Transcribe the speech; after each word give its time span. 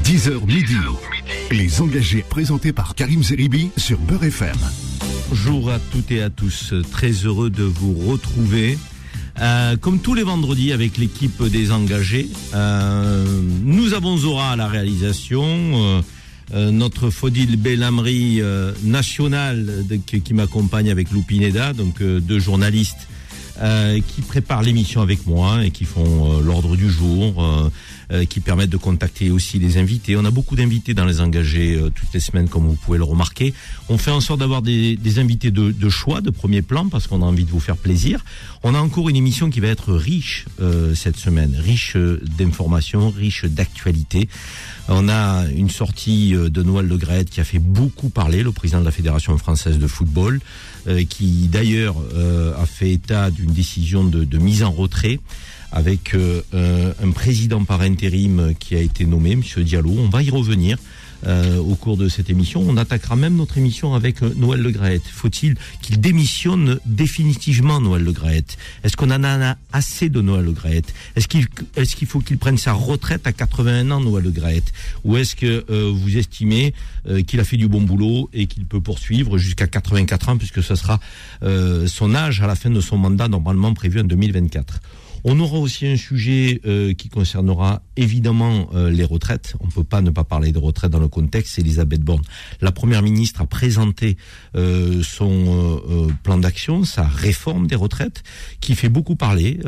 10h 0.00 0.46
midi. 0.46 0.74
Les 1.50 1.82
engagés 1.82 2.24
présentés 2.26 2.72
par 2.72 2.94
Karim 2.94 3.22
Zeribi 3.22 3.70
sur 3.76 3.98
Beurre 3.98 4.24
FM. 4.24 4.56
Bonjour 5.28 5.70
à 5.70 5.78
toutes 5.78 6.10
et 6.10 6.22
à 6.22 6.30
tous. 6.30 6.72
Très 6.90 7.10
heureux 7.10 7.50
de 7.50 7.62
vous 7.62 7.92
retrouver. 7.92 8.78
Euh, 9.40 9.76
comme 9.76 9.98
tous 9.98 10.14
les 10.14 10.22
vendredis 10.22 10.72
avec 10.72 10.96
l'équipe 10.96 11.42
des 11.44 11.72
engagés, 11.72 12.28
euh, 12.54 13.24
nous 13.64 13.92
avons 13.92 14.16
Zora 14.16 14.52
à 14.52 14.56
la 14.56 14.66
réalisation, 14.66 15.42
euh, 16.54 16.70
notre 16.70 17.10
Fodil 17.10 17.56
Bellamri 17.56 18.40
national 18.82 19.84
qui, 20.06 20.34
m'accompagne 20.34 20.90
avec 20.90 21.10
Loupineda, 21.10 21.74
donc 21.74 22.02
deux 22.02 22.38
journalistes 22.38 23.08
qui 24.08 24.22
préparent 24.22 24.62
l'émission 24.62 25.02
avec 25.02 25.26
moi 25.26 25.64
et 25.64 25.70
qui 25.70 25.84
font 25.84 26.40
l'ordre 26.40 26.76
du 26.76 26.90
jour, 26.90 27.70
euh, 28.12 28.24
qui 28.24 28.40
permettent 28.40 28.70
de 28.70 28.76
contacter 28.76 29.30
aussi 29.30 29.58
les 29.58 29.78
invités. 29.78 30.16
On 30.16 30.24
a 30.24 30.30
beaucoup 30.30 30.56
d'invités 30.56 30.94
dans 30.94 31.04
les 31.04 31.20
engagés 31.20 31.74
euh, 31.76 31.90
toutes 31.90 32.12
les 32.14 32.20
semaines, 32.20 32.48
comme 32.48 32.66
vous 32.66 32.76
pouvez 32.76 32.98
le 32.98 33.04
remarquer. 33.04 33.54
On 33.88 33.98
fait 33.98 34.10
en 34.10 34.20
sorte 34.20 34.40
d'avoir 34.40 34.62
des, 34.62 34.96
des 34.96 35.18
invités 35.18 35.50
de, 35.50 35.70
de 35.70 35.88
choix, 35.88 36.20
de 36.20 36.30
premier 36.30 36.62
plan, 36.62 36.88
parce 36.88 37.06
qu'on 37.06 37.22
a 37.22 37.24
envie 37.24 37.44
de 37.44 37.50
vous 37.50 37.60
faire 37.60 37.76
plaisir. 37.76 38.24
On 38.62 38.74
a 38.74 38.78
encore 38.78 39.08
une 39.08 39.16
émission 39.16 39.50
qui 39.50 39.60
va 39.60 39.68
être 39.68 39.92
riche 39.92 40.46
euh, 40.60 40.94
cette 40.94 41.16
semaine, 41.16 41.54
riche 41.58 41.96
euh, 41.96 42.20
d'informations, 42.38 43.10
riche 43.10 43.44
d'actualités. 43.44 44.28
On 44.88 45.08
a 45.08 45.46
une 45.50 45.70
sortie 45.70 46.34
euh, 46.34 46.48
de 46.48 46.62
Noël 46.62 46.86
Le 46.86 46.98
qui 47.24 47.40
a 47.40 47.44
fait 47.44 47.58
beaucoup 47.58 48.08
parler, 48.08 48.42
le 48.42 48.52
président 48.52 48.80
de 48.80 48.84
la 48.84 48.92
Fédération 48.92 49.36
française 49.36 49.78
de 49.78 49.86
football, 49.86 50.40
euh, 50.86 51.04
qui 51.04 51.48
d'ailleurs 51.48 51.96
a 52.58 52.66
fait 52.66 52.92
état 52.92 53.30
d'une 53.30 53.52
décision 53.52 54.04
de, 54.04 54.24
de 54.24 54.38
mise 54.38 54.62
en 54.62 54.70
retrait 54.70 55.18
avec 55.72 56.14
euh, 56.14 56.42
euh, 56.54 56.92
un 57.02 57.10
président 57.10 57.64
par 57.64 57.80
intérim 57.80 58.54
qui 58.58 58.76
a 58.76 58.80
été 58.80 59.04
nommé, 59.04 59.36
Monsieur 59.36 59.64
Diallo. 59.64 59.90
On 59.98 60.08
va 60.08 60.22
y 60.22 60.30
revenir. 60.30 60.78
euh, 61.26 61.58
au 61.58 61.74
cours 61.74 61.96
de 61.96 62.08
cette 62.08 62.30
émission, 62.30 62.64
on 62.66 62.76
attaquera 62.76 63.16
même 63.16 63.36
notre 63.36 63.58
émission 63.58 63.94
avec 63.94 64.22
euh, 64.22 64.32
Noël 64.36 64.60
Le. 64.60 64.72
Faut-il 65.12 65.54
qu'il 65.80 66.00
démissionne 66.00 66.78
définitivement, 66.86 67.80
Noël 67.80 68.02
Le 68.02 68.12
Est-ce 68.82 68.96
qu'on 68.96 69.10
en 69.10 69.22
a 69.22 69.56
assez 69.72 70.08
de 70.08 70.20
Noël 70.20 70.44
Le 70.44 70.54
Est-ce 71.16 71.28
qu'il 71.28 71.46
est-ce 71.76 71.96
qu'il 71.96 72.08
faut 72.08 72.20
qu'il 72.20 72.38
prenne 72.38 72.58
sa 72.58 72.72
retraite 72.72 73.26
à 73.26 73.32
81 73.32 73.90
ans, 73.90 74.00
Noël 74.00 74.24
Le 74.24 74.32
Ou 75.04 75.16
est-ce 75.16 75.36
que 75.36 75.64
euh, 75.70 75.92
vous 75.94 76.16
estimez 76.16 76.74
qu'il 77.26 77.40
a 77.40 77.44
fait 77.44 77.56
du 77.56 77.66
bon 77.66 77.80
boulot 77.80 78.30
et 78.32 78.46
qu'il 78.46 78.64
peut 78.64 78.80
poursuivre 78.80 79.36
jusqu'à 79.36 79.66
84 79.66 80.28
ans, 80.28 80.36
puisque 80.36 80.62
ce 80.62 80.76
sera 80.76 81.00
son 81.86 82.14
âge 82.14 82.40
à 82.42 82.46
la 82.46 82.54
fin 82.54 82.70
de 82.70 82.80
son 82.80 82.96
mandat 82.96 83.26
normalement 83.26 83.74
prévu 83.74 84.00
en 84.00 84.04
2024 84.04 84.80
on 85.24 85.38
aura 85.40 85.58
aussi 85.58 85.86
un 85.86 85.96
sujet 85.96 86.60
euh, 86.66 86.94
qui 86.94 87.08
concernera 87.08 87.82
évidemment 87.96 88.68
euh, 88.74 88.90
les 88.90 89.04
retraites. 89.04 89.54
On 89.60 89.66
ne 89.66 89.72
peut 89.72 89.84
pas 89.84 90.00
ne 90.00 90.10
pas 90.10 90.24
parler 90.24 90.52
de 90.52 90.58
retraites 90.58 90.90
dans 90.90 90.98
le 90.98 91.08
contexte. 91.08 91.58
Elisabeth 91.58 92.00
Borne, 92.00 92.22
la 92.60 92.72
première 92.72 93.02
ministre, 93.02 93.40
a 93.40 93.46
présenté 93.46 94.16
euh, 94.56 95.02
son 95.02 95.80
plan 96.22 96.38
d'action, 96.38 96.84
sa 96.84 97.04
réforme 97.04 97.66
des 97.66 97.76
retraites, 97.76 98.22
qui 98.60 98.74
fait 98.74 98.88
beaucoup 98.88 99.16
parler 99.16 99.60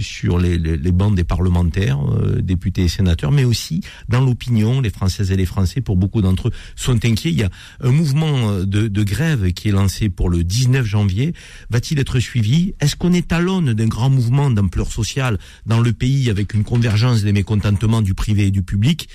sur 0.00 0.38
les, 0.38 0.58
les, 0.58 0.92
bancs 0.92 1.14
des 1.14 1.24
parlementaires, 1.24 1.98
députés 2.40 2.84
et 2.84 2.88
sénateurs, 2.88 3.30
mais 3.30 3.44
aussi 3.44 3.80
dans 4.08 4.20
l'opinion. 4.20 4.80
Les 4.80 4.90
Françaises 4.90 5.30
et 5.32 5.36
les 5.36 5.46
Français, 5.46 5.80
pour 5.80 5.96
beaucoup 5.96 6.22
d'entre 6.22 6.48
eux, 6.48 6.52
sont 6.76 7.04
inquiets. 7.04 7.30
Il 7.30 7.38
y 7.38 7.42
a 7.42 7.50
un 7.80 7.90
mouvement 7.90 8.60
de, 8.60 9.02
grève 9.02 9.52
qui 9.52 9.68
est 9.68 9.72
lancé 9.72 10.08
pour 10.08 10.28
le 10.28 10.44
19 10.44 10.84
janvier. 10.84 11.34
Va-t-il 11.70 11.98
être 11.98 12.18
suivi? 12.18 12.74
Est-ce 12.80 12.96
qu'on 12.96 13.12
est 13.12 13.32
à 13.32 13.40
l'aune 13.40 13.74
d'un 13.74 13.88
grand 13.88 14.10
mouvement 14.10 14.50
d'ampleur 14.74 14.92
sociale 14.92 15.38
dans 15.66 15.80
le 15.80 15.92
pays 15.92 16.30
avec 16.30 16.54
une 16.54 16.64
convergence 16.64 17.22
des 17.22 17.32
mécontentements 17.32 18.02
du 18.02 18.14
privé 18.14 18.46
et 18.46 18.50
du 18.50 18.62
public 18.62 19.08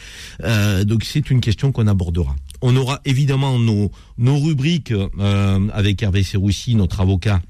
Euh, 0.43 0.85
Donc 0.85 1.03
c'est 1.03 1.29
une 1.29 1.41
question 1.41 1.71
qu'on 1.71 1.87
abordera. 1.87 2.35
On 2.61 2.75
aura 2.75 3.01
évidemment 3.05 3.59
nos, 3.59 3.91
nos 4.17 4.37
rubriques 4.39 4.91
euh, 4.91 5.67
avec 5.73 6.01
Hervé 6.01 6.23
Serroussi, 6.23 6.75
notre 6.75 7.01
avocat 7.01 7.41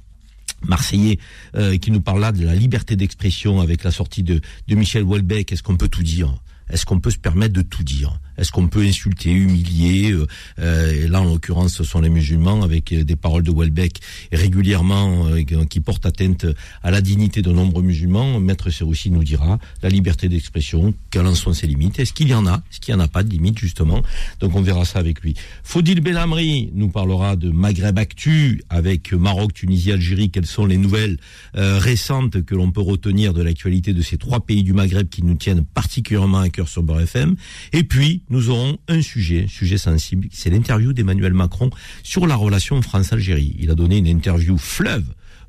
marseillais 0.68 1.20
euh, 1.56 1.78
qui 1.78 1.92
nous 1.92 2.02
parle 2.02 2.22
là 2.22 2.32
de 2.32 2.44
la 2.44 2.56
liberté 2.56 2.96
d'expression 2.96 3.62
avec 3.62 3.84
la 3.84 3.92
sortie 3.92 4.24
de, 4.24 4.42
de 4.68 4.76
Michel 4.76 5.04
Houellebecq. 5.04 5.52
Est-ce 5.52 5.64
qu'on 5.64 5.78
peut 5.78 5.88
tout 5.88 6.04
dire? 6.04 6.34
Est-ce 6.70 6.86
qu'on 6.86 7.00
peut 7.00 7.12
se 7.12 7.18
permettre 7.18 7.54
de 7.54 7.62
tout 7.64 7.84
dire? 7.84 8.20
Est-ce 8.40 8.52
qu'on 8.52 8.68
peut 8.68 8.82
insulter, 8.82 9.32
humilier 9.32 10.12
euh, 10.12 10.26
euh, 10.60 11.08
Là, 11.10 11.22
en 11.22 11.26
l'occurrence, 11.26 11.74
ce 11.74 11.84
sont 11.84 12.02
les 12.02 12.10
musulmans 12.10 12.62
avec 12.64 12.92
euh, 12.94 13.04
des 13.04 13.16
paroles 13.16 13.44
de 13.44 13.52
Houellebecq 13.52 14.00
régulièrement 14.32 15.28
qui 15.70 15.80
portent 15.80 16.06
atteinte 16.06 16.46
à 16.84 16.92
la 16.92 17.02
dignité 17.02 17.42
de 17.42 17.52
nombreux 17.52 17.84
musulmans. 17.84 18.40
Maître 18.40 18.70
Serroussi 18.70 19.12
nous 19.12 19.24
dira 19.24 19.60
la 19.82 19.90
liberté 19.90 20.30
d'expression, 20.30 20.94
quelles 21.12 21.28
en 21.28 21.36
sont 21.36 21.54
ses 21.54 21.68
limites? 21.68 22.00
Est-ce 22.00 22.14
qu'il 22.14 22.30
y 22.30 22.34
en 22.34 22.46
a? 22.48 22.62
Est-ce 22.72 22.80
qu'il 22.80 22.94
n'y 22.96 23.02
en 23.02 23.04
a 23.04 23.08
pas 23.08 23.24
de 23.24 23.30
limites, 23.30 23.60
justement? 23.60 24.02
Donc, 24.40 24.56
on 24.56 24.62
verra 24.62 24.86
ça 24.86 25.00
avec 25.00 25.22
lui. 25.22 25.36
Faudil 25.64 26.02
Belhamri 26.02 26.70
nous 26.74 26.90
parlera 26.90 27.36
de 27.36 27.50
Maghreb 27.50 27.98
Actu 27.98 28.62
avec 28.70 29.14
Maroc, 29.14 29.54
Tunisie, 29.54 29.92
Algérie. 29.92 30.32
Quelles 30.32 30.46
sont 30.46 30.66
les 30.66 30.78
nouvelles 30.78 31.18
euh, 31.56 31.78
récentes 31.80 32.44
que 32.44 32.56
l'on 32.56 32.72
peut 32.72 32.82
retenir 32.82 33.34
de 33.34 33.42
l'actualité 33.42 33.94
de 33.94 34.02
ces 34.02 34.18
trois 34.18 34.40
pays 34.40 34.64
du 34.64 34.74
Maghreb 34.74 35.10
qui 35.10 35.24
nous 35.24 35.36
tiennent 35.36 35.64
particulièrement 35.66 36.40
à 36.40 36.50
cœur 36.50 36.68
sur 36.68 36.84
Beurre 36.84 37.02
FM 37.02 37.36
Et 37.74 37.84
puis, 37.84 38.22
nous 38.30 38.50
aurons 38.50 38.78
un 38.88 39.02
sujet, 39.02 39.46
un 39.46 39.48
sujet 39.48 39.78
sensible, 39.78 40.28
c'est 40.32 40.50
l'interview 40.50 40.94
d'Emmanuel 40.94 41.34
Macron 41.34 41.70
sur 42.04 42.28
la 42.28 42.36
relation 42.36 42.82
France-Algérie. 42.82 43.56
Il 43.60 43.72
a 43.72 43.76
donné 43.76 43.98
une 43.98 44.08
interview 44.08 44.58
fleuve 44.58 45.06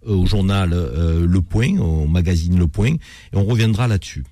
euh, 0.07 0.15
au 0.15 0.27
journal 0.27 0.73
euh, 0.73 1.27
Le 1.27 1.43
Point, 1.43 1.79
au 1.79 2.07
magazine 2.07 2.59
Le 2.59 2.67
Point, 2.67 2.95
et 2.95 3.37
on 3.37 3.45
reviendra 3.45 3.89
là-dessus. 3.89 4.25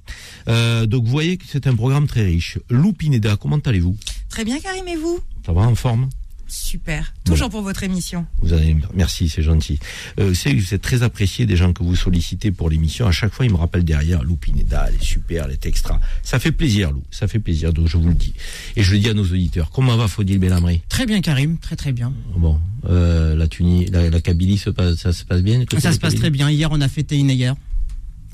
Euh, 0.48 0.86
donc 0.86 1.04
vous 1.04 1.10
voyez 1.10 1.36
que 1.36 1.44
c'est 1.46 1.66
un 1.66 1.74
programme 1.74 2.06
très 2.06 2.24
riche. 2.24 2.58
Lou 2.70 2.92
Pineda, 2.92 3.36
comment 3.36 3.58
allez-vous? 3.58 3.96
Très 4.28 4.44
bien, 4.44 4.58
Karim, 4.60 4.88
et 4.88 4.96
vous? 4.96 5.20
Ça 5.44 5.52
va 5.52 5.62
en 5.62 5.74
forme? 5.74 6.08
Super. 6.48 7.12
Toujours 7.24 7.50
pour 7.50 7.60
votre 7.62 7.82
émission. 7.82 8.24
Vous 8.40 8.52
avez, 8.54 8.74
merci, 8.94 9.28
c'est 9.28 9.42
gentil. 9.42 9.78
Euh, 10.18 10.32
c'est 10.32 10.58
c'est 10.60 10.80
très 10.80 11.02
apprécié 11.02 11.44
des 11.46 11.56
gens 11.56 11.72
que 11.74 11.82
vous 11.82 11.94
sollicitez 11.94 12.50
pour 12.50 12.70
l'émission. 12.70 13.06
À 13.06 13.12
chaque 13.12 13.32
fois, 13.34 13.44
ils 13.44 13.52
me 13.52 13.56
rappellent 13.56 13.84
derrière, 13.84 14.22
Lou 14.24 14.36
Pineda, 14.36 14.86
elle 14.88 14.94
est 14.94 15.02
super, 15.04 15.44
elle 15.44 15.52
est 15.52 15.66
extra. 15.66 16.00
Ça 16.22 16.38
fait 16.38 16.52
plaisir, 16.52 16.90
Lou, 16.90 17.02
ça 17.10 17.28
fait 17.28 17.38
plaisir. 17.38 17.72
Donc 17.74 17.86
je 17.88 17.98
vous 17.98 18.08
le 18.08 18.14
dis. 18.14 18.32
Et 18.76 18.82
je 18.82 18.92
le 18.92 18.98
dis 18.98 19.08
à 19.10 19.14
nos 19.14 19.24
auditeurs. 19.24 19.70
Comment 19.70 19.96
va 19.96 20.08
Faudil 20.08 20.38
Belhamri 20.38 20.80
Très 20.88 21.04
bien, 21.06 21.20
Karim, 21.20 21.58
très 21.58 21.76
très 21.76 21.92
bien. 21.92 22.12
Bon, 22.36 22.58
euh, 22.88 23.34
la 23.36 23.46
Tunisie, 23.46 23.90
la, 23.90 24.08
la 24.08 24.20
Kabylie, 24.20 24.56
se 24.58 24.70
passe, 24.70 24.96
ça 24.96 25.12
se 25.12 25.24
passe 25.24 25.42
bien 25.42 25.64
Ça 25.78 25.92
se 25.92 25.98
passe 25.98 26.14
Kabylie? 26.14 26.18
très 26.18 26.30
bien. 26.30 26.50
Hier, 26.50 26.68
on 26.72 26.80
a 26.80 26.88
fêté 26.88 27.16
Inéyer. 27.18 27.52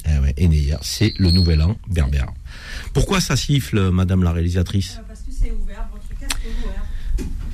Eh 0.07 0.19
ouais, 0.19 0.35
Enéa, 0.39 0.79
c'est 0.83 1.15
le 1.19 1.31
nouvel 1.31 1.63
an 1.63 1.77
berbère. 1.91 2.29
Pourquoi 2.93 3.21
ça 3.21 3.37
siffle, 3.37 3.91
Madame 3.91 4.23
la 4.23 4.33
réalisatrice? 4.33 5.01
Parce 5.09 5.21
que 5.21 5.33
c'est 5.33 5.51
ouvert, 5.51 5.89
votre 5.93 6.09
casque 6.21 6.41
est 6.45 6.51
ouvert. 6.65 6.84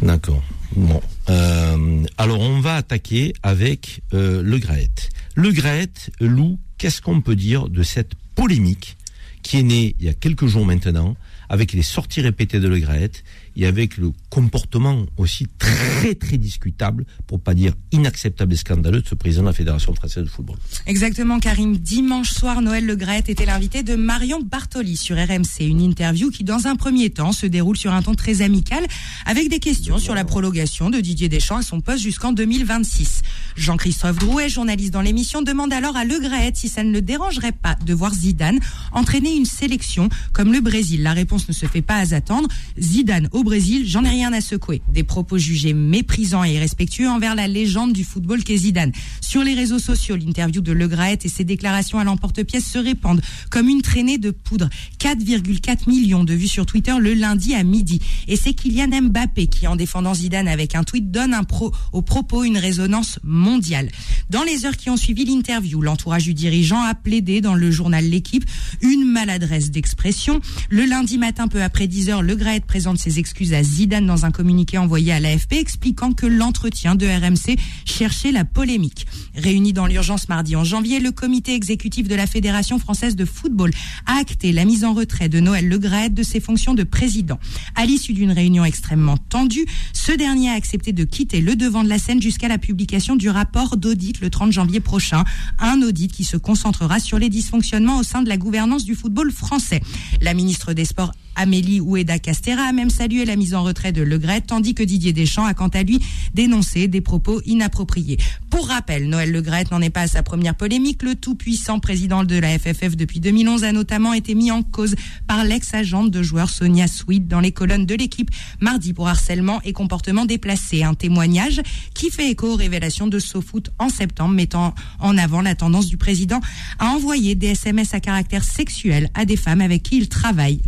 D'accord. 0.02 0.42
Bon. 0.76 1.02
Euh, 1.28 2.04
alors, 2.16 2.40
on 2.40 2.60
va 2.60 2.76
attaquer 2.76 3.32
avec 3.42 4.02
euh, 4.14 4.42
le 4.42 4.58
Graët. 4.58 5.10
Le 5.34 5.50
Graët, 5.50 6.10
Lou, 6.20 6.58
qu'est-ce 6.78 7.02
qu'on 7.02 7.20
peut 7.20 7.36
dire 7.36 7.68
de 7.68 7.82
cette 7.82 8.12
polémique 8.34 8.96
qui 9.42 9.58
est 9.58 9.62
née 9.62 9.96
il 10.00 10.06
y 10.06 10.08
a 10.08 10.14
quelques 10.14 10.46
jours 10.46 10.64
maintenant, 10.64 11.16
avec 11.48 11.72
les 11.72 11.82
sorties 11.82 12.20
répétées 12.20 12.60
de 12.60 12.68
Le 12.68 12.78
Graët 12.78 13.24
et 13.56 13.66
avec 13.66 13.96
le 13.96 14.12
comportement 14.28 15.06
aussi 15.16 15.46
très 15.58 16.14
très 16.14 16.38
discutable, 16.38 17.04
pour 17.26 17.40
pas 17.40 17.54
dire 17.54 17.74
inacceptable 17.92 18.52
et 18.52 18.56
scandaleux 18.56 19.02
de 19.02 19.08
ce 19.08 19.14
président 19.14 19.42
de 19.42 19.48
la 19.48 19.52
Fédération 19.52 19.94
française 19.94 20.24
de 20.24 20.28
football. 20.28 20.56
Exactement, 20.86 21.40
Karim. 21.40 21.76
Dimanche 21.76 22.30
soir, 22.30 22.62
Noël 22.62 22.86
Le 22.86 22.96
Graët 22.96 23.28
était 23.28 23.46
l'invité 23.46 23.82
de 23.82 23.96
Marion 23.96 24.40
Bartoli 24.40 24.96
sur 24.96 25.16
RMC. 25.16 25.60
Une 25.60 25.80
interview 25.80 26.30
qui, 26.30 26.44
dans 26.44 26.66
un 26.66 26.76
premier 26.76 27.10
temps, 27.10 27.32
se 27.32 27.46
déroule 27.46 27.76
sur 27.76 27.92
un 27.92 28.02
ton 28.02 28.14
très 28.14 28.42
amical, 28.42 28.84
avec 29.26 29.48
des 29.48 29.58
questions 29.58 29.98
sur 29.98 30.14
la 30.14 30.24
prolongation 30.24 30.90
de 30.90 31.00
Didier 31.00 31.28
Deschamps 31.28 31.58
à 31.58 31.62
son 31.62 31.80
poste 31.80 32.02
jusqu'en 32.02 32.32
2026. 32.32 33.22
Jean-Christophe 33.56 34.18
Drouet, 34.18 34.48
journaliste 34.48 34.92
dans 34.92 35.02
l'émission, 35.02 35.42
demande 35.42 35.72
alors 35.72 35.96
à 35.96 36.04
Le 36.04 36.18
Graët 36.18 36.56
si 36.56 36.68
ça 36.68 36.82
ne 36.82 36.92
le 36.92 37.02
dérangerait 37.02 37.52
pas 37.52 37.76
de 37.84 37.94
voir 37.94 38.14
Zidane 38.14 38.58
entraîner 38.92 39.34
une 39.34 39.44
sélection 39.44 40.08
comme 40.32 40.52
le 40.52 40.60
Brésil. 40.60 41.02
La 41.02 41.12
réponse 41.12 41.48
ne 41.48 41.52
se 41.52 41.66
fait 41.66 41.82
pas 41.82 41.96
à 41.96 42.14
attendre. 42.14 42.48
Zidane 42.78 43.28
au 43.32 43.39
Brésil, 43.42 43.84
j'en 43.86 44.04
ai 44.04 44.08
rien 44.08 44.32
à 44.32 44.40
secouer. 44.40 44.82
Des 44.92 45.02
propos 45.02 45.38
jugés 45.38 45.72
méprisants 45.72 46.44
et 46.44 46.54
irrespectueux 46.54 47.08
envers 47.08 47.34
la 47.34 47.48
légende 47.48 47.92
du 47.92 48.04
football 48.04 48.42
qu'est 48.42 48.56
Zidane. 48.56 48.92
Sur 49.20 49.44
les 49.44 49.54
réseaux 49.54 49.78
sociaux, 49.78 50.16
l'interview 50.16 50.60
de 50.60 50.72
Le 50.72 50.88
Graët 50.88 51.24
et 51.24 51.28
ses 51.28 51.44
déclarations 51.44 51.98
à 51.98 52.04
l'emporte-pièce 52.04 52.66
se 52.66 52.78
répandent 52.78 53.22
comme 53.50 53.68
une 53.68 53.82
traînée 53.82 54.18
de 54.18 54.30
poudre. 54.30 54.68
4,4 54.98 55.88
millions 55.88 56.24
de 56.24 56.34
vues 56.34 56.48
sur 56.48 56.66
Twitter 56.66 56.94
le 56.98 57.14
lundi 57.14 57.54
à 57.54 57.62
midi. 57.62 58.00
Et 58.28 58.36
c'est 58.36 58.54
Kylian 58.54 59.02
Mbappé 59.02 59.46
qui, 59.46 59.66
en 59.66 59.76
défendant 59.76 60.14
Zidane 60.14 60.48
avec 60.48 60.74
un 60.74 60.84
tweet, 60.84 61.10
donne 61.10 61.34
un 61.34 61.44
pro, 61.44 61.72
au 61.92 62.02
propos 62.02 62.44
une 62.44 62.58
résonance 62.58 63.18
mondiale. 63.22 63.90
Dans 64.30 64.42
les 64.42 64.66
heures 64.66 64.76
qui 64.76 64.90
ont 64.90 64.96
suivi 64.96 65.24
l'interview, 65.24 65.80
l'entourage 65.80 66.24
du 66.24 66.34
dirigeant 66.34 66.82
a 66.82 66.94
plaidé 66.94 67.40
dans 67.40 67.54
le 67.54 67.70
journal 67.70 68.04
L'équipe 68.04 68.44
une 68.80 69.04
maladresse 69.04 69.70
d'expression. 69.70 70.40
Le 70.68 70.84
lundi 70.84 71.18
matin, 71.18 71.48
peu 71.48 71.62
après 71.62 71.86
10 71.86 72.10
heures, 72.10 72.22
Le 72.22 72.34
Graët 72.34 72.64
présente 72.64 72.98
ses 72.98 73.18
à 73.52 73.62
Zidane 73.62 74.06
dans 74.06 74.26
un 74.26 74.30
communiqué 74.30 74.76
envoyé 74.76 75.12
à 75.12 75.20
l'AFP 75.20 75.54
expliquant 75.54 76.12
que 76.12 76.26
l'entretien 76.26 76.94
de 76.94 77.06
RMC 77.06 77.58
cherchait 77.86 78.32
la 78.32 78.44
polémique. 78.44 79.06
Réuni 79.34 79.72
dans 79.72 79.86
l'urgence 79.86 80.28
mardi 80.28 80.56
en 80.56 80.64
janvier, 80.64 81.00
le 81.00 81.10
comité 81.10 81.54
exécutif 81.54 82.06
de 82.06 82.14
la 82.14 82.26
Fédération 82.26 82.78
française 82.78 83.16
de 83.16 83.24
football 83.24 83.70
a 84.06 84.18
acté 84.18 84.52
la 84.52 84.64
mise 84.64 84.84
en 84.84 84.92
retrait 84.92 85.28
de 85.28 85.40
Noël 85.40 85.68
Le 85.68 85.78
Graët 85.78 86.12
de 86.12 86.22
ses 86.22 86.38
fonctions 86.40 86.74
de 86.74 86.82
président. 86.82 87.38
À 87.76 87.86
l'issue 87.86 88.12
d'une 88.12 88.32
réunion 88.32 88.64
extrêmement 88.64 89.16
tendue, 89.16 89.64
ce 89.94 90.12
dernier 90.12 90.50
a 90.50 90.54
accepté 90.54 90.92
de 90.92 91.04
quitter 91.04 91.40
le 91.40 91.56
devant 91.56 91.82
de 91.82 91.88
la 91.88 91.98
scène 91.98 92.20
jusqu'à 92.20 92.48
la 92.48 92.58
publication 92.58 93.16
du 93.16 93.30
rapport 93.30 93.78
d'audit 93.78 94.20
le 94.20 94.28
30 94.28 94.52
janvier 94.52 94.80
prochain. 94.80 95.24
Un 95.58 95.80
audit 95.82 96.12
qui 96.12 96.24
se 96.24 96.36
concentrera 96.36 97.00
sur 97.00 97.18
les 97.18 97.30
dysfonctionnements 97.30 97.98
au 97.98 98.02
sein 98.02 98.22
de 98.22 98.28
la 98.28 98.36
gouvernance 98.36 98.84
du 98.84 98.94
football 98.94 99.32
français. 99.32 99.80
La 100.20 100.34
ministre 100.34 100.74
des 100.74 100.84
Sports 100.84 101.12
Amélie 101.36 101.80
Oueda 101.80 102.18
Castera 102.18 102.62
a 102.62 102.72
même 102.72 102.90
salué 102.90 103.24
la 103.24 103.36
mise 103.36 103.54
en 103.54 103.62
retrait 103.62 103.92
de 103.92 104.02
Le 104.02 104.18
Gret, 104.18 104.42
tandis 104.42 104.74
que 104.74 104.82
Didier 104.82 105.12
Deschamps 105.12 105.44
a 105.44 105.54
quant 105.54 105.68
à 105.68 105.82
lui 105.82 106.00
dénoncé 106.34 106.88
des 106.88 107.00
propos 107.00 107.40
inappropriés. 107.46 108.18
Pour 108.50 108.66
rappel, 108.66 109.08
Noël 109.08 109.30
Le 109.30 109.42
Gret 109.42 109.64
n'en 109.70 109.80
est 109.80 109.90
pas 109.90 110.02
à 110.02 110.06
sa 110.06 110.22
première 110.22 110.54
polémique. 110.54 111.02
Le 111.02 111.14
tout-puissant 111.14 111.78
président 111.78 112.24
de 112.24 112.36
la 112.36 112.58
FFF 112.58 112.96
depuis 112.96 113.20
2011 113.20 113.64
a 113.64 113.72
notamment 113.72 114.12
été 114.12 114.34
mis 114.34 114.50
en 114.50 114.62
cause 114.62 114.94
par 115.26 115.44
l'ex-agente 115.44 116.10
de 116.10 116.22
joueur 116.22 116.50
Sonia 116.50 116.86
Sweet 116.86 117.28
dans 117.28 117.40
les 117.40 117.52
colonnes 117.52 117.86
de 117.86 117.94
l'équipe 117.94 118.30
mardi 118.60 118.92
pour 118.92 119.08
harcèlement 119.08 119.60
et 119.62 119.72
comportement 119.72 120.24
déplacé. 120.26 120.82
Un 120.82 120.94
témoignage 120.94 121.60
qui 121.94 122.10
fait 122.10 122.30
écho 122.30 122.52
aux 122.52 122.56
révélations 122.56 123.06
de 123.06 123.18
SoFoot 123.18 123.70
en 123.78 123.88
septembre, 123.88 124.34
mettant 124.34 124.74
en 124.98 125.16
avant 125.16 125.40
la 125.40 125.54
tendance 125.54 125.86
du 125.86 125.96
président 125.96 126.40
à 126.78 126.86
envoyer 126.88 127.34
des 127.34 127.48
SMS 127.48 127.94
à 127.94 128.00
caractère 128.00 128.44
sexuel 128.44 129.10
à 129.14 129.24
des 129.24 129.36
femmes 129.36 129.60
avec 129.60 129.82
qui 129.82 129.96
il 129.96 130.08
travaille. 130.08 130.60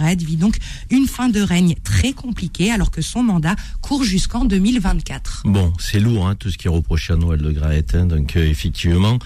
Le 0.00 0.24
vit 0.24 0.36
donc 0.36 0.56
une 0.88 1.06
fin 1.06 1.28
de 1.28 1.40
règne 1.40 1.74
très 1.84 2.14
compliquée 2.14 2.70
alors 2.70 2.90
que 2.90 3.02
son 3.02 3.22
mandat 3.22 3.54
court 3.82 4.02
jusqu'en 4.02 4.46
2024. 4.46 5.42
Bon, 5.44 5.74
c'est 5.78 6.00
lourd 6.00 6.26
hein, 6.26 6.34
tout 6.36 6.50
ce 6.50 6.56
qui 6.56 6.68
est 6.68 6.70
reproché 6.70 7.12
à 7.12 7.16
Noël 7.16 7.40
Le 7.40 7.52
Graët. 7.52 7.96
Donc 7.96 8.36
euh, 8.36 8.46
effectivement, 8.46 9.18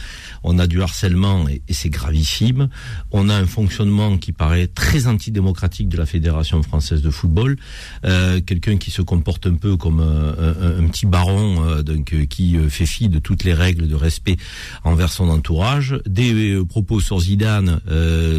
on 0.42 0.58
a 0.58 0.66
du 0.66 0.82
harcèlement 0.82 1.48
et, 1.48 1.62
c'est 1.70 1.90
gravissime. 1.90 2.68
On 3.12 3.28
a 3.28 3.34
un 3.34 3.46
fonctionnement 3.46 4.18
qui 4.18 4.32
paraît 4.32 4.66
très 4.66 5.06
antidémocratique 5.06 5.88
de 5.88 5.96
la 5.96 6.06
Fédération 6.06 6.60
française 6.62 7.02
de 7.02 7.10
football. 7.10 7.56
Euh, 8.04 8.40
quelqu'un 8.40 8.76
qui 8.76 8.90
se 8.90 9.02
comporte 9.02 9.46
un 9.46 9.54
peu 9.54 9.76
comme 9.76 10.00
euh, 10.00 10.80
un, 10.80 10.86
petit 10.88 11.06
baron, 11.06 11.82
donc 11.82 12.14
qui 12.28 12.56
fait 12.68 12.86
fi 12.86 13.08
de 13.08 13.20
toutes 13.20 13.44
les 13.44 13.54
règles 13.54 13.86
de 13.86 13.94
respect 13.94 14.36
envers 14.82 15.12
son 15.12 15.28
entourage. 15.28 15.96
Des 16.06 16.60
propos 16.68 17.00
sur 17.00 17.20
Zidane, 17.20 17.80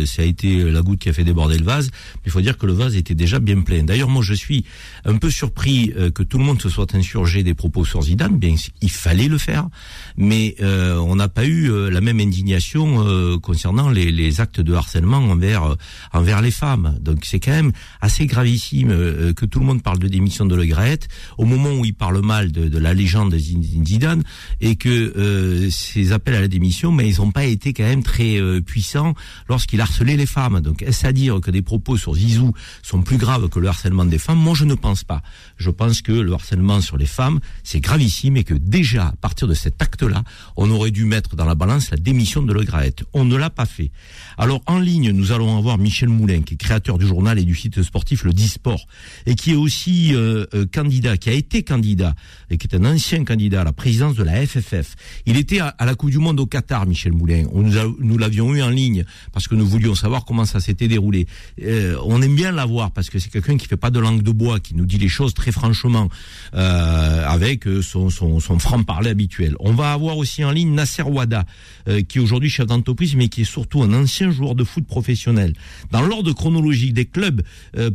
ça 0.05 0.21
a 0.21 0.25
été 0.25 0.69
la 0.71 0.81
goutte 0.81 0.99
qui 0.99 1.09
a 1.09 1.13
fait 1.13 1.23
déborder 1.23 1.57
le 1.57 1.65
vase. 1.65 1.91
Il 2.25 2.31
faut 2.31 2.41
dire 2.41 2.57
que 2.57 2.65
le 2.65 2.73
vase 2.73 2.95
était 2.95 3.15
déjà 3.15 3.39
bien 3.39 3.61
plein. 3.61 3.83
D'ailleurs, 3.83 4.09
moi, 4.09 4.23
je 4.23 4.33
suis 4.33 4.65
un 5.05 5.17
peu 5.17 5.29
surpris 5.29 5.93
euh, 5.95 6.09
que 6.11 6.23
tout 6.23 6.37
le 6.37 6.43
monde 6.43 6.61
se 6.61 6.69
soit 6.69 6.95
insurgé 6.95 7.43
des 7.43 7.53
propos 7.53 7.85
sur 7.85 8.01
Zidane. 8.01 8.37
Bien, 8.37 8.55
il 8.81 8.91
fallait 8.91 9.27
le 9.27 9.37
faire, 9.37 9.67
mais 10.17 10.55
euh, 10.61 10.97
on 10.97 11.15
n'a 11.15 11.27
pas 11.27 11.45
eu 11.45 11.69
euh, 11.69 11.89
la 11.89 12.01
même 12.01 12.19
indignation 12.19 13.05
concernant 13.41 13.89
les, 13.89 14.11
les, 14.11 14.41
actes 14.41 14.59
de 14.59 14.73
harcèlement 14.73 15.17
envers 15.17 15.75
envers 16.13 16.41
les 16.41 16.51
femmes. 16.51 16.97
Donc, 17.01 17.19
c'est 17.23 17.39
quand 17.39 17.51
même 17.51 17.71
assez 18.01 18.25
gravissime 18.25 18.89
que 19.33 19.45
tout 19.45 19.59
le 19.59 19.65
monde 19.65 19.81
parle 19.81 19.99
de 19.99 20.07
démission 20.07 20.45
de 20.45 20.55
Le 20.55 20.65
Gret 20.65 20.99
au 21.37 21.45
moment 21.45 21.71
où 21.73 21.85
il 21.85 21.93
parle 21.93 22.21
mal 22.21 22.51
de, 22.51 22.67
de 22.67 22.77
la 22.77 22.93
légende 22.93 23.31
de 23.31 23.37
Zidane 23.37 24.23
et 24.61 24.75
que 24.75 25.69
ces 25.69 26.11
appels 26.11 26.35
à 26.35 26.41
la 26.41 26.47
démission, 26.47 26.91
mais 26.91 27.07
ils 27.07 27.17
n'ont 27.17 27.31
pas 27.31 27.45
été 27.45 27.73
quand 27.73 27.83
même 27.83 28.03
très 28.03 28.39
puissants 28.61 29.13
lorsqu'il 29.47 29.81
harcelait 29.81 30.17
les 30.17 30.25
femmes. 30.25 30.61
Donc, 30.61 30.81
est-ce 30.81 31.05
à 31.05 31.13
dire 31.13 31.39
que 31.41 31.51
des 31.51 31.61
propos 31.61 31.97
sur 31.97 32.14
Zizou 32.15 32.53
sont 32.81 33.01
plus 33.01 33.17
graves 33.17 33.49
que 33.49 33.59
le 33.59 33.67
harcèlement 33.67 34.05
des 34.05 34.17
femmes. 34.17 34.39
Moi, 34.39 34.53
je 34.55 34.65
ne 34.65 34.75
pense 34.75 35.03
pas. 35.03 35.21
Je 35.57 35.69
pense 35.69 36.01
que 36.01 36.11
le 36.11 36.33
harcèlement 36.33 36.81
sur 36.81 36.97
les 36.97 37.05
femmes, 37.05 37.39
c'est 37.63 37.79
gravissime 37.79 38.37
et 38.37 38.43
que 38.43 38.53
déjà, 38.53 39.07
à 39.07 39.13
partir 39.13 39.47
de 39.47 39.53
cet 39.53 39.81
acte-là, 39.81 40.23
on 40.57 40.69
aurait 40.71 40.91
dû 40.91 41.05
mettre 41.05 41.35
dans 41.35 41.45
la 41.45 41.55
balance 41.55 41.91
la 41.91 41.97
démission 41.97 42.41
de 42.41 42.53
Le. 42.53 42.65
On 43.13 43.25
ne 43.25 43.35
l'a 43.35 43.49
pas 43.49 43.65
fait. 43.65 43.91
Alors, 44.37 44.61
en 44.67 44.79
ligne, 44.79 45.11
nous 45.11 45.31
allons 45.31 45.57
avoir 45.57 45.77
Michel 45.77 46.09
Moulin, 46.09 46.41
qui 46.41 46.55
est 46.55 46.57
créateur 46.57 46.97
du 46.97 47.07
journal 47.07 47.39
et 47.39 47.43
du 47.43 47.55
site 47.55 47.81
sportif 47.81 48.23
Le 48.23 48.33
Disport, 48.33 48.85
et 49.25 49.35
qui 49.35 49.51
est 49.51 49.55
aussi 49.55 50.13
euh, 50.13 50.45
euh, 50.53 50.65
candidat, 50.65 51.17
qui 51.17 51.29
a 51.29 51.33
été 51.33 51.63
candidat, 51.63 52.13
et 52.49 52.57
qui 52.57 52.67
est 52.67 52.75
un 52.75 52.85
ancien 52.85 53.23
candidat 53.23 53.61
à 53.61 53.63
la 53.63 53.73
présidence 53.73 54.15
de 54.15 54.23
la 54.23 54.45
FFF. 54.45 54.95
Il 55.25 55.37
était 55.37 55.59
à, 55.59 55.73
la 55.79 55.95
Coupe 55.95 56.11
du 56.11 56.19
Monde 56.19 56.39
au 56.39 56.45
Qatar, 56.45 56.85
Michel 56.85 57.13
Moulin. 57.13 57.43
nous, 57.53 58.17
l'avions 58.17 58.53
eu 58.53 58.61
en 58.61 58.69
ligne, 58.69 59.05
parce 59.31 59.47
que 59.47 59.55
nous 59.55 59.65
voulions 59.65 59.95
savoir 59.95 60.25
comment 60.25 60.45
ça 60.45 60.59
s'était 60.59 60.87
déroulé. 60.87 61.27
Euh, 61.63 61.97
on 62.03 62.21
aime 62.21 62.35
bien 62.35 62.51
l'avoir 62.51 62.91
parce 62.91 63.09
que 63.09 63.19
c'est 63.19 63.29
quelqu'un 63.29 63.57
qui 63.57 63.67
fait 63.67 63.77
pas 63.77 63.89
de 63.89 63.99
langue 63.99 64.21
de 64.21 64.31
bois, 64.31 64.59
qui 64.59 64.75
nous 64.75 64.85
dit 64.85 64.97
les 64.97 65.07
choses 65.07 65.33
très 65.33 65.51
franchement, 65.51 66.09
avec 66.53 67.65
son, 67.81 68.09
son, 68.09 68.59
franc-parler 68.59 69.09
habituel. 69.09 69.55
On 69.59 69.73
va 69.73 69.91
avoir 69.91 70.17
aussi 70.17 70.43
en 70.43 70.51
ligne 70.51 70.73
Nasser 70.73 71.03
euh, 71.87 72.01
qui 72.01 72.17
est 72.17 72.21
aujourd'hui 72.21 72.49
chef 72.49 72.67
d'entreprise, 72.67 73.15
mais 73.15 73.27
qui 73.27 73.41
est 73.41 73.45
surtout 73.45 73.83
un 73.83 73.93
ancien 73.93 74.24
joueur 74.31 74.55
de 74.55 74.63
foot 74.63 74.85
professionnel. 74.85 75.53
Dans 75.91 76.01
l'ordre 76.01 76.33
chronologique 76.33 76.93
des 76.93 77.05
clubs 77.05 77.41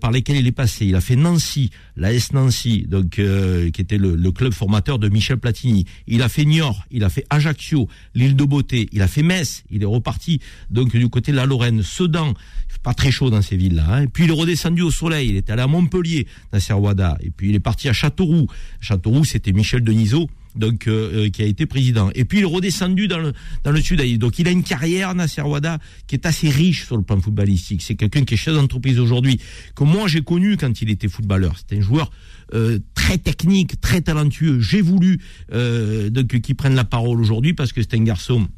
par 0.00 0.10
lesquels 0.10 0.36
il 0.36 0.46
est 0.46 0.52
passé, 0.52 0.86
il 0.86 0.94
a 0.94 1.00
fait 1.00 1.16
Nancy, 1.16 1.70
la 1.96 2.12
S 2.12 2.32
Nancy, 2.32 2.86
donc 2.88 3.10
qui 3.10 3.80
était 3.80 3.98
le, 3.98 4.16
le, 4.16 4.32
club 4.32 4.52
formateur 4.52 4.98
de 4.98 5.08
Michel 5.08 5.38
Platini. 5.38 5.86
Il 6.06 6.22
a 6.22 6.28
fait 6.28 6.44
Niort, 6.44 6.84
il 6.90 7.04
a 7.04 7.08
fait 7.08 7.24
Ajaccio, 7.30 7.88
l'île 8.14 8.36
de 8.36 8.44
Beauté, 8.44 8.88
il 8.92 9.02
a 9.02 9.08
fait 9.08 9.22
Metz, 9.22 9.64
il 9.70 9.82
est 9.82 9.86
reparti 9.86 10.40
donc 10.70 10.96
du 10.96 11.08
côté 11.08 11.32
de 11.32 11.36
la 11.36 11.46
Lorraine, 11.46 11.82
Sedan, 11.82 12.34
pas 12.82 12.94
très 12.94 13.10
chaud 13.10 13.30
dans 13.30 13.42
ces 13.42 13.56
villes-là. 13.56 13.84
Hein. 13.88 14.06
Puis 14.06 14.24
il 14.24 14.30
est 14.30 14.34
redescendu 14.34 14.82
au 14.82 14.90
soleil, 14.90 15.30
il 15.30 15.36
est 15.36 15.50
allé 15.50 15.62
à 15.62 15.66
Montpellier, 15.66 16.26
Nasser 16.52 16.72
Ouada. 16.72 17.18
Et 17.20 17.30
puis 17.30 17.50
il 17.50 17.54
est 17.54 17.60
parti 17.60 17.88
à 17.88 17.92
Châteauroux. 17.92 18.46
Châteauroux, 18.80 19.24
c'était 19.24 19.52
Michel 19.52 19.82
Denisot 19.82 20.28
donc 20.56 20.86
euh, 20.86 21.26
euh, 21.26 21.30
qui 21.30 21.42
a 21.42 21.46
été 21.46 21.66
président. 21.66 22.10
Et 22.14 22.24
puis 22.24 22.38
il 22.38 22.42
est 22.42 22.46
redescendu 22.46 23.08
dans 23.08 23.18
le 23.18 23.32
dans 23.64 23.70
le 23.70 23.80
sud. 23.80 24.00
Donc 24.18 24.38
il 24.38 24.48
a 24.48 24.50
une 24.50 24.62
carrière 24.62 25.14
Nasser 25.14 25.42
Ouada 25.42 25.78
qui 26.06 26.14
est 26.14 26.26
assez 26.26 26.48
riche 26.48 26.86
sur 26.86 26.96
le 26.96 27.02
plan 27.02 27.20
footballistique. 27.20 27.82
C'est 27.82 27.94
quelqu'un 27.94 28.24
qui 28.24 28.34
est 28.34 28.36
chef 28.36 28.54
d'entreprise 28.54 28.98
aujourd'hui 28.98 29.40
que 29.74 29.84
moi 29.84 30.08
j'ai 30.08 30.22
connu 30.22 30.56
quand 30.56 30.82
il 30.82 30.90
était 30.90 31.08
footballeur. 31.08 31.56
C'était 31.58 31.78
un 31.78 31.82
joueur 31.82 32.10
euh, 32.54 32.78
très 32.94 33.18
technique, 33.18 33.80
très 33.80 34.00
talentueux. 34.00 34.60
J'ai 34.60 34.80
voulu 34.80 35.20
donc 35.50 36.40
qu'il 36.40 36.54
prenne 36.54 36.74
la 36.74 36.84
parole 36.84 37.20
aujourd'hui 37.20 37.54
parce 37.54 37.72
que 37.72 37.80
c'est 37.82 37.94
un 37.94 38.02
garçon 38.04 38.48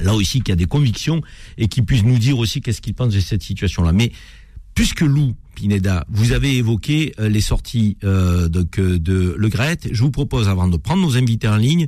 là 0.00 0.14
aussi 0.14 0.40
qui 0.40 0.50
a 0.50 0.56
des 0.56 0.66
convictions 0.66 1.22
et 1.58 1.68
qui 1.68 1.82
puisse 1.82 2.02
nous 2.02 2.18
dire 2.18 2.38
aussi 2.38 2.60
qu'est-ce 2.60 2.80
qu'il 2.80 2.94
pense 2.94 3.14
de 3.14 3.20
cette 3.20 3.42
situation-là. 3.42 3.92
Mais 3.92 4.12
puisque 4.74 5.00
Lou 5.00 5.34
Pineda, 5.54 6.04
vous 6.08 6.32
avez 6.32 6.56
évoqué 6.56 7.14
euh, 7.18 7.28
les 7.28 7.40
sorties 7.40 7.96
euh, 8.04 8.48
de, 8.48 8.62
de 8.96 9.34
Le 9.38 9.48
Gret, 9.48 9.78
je 9.90 10.02
vous 10.02 10.10
propose, 10.10 10.48
avant 10.48 10.68
de 10.68 10.76
prendre 10.76 11.02
nos 11.02 11.16
invités 11.16 11.48
en 11.48 11.56
ligne, 11.56 11.86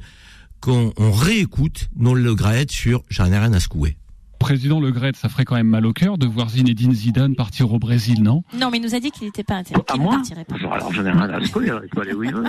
qu'on 0.60 0.92
réécoute 0.98 1.88
nos 1.96 2.14
Le 2.14 2.34
Gret 2.34 2.66
sur 2.70 3.02
J'en 3.08 3.26
ai 3.26 3.38
rien 3.38 3.52
à 3.52 3.60
secouer. 3.60 3.96
Président 4.38 4.80
Le 4.80 4.90
Gret, 4.90 5.12
ça 5.14 5.28
ferait 5.28 5.44
quand 5.44 5.56
même 5.56 5.68
mal 5.68 5.86
au 5.86 5.92
cœur 5.92 6.18
de 6.18 6.26
voir 6.26 6.50
Zinedine 6.50 6.92
Zidane 6.92 7.34
partir 7.34 7.72
au 7.72 7.78
Brésil, 7.78 8.22
non? 8.22 8.42
Non, 8.54 8.70
mais 8.70 8.78
il 8.78 8.82
nous 8.82 8.94
a 8.94 9.00
dit 9.00 9.10
qu'il 9.10 9.26
n'était 9.26 9.44
pas 9.44 9.56
intéressé. 9.56 9.84
À 9.88 9.96
moi 9.96 10.20
Alors 10.72 10.92
j'en 10.92 11.04
ai 11.04 11.10
rien 11.10 11.30
à 11.30 11.44
secouer, 11.44 11.70
il 11.82 11.88
peut 11.88 12.02
aller 12.02 12.12
où 12.12 12.22
il 12.22 12.32
veut. 12.34 12.44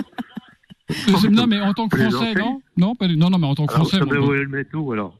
non, 1.30 1.46
mais 1.46 1.60
en 1.60 1.74
tant 1.74 1.88
que 1.88 1.98
Français, 1.98 2.34
non? 2.34 2.60
Non, 2.76 2.94
pas, 2.94 3.08
non, 3.08 3.30
non, 3.30 3.38
mais 3.38 3.46
en 3.46 3.54
tant 3.54 3.66
que 3.66 3.72
Français. 3.74 3.96
Alors, 3.96 4.08
bon, 4.08 4.30
le 4.30 4.48
mettre 4.48 4.76
où 4.76 4.92
alors? 4.92 5.18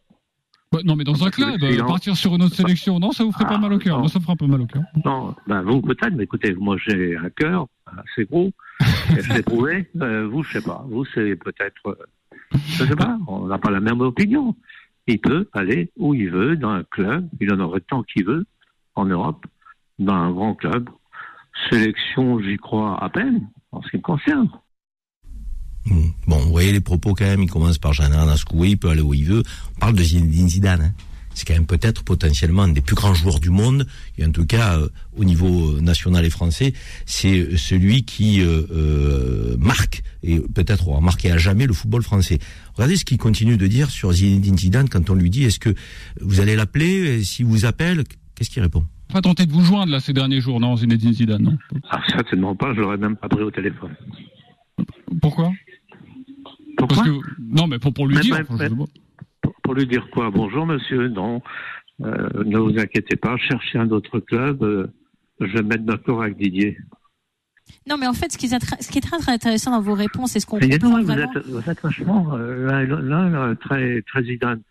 Bah, 0.70 0.80
non, 0.84 0.96
mais 0.96 1.04
dans 1.04 1.24
un 1.24 1.30
club, 1.30 1.58
partir 1.86 2.16
sur 2.16 2.34
une 2.34 2.42
autre 2.42 2.54
sélection, 2.54 2.98
non, 2.98 3.12
ça 3.12 3.24
vous 3.24 3.32
ferait 3.32 3.46
pas 3.46 3.58
mal 3.58 3.72
au 3.72 3.78
cœur. 3.78 3.98
Moi, 3.98 4.08
ça 4.08 4.18
me 4.18 4.24
ferait 4.24 4.34
un 4.34 4.36
peu 4.36 4.46
mal 4.46 4.60
au 4.60 4.66
cœur. 4.66 4.82
Non, 5.04 5.34
ben 5.46 5.62
vous 5.62 5.80
peut-être, 5.80 6.14
mais 6.14 6.24
écoutez, 6.24 6.54
moi 6.54 6.76
j'ai 6.86 7.16
un 7.16 7.30
cœur 7.30 7.66
assez 7.86 8.26
gros, 8.26 8.50
je 8.80 9.32
l'ai 9.32 9.42
trouvé. 9.42 9.88
Euh, 10.00 10.28
vous, 10.28 10.42
je 10.42 10.52
sais 10.52 10.62
pas. 10.62 10.84
Vous, 10.88 11.04
c'est 11.14 11.36
peut-être, 11.36 11.86
euh, 11.86 11.96
je 12.52 12.84
sais 12.84 12.96
pas. 12.96 13.18
On 13.26 13.46
n'a 13.46 13.58
pas 13.58 13.70
la 13.70 13.80
même 13.80 14.00
opinion. 14.00 14.54
Il 15.06 15.20
peut 15.20 15.48
aller 15.54 15.90
où 15.96 16.12
il 16.12 16.30
veut, 16.30 16.56
dans 16.56 16.70
un 16.70 16.84
club. 16.84 17.28
Il 17.40 17.52
en 17.52 17.60
aurait 17.60 17.80
tant 17.80 18.02
qu'il 18.02 18.26
veut, 18.26 18.44
en 18.94 19.06
Europe, 19.06 19.46
dans 19.98 20.14
un 20.14 20.30
grand 20.30 20.54
club. 20.54 20.90
Sélection, 21.70 22.40
j'y 22.40 22.56
crois 22.58 23.02
à 23.02 23.08
peine, 23.08 23.48
en 23.72 23.80
ce 23.82 23.88
qui 23.88 23.96
me 23.96 24.02
concerne. 24.02 24.50
Bon, 26.26 26.38
vous 26.38 26.50
voyez 26.50 26.72
les 26.72 26.80
propos 26.80 27.14
quand 27.14 27.24
même, 27.24 27.42
il 27.42 27.50
commence 27.50 27.78
par 27.78 27.92
Jean 27.92 28.08
Nascoué, 28.08 28.70
il 28.70 28.78
peut 28.78 28.90
aller 28.90 29.00
où 29.00 29.14
il 29.14 29.24
veut. 29.24 29.42
On 29.76 29.80
parle 29.80 29.94
de 29.94 30.02
Zinedine 30.02 30.48
Zidane. 30.48 30.80
Hein. 30.82 30.92
C'est 31.34 31.46
quand 31.46 31.54
même 31.54 31.66
peut-être 31.66 32.02
potentiellement 32.02 32.62
un 32.62 32.68
des 32.68 32.80
plus 32.80 32.96
grands 32.96 33.14
joueurs 33.14 33.38
du 33.38 33.50
monde, 33.50 33.86
et 34.18 34.26
en 34.26 34.32
tout 34.32 34.44
cas 34.44 34.76
euh, 34.76 34.88
au 35.16 35.22
niveau 35.22 35.76
euh, 35.76 35.80
national 35.80 36.24
et 36.24 36.30
français, 36.30 36.72
c'est 37.06 37.38
euh, 37.38 37.56
celui 37.56 38.02
qui 38.02 38.42
marque, 39.58 40.02
et 40.24 40.40
peut-être 40.40 40.88
aura 40.88 41.00
marqué 41.00 41.30
à 41.30 41.38
jamais 41.38 41.66
le 41.66 41.72
football 41.72 42.02
français. 42.02 42.40
Regardez 42.74 42.96
ce 42.96 43.04
qu'il 43.04 43.18
continue 43.18 43.56
de 43.56 43.68
dire 43.68 43.88
sur 43.88 44.10
Zinedine 44.10 44.58
Zidane 44.58 44.88
quand 44.88 45.10
on 45.10 45.14
lui 45.14 45.30
dit 45.30 45.44
est-ce 45.44 45.60
que 45.60 45.74
vous 46.20 46.40
allez 46.40 46.56
l'appeler, 46.56 47.22
si 47.22 47.44
vous 47.44 47.66
appelle, 47.66 48.02
qu'est-ce 48.34 48.50
qu'il 48.50 48.62
répond? 48.62 48.84
Pas 49.12 49.20
tenté 49.22 49.46
de 49.46 49.52
vous 49.52 49.62
joindre 49.62 49.92
là 49.92 50.00
ces 50.00 50.12
derniers 50.12 50.40
jours, 50.40 50.58
non, 50.58 50.76
Zinedine 50.76 51.12
Zidane, 51.12 51.42
non? 51.42 51.58
Ah, 51.88 52.00
certainement 52.10 52.56
pas, 52.56 52.74
je 52.74 52.80
l'aurais 52.80 52.98
même 52.98 53.16
pas 53.16 53.28
pris 53.28 53.42
au 53.42 53.50
téléphone. 53.52 53.94
Pourquoi? 55.22 55.52
Pourquoi 56.78 57.04
Non, 57.38 57.66
mais 57.66 57.78
pour, 57.78 57.92
pour 57.92 58.06
lui 58.06 58.18
dire. 58.20 58.44
pour, 59.62 59.74
lui 59.74 59.86
dire 59.86 60.08
quoi? 60.10 60.30
Bonjour 60.30 60.64
monsieur, 60.66 61.08
non. 61.08 61.42
euh, 62.02 62.28
ne 62.44 62.58
vous 62.58 62.78
inquiétez 62.78 63.16
pas, 63.16 63.36
cherchez 63.36 63.78
un 63.78 63.90
autre 63.90 64.20
club. 64.20 64.62
euh, 64.62 64.86
je 65.40 65.46
vais 65.46 65.62
me 65.62 65.68
mettre 65.68 65.84
d'accord 65.84 66.22
avec 66.22 66.36
Didier. 66.38 66.78
Non, 67.88 67.96
mais 67.98 68.06
en 68.06 68.14
fait, 68.14 68.32
ce 68.32 68.38
qui, 68.38 68.46
est, 68.46 68.54
attra- 68.54 68.80
ce 68.82 68.88
qui 68.90 68.98
est 68.98 69.02
très, 69.02 69.18
très 69.18 69.32
intéressant 69.32 69.70
dans 69.72 69.80
vos 69.82 69.94
réponses, 69.94 70.32
c'est 70.32 70.40
ce 70.40 70.46
qu'on 70.46 70.58
comprend 70.58 70.68
dites-moi, 70.68 71.00
vous 71.00 71.06
vraiment. 71.06 71.32
êtes, 71.34 71.46
vous 71.46 71.70
êtes 71.70 71.80
vachement 71.82 72.34
euh, 72.34 72.66
là, 72.66 72.84
là, 72.84 73.28
là, 73.28 73.54
très, 73.56 74.00
très 74.02 74.22
Zidane. 74.24 74.62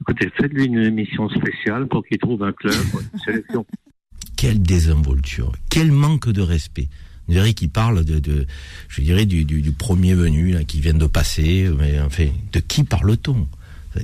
Écoutez, 0.00 0.30
faites-lui 0.36 0.64
une 0.66 0.78
émission 0.78 1.28
spéciale 1.28 1.86
pour 1.88 2.04
qu'il 2.06 2.18
trouve 2.18 2.42
un 2.44 2.52
club, 2.52 2.72
une 3.12 3.18
sélection. 3.20 3.66
Quelle 4.36 4.62
désinvolture, 4.62 5.50
quel 5.68 5.90
manque 5.90 6.28
de 6.28 6.42
respect. 6.42 6.88
On 7.28 7.32
dirait 7.32 7.52
qu'il 7.54 7.70
parle 7.70 8.04
de, 8.04 8.18
de, 8.20 8.46
je 8.88 9.00
dirais, 9.02 9.26
du, 9.26 9.44
du, 9.44 9.60
du 9.62 9.72
premier 9.72 10.14
venu 10.14 10.52
là, 10.52 10.64
qui 10.64 10.80
vient 10.80 10.94
de 10.94 11.06
passer. 11.06 11.70
Mais 11.78 12.00
enfin, 12.00 12.28
de 12.52 12.60
qui 12.60 12.84
parle-t-on? 12.84 13.46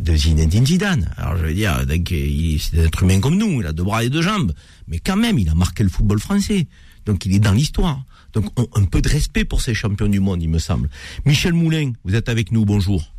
De 0.01 0.17
Zinedine 0.17 0.67
Zidane. 0.67 1.11
Alors 1.17 1.37
je 1.37 1.45
veux 1.45 1.55
dire, 1.55 1.85
c'est 1.87 2.79
un 2.81 2.85
être 2.85 3.03
humain 3.03 3.21
comme 3.21 3.37
nous, 3.37 3.61
il 3.61 3.67
a 3.67 3.73
deux 3.73 3.85
bras 3.85 4.03
et 4.03 4.11
deux 4.11 4.23
jambes. 4.23 4.53
Mais 4.89 4.99
quand 4.99 5.17
même, 5.17 5.39
il 5.39 5.49
a 5.49 5.55
marqué 5.55 5.85
le 5.85 5.89
football 5.91 6.19
français. 6.19 6.67
Donc 7.07 7.27
il 7.27 7.35
est 7.35 7.39
dans 7.39 7.53
l'histoire. 7.53 8.03
Donc 8.33 8.47
on- 8.59 8.67
un 8.81 8.85
peu 8.87 9.01
de 9.01 9.09
respect 9.09 9.45
pour 9.45 9.61
ces 9.61 9.73
champions 9.75 10.09
du 10.09 10.19
monde, 10.21 10.43
il 10.43 10.49
me 10.49 10.59
semble. 10.59 10.89
Michel 11.27 11.53
Moulin, 11.53 11.93
vous 12.05 12.15
êtes 12.17 12.29
avec 12.29 12.51
nous, 12.51 12.65
bonjour. 12.65 13.13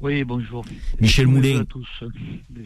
Oui, 0.00 0.24
bonjour. 0.24 0.64
Michel 1.00 1.26
Bonjour 1.26 1.42
Moulin. 1.42 1.60
à 1.60 1.64
tous. 1.64 1.86
euh. 2.02 2.08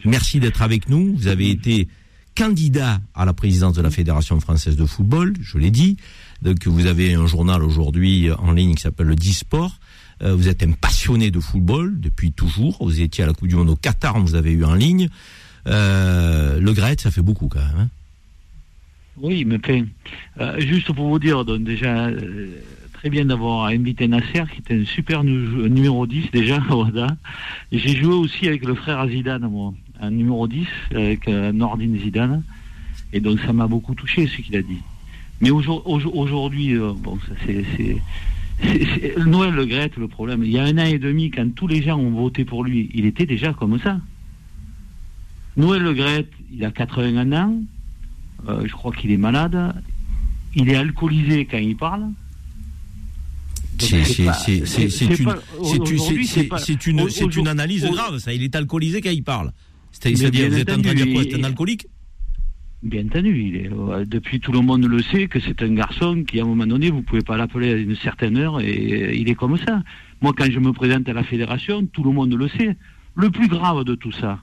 Merci 0.05 0.39
d'être 0.39 0.61
avec 0.61 0.87
nous. 0.87 1.15
Vous 1.17 1.27
avez 1.27 1.49
été 1.49 1.87
candidat 2.35 3.01
à 3.13 3.25
la 3.25 3.33
présidence 3.33 3.73
de 3.75 3.81
la 3.81 3.89
Fédération 3.91 4.39
française 4.39 4.77
de 4.77 4.85
football, 4.85 5.33
je 5.41 5.57
l'ai 5.57 5.71
dit. 5.71 5.97
Donc 6.41 6.65
vous 6.65 6.87
avez 6.87 7.13
un 7.13 7.27
journal 7.27 7.63
aujourd'hui 7.63 8.31
en 8.31 8.51
ligne 8.51 8.75
qui 8.75 8.81
s'appelle 8.81 9.07
le 9.07 9.15
Disport. 9.15 9.75
Euh, 10.23 10.35
vous 10.35 10.47
êtes 10.47 10.63
un 10.63 10.71
passionné 10.71 11.31
de 11.31 11.39
football 11.39 11.99
depuis 11.99 12.31
toujours. 12.31 12.77
Vous 12.81 13.01
étiez 13.01 13.23
à 13.23 13.27
la 13.27 13.33
Coupe 13.33 13.47
du 13.47 13.55
Monde 13.55 13.69
au 13.69 13.75
Qatar, 13.75 14.19
vous 14.19 14.35
avez 14.35 14.51
eu 14.51 14.63
en 14.63 14.73
ligne. 14.73 15.09
Euh, 15.67 16.59
le 16.59 16.73
Gret, 16.73 16.95
ça 16.99 17.11
fait 17.11 17.21
beaucoup 17.21 17.47
quand 17.47 17.59
même. 17.59 17.77
hein. 17.79 17.89
Oui, 19.17 19.45
mais 19.45 19.57
enfin, 19.63 19.83
euh, 20.39 20.59
juste 20.59 20.91
pour 20.93 21.07
vous 21.09 21.19
dire, 21.19 21.45
donc 21.45 21.63
déjà, 21.63 22.07
euh, 22.07 22.47
très 22.93 23.09
bien 23.09 23.25
d'avoir 23.25 23.65
invité 23.65 24.07
Nasser, 24.07 24.43
qui 24.51 24.59
était 24.59 24.81
un 24.81 24.85
super 24.85 25.23
nu- 25.23 25.69
numéro 25.69 26.07
10 26.07 26.31
déjà 26.31 26.55
à. 26.69 27.07
Et 27.71 27.77
J'ai 27.77 27.95
joué 27.95 28.13
aussi 28.13 28.47
avec 28.47 28.65
le 28.65 28.73
frère 28.73 29.05
Zidane, 29.07 29.47
moi, 29.47 29.73
un 29.99 30.09
numéro 30.11 30.47
10, 30.47 30.65
avec 30.95 31.27
euh, 31.27 31.51
Nordine 31.51 31.99
Zidane. 31.99 32.41
Et 33.13 33.19
donc 33.19 33.39
ça 33.41 33.53
m'a 33.53 33.67
beaucoup 33.67 33.93
touché 33.93 34.25
ce 34.27 34.37
qu'il 34.41 34.55
a 34.55 34.61
dit. 34.61 34.79
Mais 35.41 35.49
aujourd- 35.49 35.87
aujourd- 35.87 36.15
aujourd'hui, 36.15 36.75
euh, 36.75 36.93
bon, 36.95 37.17
c'est... 37.45 37.97
Noël 39.25 39.53
Le 39.55 39.65
Gret, 39.65 39.89
le 39.97 40.07
problème, 40.07 40.43
il 40.43 40.51
y 40.51 40.59
a 40.59 40.63
un 40.63 40.77
an 40.77 40.85
et 40.85 40.99
demi, 40.99 41.31
quand 41.31 41.49
tous 41.55 41.65
les 41.67 41.81
gens 41.81 41.97
ont 41.97 42.11
voté 42.11 42.45
pour 42.45 42.63
lui, 42.63 42.91
il 42.93 43.05
était 43.07 43.25
déjà 43.25 43.53
comme 43.53 43.79
ça. 43.79 43.99
Noël 45.57 45.81
Le 45.81 45.93
Gret, 45.93 46.27
il 46.53 46.63
a 46.63 46.69
81 46.71 47.31
ans, 47.33 47.55
euh, 48.47 48.63
je 48.67 48.71
crois 48.73 48.91
qu'il 48.91 49.11
est 49.11 49.17
malade, 49.17 49.73
il 50.55 50.69
est 50.69 50.75
alcoolisé 50.75 51.45
quand 51.45 51.57
il 51.57 51.75
parle. 51.75 52.03
C'est 56.59 56.85
une, 56.85 57.47
analyse 57.47 57.83
grave. 57.85 58.19
Ça, 58.19 58.31
il 58.31 58.43
est 58.43 58.55
alcoolisé 58.55 59.01
quand 59.01 59.09
il 59.09 59.23
parle. 59.23 59.51
C'est-à-dire, 59.91 60.49
vous 60.49 60.57
êtes 60.57 60.69
en 60.69 60.81
train 60.81 60.93
de 60.93 61.03
dire 61.03 61.13
quoi? 61.13 61.23
C'est 61.23 61.35
un 61.39 61.43
alcoolique? 61.43 61.87
Bien 62.83 63.05
entendu, 63.05 63.39
il 63.39 63.55
est, 63.57 63.71
euh, 63.71 64.05
depuis 64.05 64.39
tout 64.39 64.51
le 64.51 64.61
monde 64.61 64.85
le 64.85 65.01
sait 65.03 65.27
que 65.27 65.39
c'est 65.39 65.61
un 65.61 65.73
garçon 65.73 66.23
qui, 66.27 66.39
à 66.39 66.43
un 66.43 66.47
moment 66.47 66.65
donné, 66.65 66.89
vous 66.89 67.03
pouvez 67.03 67.21
pas 67.21 67.37
l'appeler 67.37 67.73
à 67.73 67.75
une 67.75 67.95
certaine 67.95 68.37
heure 68.37 68.59
et 68.59 69.03
euh, 69.03 69.13
il 69.13 69.29
est 69.29 69.35
comme 69.35 69.57
ça. 69.57 69.83
Moi, 70.21 70.33
quand 70.35 70.49
je 70.49 70.59
me 70.59 70.71
présente 70.73 71.07
à 71.07 71.13
la 71.13 71.23
fédération, 71.23 71.85
tout 71.85 72.03
le 72.03 72.11
monde 72.11 72.33
le 72.33 72.47
sait. 72.47 72.75
Le 73.13 73.29
plus 73.29 73.47
grave 73.47 73.83
de 73.83 73.93
tout 73.93 74.11
ça, 74.11 74.41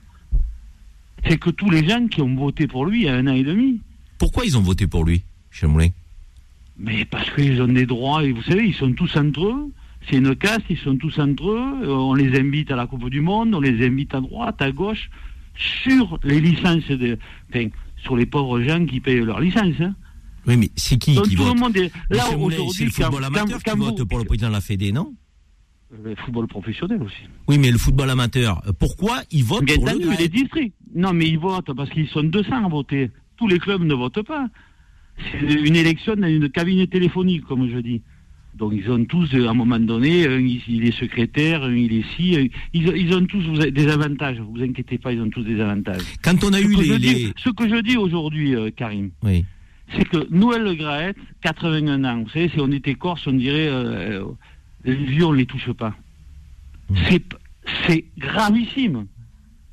c'est 1.27 1.37
que 1.37 1.49
tous 1.49 1.69
les 1.69 1.87
gens 1.87 2.07
qui 2.07 2.21
ont 2.21 2.33
voté 2.33 2.67
pour 2.67 2.85
lui 2.85 3.01
il 3.01 3.05
y 3.05 3.09
a 3.09 3.15
un 3.15 3.27
an 3.27 3.33
et 3.33 3.43
demi, 3.43 3.81
Pourquoi 4.17 4.45
ils 4.45 4.57
ont 4.57 4.61
voté 4.61 4.87
pour 4.87 5.03
lui, 5.03 5.23
Michel 5.51 5.69
Moulin 5.69 5.89
mais 6.79 7.03
parce 7.05 7.29
qu'ils 7.31 7.61
ont 7.61 7.67
des 7.67 7.85
droits, 7.85 8.23
et 8.23 8.31
vous 8.31 8.41
savez, 8.41 8.65
ils 8.65 8.73
sont 8.73 8.93
tous 8.93 9.15
entre 9.17 9.45
eux. 9.45 9.71
C'est 10.09 10.15
une 10.15 10.33
caste, 10.35 10.63
ils 10.69 10.77
sont 10.77 10.95
tous 10.95 11.19
entre 11.19 11.49
eux. 11.51 11.73
Euh, 11.83 11.89
On 11.89 12.13
les 12.13 12.39
invite 12.39 12.71
à 12.71 12.77
la 12.77 12.87
Coupe 12.87 13.09
du 13.09 13.19
Monde, 13.19 13.53
on 13.53 13.59
les 13.59 13.85
invite 13.85 14.15
à 14.15 14.21
droite, 14.21 14.61
à 14.61 14.71
gauche, 14.71 15.09
sur 15.57 16.17
les 16.23 16.39
licences 16.39 16.87
de, 16.87 17.19
enfin, 17.49 17.67
sur 18.03 18.15
les 18.15 18.25
pauvres 18.25 18.61
gens 18.61 18.85
qui 18.85 18.99
payent 18.99 19.19
leur 19.21 19.39
licence. 19.39 19.75
hein. 19.79 19.95
Oui, 20.47 20.57
mais 20.57 20.69
c'est 20.75 20.97
qui 20.97 21.15
Donc 21.15 21.25
qui 21.27 21.35
tout 21.35 21.43
vote 21.43 21.53
le 21.55 21.59
monde 21.59 21.77
est 21.77 21.91
là 22.09 22.23
c'est 22.71 22.85
le 22.85 22.89
football 22.91 23.21
quand- 23.21 23.27
amateur 23.27 23.59
quand 23.63 23.71
qui 23.73 23.77
vous- 23.77 23.85
vote 23.85 24.03
pour 24.05 24.17
le 24.19 24.23
président 24.25 24.47
de 24.47 24.53
la 24.53 24.61
Fédé, 24.61 24.91
non? 24.91 25.13
Le 26.03 26.15
football 26.15 26.47
professionnel 26.47 27.01
aussi. 27.01 27.15
Oui, 27.47 27.57
mais 27.57 27.71
le 27.71 27.77
football 27.77 28.09
amateur, 28.11 28.61
euh, 28.67 28.71
pourquoi 28.77 29.21
ils 29.31 29.43
votent 29.43 29.65
pour 29.75 29.85
le 29.85 30.17
les 30.19 30.29
districts. 30.29 30.75
Non, 30.95 31.13
mais 31.13 31.27
ils 31.27 31.39
votent 31.39 31.73
parce 31.75 31.89
qu'ils 31.89 32.07
sont 32.07 32.23
200 32.23 32.65
à 32.65 32.69
voter. 32.69 33.11
Tous 33.37 33.47
les 33.47 33.57
clubs 33.59 33.81
ne 33.83 33.93
votent 33.95 34.21
pas. 34.21 34.47
C'est 35.31 35.53
une 35.53 35.75
élection 35.75 36.15
dans 36.15 36.27
une 36.27 36.49
cabinet 36.49 36.87
téléphonique, 36.87 37.43
comme 37.45 37.69
je 37.69 37.79
dis. 37.79 38.01
Donc 38.59 38.73
ils 38.75 38.91
ont 38.91 39.05
tous, 39.05 39.33
euh, 39.33 39.47
à 39.47 39.51
un 39.51 39.53
moment 39.53 39.79
donné, 39.79 40.27
un, 40.27 40.37
il 40.39 40.61
il 40.67 40.85
est 40.85 40.91
secrétaire, 40.91 41.63
un, 41.63 41.73
il 41.73 41.93
est 41.93 42.03
ci. 42.15 42.51
Ils, 42.73 42.89
ont- 42.89 42.93
ils 42.93 43.15
ont 43.15 43.25
tous 43.25 43.57
des 43.71 43.87
avantages. 43.87 44.37
Vous 44.39 44.61
inquiétez 44.61 44.97
pas, 44.97 45.13
ils 45.13 45.21
ont 45.21 45.29
tous 45.29 45.43
des 45.43 45.59
avantages. 45.61 46.01
Quand 46.21 46.43
on 46.43 46.51
a 46.51 46.57
Ce 46.57 46.63
eu 46.63 46.75
les... 46.75 46.83
je 46.85 46.93
dis, 46.95 47.13
les- 47.13 47.33
ce 47.37 47.49
que 47.51 47.69
je 47.69 47.81
dis 47.81 47.95
aujourd'hui, 47.95 48.55
euh, 48.55 48.69
Karim, 48.69 49.11
Oui. 49.23 49.45
c'est 49.95 50.03
que 50.03 50.27
Noël 50.29 50.63
Le 50.63 50.73
Graët, 50.75 51.15
81 51.41 52.03
ans, 52.03 52.21
vous 52.23 52.29
savez, 52.29 52.49
si 52.49 52.59
on 52.59 52.69
était 52.71 52.95
corse, 52.95 53.25
on 53.27 53.31
dirait 53.33 53.69
euh, 53.69 54.21
euh, 54.23 54.25
les 54.83 54.95
vieux, 54.95 55.25
on 55.25 55.31
les 55.31 55.45
touche 55.45 55.71
pas. 55.71 55.95
Mm. 56.89 56.95
C'est 57.07 57.19
p- 57.19 57.37
C'est 57.87 58.05
gravissime. 58.17 59.05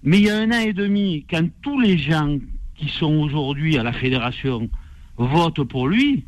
Mais 0.04 0.18
il 0.18 0.24
y 0.26 0.30
a 0.30 0.36
un 0.38 0.50
an 0.52 0.60
et 0.60 0.72
demi, 0.72 1.24
quand 1.28 1.44
tous 1.62 1.80
les 1.80 1.98
gens 1.98 2.38
qui 2.76 2.88
sont 2.88 3.14
aujourd'hui 3.16 3.78
à 3.78 3.82
la 3.82 3.92
fédération 3.92 4.70
votent 5.16 5.64
pour 5.64 5.88
lui, 5.88 6.24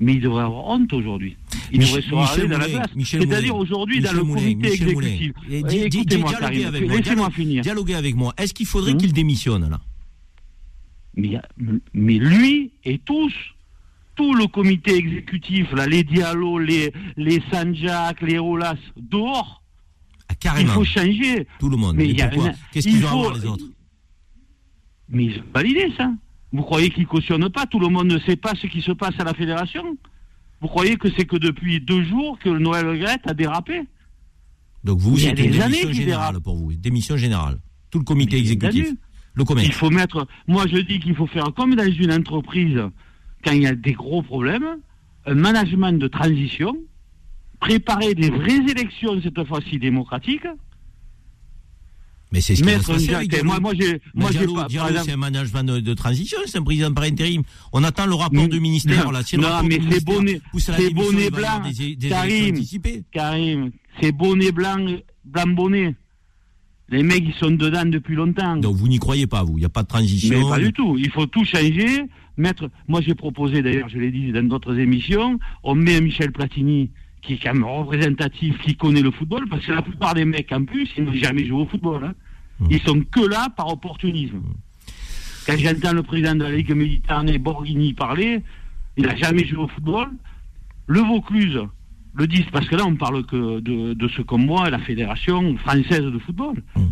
mais 0.00 0.14
il 0.14 0.20
devrait 0.20 0.44
avoir 0.44 0.66
honte 0.66 0.92
aujourd'hui. 0.92 1.36
Il 1.72 1.78
Mich- 1.80 1.86
devrait 1.88 2.02
se 2.02 2.14
Michel 2.14 2.48
dans 2.48 2.58
la. 2.58 2.66
Michel 2.96 3.22
C'est-à-dire 3.22 3.54
aujourd'hui, 3.56 4.00
dans 4.00 4.12
le 4.12 4.24
comité 4.24 4.54
Michel 4.70 4.88
exécutif. 4.88 5.32
Di- 5.48 5.76
Écoutez-moi, 5.78 6.30
dialoguez 6.30 6.40
Karim, 6.60 6.66
avec 6.66 6.88
moi, 6.88 6.96
laissez-moi 6.96 7.30
finir. 7.30 7.62
Dialoguez 7.62 7.94
avec 7.94 8.16
moi. 8.16 8.34
Est-ce 8.38 8.52
qu'il 8.54 8.66
faudrait 8.66 8.92
Hum. 8.92 8.98
qu'il 8.98 9.12
démissionne, 9.12 9.68
là? 9.70 9.80
Mais, 11.16 11.38
il 11.94 12.22
lui 12.22 12.70
et 12.84 12.98
tous, 12.98 13.32
tout 14.16 14.32
le 14.34 14.46
comité 14.46 14.96
exécutif, 14.96 15.70
là, 15.72 15.86
les 15.86 16.02
Diallo, 16.04 16.58
les, 16.58 16.92
les 17.16 17.42
Sanjak, 17.50 18.22
les 18.22 18.38
Olas, 18.38 18.76
dehors, 18.96 19.62
ah, 20.28 20.32
il 20.32 20.36
Carrément. 20.38 20.72
faut 20.72 20.84
changer. 20.84 21.46
Tout 21.58 21.68
le 21.68 21.76
monde. 21.76 21.96
Mais 21.96 22.08
il 22.08 22.16
pourquoi? 22.16 22.52
Qu'est-ce 22.72 22.88
il 22.88 22.94
qu'ils 22.94 23.04
ont 23.04 23.08
à 23.08 23.10
faut- 23.10 23.18
voir 23.22 23.34
les 23.34 23.46
autres? 23.46 23.64
Mais 25.08 25.24
ils 25.26 25.38
ont 25.40 25.44
validé 25.52 25.92
ça. 25.96 26.12
Vous 26.52 26.62
croyez 26.62 26.90
qu'ils 26.90 27.06
cautionnent 27.06 27.48
pas 27.50 27.66
Tout 27.66 27.78
le 27.78 27.88
monde 27.88 28.12
ne 28.12 28.18
sait 28.18 28.36
pas 28.36 28.54
ce 28.54 28.66
qui 28.66 28.82
se 28.82 28.92
passe 28.92 29.14
à 29.18 29.24
la 29.24 29.34
fédération 29.34 29.96
Vous 30.60 30.68
croyez 30.68 30.96
que 30.96 31.08
c'est 31.16 31.24
que 31.24 31.36
depuis 31.36 31.80
deux 31.80 32.02
jours 32.04 32.38
que 32.38 32.48
le 32.48 32.58
Noël 32.58 32.86
Le 32.86 32.96
Gret 32.98 33.20
a 33.24 33.34
dérapé 33.34 33.82
Donc 34.84 34.98
vous, 34.98 35.16
c'est 35.16 35.32
des 35.32 35.44
une 35.44 35.62
années 35.62 35.82
démission 35.82 35.92
générale 35.92 36.40
pour 36.40 36.56
vous. 36.56 36.72
Démission 36.74 37.16
générale. 37.16 37.58
Tout 37.90 37.98
le 37.98 38.04
comité 38.04 38.36
Mais 38.36 38.42
exécutif. 38.42 38.92
Le 39.34 39.44
commerce. 39.44 39.68
Il 39.68 39.72
faut 39.72 39.90
mettre. 39.90 40.26
Moi, 40.48 40.66
je 40.66 40.78
dis 40.78 40.98
qu'il 40.98 41.14
faut 41.14 41.26
faire 41.26 41.52
comme 41.54 41.76
dans 41.76 41.90
une 41.90 42.12
entreprise, 42.12 42.80
quand 43.44 43.52
il 43.52 43.62
y 43.62 43.66
a 43.66 43.74
des 43.74 43.92
gros 43.92 44.22
problèmes, 44.22 44.78
un 45.26 45.34
management 45.34 45.92
de 45.92 46.08
transition, 46.08 46.76
préparer 47.60 48.14
des 48.14 48.30
vraies 48.30 48.64
élections, 48.68 49.20
cette 49.22 49.46
fois-ci 49.46 49.78
démocratiques. 49.78 50.46
Mais 52.32 52.40
c'est 52.40 52.54
ce 52.54 52.62
qui 52.62 52.70
va 52.70 52.80
se 52.80 52.86
passer 52.86 53.14
avec. 53.14 53.42
Moi, 53.44 53.58
moi, 53.60 53.72
j'ai, 53.78 54.00
moi, 54.14 54.30
j'ai 54.32 54.46
pas. 54.46 54.66
exemple- 54.70 55.00
c'est 55.04 55.12
un 55.12 55.16
management 55.16 55.64
de, 55.64 55.80
de 55.80 55.94
transition, 55.94 56.38
c'est 56.46 56.58
un 56.58 56.62
président 56.62 56.92
par 56.92 57.04
intérim. 57.04 57.42
On 57.72 57.82
attend 57.82 58.06
le 58.06 58.14
rapport 58.14 58.44
Mm. 58.44 58.48
du 58.48 58.60
ministère. 58.60 59.10
Non, 59.10 59.20
si 59.24 59.36
non, 59.36 59.48
mais 59.64 59.80
c'est 59.90 60.04
bonnet- 60.04 60.40
c'est 60.58 60.94
bonnet 60.94 61.30
blanc, 61.30 61.60
des, 61.76 61.96
des 61.96 62.08
Karim. 62.08 62.56
Karim, 63.10 63.70
c'est 64.00 64.12
bonnet 64.12 64.52
blanc, 64.52 64.76
blanc 65.24 65.46
bonnet. 65.48 65.94
Les 66.88 67.02
mecs, 67.04 67.24
ils 67.26 67.34
sont 67.34 67.50
dedans 67.52 67.84
depuis 67.84 68.14
longtemps. 68.16 68.56
Donc 68.56 68.74
vous 68.76 68.88
n'y 68.88 68.98
croyez 68.98 69.26
pas, 69.26 69.42
vous. 69.44 69.56
Il 69.58 69.60
n'y 69.60 69.64
a 69.66 69.68
pas 69.68 69.82
de 69.82 69.88
transition. 69.88 70.40
Mais 70.40 70.48
pas 70.48 70.58
du 70.58 70.72
tout. 70.72 70.96
Il 70.98 71.10
faut 71.10 71.26
tout 71.26 71.44
changer. 71.44 72.04
Mettre. 72.36 72.70
Moi, 72.88 73.00
j'ai 73.02 73.14
proposé, 73.14 73.60
d'ailleurs, 73.60 73.88
je 73.88 73.98
l'ai 73.98 74.10
dit 74.10 74.32
dans 74.32 74.42
d'autres 74.42 74.78
émissions, 74.78 75.38
on 75.62 75.74
met 75.74 75.96
un 75.96 76.00
Michel 76.00 76.32
Platini 76.32 76.90
qui 77.22 77.34
est 77.34 77.38
quand 77.42 77.52
même 77.54 77.64
représentatif, 77.64 78.58
qui 78.62 78.76
connaît 78.76 79.02
le 79.02 79.10
football, 79.10 79.46
parce 79.48 79.64
que 79.66 79.72
la 79.72 79.82
plupart 79.82 80.14
des 80.14 80.24
mecs, 80.24 80.50
en 80.52 80.64
plus, 80.64 80.88
ils 80.96 81.04
n'ont 81.04 81.12
jamais 81.12 81.44
joué 81.44 81.62
au 81.62 81.66
football. 81.66 82.04
hein. 82.04 82.14
Mm. 82.60 82.66
Ils 82.70 82.80
sont 82.80 83.00
que 83.10 83.20
là 83.20 83.48
par 83.56 83.68
opportunisme. 83.68 84.42
Quand 85.46 85.56
j'entends 85.58 85.92
le 85.92 86.02
président 86.02 86.34
de 86.34 86.44
la 86.44 86.52
Ligue 86.52 86.72
Méditerranée, 86.72 87.38
Borghini, 87.38 87.94
parler, 87.94 88.42
il 88.96 89.04
n'a 89.06 89.16
jamais 89.16 89.44
joué 89.44 89.58
au 89.64 89.68
football. 89.68 90.08
Le 90.86 91.00
Vaucluse 91.00 91.60
le 92.14 92.26
dit, 92.26 92.44
parce 92.52 92.66
que 92.68 92.74
là, 92.76 92.84
on 92.86 92.96
parle 92.96 93.24
que 93.24 93.60
de, 93.60 93.94
de 93.94 94.08
ce 94.08 94.22
comme 94.22 94.44
moi, 94.44 94.68
la 94.68 94.78
Fédération 94.80 95.56
française 95.58 96.02
de 96.02 96.18
football. 96.18 96.62
Mm. 96.76 96.82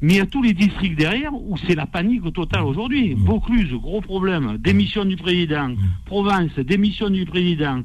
Mais 0.00 0.12
il 0.14 0.16
y 0.18 0.20
a 0.20 0.26
tous 0.26 0.42
les 0.42 0.54
districts 0.54 0.96
derrière 0.96 1.34
où 1.34 1.56
c'est 1.66 1.74
la 1.74 1.86
panique 1.86 2.32
totale 2.32 2.62
aujourd'hui. 2.62 3.14
Mm. 3.16 3.24
Vaucluse, 3.24 3.72
gros 3.72 4.00
problème. 4.00 4.56
Démission 4.58 5.04
du 5.04 5.16
président. 5.16 5.74
Provence, 6.04 6.54
démission 6.58 7.10
du 7.10 7.24
président. 7.26 7.82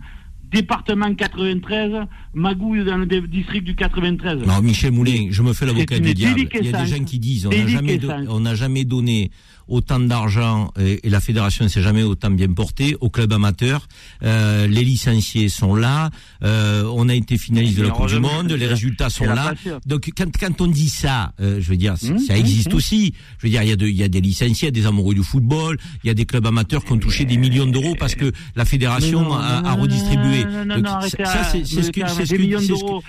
Département 0.54 1.14
93, 1.14 1.92
magouille 2.34 2.86
dans 2.86 2.98
le 2.98 3.06
district 3.06 3.64
du 3.66 3.76
93. 3.76 4.46
Non, 4.46 4.62
Michel 4.62 4.92
Moulin, 4.92 5.28
je 5.32 5.42
me 5.42 5.54
fais 5.54 5.66
l'avocat 5.66 6.00
du 6.00 6.14
diable. 6.14 6.42
Il 6.54 6.66
y 6.66 6.74
a 6.74 6.84
des 6.84 6.90
gens 6.98 7.04
qui 7.04 7.20
disent 7.20 7.48
on 7.48 7.50
n'a 7.50 7.68
jamais, 7.68 7.98
do- 7.98 8.56
jamais 8.56 8.86
donné 8.86 9.32
autant 9.68 10.00
d'argent 10.00 10.72
et, 10.80 11.06
et 11.08 11.10
la 11.10 11.20
fédération 11.20 11.64
ne 11.64 11.70
s'est 11.70 11.82
jamais 11.82 12.04
autant 12.04 12.30
bien 12.32 12.48
portée 12.52 12.96
au 13.02 13.10
club 13.10 13.32
amateur. 13.34 13.88
Euh, 14.24 14.68
les 14.68 14.84
licenciés 14.84 15.50
sont 15.50 15.76
là. 15.76 16.10
euh, 16.44 16.84
on 16.94 17.10
a 17.10 17.14
été 17.16 17.38
finaliste 17.38 17.78
de 17.78 17.84
la 17.84 17.90
Coupe 17.90 18.08
du 18.08 18.20
Monde. 18.20 18.52
Les 18.52 18.68
résultats 18.68 19.10
sont 19.10 19.26
là. 19.26 19.54
Donc 19.86 20.10
quand, 20.18 20.30
quand 20.38 20.62
on 20.62 20.68
dit 20.68 20.90
ça, 20.90 21.34
euh, 21.40 21.60
je 21.62 21.70
veux 21.70 21.78
dire, 21.78 21.94
Hum, 22.04 22.20
ça 22.20 22.34
hum, 22.34 22.40
existe 22.40 22.70
hum. 22.72 22.76
aussi. 22.76 23.14
Je 23.40 23.48
veux 23.48 23.52
dire, 23.52 23.64
il 23.64 23.70
y 23.70 23.72
a 23.72 23.76
de, 23.76 23.88
il 23.88 23.96
y 23.96 24.04
a 24.04 24.08
des 24.08 24.22
licenciés, 24.22 24.68
il 24.70 24.76
y 24.76 24.80
a 24.80 24.82
des 24.82 24.86
amoureux 24.88 25.14
du 25.14 25.24
football, 25.24 25.78
il 26.04 26.08
y 26.08 26.10
a 26.10 26.14
des 26.14 26.26
clubs 26.26 26.46
amateurs 26.46 26.84
qui 26.84 26.92
ont 26.92 26.98
touché 26.98 27.24
des 27.26 27.38
millions 27.38 27.66
d'euros 27.66 27.96
parce 27.98 28.16
que 28.16 28.32
la 28.56 28.66
fédération 28.66 29.22
non, 29.22 29.34
a, 29.36 29.62
non, 29.62 29.68
a 29.70 29.74
redistribué. 29.74 30.44
non, 30.46 30.52
non, 30.52 30.66
non, 30.66 30.76
Donc, 30.76 30.86
non, 30.86 30.92
arrêtez, 30.92 31.26
ça, 31.26 31.44
c'est 31.52 31.64
ce 31.66 31.76
que, 31.92 32.02
c'est 32.08 32.26
ce 32.26 32.34
que, 32.34 32.38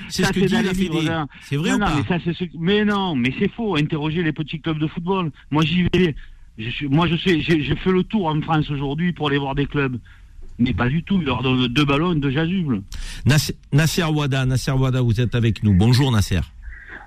c'est 0.08 0.24
ce 0.24 0.32
que- 0.32 0.40
dit 0.40 0.52
la 0.62 0.74
Fédé. 0.74 1.10
C'est 1.48 1.56
vrai 1.56 1.70
non, 1.70 1.76
ou 1.76 1.78
non, 1.78 1.86
pas 1.86 1.94
mais 2.08 2.18
ça, 2.24 2.32
ce... 2.38 2.44
mais 2.58 2.84
non, 2.84 3.14
mais 3.16 3.32
c'est 3.38 3.50
faux. 3.50 3.76
Interrogez 3.76 4.22
les 4.22 4.32
petits 4.32 4.60
clubs 4.60 4.78
de 4.78 4.86
football. 4.86 5.30
Moi, 5.50 5.64
j'y 5.64 5.84
vais. 5.92 6.14
Je 6.58 6.70
suis... 6.70 6.88
Moi, 6.88 7.06
je 7.08 7.16
sais, 7.16 7.40
j'ai 7.40 7.74
fait 7.76 7.90
le 7.92 8.02
tour 8.04 8.26
en 8.26 8.40
France 8.40 8.70
aujourd'hui 8.70 9.12
pour 9.12 9.28
aller 9.28 9.38
voir 9.38 9.54
des 9.54 9.66
clubs. 9.66 9.98
Mais 10.58 10.72
pas 10.72 10.88
du 10.88 11.02
tout. 11.02 11.18
Ils 11.20 11.26
leur 11.26 11.42
donnent 11.42 11.66
deux 11.66 11.84
ballons, 11.84 12.14
deux 12.14 12.30
jasubles. 12.30 12.82
Nasser, 13.26 13.56
Nasser 13.72 14.04
Wada, 14.04 14.46
Nasser 14.46 14.70
Wada, 14.70 15.00
vous 15.00 15.20
êtes 15.20 15.34
avec 15.34 15.62
nous. 15.64 15.74
Bonjour 15.74 16.12
Nasser. 16.12 16.40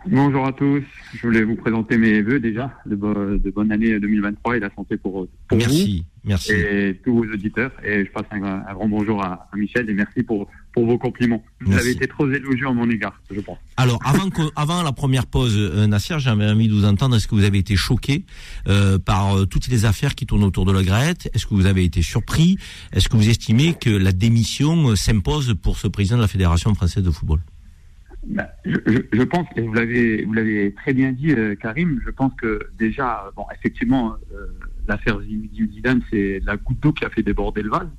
Bonjour 0.05 0.45
à 0.45 0.51
tous. 0.53 0.83
Je 1.13 1.21
voulais 1.27 1.43
vous 1.43 1.55
présenter 1.55 1.97
mes 1.97 2.21
vœux 2.21 2.39
déjà 2.39 2.73
de, 2.85 2.95
bo- 2.95 3.13
de 3.37 3.49
bonne 3.51 3.71
année 3.71 3.99
2023 3.99 4.57
et 4.57 4.59
la 4.59 4.69
santé 4.75 4.97
pour, 4.97 5.27
pour 5.47 5.57
Merci, 5.57 5.67
vous 5.69 5.77
merci. 5.77 6.05
Et 6.49 6.99
tous 7.03 7.15
vos 7.15 7.25
auditeurs. 7.25 7.71
Et 7.83 8.05
je 8.05 8.11
passe 8.11 8.25
un, 8.31 8.43
un 8.43 8.73
grand 8.73 8.87
bonjour 8.87 9.23
à, 9.23 9.47
à 9.51 9.57
Michel 9.57 9.89
et 9.89 9.93
merci 9.93 10.23
pour, 10.23 10.47
pour 10.77 10.85
vos 10.85 10.97
compliments. 10.99 11.43
Vous 11.61 11.71
Merci. 11.71 11.85
avez 11.87 11.95
été 11.95 12.07
trop 12.07 12.29
élogieux 12.29 12.67
à 12.67 12.71
mon 12.71 12.87
égard, 12.89 13.19
je 13.31 13.39
pense. 13.41 13.57
Alors, 13.77 13.99
avant, 14.05 14.29
que, 14.29 14.43
avant 14.55 14.83
la 14.83 14.91
première 14.91 15.25
pause, 15.25 15.55
euh, 15.57 15.87
Nasser, 15.87 16.19
j'avais 16.19 16.45
envie 16.45 16.67
de 16.67 16.73
vous 16.73 16.85
entendre. 16.85 17.15
Est-ce 17.15 17.27
que 17.27 17.33
vous 17.33 17.43
avez 17.43 17.57
été 17.57 17.75
choqué 17.75 18.25
euh, 18.67 18.99
par 18.99 19.37
euh, 19.37 19.45
toutes 19.45 19.69
les 19.69 19.85
affaires 19.85 20.13
qui 20.13 20.27
tournent 20.27 20.43
autour 20.43 20.65
de 20.65 20.71
la 20.71 20.83
Graette 20.83 21.31
Est-ce 21.33 21.47
que 21.47 21.55
vous 21.55 21.65
avez 21.65 21.83
été 21.83 22.03
surpris? 22.03 22.57
Est-ce 22.93 23.09
que 23.09 23.17
vous 23.17 23.27
estimez 23.27 23.73
que 23.73 23.89
la 23.89 24.11
démission 24.11 24.89
euh, 24.89 24.95
s'impose 24.95 25.55
pour 25.61 25.77
ce 25.77 25.87
président 25.87 26.17
de 26.17 26.21
la 26.21 26.27
Fédération 26.27 26.73
française 26.75 27.03
de 27.03 27.11
football? 27.11 27.39
Ben, 28.27 28.47
je, 28.65 28.75
je, 28.85 28.99
je 29.13 29.23
pense, 29.23 29.47
et 29.55 29.61
vous 29.61 29.73
l'avez, 29.73 30.25
vous 30.25 30.33
l'avez 30.33 30.73
très 30.73 30.93
bien 30.93 31.11
dit, 31.11 31.33
Karim, 31.61 32.01
je 32.05 32.11
pense 32.11 32.33
que 32.39 32.59
déjà, 32.77 33.31
bon, 33.35 33.45
effectivement, 33.57 34.15
l'affaire 34.87 35.19
Zidane, 35.21 36.01
c'est 36.09 36.41
la 36.45 36.57
goutte 36.57 36.79
d'eau 36.79 36.93
qui 36.93 37.05
a 37.05 37.09
fait 37.09 37.23
déborder 37.23 37.61
le 37.61 37.69
vase. 37.69 37.89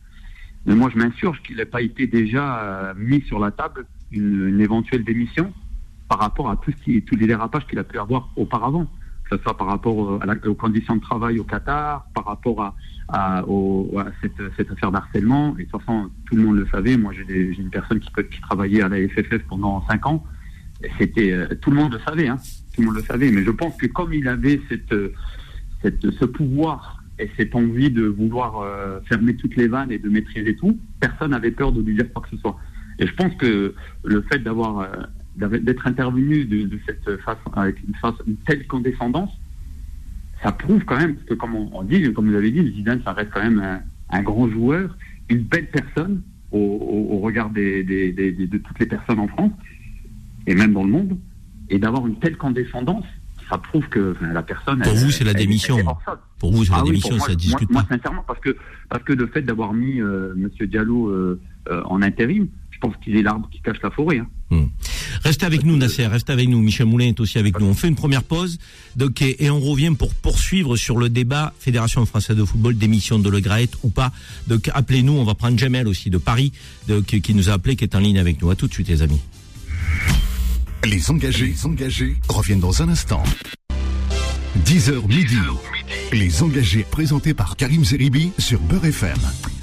Mais 0.66 0.74
moi, 0.74 0.90
je 0.92 0.98
m'insurge 0.98 1.40
qu'il 1.42 1.56
n'ait 1.56 1.64
pas 1.64 1.82
été 1.82 2.06
déjà 2.06 2.58
euh, 2.60 2.94
mis 2.96 3.22
sur 3.22 3.38
la 3.38 3.50
table 3.50 3.86
une, 4.10 4.60
éventuelle 4.60 5.04
démission 5.04 5.52
par 6.08 6.18
rapport 6.18 6.50
à 6.50 6.56
tout 6.56 6.70
ce 6.70 6.84
qui, 6.84 7.02
tous 7.02 7.16
les 7.16 7.26
dérapages 7.26 7.66
qu'il 7.66 7.78
a 7.78 7.84
pu 7.84 7.98
avoir 7.98 8.30
auparavant, 8.36 8.86
que 9.24 9.36
ce 9.36 9.42
soit 9.42 9.56
par 9.56 9.66
rapport 9.66 10.12
euh, 10.12 10.48
aux 10.48 10.54
conditions 10.54 10.96
de 10.96 11.00
travail 11.00 11.38
au 11.38 11.44
Qatar, 11.44 12.06
par 12.14 12.24
rapport 12.24 12.74
à, 13.08 13.44
cette, 14.20 14.70
affaire 14.70 14.92
d'harcèlement. 14.92 15.56
Et 15.58 15.64
de 15.64 15.70
toute 15.70 15.80
façon, 15.80 16.10
tout 16.26 16.36
le 16.36 16.42
monde 16.42 16.56
le 16.56 16.66
savait. 16.68 16.96
Moi, 16.96 17.12
j'ai 17.14 17.58
une 17.58 17.70
personne 17.70 18.00
qui, 18.00 18.10
qui 18.30 18.40
travaillait 18.40 18.82
à 18.82 18.88
la 18.88 18.96
FFF 19.08 19.42
pendant 19.48 19.86
cinq 19.88 20.06
ans. 20.06 20.24
Et 20.82 20.90
C'était 20.98 21.32
euh, 21.32 21.48
tout 21.60 21.70
le 21.70 21.76
monde 21.76 21.92
le 21.92 22.00
savait, 22.00 22.28
hein. 22.28 22.36
Tout 22.74 22.82
le 22.82 22.86
monde 22.88 22.96
le 22.96 23.02
savait. 23.02 23.30
Mais 23.30 23.42
je 23.42 23.50
pense 23.50 23.76
que 23.76 23.86
comme 23.86 24.12
il 24.12 24.28
avait 24.28 24.60
cette, 24.68 24.94
cette, 25.82 26.10
ce 26.10 26.24
pouvoir 26.24 27.02
et 27.18 27.30
cette 27.36 27.54
envie 27.54 27.90
de 27.90 28.04
vouloir 28.04 28.60
euh, 28.60 29.00
fermer 29.08 29.34
toutes 29.36 29.56
les 29.56 29.66
vannes 29.68 29.90
et 29.90 29.98
de 29.98 30.08
maîtriser 30.08 30.54
tout, 30.56 30.78
personne 31.00 31.32
n'avait 31.32 31.50
peur 31.50 31.72
de 31.72 31.82
lui 31.82 31.94
dire 31.94 32.12
quoi 32.12 32.22
que 32.22 32.30
ce 32.30 32.36
soit. 32.36 32.56
Et 32.98 33.06
je 33.06 33.14
pense 33.14 33.34
que 33.36 33.74
le 34.04 34.22
fait 34.22 34.38
d'avoir 34.38 34.80
euh, 34.80 35.48
d'être 35.58 35.86
intervenu 35.86 36.44
de, 36.44 36.78
cette 36.86 37.20
façon 37.20 37.50
avec 37.54 37.76
une, 37.82 38.36
telle 38.46 38.66
condescendance, 38.66 39.30
ça 40.42 40.52
prouve 40.52 40.84
quand 40.84 40.96
même 40.96 41.16
que 41.16 41.34
comme 41.34 41.54
on, 41.54 41.70
on 41.72 41.82
dit, 41.82 42.12
comme 42.12 42.28
vous 42.28 42.36
avez 42.36 42.50
dit, 42.50 42.72
Zidane, 42.74 43.02
ça 43.04 43.12
reste 43.12 43.30
quand 43.30 43.42
même 43.42 43.80
un, 44.10 44.22
grand 44.22 44.48
joueur, 44.48 44.96
une 45.28 45.42
belle 45.42 45.68
personne 45.70 46.22
au, 46.50 47.18
regard 47.20 47.50
des- 47.50 47.82
de 47.84 48.58
toutes 48.58 48.78
les 48.78 48.86
personnes 48.86 49.18
en 49.18 49.28
France 49.28 49.52
et 50.46 50.54
même 50.54 50.72
dans 50.72 50.82
le 50.84 50.90
monde, 50.90 51.18
et 51.68 51.78
d'avoir 51.78 52.06
une 52.06 52.18
telle 52.18 52.36
condescendance, 52.36 53.04
ça 53.50 53.58
prouve 53.58 53.86
que 53.88 54.14
la 54.20 54.42
personne. 54.42 54.80
Pour 54.82 54.92
elle- 54.92 54.98
vous, 54.98 55.10
c'est 55.10 55.24
la 55.24 55.30
elle- 55.32 55.36
démission. 55.36 55.78
Pour 56.38 56.52
vous, 56.52 56.64
c'est 56.64 56.70
la 56.70 56.78
Ah 56.78 56.82
oui, 56.84 56.90
démission, 56.90 57.08
pour 57.10 57.18
moi, 57.18 57.26
ça 57.26 57.32
ne 57.32 57.38
discute 57.38 57.70
moi, 57.70 57.82
pas. 57.82 57.88
Moi, 57.88 57.98
sincèrement, 57.98 58.24
parce 58.26 58.40
que, 58.40 58.56
parce 58.88 59.02
que 59.02 59.12
le 59.12 59.26
fait 59.26 59.42
d'avoir 59.42 59.72
mis 59.72 60.00
euh, 60.00 60.34
Monsieur 60.36 60.66
Diallo 60.66 61.08
euh, 61.08 61.40
euh, 61.70 61.82
en 61.86 62.00
intérim, 62.02 62.46
je 62.70 62.78
pense 62.78 62.94
qu'il 63.02 63.16
est 63.16 63.22
l'arbre 63.22 63.48
qui 63.50 63.60
cache 63.60 63.78
la 63.82 63.90
forêt. 63.90 64.18
hein. 64.18 64.26
Restez 65.24 65.44
avec 65.46 65.64
nous, 65.64 65.76
Nasser, 65.76 66.06
restez 66.06 66.32
avec 66.32 66.48
nous. 66.48 66.60
Michel 66.60 66.86
Moulin 66.86 67.06
est 67.08 67.18
aussi 67.20 67.38
avec 67.38 67.58
nous. 67.58 67.66
On 67.66 67.74
fait 67.74 67.88
une 67.88 67.96
première 67.96 68.22
pause 68.22 68.58
donc, 68.96 69.20
et, 69.20 69.44
et 69.44 69.50
on 69.50 69.58
revient 69.58 69.92
pour 69.98 70.14
poursuivre 70.14 70.76
sur 70.76 70.96
le 70.96 71.08
débat 71.08 71.52
Fédération 71.58 72.06
française 72.06 72.36
de 72.36 72.44
football, 72.44 72.76
démission 72.76 73.18
de 73.18 73.28
Le 73.28 73.40
Graët 73.40 73.72
ou 73.82 73.90
pas. 73.90 74.12
Donc 74.46 74.70
appelez-nous, 74.72 75.12
on 75.12 75.24
va 75.24 75.34
prendre 75.34 75.58
Jamel 75.58 75.88
aussi 75.88 76.08
de 76.08 76.18
Paris 76.18 76.52
qui 77.06 77.34
nous 77.34 77.50
a 77.50 77.54
appelé, 77.54 77.74
qui 77.76 77.84
est 77.84 77.94
en 77.96 78.00
ligne 78.00 78.18
avec 78.18 78.40
nous. 78.40 78.48
À 78.50 78.54
tout 78.54 78.68
de 78.68 78.72
suite, 78.72 78.88
les 78.88 79.02
amis. 79.02 79.20
Les 80.84 81.10
engagés, 81.10 81.54
engagés 81.64 82.16
reviennent 82.28 82.60
dans 82.60 82.82
un 82.82 82.88
instant. 82.88 83.22
10h 84.64 85.06
midi. 85.08 85.36
Les 86.12 86.42
engagés 86.42 86.86
présentés 86.88 87.34
par 87.34 87.56
Karim 87.56 87.84
Zeribi 87.84 88.30
sur 88.38 88.60
Beurre 88.60 88.86
FM. 88.86 89.18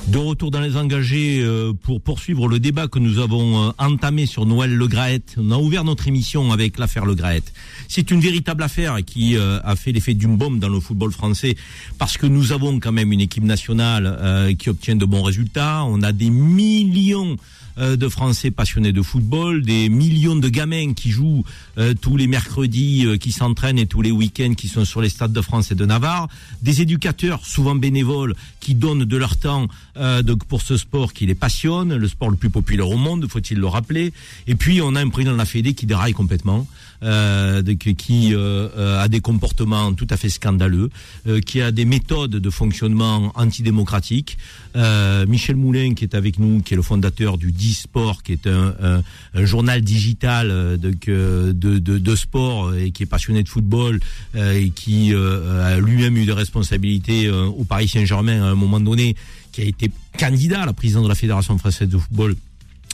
De 0.07 0.17
retour 0.17 0.51
dans 0.51 0.59
les 0.59 0.75
engagés 0.75 1.39
euh, 1.41 1.73
pour 1.73 2.01
poursuivre 2.01 2.47
le 2.47 2.59
débat 2.59 2.87
que 2.87 2.99
nous 2.99 3.19
avons 3.19 3.69
euh, 3.69 3.71
entamé 3.79 4.25
sur 4.25 4.45
Noël 4.45 4.75
Le 4.75 4.87
Graët. 4.87 5.35
On 5.37 5.51
a 5.51 5.57
ouvert 5.57 5.83
notre 5.83 6.07
émission 6.07 6.51
avec 6.51 6.77
l'affaire 6.77 7.05
Le 7.05 7.15
Graët. 7.15 7.51
C'est 7.87 8.11
une 8.11 8.19
véritable 8.19 8.61
affaire 8.61 8.97
qui 9.03 9.37
euh, 9.37 9.59
a 9.63 9.75
fait 9.75 9.93
l'effet 9.93 10.13
d'une 10.13 10.35
bombe 10.35 10.59
dans 10.59 10.69
le 10.69 10.79
football 10.79 11.11
français 11.11 11.55
parce 11.97 12.17
que 12.17 12.27
nous 12.27 12.51
avons 12.51 12.79
quand 12.79 12.91
même 12.91 13.11
une 13.13 13.21
équipe 13.21 13.45
nationale 13.45 14.55
qui 14.59 14.69
obtient 14.69 14.95
de 14.95 15.05
bons 15.05 15.23
résultats. 15.23 15.83
On 15.85 16.03
a 16.03 16.11
des 16.11 16.29
millions 16.29 17.37
de 17.77 18.09
Français 18.09 18.51
passionnés 18.51 18.93
de 18.93 19.01
football, 19.01 19.61
des 19.61 19.89
millions 19.89 20.35
de 20.35 20.49
gamins 20.49 20.93
qui 20.93 21.09
jouent 21.09 21.43
euh, 21.77 21.93
tous 21.93 22.17
les 22.17 22.27
mercredis, 22.27 23.05
euh, 23.05 23.17
qui 23.17 23.31
s'entraînent 23.31 23.77
et 23.77 23.85
tous 23.85 24.01
les 24.01 24.11
week-ends 24.11 24.53
qui 24.53 24.67
sont 24.67 24.85
sur 24.85 25.01
les 25.01 25.09
stades 25.09 25.33
de 25.33 25.41
France 25.41 25.71
et 25.71 25.75
de 25.75 25.85
Navarre, 25.85 26.29
des 26.61 26.81
éducateurs 26.81 27.45
souvent 27.45 27.75
bénévoles 27.75 28.35
qui 28.59 28.75
donnent 28.75 29.03
de 29.03 29.17
leur 29.17 29.35
temps 29.37 29.67
euh, 29.97 30.23
pour 30.47 30.61
ce 30.61 30.77
sport 30.77 31.13
qui 31.13 31.25
les 31.25 31.35
passionne, 31.35 31.95
le 31.95 32.07
sport 32.07 32.29
le 32.29 32.37
plus 32.37 32.49
populaire 32.49 32.89
au 32.89 32.97
monde, 32.97 33.27
faut-il 33.29 33.59
le 33.59 33.67
rappeler. 33.67 34.13
Et 34.47 34.55
puis 34.55 34.81
on 34.81 34.95
a 34.95 35.01
un 35.01 35.09
président 35.09 35.33
de 35.33 35.37
la 35.37 35.45
Fédé 35.45 35.73
qui 35.73 35.85
déraille 35.85 36.13
complètement, 36.13 36.67
euh, 37.03 37.61
de- 37.61 37.73
qui 37.73 38.33
euh, 38.33 38.67
euh, 38.77 39.01
a 39.03 39.07
des 39.07 39.19
comportements 39.21 39.93
tout 39.93 40.07
à 40.09 40.17
fait 40.17 40.29
scandaleux, 40.29 40.89
euh, 41.27 41.39
qui 41.41 41.61
a 41.61 41.71
des 41.71 41.85
méthodes 41.85 42.31
de 42.31 42.49
fonctionnement 42.49 43.31
antidémocratiques. 43.35 44.37
Euh, 44.75 45.25
Michel 45.25 45.55
Moulin 45.55 45.93
qui 45.93 46.03
est 46.03 46.15
avec 46.15 46.39
nous, 46.39 46.61
qui 46.61 46.73
est 46.73 46.77
le 46.77 46.83
fondateur 46.83 47.37
du 47.37 47.53
Sport, 47.73 48.23
qui 48.23 48.33
est 48.33 48.47
un, 48.47 48.73
un- 48.81 49.01
un 49.33 49.45
journal 49.45 49.81
digital 49.81 50.49
euh, 50.51 50.77
de, 50.77 51.51
de, 51.51 51.79
de, 51.79 52.15
sport 52.15 52.73
et 52.75 52.91
qui 52.91 53.03
est 53.03 53.07
passionné 53.07 53.43
de 53.43 53.49
football 53.49 53.99
et 54.35 54.69
qui 54.69 55.13
a 55.13 55.77
lui-même 55.79 56.15
eu 56.17 56.25
des 56.25 56.31
responsabilités 56.33 57.29
au 57.29 57.63
Paris 57.65 57.87
Saint-Germain 57.87 58.41
à 58.43 58.47
un 58.47 58.55
moment 58.55 58.79
donné, 58.79 59.15
qui 59.51 59.61
a 59.61 59.65
été 59.65 59.91
candidat 60.17 60.63
à 60.63 60.65
la 60.65 60.73
présidence 60.73 61.03
de 61.03 61.09
la 61.09 61.15
Fédération 61.15 61.57
française 61.57 61.89
de 61.89 61.97
football 61.97 62.35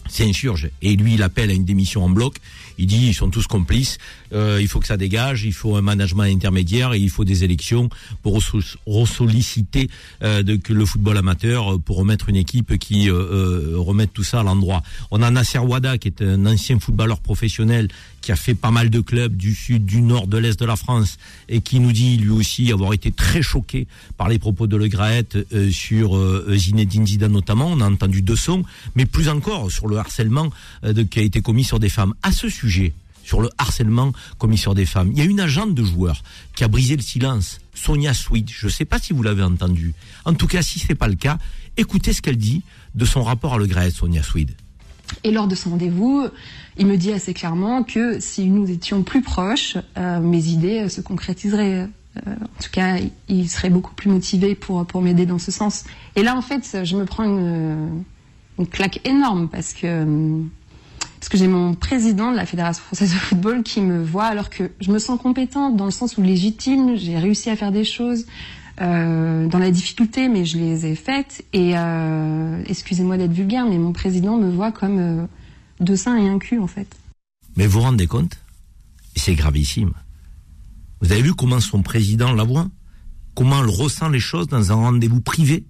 s'insurge 0.10 0.70
et 0.82 0.96
lui 0.96 1.14
il 1.14 1.24
appelle 1.24 1.50
à 1.50 1.54
une 1.54 1.66
démission 1.66 2.04
en 2.04 2.10
bloc. 2.10 2.38
Il 2.78 2.88
dit 2.88 3.08
ils 3.08 3.14
sont 3.14 3.30
tous 3.30 3.48
complices, 3.48 3.98
euh, 4.34 4.60
il 4.62 4.68
faut 4.68 4.80
que 4.80 4.88
ça 4.88 4.98
dégage, 4.98 5.44
il 5.44 5.54
faut 5.54 5.76
un 5.76 5.82
management 5.82 6.24
intermédiaire 6.24 6.94
et 6.94 7.00
il 7.00 7.10
faut 7.10 7.26
des 7.26 7.44
élections 7.44 7.90
pour 8.22 8.38
resso- 8.38 8.76
ressolliciter 8.86 9.90
euh, 10.24 10.44
le 10.70 10.86
football 10.86 11.18
amateur 11.18 11.74
euh, 11.74 11.78
pour 11.78 11.98
remettre 11.98 12.30
une 12.30 12.36
équipe 12.36 12.78
qui 12.78 13.10
euh, 13.10 13.74
remette 13.76 14.14
tout 14.14 14.24
ça 14.24 14.40
à 14.40 14.44
l'endroit. 14.44 14.82
On 15.12 15.22
a 15.22 15.30
Nasser 15.32 15.60
Wada 15.60 15.98
qui 15.98 16.08
est 16.08 16.22
un 16.22 16.46
ancien 16.46 16.80
footballeur 16.80 17.20
professionnel 17.20 17.88
qui 18.22 18.32
a 18.32 18.36
fait 18.36 18.54
pas 18.54 18.72
mal 18.72 18.90
de 18.90 19.00
clubs 19.00 19.36
du 19.36 19.54
sud, 19.54 19.86
du 19.86 20.02
nord, 20.02 20.28
de 20.28 20.38
l'est 20.38 20.60
de 20.60 20.66
la 20.66 20.76
France 20.76 21.18
et 21.50 21.62
qui 21.62 21.80
nous 21.80 21.92
dit 21.92 22.18
lui 22.18 22.30
aussi 22.30 22.72
avoir 22.72 22.94
été 22.94 23.12
très 23.12 23.42
choqué 23.42 23.88
par 24.18 24.30
les 24.30 24.40
propos 24.40 24.68
de 24.68 24.78
Le 24.78 24.88
Graët 24.88 25.36
euh, 25.36 25.72
sur 25.72 26.16
euh, 26.16 26.56
Zinedine 26.56 27.06
Zidane 27.06 27.32
notamment. 27.32 27.68
On 27.68 27.82
a 27.82 27.90
entendu 27.90 28.22
deux 28.22 28.36
sons, 28.36 28.64
mais 28.96 29.06
plus 29.06 29.30
encore 29.30 29.72
sur 29.72 29.88
le 29.88 29.98
harcèlement 29.98 30.50
euh, 30.84 31.04
qui 31.04 31.20
a 31.20 31.24
été 31.24 31.42
commis 31.42 31.64
sur 31.64 31.80
des 31.80 31.90
femmes. 31.90 32.14
À 32.24 32.32
ce 32.32 32.50
sujet, 32.50 32.94
sur 33.24 33.42
le 33.42 33.50
harcèlement 33.58 34.14
commis 34.38 34.58
sur 34.58 34.76
des 34.76 34.86
femmes, 34.86 35.12
il 35.12 35.18
y 35.18 35.22
a 35.22 35.26
une 35.26 35.40
agente 35.40 35.74
de 35.74 35.84
joueurs 35.84 36.24
qui 36.56 36.64
a 36.64 36.68
brisé 36.68 36.96
le 36.96 37.02
silence, 37.02 37.60
Sonia 37.74 38.14
Swede. 38.14 38.50
Je 38.50 38.68
ne 38.68 38.72
sais 38.72 38.86
pas 38.86 39.00
si 39.00 39.14
vous 39.14 39.24
l'avez 39.24 39.44
entendu. 39.44 39.94
En 40.26 40.34
tout 40.34 40.48
cas, 40.48 40.62
si 40.62 40.80
ce 40.80 40.88
n'est 40.90 40.96
pas 40.96 41.08
le 41.08 41.16
cas, 41.16 41.38
écoutez 41.78 42.14
ce 42.14 42.22
qu'elle 42.22 42.38
dit 42.38 42.64
de 42.96 43.06
son 43.06 43.24
rapport 43.24 43.56
à 43.56 43.58
Le 43.58 43.66
Graët, 43.68 43.94
Sonia 43.94 44.24
Swede. 44.24 44.52
Et 45.24 45.32
lors 45.32 45.48
de 45.48 45.56
ce 45.56 45.70
rendez-vous, 45.70 46.26
il 46.78 46.88
me 46.88 46.98
dit 46.98 47.12
assez 47.12 47.34
clairement 47.34 47.84
que 47.84 48.20
si 48.20 48.46
nous 48.48 48.70
étions 48.70 49.04
plus 49.04 49.22
proches, 49.22 49.78
euh, 49.98 50.20
mes 50.20 50.48
idées 50.48 50.90
se 50.90 51.02
concrétiseraient. 51.02 51.88
Euh, 52.28 52.32
en 52.34 52.62
tout 52.62 52.72
cas, 52.72 52.98
il 53.30 53.50
serait 53.50 53.70
beaucoup 53.70 53.94
plus 53.94 54.10
motivé 54.10 54.56
pour, 54.56 54.86
pour 54.86 55.02
m'aider 55.02 55.26
dans 55.26 55.40
ce 55.40 55.52
sens. 55.52 55.86
Et 56.16 56.24
là, 56.24 56.36
en 56.36 56.42
fait, 56.42 56.84
je 56.84 56.96
me 56.98 57.06
prends 57.06 57.24
une, 57.24 58.04
une 58.60 58.68
claque 58.68 59.06
énorme 59.08 59.48
parce 59.50 59.74
que 59.74 60.06
parce 61.20 61.30
que 61.30 61.38
j'ai 61.38 61.48
mon 61.48 61.76
président 61.76 62.32
de 62.32 62.36
la 62.36 62.48
Fédération 62.48 62.82
française 62.84 63.14
de 63.14 63.20
football 63.20 63.62
qui 63.62 63.80
me 63.80 64.04
voit 64.04 64.26
alors 64.26 64.50
que 64.50 64.72
je 64.80 64.92
me 64.92 64.98
sens 64.98 65.22
compétente 65.22 65.78
dans 65.78 65.86
le 65.86 65.92
sens 65.92 66.18
où 66.18 66.24
légitime, 66.24 66.96
j'ai 66.96 67.16
réussi 67.16 67.52
à 67.52 67.56
faire 67.56 67.72
des 67.72 67.84
choses 67.84 68.26
euh, 68.82 69.48
dans 69.48 69.60
la 69.60 69.70
difficulté, 69.70 70.28
mais 70.28 70.44
je 70.44 70.58
les 70.58 70.88
ai 70.88 70.96
faites. 70.96 71.46
Et 71.54 71.78
euh, 71.78 72.64
excusez-moi 72.66 73.18
d'être 73.18 73.34
vulgaire, 73.34 73.68
mais 73.68 73.78
mon 73.78 73.94
président 73.94 74.38
me 74.38 74.50
voit 74.50 74.72
comme 74.72 74.98
euh, 74.98 75.26
deux 75.80 75.96
seins 75.96 76.18
et 76.18 76.28
un 76.28 76.40
cul 76.40 76.58
en 76.58 76.68
fait. 76.68 76.88
Mais 77.56 77.68
vous 77.68 77.74
vous 77.74 77.86
rendez 77.86 78.08
compte? 78.08 78.40
C'est 79.16 79.36
gravissime. 79.36 79.92
Vous 81.00 81.12
avez 81.12 81.22
vu 81.22 81.36
comment 81.36 81.60
son 81.60 81.84
président 81.84 82.34
la 82.34 82.44
voit 82.44 82.70
Comment 83.36 83.64
elle 83.64 83.70
ressent 83.70 84.10
les 84.10 84.20
choses 84.20 84.48
dans 84.48 84.72
un 84.72 84.76
rendez-vous 84.76 85.22
privé 85.22 85.66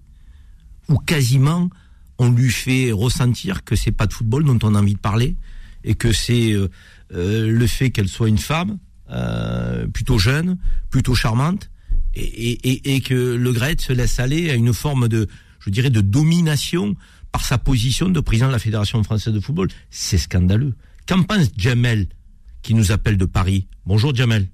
où 0.87 0.97
quasiment 0.97 1.69
on 2.17 2.31
lui 2.31 2.49
fait 2.49 2.93
ressentir 2.93 3.65
que 3.65 3.75
c'est 3.75 3.91
pas 3.91 4.07
de 4.07 4.13
football 4.13 4.45
dont 4.45 4.59
on 4.63 4.73
a 4.73 4.79
envie 4.79 4.93
de 4.93 4.99
parler 4.99 5.35
et 5.83 5.95
que 5.95 6.13
c'est 6.13 6.53
le 7.09 7.67
fait 7.67 7.91
qu'elle 7.91 8.07
soit 8.07 8.29
une 8.29 8.37
femme 8.37 8.77
plutôt 9.93 10.17
jeune, 10.17 10.57
plutôt 10.89 11.15
charmante 11.15 11.71
et- 12.15 12.69
et- 12.71 12.95
et 12.95 13.01
que 13.01 13.13
le 13.35 13.51
Gret 13.51 13.75
se 13.79 13.93
laisse 13.93 14.19
aller 14.19 14.49
à 14.49 14.55
une 14.55 14.73
forme 14.73 15.07
de, 15.07 15.27
je 15.59 15.69
dirais, 15.69 15.89
de 15.89 16.01
domination 16.01 16.95
par 17.31 17.45
sa 17.45 17.57
position 17.57 18.09
de 18.09 18.19
président 18.19 18.47
de 18.47 18.51
la 18.53 18.59
Fédération 18.59 19.01
française 19.03 19.33
de 19.33 19.39
football. 19.39 19.69
C'est 19.89 20.17
scandaleux. 20.17 20.73
Qu'en 21.07 21.23
pense 21.23 21.49
Jamel 21.57 22.07
qui 22.61 22.73
nous 22.73 22.91
appelle 22.91 23.17
de 23.17 23.25
Paris? 23.25 23.67
Bonjour 23.85 24.13
Jamel. 24.15 24.47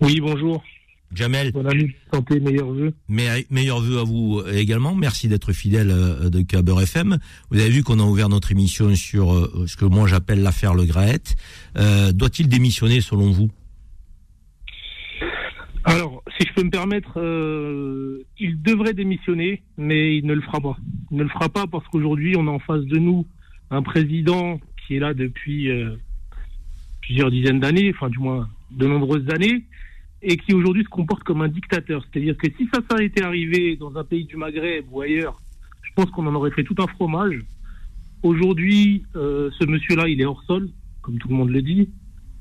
Oui, 0.00 0.20
bonjour. 0.20 0.62
Jamel. 1.12 1.50
Bonne 1.50 1.66
année, 1.66 1.96
santé, 2.12 2.38
meilleurs 2.38 2.70
vœux. 2.70 2.92
Mais 3.08 3.44
meilleurs 3.50 3.80
vœux 3.80 3.98
à 3.98 4.04
vous 4.04 4.38
euh, 4.46 4.52
également. 4.54 4.94
Merci 4.94 5.26
d'être 5.26 5.52
fidèle 5.52 5.90
euh, 5.90 6.30
de 6.30 6.40
Caber 6.42 6.80
FM. 6.82 7.18
Vous 7.50 7.58
avez 7.58 7.68
vu 7.70 7.82
qu'on 7.82 7.98
a 7.98 8.04
ouvert 8.04 8.28
notre 8.28 8.52
émission 8.52 8.94
sur 8.94 9.32
euh, 9.34 9.64
ce 9.66 9.76
que 9.76 9.84
moi 9.84 10.06
j'appelle 10.06 10.40
l'affaire 10.42 10.72
Le 10.74 10.84
Graët. 10.84 11.34
Euh, 11.76 12.12
Doit-il 12.12 12.48
démissionner 12.48 13.00
selon 13.00 13.32
vous? 13.32 13.50
Alors, 15.84 16.22
si 16.36 16.46
je 16.46 16.52
peux 16.52 16.62
me 16.62 16.70
permettre, 16.70 17.18
euh, 17.18 18.22
il 18.38 18.60
devrait 18.62 18.92
démissionner, 18.92 19.62
mais 19.78 20.16
il 20.16 20.26
ne 20.26 20.34
le 20.34 20.42
fera 20.42 20.60
pas. 20.60 20.76
Il 21.10 21.16
ne 21.16 21.22
le 21.22 21.28
fera 21.30 21.48
pas 21.48 21.66
parce 21.66 21.86
qu'aujourd'hui, 21.88 22.36
on 22.36 22.46
a 22.48 22.50
en 22.50 22.58
face 22.58 22.84
de 22.84 22.98
nous 22.98 23.26
un 23.70 23.82
président 23.82 24.60
qui 24.86 24.96
est 24.96 24.98
là 24.98 25.14
depuis 25.14 25.70
euh, 25.70 25.96
plusieurs 27.00 27.30
dizaines 27.30 27.60
d'années, 27.60 27.92
enfin 27.94 28.10
du 28.10 28.18
moins 28.18 28.48
de 28.70 28.86
nombreuses 28.86 29.28
années, 29.30 29.64
et 30.22 30.36
qui 30.36 30.52
aujourd'hui 30.52 30.84
se 30.84 30.88
comporte 30.88 31.22
comme 31.22 31.40
un 31.40 31.48
dictateur. 31.48 32.04
C'est-à-dire 32.04 32.36
que 32.36 32.48
si 32.58 32.68
ça, 32.72 32.80
ça 32.90 33.02
été 33.02 33.22
arrivé 33.22 33.76
dans 33.76 33.96
un 33.96 34.04
pays 34.04 34.24
du 34.24 34.36
Maghreb 34.36 34.84
ou 34.90 35.00
ailleurs, 35.00 35.40
je 35.82 35.90
pense 35.94 36.10
qu'on 36.10 36.26
en 36.26 36.34
aurait 36.34 36.50
fait 36.50 36.64
tout 36.64 36.76
un 36.78 36.86
fromage. 36.88 37.42
Aujourd'hui, 38.22 39.04
euh, 39.16 39.50
ce 39.58 39.64
monsieur-là, 39.64 40.08
il 40.08 40.20
est 40.20 40.26
hors 40.26 40.42
sol, 40.44 40.68
comme 41.00 41.18
tout 41.18 41.28
le 41.28 41.34
monde 41.34 41.50
le 41.50 41.62
dit. 41.62 41.88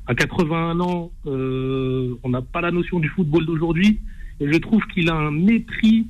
À 0.10 0.15
81 0.15 0.80
ans, 0.80 1.12
euh, 1.28 2.15
on 2.24 2.30
n'a 2.30 2.41
pas 2.41 2.62
la 2.62 2.72
notion 2.72 3.00
du 3.00 3.10
football 3.10 3.45
d'aujourd'hui. 3.45 4.00
Et 4.39 4.52
je 4.52 4.58
trouve 4.58 4.82
qu'il 4.88 5.08
a 5.08 5.13
un 5.13 5.30
mépris 5.30 6.08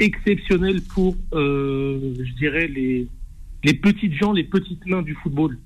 exceptionnel 0.00 0.82
pour, 0.82 1.14
euh, 1.32 2.12
je 2.18 2.32
dirais, 2.32 2.66
les, 2.66 3.06
les 3.62 3.74
petites 3.74 4.14
gens, 4.14 4.32
les 4.32 4.42
petites 4.42 4.84
mains 4.84 5.02
du 5.02 5.14
football. 5.14 5.56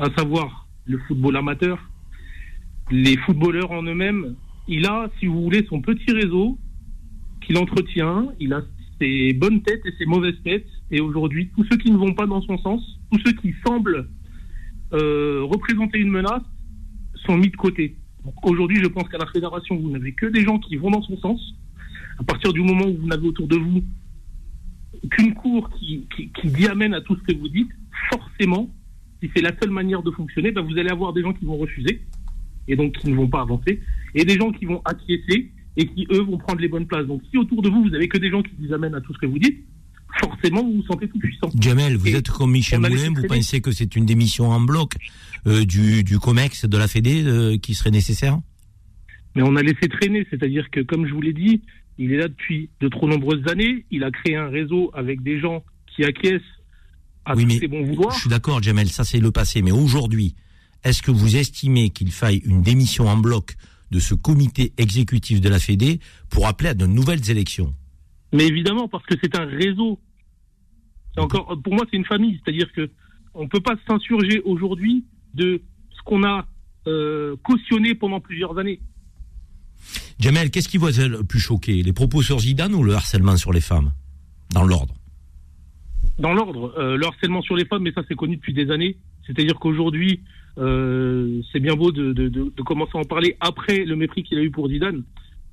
À 0.00 0.06
savoir 0.18 0.66
le 0.84 0.98
football 1.06 1.36
amateur, 1.36 1.78
les 2.90 3.16
footballeurs 3.18 3.70
en 3.70 3.84
eux-mêmes. 3.84 4.34
Il 4.66 4.84
a, 4.86 5.08
si 5.20 5.26
vous 5.26 5.44
voulez, 5.44 5.64
son 5.68 5.80
petit 5.80 6.10
réseau 6.10 6.58
qu'il 7.46 7.56
entretient. 7.56 8.32
Il 8.40 8.52
a 8.52 8.62
ses 9.00 9.32
bonnes 9.32 9.62
têtes 9.62 9.86
et 9.86 9.92
ses 9.96 10.06
mauvaises 10.06 10.42
têtes. 10.42 10.66
Et 10.90 11.00
aujourd'hui, 11.00 11.50
tous 11.54 11.64
ceux 11.70 11.76
qui 11.76 11.92
ne 11.92 11.98
vont 11.98 12.14
pas 12.14 12.26
dans 12.26 12.42
son 12.42 12.58
sens, 12.58 12.98
tous 13.12 13.20
ceux 13.24 13.32
qui 13.34 13.54
semblent 13.64 14.08
euh, 14.92 15.42
représenter 15.44 15.98
une 15.98 16.10
menace, 16.10 16.42
sont 17.26 17.36
mis 17.36 17.48
de 17.48 17.56
côté. 17.56 17.96
Aujourd'hui, 18.42 18.80
je 18.82 18.88
pense 18.88 19.08
qu'à 19.08 19.18
la 19.18 19.26
fédération, 19.26 19.76
vous 19.76 19.90
n'avez 19.90 20.12
que 20.12 20.26
des 20.26 20.42
gens 20.42 20.58
qui 20.58 20.76
vont 20.76 20.90
dans 20.90 21.02
son 21.02 21.16
sens. 21.18 21.54
À 22.18 22.22
partir 22.24 22.52
du 22.52 22.60
moment 22.60 22.86
où 22.86 22.96
vous 22.96 23.06
n'avez 23.06 23.26
autour 23.26 23.48
de 23.48 23.56
vous 23.56 23.82
qu'une 25.10 25.34
cour 25.34 25.70
qui, 25.70 26.06
qui, 26.14 26.28
qui 26.28 26.48
dit 26.48 26.66
amène 26.66 26.94
à 26.94 27.00
tout 27.00 27.16
ce 27.16 27.22
que 27.22 27.36
vous 27.36 27.48
dites, 27.48 27.70
forcément, 28.10 28.70
si 29.20 29.30
c'est 29.34 29.42
la 29.42 29.52
seule 29.60 29.70
manière 29.70 30.02
de 30.02 30.10
fonctionner, 30.10 30.52
ben 30.52 30.62
vous 30.62 30.78
allez 30.78 30.90
avoir 30.90 31.12
des 31.12 31.22
gens 31.22 31.32
qui 31.32 31.44
vont 31.44 31.56
refuser 31.56 32.02
et 32.68 32.76
donc 32.76 32.96
qui 32.98 33.10
ne 33.10 33.16
vont 33.16 33.28
pas 33.28 33.40
avancer, 33.40 33.80
et 34.14 34.24
des 34.24 34.36
gens 34.36 34.52
qui 34.52 34.66
vont 34.66 34.80
acquiescer 34.84 35.50
et 35.76 35.86
qui, 35.86 36.06
eux, 36.12 36.20
vont 36.20 36.38
prendre 36.38 36.60
les 36.60 36.68
bonnes 36.68 36.86
places. 36.86 37.06
Donc 37.06 37.22
si 37.30 37.38
autour 37.38 37.62
de 37.62 37.68
vous, 37.68 37.82
vous 37.82 37.94
avez 37.94 38.08
que 38.08 38.18
des 38.18 38.30
gens 38.30 38.42
qui 38.42 38.52
vous 38.58 38.72
amènent 38.72 38.94
à 38.94 39.00
tout 39.00 39.12
ce 39.14 39.18
que 39.18 39.26
vous 39.26 39.38
dites, 39.38 39.64
forcément, 40.20 40.62
vous 40.62 40.74
vous 40.74 40.84
sentez 40.84 41.08
tout 41.08 41.18
puissant. 41.18 41.50
Jamel, 41.58 41.96
vous 41.96 42.14
êtes 42.14 42.28
comme 42.28 42.52
Michel 42.52 42.80
Moulin, 42.80 43.12
vous 43.14 43.26
pensez 43.26 43.60
que 43.60 43.72
c'est 43.72 43.96
une 43.96 44.06
démission 44.06 44.50
en 44.50 44.60
bloc 44.60 44.94
euh, 45.46 45.64
du, 45.64 46.04
du 46.04 46.18
COMEX, 46.18 46.66
de 46.66 46.76
la 46.78 46.88
Fédé, 46.88 47.22
euh, 47.24 47.58
qui 47.58 47.74
serait 47.74 47.90
nécessaire? 47.90 48.38
Mais 49.34 49.42
on 49.42 49.56
a 49.56 49.62
laissé 49.62 49.88
traîner, 49.88 50.26
c'est-à-dire 50.30 50.68
que, 50.70 50.80
comme 50.80 51.06
je 51.06 51.14
vous 51.14 51.22
l'ai 51.22 51.32
dit, 51.32 51.62
il 51.98 52.12
est 52.12 52.18
là 52.18 52.28
depuis 52.28 52.68
de 52.80 52.88
trop 52.88 53.08
nombreuses 53.08 53.42
années. 53.48 53.86
Il 53.90 54.04
a 54.04 54.10
créé 54.10 54.36
un 54.36 54.48
réseau 54.48 54.90
avec 54.94 55.22
des 55.22 55.40
gens 55.40 55.62
qui 55.94 56.04
acquiescent 56.04 56.42
à 57.24 57.34
Oui, 57.34 57.42
tous 57.42 57.48
mais 57.48 57.58
ses 57.58 57.68
bons 57.68 57.84
vouloirs. 57.84 58.14
Je 58.14 58.20
suis 58.20 58.30
d'accord, 58.30 58.62
Jamel, 58.62 58.88
ça 58.88 59.04
c'est 59.04 59.20
le 59.20 59.30
passé. 59.30 59.62
Mais 59.62 59.72
aujourd'hui, 59.72 60.34
est-ce 60.84 61.02
que 61.02 61.10
vous 61.10 61.36
estimez 61.36 61.90
qu'il 61.90 62.10
faille 62.10 62.42
une 62.44 62.62
démission 62.62 63.08
en 63.08 63.16
bloc 63.16 63.54
de 63.90 64.00
ce 64.00 64.14
comité 64.14 64.72
exécutif 64.78 65.40
de 65.40 65.48
la 65.48 65.58
Fédé 65.58 66.00
pour 66.28 66.46
appeler 66.46 66.70
à 66.70 66.74
de 66.74 66.86
nouvelles 66.86 67.30
élections? 67.30 67.74
Mais 68.32 68.46
évidemment, 68.46 68.88
parce 68.88 69.04
que 69.04 69.14
c'est 69.22 69.36
un 69.36 69.44
réseau. 69.44 69.98
C'est 71.14 71.20
encore, 71.20 71.60
pour 71.62 71.74
moi, 71.74 71.84
c'est 71.90 71.96
une 71.96 72.04
famille. 72.04 72.40
C'est-à-dire 72.42 72.72
que 72.72 72.90
on 73.34 73.48
peut 73.48 73.60
pas 73.60 73.76
s'insurger 73.86 74.40
aujourd'hui 74.44 75.04
de 75.34 75.60
ce 75.90 76.02
qu'on 76.04 76.24
a 76.24 76.46
euh, 76.86 77.36
cautionné 77.42 77.94
pendant 77.94 78.20
plusieurs 78.20 78.58
années. 78.58 78.80
Jamel, 80.18 80.50
qu'est-ce 80.50 80.68
qui 80.68 80.78
vous 80.78 81.00
a 81.00 81.08
le 81.08 81.24
plus 81.24 81.40
choqué? 81.40 81.82
Les 81.82 81.92
propos 81.92 82.22
sur 82.22 82.38
Zidane 82.38 82.74
ou 82.74 82.82
le 82.82 82.94
harcèlement 82.94 83.36
sur 83.36 83.52
les 83.52 83.60
femmes? 83.60 83.92
Dans 84.52 84.64
l'ordre. 84.64 84.94
Dans 86.18 86.34
l'ordre, 86.34 86.74
euh, 86.78 86.96
le 86.96 87.06
harcèlement 87.06 87.42
sur 87.42 87.56
les 87.56 87.64
femmes, 87.64 87.82
mais 87.82 87.92
ça 87.92 88.02
c'est 88.06 88.14
connu 88.14 88.36
depuis 88.36 88.52
des 88.52 88.70
années. 88.70 88.96
C'est-à-dire 89.26 89.58
qu'aujourd'hui, 89.58 90.20
euh, 90.58 91.40
c'est 91.50 91.60
bien 91.60 91.74
beau 91.74 91.90
de, 91.90 92.12
de, 92.12 92.28
de, 92.28 92.52
de 92.54 92.62
commencer 92.62 92.92
à 92.94 92.98
en 92.98 93.04
parler 93.04 93.36
après 93.40 93.84
le 93.84 93.96
mépris 93.96 94.22
qu'il 94.22 94.38
a 94.38 94.42
eu 94.42 94.50
pour 94.50 94.68
Zidane, 94.68 95.02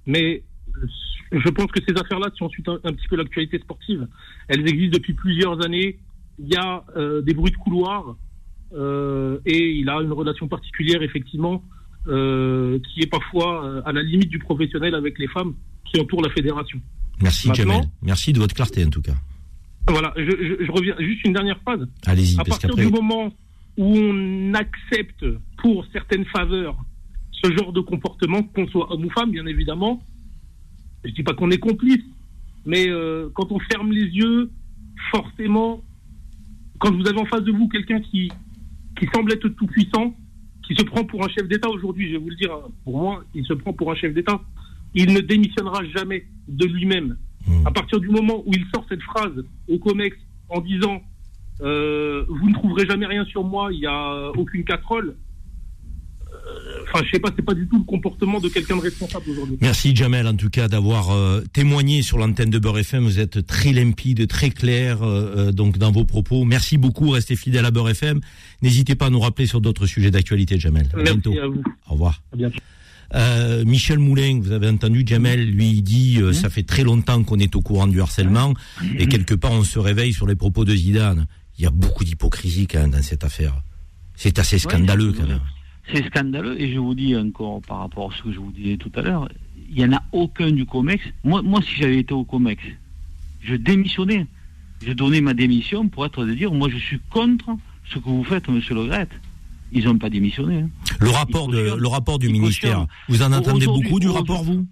mais 0.06 0.44
je 1.32 1.50
pense 1.50 1.68
que 1.68 1.80
ces 1.88 1.96
affaires-là, 1.96 2.30
si 2.36 2.44
on 2.44 2.50
suit 2.50 2.64
un, 2.68 2.80
un 2.84 2.94
petit 2.94 3.08
peu 3.08 3.16
l'actualité 3.16 3.60
sportive, 3.60 4.08
elles 4.48 4.68
existent 4.68 4.98
depuis 4.98 5.14
plusieurs 5.14 5.64
années. 5.66 6.00
Il 6.40 6.48
y 6.48 6.56
a 6.56 6.84
euh, 6.96 7.22
des 7.22 7.34
bruits 7.34 7.52
de 7.52 7.58
couloir 7.58 8.16
euh, 8.74 9.40
et 9.46 9.72
il 9.72 9.90
a 9.90 10.02
une 10.02 10.12
relation 10.12 10.48
particulière, 10.48 11.02
effectivement, 11.02 11.64
euh, 12.08 12.80
qui 12.80 13.02
est 13.02 13.08
parfois 13.10 13.66
euh, 13.66 13.82
à 13.86 13.92
la 13.92 14.02
limite 14.02 14.30
du 14.30 14.40
professionnel 14.40 14.96
avec 14.96 15.20
les 15.20 15.28
femmes 15.28 15.54
qui 15.86 16.00
entourent 16.00 16.22
la 16.22 16.32
fédération. 16.32 16.80
Merci 17.22 17.50
Jamel. 17.54 17.84
Merci 18.02 18.32
de 18.34 18.40
votre 18.40 18.56
clarté 18.56 18.86
en 18.86 18.90
tout 18.90 19.02
cas. 19.02 19.16
Voilà, 19.88 20.14
je, 20.16 20.24
je, 20.24 20.66
je 20.66 20.72
reviens 20.72 20.96
juste 21.00 21.26
une 21.26 21.34
dernière 21.34 21.60
phrase. 21.62 21.88
Allez-y, 22.06 22.36
À 22.36 22.44
parce 22.44 22.60
partir 22.60 22.76
du 22.76 22.88
moment 22.88 23.34
où 23.78 23.98
on 23.98 24.54
accepte 24.54 25.26
pour 25.58 25.86
certaines 25.92 26.26
faveurs 26.26 26.78
ce 27.44 27.52
genre 27.56 27.72
de 27.74 27.82
comportement, 27.82 28.44
qu'on 28.44 28.68
soit 28.68 28.92
homme 28.92 29.06
ou 29.06 29.10
femme, 29.10 29.32
bien 29.32 29.46
évidemment, 29.46 30.02
je 31.04 31.12
dis 31.12 31.24
pas 31.24 31.34
qu'on 31.34 31.52
est 31.52 31.60
complice, 31.60 32.04
mais 32.66 32.88
euh, 32.90 33.30
quand 33.34 33.52
on 33.52 33.60
ferme 33.60 33.92
les 33.92 34.06
yeux, 34.06 34.52
forcément, 35.12 35.84
quand 36.80 36.92
vous 36.92 37.08
avez 37.08 37.20
en 37.20 37.26
face 37.26 37.44
de 37.44 37.52
vous 37.52 37.68
quelqu'un 37.68 38.00
qui, 38.00 38.32
qui 38.98 39.08
semble 39.14 39.34
être 39.34 39.48
tout 39.48 39.68
puissant, 39.68 40.16
qui 40.68 40.76
se 40.76 40.84
prend 40.84 41.04
pour 41.04 41.24
un 41.26 41.30
chef 41.30 41.48
d'État 41.48 41.70
aujourd'hui, 41.70 42.08
je 42.08 42.14
vais 42.14 42.20
vous 42.20 42.30
le 42.30 42.36
dire, 42.36 42.54
hein, 42.54 42.70
pour 42.84 42.98
moi, 42.98 43.24
il 43.34 43.46
se 43.46 43.54
prend 43.54 43.74
pour 43.74 43.92
un 43.92 43.96
chef 43.96 44.14
d'État, 44.14 44.40
il 44.94 45.14
ne 45.14 45.20
démissionnera 45.20 45.84
jamais 45.96 46.26
de 46.48 46.66
lui-même. 46.66 47.18
À 47.66 47.72
partir 47.72 48.00
du 48.00 48.10
moment 48.10 48.44
où 48.46 48.52
il 48.54 48.64
sort 48.74 48.86
cette 48.90 49.02
phrase 49.02 49.44
au 49.68 49.80
COMEX 49.80 50.16
en 50.50 50.62
disant 50.62 51.02
euh, 51.62 52.24
Vous 52.28 52.50
ne 52.50 52.54
trouverez 52.54 52.86
jamais 52.86 53.08
rien 53.08 53.26
sur 53.26 53.44
moi, 53.44 53.70
il 53.72 53.80
n'y 53.80 53.88
a 53.88 54.32
aucune 54.38 54.64
casserole. 54.64 55.16
Euh, 56.50 56.80
Enfin, 56.92 57.04
je 57.06 57.12
sais 57.12 57.20
pas, 57.20 57.30
c'est 57.36 57.46
pas 57.46 57.54
du 57.54 57.68
tout 57.68 57.78
le 57.78 57.84
comportement 57.84 58.40
de 58.40 58.50
quelqu'un 58.50 58.76
de 58.76 58.82
responsable 58.82 59.30
aujourd'hui. 59.30 59.58
Merci 59.62 59.96
Jamel 59.96 60.26
en 60.28 60.36
tout 60.36 60.50
cas 60.50 60.68
d'avoir 60.68 61.12
euh, 61.12 61.42
témoigné 61.54 62.02
sur 62.02 62.18
l'antenne 62.18 62.50
de 62.50 62.58
Beurre 62.58 62.80
FM. 62.80 63.04
Vous 63.04 63.20
êtes 63.20 63.46
très 63.46 63.72
limpide, 63.72 64.28
très 64.28 64.50
clair 64.50 65.04
euh, 65.04 65.50
euh, 65.50 65.52
donc 65.52 65.78
dans 65.78 65.92
vos 65.92 66.04
propos. 66.06 66.46
Merci 66.46 66.78
beaucoup, 66.78 67.12
restez 67.12 67.36
fidèle 67.36 67.66
à 67.66 67.72
Beurre 67.72 67.90
FM. 67.90 68.22
N'hésitez 68.64 68.96
pas 68.96 69.08
à 69.08 69.10
nous 69.12 69.20
rappeler 69.20 69.46
sur 69.46 69.62
d'autres 69.62 69.86
sujets 69.86 70.10
d'actualité, 70.10 70.58
Jamel. 70.58 70.90
À 70.94 70.98
Merci 70.98 71.14
bientôt. 71.14 71.40
à 71.40 71.48
vous. 71.48 71.64
Au 71.90 71.94
revoir. 71.94 72.24
À 72.34 72.36
bientôt. 72.36 72.58
Euh, 73.14 73.66
Michel 73.66 74.00
Moulin, 74.00 74.40
vous 74.42 74.52
avez 74.52 74.68
entendu 74.68 75.04
Jamel, 75.06 75.50
lui 75.50 75.70
il 75.70 75.82
dit 75.82 76.20
euh, 76.22 76.32
ça 76.32 76.50
fait 76.50 76.64
très 76.64 76.84
longtemps 76.84 77.24
qu'on 77.24 77.40
est 77.40 77.56
au 77.56 77.62
courant 77.62 77.88
du 77.88 78.02
harcèlement 78.02 78.54
et 79.00 79.08
quelque 79.08 79.34
part 79.34 79.52
on 79.52 79.64
se 79.64 79.80
réveille 79.80 80.14
sur 80.14 80.28
les 80.28 80.36
propos 80.36 80.66
de 80.66 80.76
Zidane. 80.76 81.26
Il 81.58 81.64
y 81.64 81.66
a 81.68 81.72
beaucoup 81.72 82.04
d'hypocrisie 82.04 82.68
quand 82.68 82.80
même 82.80 82.92
dans 82.92 83.02
cette 83.02 83.24
affaire. 83.24 83.62
C'est 84.16 84.38
assez 84.40 84.60
scandaleux 84.60 85.14
quand 85.14 85.28
même. 85.28 85.40
C'est 85.94 86.06
scandaleux 86.08 86.60
et 86.62 86.72
je 86.72 86.80
vous 86.80 86.94
dis 86.94 87.16
encore 87.16 87.62
par 87.62 87.80
rapport 87.80 88.12
à 88.12 88.16
ce 88.18 88.24
que 88.24 88.32
je 88.32 88.40
vous 88.40 88.52
disais 88.52 88.78
tout 88.78 88.92
à 88.96 89.02
l'heure, 89.02 89.28
il 89.70 89.76
n'y 89.76 89.86
en 89.86 89.98
a 89.98 90.04
aucun 90.12 90.52
du 90.52 90.66
COMEX. 90.66 91.04
Moi, 91.24 91.42
moi 91.42 91.62
si 91.62 91.76
j'avais 91.76 91.98
été 92.00 92.14
au 92.14 92.24
COMEX, 92.24 92.62
je 93.42 93.56
démissionnais. 93.56 94.28
j'ai 94.86 94.96
donné 94.96 95.22
ma 95.22 95.34
démission 95.34 95.88
pour 95.88 96.06
être 96.06 96.26
de 96.26 96.34
dire, 96.34 96.54
moi 96.54 96.70
je 96.70 96.78
suis 96.78 97.00
contre 97.10 97.50
ce 97.92 97.96
que 98.00 98.06
vous 98.10 98.24
faites, 98.24 98.48
Monsieur 98.50 98.76
Le 98.76 98.86
Gret. 98.86 99.08
Ils 99.72 99.86
n'ont 99.86 99.98
pas 100.00 100.10
démissionné. 100.10 100.62
hein. 100.62 100.70
Le 101.00 101.10
rapport, 101.12 101.48
de, 101.48 101.76
le 101.78 101.88
rapport 101.88 102.18
du 102.18 102.30
ministère, 102.30 102.88
vous 103.08 103.22
en 103.22 103.32
entendez 103.32 103.68
beaucoup 103.68 104.00
du 104.00 104.10
rapport, 104.10 104.44
vous? 104.44 104.66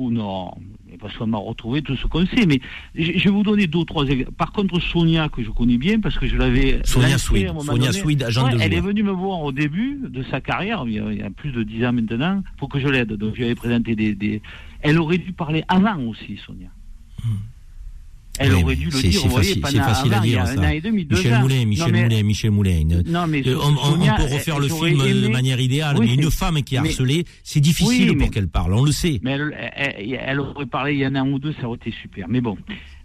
Ou 0.00 0.10
non, 0.10 0.50
mais 0.88 0.96
parce 0.96 1.14
qu'on 1.18 1.26
m'a 1.26 1.36
retrouvé 1.36 1.82
tout 1.82 1.94
ce 1.94 2.06
qu'on 2.06 2.24
sait. 2.24 2.46
Mais 2.46 2.58
je 2.94 3.12
je 3.18 3.24
vais 3.24 3.30
vous 3.30 3.42
donner 3.42 3.66
deux 3.66 3.80
ou 3.80 3.84
trois 3.84 4.06
exemples. 4.06 4.32
Par 4.32 4.50
contre, 4.50 4.80
Sonia, 4.80 5.28
que 5.28 5.42
je 5.42 5.50
connais 5.50 5.76
bien, 5.76 6.00
parce 6.00 6.18
que 6.18 6.26
je 6.26 6.36
l'avais. 6.38 6.80
Sonia 6.84 7.18
Swede, 7.18 7.42
Sonia. 7.66 7.92
Swede, 7.92 8.22
agent 8.22 8.40
de 8.56 8.62
Elle 8.62 8.72
est 8.72 8.80
venue 8.80 9.02
me 9.02 9.10
voir 9.10 9.42
au 9.42 9.52
début 9.52 10.00
de 10.08 10.22
sa 10.30 10.40
carrière, 10.40 10.84
il 10.86 10.94
y 10.94 10.98
a, 11.00 11.12
il 11.12 11.18
y 11.18 11.22
a 11.22 11.28
plus 11.28 11.52
de 11.52 11.62
dix 11.62 11.84
ans 11.84 11.92
maintenant, 11.92 12.42
pour 12.56 12.70
que 12.70 12.80
je 12.80 12.88
l'aide. 12.88 13.12
Donc, 13.12 13.32
je 13.34 13.38
lui 13.40 13.44
avais 13.44 13.54
présenté 13.54 13.94
des, 13.94 14.14
des- 14.14 14.40
Elle 14.80 14.98
aurait 14.98 15.18
dû 15.18 15.32
parler 15.32 15.64
avant 15.68 15.98
aussi, 16.04 16.38
Sonia. 16.46 16.68
Elle. 18.42 18.54
Oui, 18.54 18.62
aurait 18.62 18.76
dû 18.76 18.84
le 18.86 18.90
dire, 18.90 19.00
c'est 19.12 19.18
vous 19.18 19.28
voyez, 19.28 19.48
facile- 19.48 19.60
pendant 19.60 19.72
c'est 19.72 19.78
facile 19.94 20.14
à 20.14 20.20
dire, 20.20 20.40
a 20.40 20.46
ça. 20.46 20.52
un 20.60 20.64
an 20.64 20.68
et 20.70 20.80
demi, 20.80 21.04
deux 21.04 21.16
Michel 21.16 21.34
ans. 21.34 21.40
Moulin, 21.40 21.64
Michel 21.66 21.92
mais- 21.92 22.02
Moulin, 22.04 22.22
Michel 22.22 22.50
Moulin. 22.50 22.84
Non, 23.06 23.26
mais 23.28 23.46
Euh, 23.46 23.56
on, 23.62 23.72
on- 23.72 23.76
Sonia, 23.92 24.14
on 24.14 24.16
peut 24.16 24.32
refaire 24.34 24.56
elle- 24.56 24.62
le 24.62 24.68
film 24.68 25.22
de 25.22 25.28
manière 25.28 25.60
idéale, 25.60 25.96
Oui, 25.98 26.06
mais 26.08 26.14
une 26.22 26.30
femme 26.30 26.62
qui 26.62 26.74
est 26.74 26.78
harcelée, 26.78 27.24
c'est 27.44 27.60
difficile 27.60 28.10
Oui, 28.12 28.16
pour 28.16 28.30
qu'elle 28.30 28.48
parle, 28.48 28.72
on 28.74 28.82
le 28.84 28.92
sait. 28.92 29.20
Mais 29.22 29.32
elle, 29.32 29.54
elle- 29.76 30.18
elle 30.20 30.40
aurait 30.40 30.66
parlé 30.66 30.94
il 30.94 31.00
y 31.00 31.06
en 31.06 31.14
a 31.14 31.20
un 31.20 31.30
ou 31.30 31.38
deux, 31.38 31.52
ça 31.60 31.66
aurait 31.68 31.76
été 31.76 31.92
super. 32.02 32.26
Mais 32.28 32.40
bon, 32.40 32.56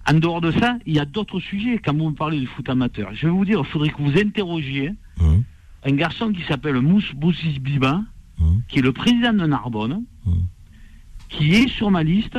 en 0.09 0.13
dehors 0.13 0.39
de 0.39 0.51
ça, 0.51 0.77
il 0.85 0.95
y 0.95 0.99
a 0.99 1.05
d'autres 1.05 1.39
sujets. 1.41 1.79
Quand 1.83 1.95
vous 1.97 2.09
me 2.09 2.15
parlez 2.15 2.39
du 2.39 2.47
foot 2.47 2.69
amateur, 2.69 3.09
je 3.13 3.27
vais 3.27 3.31
vous 3.33 3.43
dire, 3.45 3.61
il 3.65 3.71
faudrait 3.71 3.89
que 3.89 4.01
vous 4.01 4.17
interrogiez 4.17 4.91
Hum. 5.19 5.43
un 5.83 5.91
garçon 5.91 6.31
qui 6.31 6.43
s'appelle 6.47 6.79
Mousse 6.79 7.11
Boussis 7.13 7.59
Biba, 7.59 8.01
qui 8.69 8.79
est 8.79 8.81
le 8.81 8.93
président 8.93 9.33
de 9.33 9.45
Narbonne, 9.45 10.03
qui 11.29 11.55
est 11.55 11.67
sur 11.69 11.91
ma 11.91 12.03
liste. 12.03 12.37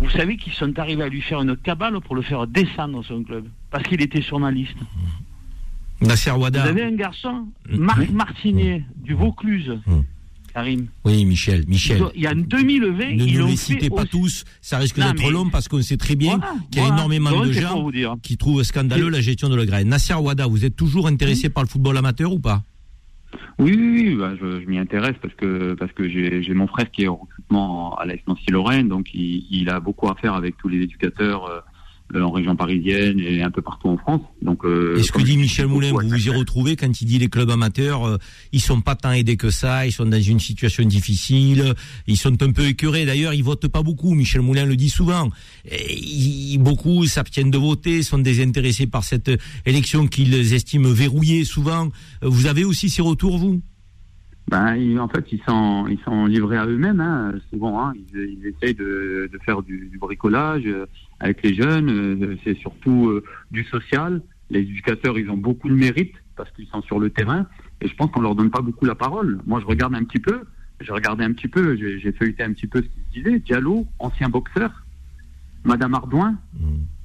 Vous 0.00 0.10
savez 0.10 0.36
qu'ils 0.36 0.52
sont 0.52 0.78
arrivés 0.78 1.02
à 1.02 1.08
lui 1.08 1.22
faire 1.22 1.40
une 1.40 1.56
cabale 1.56 1.98
pour 2.00 2.14
le 2.14 2.22
faire 2.22 2.46
descendre 2.46 3.02
son 3.04 3.22
club, 3.22 3.46
parce 3.70 3.84
qu'il 3.84 4.00
était 4.02 4.22
sur 4.22 4.38
ma 4.38 4.50
liste. 4.50 4.76
Nasser 6.00 6.30
Ouada. 6.30 6.62
Vous 6.62 6.68
avez 6.68 6.84
un 6.84 6.92
garçon, 6.92 7.46
Marc 7.70 8.10
Martinet, 8.10 8.84
du 9.02 9.14
Vaucluse, 9.14 9.78
Karim. 10.52 10.86
Oui, 11.04 11.24
Michel, 11.24 11.64
Michel. 11.66 12.02
Il 12.14 12.22
y 12.22 12.26
a 12.26 12.32
en 12.32 12.36
2020, 12.36 13.04
Ne 13.16 13.24
ils 13.24 13.32
nous 13.34 13.40
l'ont 13.40 13.46
les 13.48 13.56
citez 13.56 13.88
pas 13.88 14.02
aussi. 14.02 14.08
tous, 14.10 14.44
ça 14.60 14.76
risque 14.78 14.98
Non, 14.98 15.12
d'être 15.12 15.30
long 15.30 15.48
parce 15.48 15.68
qu'on 15.68 15.80
sait 15.82 15.96
très 15.96 16.14
bien 16.14 16.36
Voilà, 16.38 16.54
qu'il 16.70 16.80
y 16.80 16.84
a 16.84 16.88
voilà. 16.88 16.96
énormément 16.98 17.30
Donc, 17.30 17.46
de 17.46 17.52
gens 17.52 17.90
qui 18.22 18.36
trouvent 18.36 18.62
scandaleux 18.62 19.08
la 19.08 19.20
gestion 19.22 19.48
de 19.48 19.56
Le 19.56 19.64
Gret. 19.64 19.84
Nasser 19.84 20.14
Ouada, 20.14 20.46
vous 20.46 20.64
êtes 20.66 20.76
toujours 20.76 21.06
intéressé 21.08 21.48
par 21.48 21.62
le 21.62 21.68
football 21.68 21.96
amateur 21.96 22.32
ou 22.32 22.38
pas? 22.38 22.62
Oui, 23.58 23.74
oui, 23.76 24.08
oui, 24.08 24.16
bah, 24.16 24.34
je, 24.40 24.60
je 24.60 24.66
m'y 24.66 24.78
intéresse 24.78 25.16
parce 25.20 25.34
que 25.34 25.74
parce 25.74 25.92
que 25.92 26.08
j'ai 26.08 26.54
mon 26.54 26.66
frère 26.66 26.90
qui 26.90 27.04
est 27.04 27.08
au 27.08 27.16
recrutement 27.16 27.94
à 27.96 28.04
l'AS 28.06 28.18
Nancy-Lorraine, 28.26 28.88
donc 28.88 29.14
il, 29.14 29.46
il 29.50 29.70
a 29.70 29.80
beaucoup 29.80 30.08
à 30.08 30.14
faire 30.14 30.34
avec 30.34 30.56
tous 30.56 30.68
les 30.68 30.82
éducateurs 30.82 31.46
euh, 31.46 31.60
en 32.14 32.30
région 32.30 32.54
parisienne 32.56 33.18
et 33.20 33.42
un 33.42 33.50
peu 33.50 33.62
partout 33.62 33.88
en 33.88 33.96
France. 33.98 34.20
Donc, 34.40 34.64
euh, 34.64 34.96
Et 34.96 35.02
ce 35.02 35.10
que 35.12 35.22
dit 35.22 35.36
Michel 35.36 35.66
Moulin, 35.66 35.90
vous 35.92 36.08
vous 36.08 36.26
y 36.26 36.30
retrouvez 36.30 36.76
quand 36.76 37.00
il 37.00 37.04
dit 37.04 37.18
les 37.18 37.28
clubs 37.28 37.50
amateurs, 37.50 38.06
euh, 38.06 38.16
ils 38.52 38.60
sont 38.60 38.80
pas 38.80 38.94
tant 38.94 39.12
aidés 39.12 39.36
que 39.36 39.50
ça, 39.50 39.86
ils 39.86 39.92
sont 39.92 40.06
dans 40.06 40.20
une 40.20 40.38
situation 40.40 40.84
difficile, 40.84 41.74
ils 42.06 42.16
sont 42.16 42.40
un 42.42 42.52
peu 42.52 42.66
écœurés. 42.66 43.04
D'ailleurs, 43.06 43.34
ils 43.34 43.42
votent 43.44 43.68
pas 43.68 43.82
beaucoup. 43.82 44.14
Michel 44.14 44.42
Moulin 44.42 44.64
le 44.66 44.76
dit 44.76 44.90
souvent. 44.90 45.30
Et 45.70 45.94
ils- 45.98 46.58
beaucoup 46.58 47.04
s'abstiennent 47.06 47.50
de 47.50 47.58
voter, 47.58 48.02
sont 48.02 48.18
désintéressés 48.18 48.86
par 48.86 49.04
cette 49.04 49.30
élection 49.66 50.06
qu'ils 50.06 50.52
estiment 50.54 50.90
verrouillée 50.90 51.44
souvent. 51.44 51.86
Euh, 52.22 52.28
Vous 52.28 52.46
avez 52.46 52.64
aussi 52.64 52.88
ces 52.88 53.02
retours, 53.02 53.38
vous? 53.38 53.60
Ben, 54.48 54.76
ils- 54.76 54.98
en 55.00 55.08
fait, 55.08 55.24
ils 55.32 55.42
sont, 55.42 55.86
ils 55.88 55.98
sont 56.00 56.26
livrés 56.26 56.56
à 56.56 56.66
eux-mêmes. 56.66 57.00
Hein. 57.00 57.34
Bon, 57.52 57.78
hein. 57.80 57.92
ils, 58.14 58.38
ils 58.40 58.46
essayent 58.46 58.74
de, 58.76 59.28
de 59.32 59.38
faire 59.44 59.62
du, 59.62 59.88
du 59.90 59.98
bricolage 59.98 60.62
euh, 60.66 60.86
avec 61.18 61.42
les 61.42 61.54
jeunes. 61.54 61.90
euh, 61.90 62.36
C'est 62.44 62.56
surtout 62.58 63.08
euh, 63.08 63.24
du 63.50 63.64
social. 63.64 64.22
Les 64.50 64.60
éducateurs, 64.60 65.18
ils 65.18 65.28
ont 65.30 65.36
beaucoup 65.36 65.68
de 65.68 65.74
mérite 65.74 66.14
parce 66.36 66.50
qu'ils 66.52 66.68
sont 66.68 66.82
sur 66.82 67.00
le 67.00 67.10
terrain. 67.10 67.46
Et 67.80 67.88
je 67.88 67.94
pense 67.96 68.10
qu'on 68.12 68.20
leur 68.20 68.36
donne 68.36 68.50
pas 68.50 68.60
beaucoup 68.60 68.84
la 68.84 68.94
parole. 68.94 69.40
Moi, 69.46 69.58
je 69.60 69.66
regarde 69.66 69.94
un 69.96 70.04
petit 70.04 70.20
peu. 70.20 70.42
J'ai 70.80 70.92
regardé 70.92 71.24
un 71.24 71.32
petit 71.32 71.48
peu. 71.48 71.74
J'ai 71.76 72.12
feuilleté 72.12 72.44
un 72.44 72.52
petit 72.52 72.66
peu 72.68 72.82
ce 72.82 72.86
qu'ils 72.86 73.24
disaient. 73.24 73.38
Diallo, 73.40 73.86
ancien 73.98 74.28
boxeur. 74.28 74.70
Madame 75.64 75.94
Ardouin, 75.94 76.36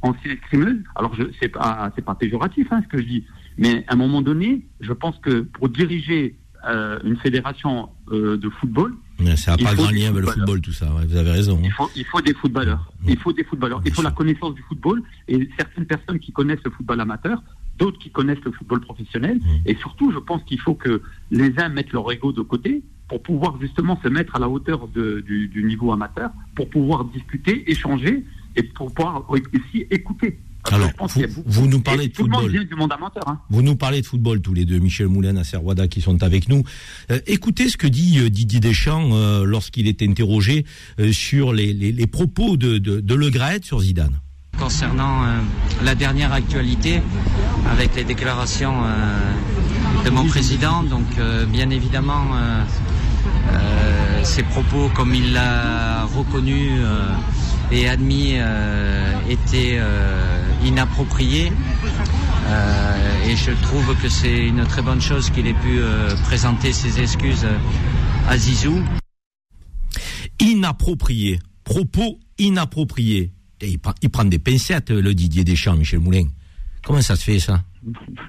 ancienne 0.04 0.34
escrimeuse. 0.34 0.78
Alors, 0.96 1.16
je 1.16 1.24
c'est 1.42 1.50
pas, 1.50 1.92
c'est 1.96 2.06
pas 2.06 2.14
péjoratif 2.14 2.68
hein, 2.72 2.82
ce 2.84 2.88
que 2.88 3.00
je 3.02 3.08
dis. 3.08 3.26
Mais 3.58 3.84
à 3.88 3.94
un 3.94 3.96
moment 3.96 4.22
donné, 4.22 4.62
je 4.82 4.94
pense 4.94 5.18
que 5.20 5.42
pour 5.42 5.70
diriger 5.70 6.36
euh, 6.68 7.00
une 7.04 7.18
fédération 7.18 7.90
euh, 8.12 8.38
de 8.38 8.50
football, 8.50 8.94
Mais 9.20 9.36
Ça 9.36 9.52
n'a 9.52 9.58
pas 9.58 9.76
grand 9.76 9.90
lien 9.92 10.10
avec 10.10 10.22
le 10.26 10.32
football, 10.32 10.62
tout 10.62 10.72
ça. 10.74 10.94
ouais, 10.94 11.06
vous 11.06 11.16
avez 11.18 11.32
raison. 11.32 11.58
hein. 11.58 11.62
il 11.66 11.72
faut, 11.72 11.90
il 11.96 12.06
faut 12.06 12.22
des 12.22 12.34
footballeurs. 12.34 12.92
Il 13.08 13.18
faut 13.18 13.34
des 13.34 13.44
footballeurs. 13.44 13.82
Il 13.86 13.94
faut 13.94 14.02
la 14.02 14.12
connaissance 14.12 14.54
du 14.56 14.62
football 14.64 15.02
et 15.28 15.50
certaines 15.58 15.86
personnes 15.86 16.20
qui 16.20 16.32
connaissent 16.32 16.64
le 16.64 16.72
football 16.72 17.00
amateur, 17.02 17.42
d'autres 17.80 17.98
qui 18.00 18.12
connaissent 18.12 18.44
le 18.46 18.52
football 18.52 18.82
professionnel. 18.82 19.40
Et 19.66 19.76
surtout, 19.76 20.12
je 20.12 20.20
pense 20.20 20.44
qu'il 20.44 20.60
faut 20.60 20.76
que 20.76 21.02
les 21.32 21.52
uns 21.60 21.70
mettent 21.70 21.92
leur 21.94 22.12
ego 22.12 22.32
de 22.32 22.42
côté 22.42 22.84
pour 23.08 23.22
pouvoir 23.24 23.60
justement 23.60 24.00
se 24.02 24.08
mettre 24.08 24.36
à 24.36 24.40
la 24.40 24.48
hauteur 24.48 24.88
de- 24.88 25.20
du, 25.22 25.48
du 25.48 25.64
niveau 25.64 25.92
amateur, 25.92 26.32
pour 26.56 26.70
pouvoir 26.70 27.06
discuter, 27.06 27.70
échanger 27.70 28.24
et 28.56 28.64
pour 28.64 28.94
pouvoir 28.94 29.30
aussi 29.30 29.86
écouter. 29.90 30.40
Alors, 30.70 30.90
vous, 31.46 31.68
nous 31.68 31.82
parlez 31.82 32.08
de 32.08 32.16
football. 32.16 32.50
vient 32.52 32.64
du 32.64 32.76
monde 32.76 32.92
amateur. 32.92 33.28
Hein. 33.28 33.40
Vous 33.50 33.62
nous 33.62 33.76
parlez 33.76 34.02
de 34.02 34.06
football 34.06 34.42
tous 34.42 34.54
les 34.54 34.66
deux, 34.66 34.78
Michel 34.80 35.08
Moulin, 35.08 35.34
Nasser 35.34 35.58
Ouada, 35.58 35.88
qui 35.88 36.02
sont 36.02 36.22
avec 36.24 36.48
nous. 36.50 36.64
Euh, 37.12 37.20
écoutez 37.28 37.68
ce 37.70 37.78
que 37.78 37.88
dit 37.88 38.20
euh, 38.20 38.30
Didier 38.30 38.60
Deschamps 38.60 39.10
euh, 39.14 39.44
lorsqu'il 39.44 39.88
est 39.88 40.02
interrogé 40.02 40.66
euh, 41.00 41.12
sur 41.12 41.52
les, 41.54 41.74
les- 41.74 41.92
les 41.92 42.08
propos 42.08 42.58
de, 42.58 42.78
de, 42.78 43.00
de 43.00 43.16
Le 43.16 43.30
Graët 43.30 43.66
sur 43.66 43.80
Zidane. 43.82 44.20
Concernant 44.60 45.24
euh, 45.24 45.40
la 45.84 45.96
dernière 45.96 46.32
actualité, 46.34 47.02
avec 47.72 47.96
les 47.96 48.04
déclarations 48.04 48.84
euh, 48.84 50.04
de 50.06 50.10
mon 50.12 50.26
président, 50.26 50.84
donc 50.84 51.06
euh, 51.18 51.46
bien 51.46 51.70
évidemment, 51.72 52.26
euh, 52.36 52.64
euh, 53.54 54.24
ces 54.24 54.44
propos, 54.44 54.90
comme 54.96 55.16
il 55.16 55.34
l'a 55.34 56.06
reconnu 56.06 56.70
euh, 56.80 57.10
et 57.72 57.88
admis, 57.90 58.34
euh, 58.36 59.12
étaient 59.30 59.78
inappropriés. 60.66 61.52
Euh, 62.48 63.28
et 63.30 63.36
je 63.36 63.52
trouve 63.62 63.96
que 64.02 64.10
c'est 64.10 64.48
une 64.48 64.64
très 64.66 64.82
bonne 64.82 65.02
chose 65.02 65.30
qu'il 65.30 65.48
ait 65.48 65.54
pu 65.54 65.80
euh, 65.80 66.16
présenter 66.24 66.74
ses 66.74 67.00
excuses 67.02 67.46
euh, 67.46 67.58
à 68.28 68.38
Zizou. 68.38 68.82
Inapproprié. 70.40 71.40
Propos 71.64 72.20
inappropriés. 72.40 73.32
Et 73.62 73.70
il, 73.70 73.80
prend, 73.80 73.94
il 74.02 74.10
prend 74.10 74.26
des 74.26 74.40
pincettes, 74.40 74.90
le 74.90 75.14
Didier 75.14 75.44
Deschamps, 75.44 75.76
Michel 75.76 76.00
Moulin. 76.00 76.26
Comment 76.84 77.02
ça 77.02 77.16
se 77.16 77.24
fait, 77.24 77.40
ça? 77.40 77.64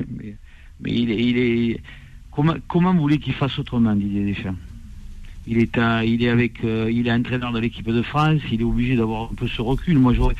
Mais, 0.08 0.36
mais 0.80 0.92
il 0.92 1.10
est, 1.10 1.24
il 1.24 1.38
est 1.38 1.80
comment, 2.30 2.54
comment 2.68 2.94
voulez 2.94 3.18
qu'il 3.18 3.32
fasse 3.32 3.58
autrement, 3.58 3.94
Didier 3.96 4.26
Deschamps? 4.34 4.56
Il 5.46 5.58
est, 5.58 5.76
à- 5.78 6.04
il 6.04 6.22
est 6.22 6.28
avec, 6.28 6.62
euh, 6.62 6.88
il 6.92 7.08
est 7.08 7.12
entraîneur 7.12 7.50
de 7.52 7.58
l'équipe 7.58 7.88
de 7.88 8.02
France. 8.02 8.40
Il 8.52 8.60
est 8.60 8.64
obligé 8.64 8.94
d'avoir 8.94 9.30
un 9.32 9.34
peu 9.34 9.48
ce 9.48 9.60
recul. 9.60 9.98
Moi, 9.98 10.12
j'aurais, 10.14 10.36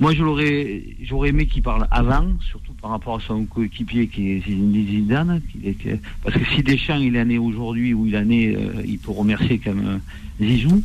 moi, 0.00 0.14
je 0.14 0.22
l'aurais, 0.22 0.82
j'aurais 1.02 1.30
aimé 1.30 1.46
qu'il 1.46 1.62
parle 1.62 1.86
avant, 1.90 2.26
surtout 2.50 2.72
par 2.80 2.90
rapport 2.90 3.16
à 3.16 3.20
son 3.20 3.44
coéquipier 3.46 4.06
qui 4.06 4.30
est 4.32 4.42
Zidane. 4.46 5.40
est- 5.68 6.00
parce 6.22 6.36
que 6.36 6.44
si 6.54 6.62
Deschamps 6.62 6.98
il 7.00 7.16
est 7.16 7.24
né 7.24 7.38
aujourd'hui 7.38 7.94
ou 7.94 8.06
il 8.06 8.14
est 8.14 8.24
né, 8.24 8.54
euh, 8.56 8.82
il 8.86 8.98
peut 8.98 9.10
remercier 9.10 9.58
même 9.74 10.00
euh, 10.40 10.44
Zizou, 10.44 10.82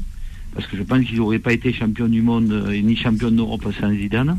parce 0.56 0.66
que 0.68 0.78
je 0.78 0.84
pense 0.84 1.06
qu'il 1.06 1.18
n'aurait 1.18 1.40
pas 1.40 1.54
été 1.54 1.72
champion 1.74 2.08
du 2.08 2.22
monde 2.22 2.52
euh, 2.52 2.82
ni 2.82 2.96
champion 2.96 3.30
d'Europe 3.32 3.68
sans 3.80 3.92
Zidane. 3.92 4.38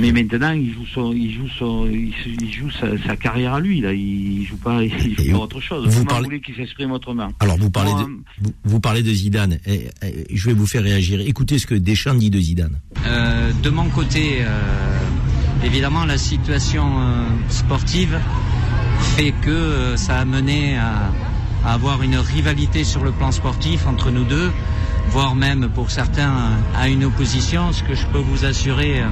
Mais 0.00 0.12
maintenant, 0.12 0.52
il 0.52 0.72
joue 0.72 0.86
son, 0.94 1.12
il 1.12 1.32
joue 1.32 1.48
son, 1.58 1.86
il, 1.86 2.52
joue 2.52 2.70
sa, 2.70 2.86
sa 3.06 3.16
carrière 3.16 3.54
à 3.54 3.60
lui. 3.60 3.80
Là, 3.80 3.92
il 3.92 4.44
joue 4.46 4.56
pas, 4.56 4.82
il 4.84 5.14
joue 5.16 5.32
pas 5.32 5.38
autre 5.44 5.60
chose. 5.60 5.86
vous 5.88 5.92
Comment 6.00 6.06
parlez- 6.06 6.24
voulez 6.24 6.40
qu'il 6.40 6.54
s'exprime 6.56 6.92
autrement 6.92 7.28
Alors, 7.40 7.56
vous 7.58 7.70
parlez, 7.70 7.92
Moi, 7.92 8.02
de, 8.04 8.08
vous, 8.42 8.52
vous 8.64 8.80
parlez 8.80 9.02
de 9.02 9.12
Zidane. 9.12 9.58
Et, 9.66 9.88
et, 10.02 10.26
je 10.36 10.46
vais 10.46 10.54
vous 10.54 10.66
faire 10.66 10.82
réagir. 10.82 11.20
Écoutez 11.20 11.58
ce 11.58 11.66
que 11.66 11.74
Deschamps 11.74 12.14
dit 12.14 12.30
de 12.30 12.40
Zidane. 12.40 12.78
Euh, 13.06 13.52
de 13.62 13.70
mon 13.70 13.88
côté, 13.90 14.38
euh, 14.40 14.60
évidemment, 15.64 16.04
la 16.04 16.18
situation 16.18 17.00
euh, 17.00 17.24
sportive 17.48 18.18
fait 19.16 19.32
que 19.42 19.50
euh, 19.50 19.96
ça 19.96 20.18
a 20.18 20.24
mené 20.24 20.76
à, 20.76 21.12
à 21.64 21.74
avoir 21.74 22.02
une 22.02 22.16
rivalité 22.16 22.84
sur 22.84 23.02
le 23.04 23.12
plan 23.12 23.32
sportif 23.32 23.86
entre 23.86 24.10
nous 24.10 24.24
deux, 24.24 24.50
voire 25.08 25.34
même 25.34 25.68
pour 25.68 25.90
certains 25.90 26.32
à 26.76 26.88
une 26.88 27.04
opposition. 27.04 27.72
Ce 27.72 27.82
que 27.82 27.94
je 27.94 28.06
peux 28.06 28.18
vous 28.18 28.44
assurer 28.44 29.00
euh, 29.00 29.06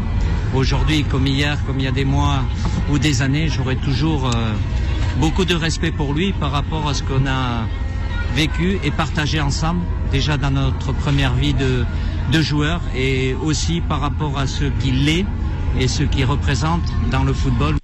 aujourd'hui, 0.55 1.05
comme 1.05 1.27
hier, 1.27 1.59
comme 1.67 1.79
il 1.79 1.85
y 1.85 1.89
a 1.89 1.93
des 1.93 2.05
mois 2.05 2.41
ou 2.91 2.99
des 2.99 3.23
années, 3.23 3.49
j'aurai 3.49 3.77
toujours 3.77 4.27
euh, 4.27 4.53
beaucoup 5.19 5.45
de 5.45 5.55
respect 5.55 5.91
pour 5.91 6.15
lui 6.15 6.33
par 6.33 6.53
rapport 6.53 6.89
à 6.89 6.95
ce 6.95 7.03
qu'on 7.03 7.27
a 7.27 7.67
vécu 8.35 8.79
et 8.85 8.91
partagé 8.91 9.41
ensemble 9.41 9.81
déjà 10.13 10.37
dans 10.37 10.51
notre 10.51 10.93
première 10.93 11.35
vie 11.35 11.55
de, 11.55 11.85
de 12.33 12.41
joueur 12.43 12.81
et 12.95 13.35
aussi 13.43 13.81
par 13.81 14.01
rapport 14.01 14.39
à 14.39 14.47
ce 14.47 14.65
qu'il 14.65 15.09
est 15.09 15.27
et 15.79 15.89
ce 15.89 16.03
qu'il 16.03 16.25
représente 16.25 16.83
dans 17.11 17.25
le 17.25 17.33
football. 17.33 17.77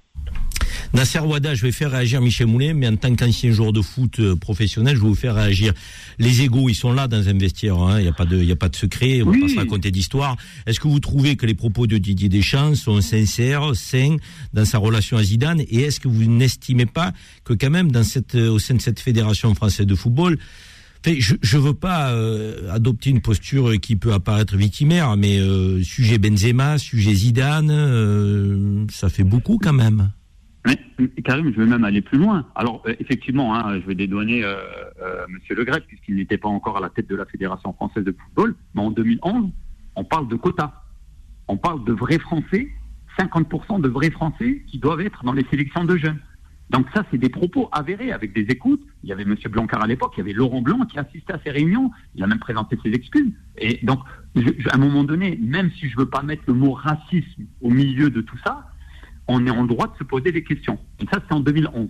Nasser 0.95 1.19
Ouada, 1.19 1.53
je 1.53 1.61
vais 1.61 1.73
faire 1.73 1.91
réagir 1.91 2.21
Michel 2.21 2.47
Moulin, 2.47 2.73
mais 2.73 2.87
en 2.87 2.95
tant 2.95 3.13
qu'ancien 3.15 3.51
joueur 3.51 3.73
de 3.73 3.81
foot 3.81 4.17
euh, 4.21 4.37
professionnel, 4.37 4.95
je 4.95 5.01
vais 5.01 5.07
vous 5.09 5.13
faire 5.13 5.35
réagir. 5.35 5.73
Les 6.19 6.41
égaux, 6.41 6.69
ils 6.69 6.75
sont 6.75 6.93
là 6.93 7.09
dans 7.09 7.27
un 7.27 7.37
vestiaire, 7.37 7.77
hein. 7.79 7.99
il 7.99 8.03
n'y 8.03 8.07
a 8.07 8.13
pas 8.13 8.23
de, 8.23 8.41
y 8.41 8.51
a 8.53 8.55
pas 8.55 8.69
de 8.69 8.77
secret, 8.77 9.21
on 9.21 9.29
va 9.29 9.37
pas 9.37 9.49
se 9.49 9.57
raconter 9.57 9.91
d'histoire. 9.91 10.37
Est-ce 10.65 10.79
que 10.79 10.87
vous 10.87 11.01
trouvez 11.01 11.35
que 11.35 11.45
les 11.45 11.53
propos 11.53 11.85
de 11.85 11.97
Didier 11.97 12.29
Deschamps 12.29 12.75
sont 12.75 13.01
sincères, 13.01 13.75
sains 13.75 14.15
dans 14.53 14.63
sa 14.63 14.77
relation 14.77 15.17
à 15.17 15.23
Zidane, 15.23 15.59
et 15.69 15.81
est-ce 15.81 15.99
que 15.99 16.07
vous 16.07 16.23
n'estimez 16.23 16.85
pas 16.85 17.11
que 17.43 17.53
quand 17.53 17.69
même 17.69 17.91
dans 17.91 18.05
cette, 18.05 18.35
au 18.35 18.57
sein 18.59 18.75
de 18.75 18.81
cette 18.81 19.01
fédération 19.01 19.53
française 19.53 19.85
de 19.87 19.95
football, 19.95 20.37
je 21.05 21.57
ne 21.57 21.61
veux 21.61 21.73
pas 21.73 22.11
euh, 22.11 22.71
adopter 22.71 23.09
une 23.09 23.21
posture 23.21 23.79
qui 23.81 23.97
peut 23.97 24.13
apparaître 24.13 24.55
victimaire, 24.55 25.17
mais 25.17 25.39
euh, 25.39 25.83
sujet 25.83 26.17
Benzema, 26.17 26.77
sujet 26.77 27.13
Zidane, 27.13 27.69
euh, 27.69 28.85
ça 28.91 29.09
fait 29.09 29.23
beaucoup 29.25 29.59
quand 29.61 29.73
même. 29.73 30.11
Mais, 30.65 30.77
Karim, 31.23 31.53
je 31.53 31.61
vais 31.61 31.67
même 31.67 31.83
aller 31.83 32.01
plus 32.01 32.17
loin. 32.17 32.45
Alors, 32.55 32.81
euh, 32.87 32.95
effectivement, 32.99 33.55
hein, 33.55 33.79
je 33.79 33.85
vais 33.85 33.95
dédouaner 33.95 34.43
euh, 34.43 34.55
euh, 35.01 35.25
Monsieur 35.29 35.55
Le 35.55 35.63
Gret, 35.63 35.81
puisqu'il 35.81 36.15
n'était 36.15 36.37
pas 36.37 36.49
encore 36.49 36.77
à 36.77 36.79
la 36.79 36.89
tête 36.89 37.07
de 37.07 37.15
la 37.15 37.25
Fédération 37.25 37.73
française 37.73 38.03
de 38.03 38.11
football, 38.11 38.55
mais 38.73 38.81
en 38.81 38.91
2011, 38.91 39.49
on 39.95 40.03
parle 40.03 40.27
de 40.27 40.35
quotas. 40.35 40.73
On 41.47 41.57
parle 41.57 41.83
de 41.85 41.93
vrais 41.93 42.17
Français, 42.17 42.69
50% 43.19 43.79
de 43.79 43.87
vrais 43.87 44.09
Français 44.09 44.63
qui 44.67 44.79
doivent 44.79 45.01
être 45.01 45.23
dans 45.23 45.33
les 45.33 45.45
sélections 45.51 45.85
de 45.85 45.97
jeunes. 45.97 46.19
Donc 46.71 46.87
ça, 46.95 47.03
c'est 47.11 47.19
des 47.19 47.29
propos 47.29 47.69
avérés 47.71 48.11
avec 48.11 48.33
des 48.33 48.41
écoutes. 48.41 48.81
Il 49.03 49.09
y 49.09 49.13
avait 49.13 49.25
Monsieur 49.25 49.49
Blancard 49.49 49.83
à 49.83 49.87
l'époque, 49.87 50.13
il 50.15 50.21
y 50.21 50.21
avait 50.21 50.33
Laurent 50.33 50.61
Blanc 50.61 50.83
qui 50.85 50.97
assistait 50.97 51.33
à 51.33 51.39
ces 51.43 51.51
réunions. 51.51 51.91
Il 52.15 52.23
a 52.23 52.27
même 52.27 52.39
présenté 52.39 52.75
ses 52.83 52.89
excuses. 52.89 53.31
Et 53.59 53.79
donc, 53.83 53.99
à 54.35 54.73
un 54.75 54.77
moment 54.79 55.03
donné, 55.03 55.37
même 55.39 55.69
si 55.79 55.87
je 55.87 55.95
veux 55.95 56.09
pas 56.09 56.23
mettre 56.23 56.41
le 56.47 56.55
mot 56.55 56.71
racisme 56.71 57.43
au 57.61 57.69
milieu 57.69 58.09
de 58.09 58.21
tout 58.21 58.37
ça, 58.43 58.67
on 59.27 59.45
est 59.45 59.51
en 59.51 59.65
droit 59.65 59.87
de 59.87 59.97
se 59.97 60.03
poser 60.03 60.31
des 60.31 60.43
questions. 60.43 60.79
Et 60.99 61.05
ça, 61.11 61.19
c'est 61.27 61.33
en 61.33 61.39
2011. 61.39 61.89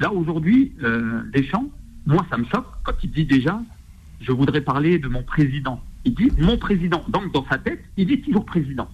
Là, 0.00 0.12
aujourd'hui, 0.12 0.74
euh, 0.82 1.22
Deschamps, 1.32 1.70
moi, 2.06 2.26
ça 2.30 2.36
me 2.36 2.44
choque 2.44 2.66
quand 2.84 2.94
il 3.02 3.10
dit 3.10 3.24
déjà, 3.24 3.60
je 4.20 4.32
voudrais 4.32 4.60
parler 4.60 4.98
de 4.98 5.08
mon 5.08 5.22
président. 5.22 5.80
Il 6.04 6.14
dit 6.14 6.30
mon 6.38 6.58
président. 6.58 7.04
Donc, 7.08 7.32
dans 7.32 7.46
sa 7.46 7.58
tête, 7.58 7.82
il 7.96 8.06
dit 8.06 8.20
toujours 8.20 8.44
président. 8.44 8.88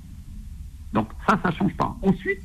Donc, 0.93 1.09
ça, 1.29 1.41
ça 1.43 1.51
change 1.53 1.75
pas. 1.77 1.97
Ensuite, 2.03 2.43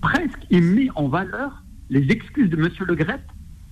presque, 0.00 0.40
il 0.50 0.62
met 0.62 0.88
en 0.94 1.08
valeur 1.08 1.62
les 1.90 2.10
excuses 2.10 2.50
de 2.50 2.56
M. 2.56 2.68
Le 2.86 2.94
Gret 2.94 3.20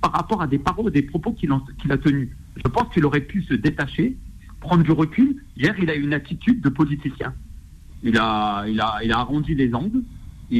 par 0.00 0.12
rapport 0.12 0.42
à 0.42 0.46
des 0.46 0.58
paroles, 0.58 0.90
des 0.90 1.02
propos 1.02 1.32
qu'il 1.32 1.52
a 1.52 1.98
tenus. 1.98 2.30
Je 2.56 2.68
pense 2.68 2.92
qu'il 2.92 3.04
aurait 3.04 3.20
pu 3.20 3.42
se 3.42 3.54
détacher, 3.54 4.16
prendre 4.60 4.82
du 4.82 4.92
recul. 4.92 5.44
Hier, 5.56 5.74
il 5.78 5.90
a 5.90 5.94
eu 5.94 6.02
une 6.02 6.14
attitude 6.14 6.60
de 6.60 6.68
politicien. 6.68 7.34
Il 8.02 8.18
a, 8.18 8.64
il 8.66 8.80
a, 8.80 8.98
il 9.04 9.12
a 9.12 9.18
arrondi 9.18 9.54
les 9.54 9.72
angles. 9.74 10.02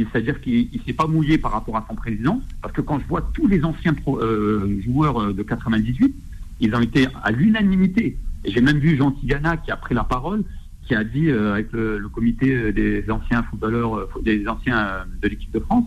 C'est-à-dire 0.01 0.41
qu'il 0.41 0.69
ne 0.73 0.79
s'est 0.87 0.93
pas 0.95 1.07
mouillé 1.07 1.37
par 1.39 1.53
rapport 1.53 1.77
à 1.77 1.85
son 1.89 1.95
président. 1.95 2.41
Parce 2.63 2.73
que 2.73 2.81
quand 2.81 2.99
je 2.99 3.07
vois 3.07 3.23
tous 3.35 3.47
les 3.47 3.63
anciens 3.65 3.93
pro- 3.95 4.19
euh, 4.21 4.81
joueurs 4.85 5.21
euh, 5.21 5.33
de 5.35 5.43
98, 5.43 6.15
ils 6.61 6.75
ont 6.75 6.81
été 6.81 7.07
à 7.23 7.31
l'unanimité. 7.31 8.17
Et 8.45 8.51
j'ai 8.51 8.61
même 8.63 8.79
vu 8.79 8.97
Jean 8.97 9.11
Tigana 9.13 9.57
qui 9.59 9.71
a 9.71 9.77
pris 9.77 9.95
la 9.95 10.05
parole, 10.05 10.45
qui 10.87 10.95
a 10.95 11.05
dit 11.05 11.29
euh, 11.29 11.53
avec 11.53 11.73
le, 11.73 11.99
le 11.99 12.09
comité 12.09 12.73
des 12.73 13.05
anciens 13.11 13.43
footballeurs, 13.45 14.09
des 14.25 14.47
anciens 14.49 15.05
de 15.23 15.29
l'équipe 15.29 15.53
de 15.53 15.61
France, 15.61 15.85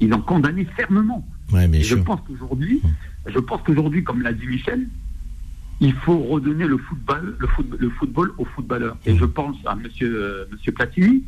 ils 0.00 0.12
ont 0.14 0.20
condamné 0.22 0.64
fermement. 0.76 1.26
Ouais, 1.52 1.68
mais 1.68 1.78
Et 1.80 1.82
je 1.82 1.94
pense 2.04 2.20
qu'aujourd'hui, 2.26 2.80
je 3.26 3.38
pense 3.38 3.60
qu'aujourd'hui, 3.62 4.02
comme 4.02 4.22
l'a 4.22 4.32
dit 4.32 4.46
Michel, 4.46 4.86
il 5.80 5.92
faut 5.92 6.18
redonner 6.18 6.66
le 6.66 6.78
football, 6.78 7.36
le 7.38 7.46
foot- 7.48 7.76
le 7.78 7.90
football 7.90 8.32
aux 8.38 8.46
footballeurs. 8.46 8.96
Et 9.06 9.12
je 9.18 9.24
pense 9.26 9.56
à 9.66 9.74
Monsieur, 9.76 10.10
euh, 10.16 10.44
Monsieur 10.50 10.72
Platini, 10.72 11.22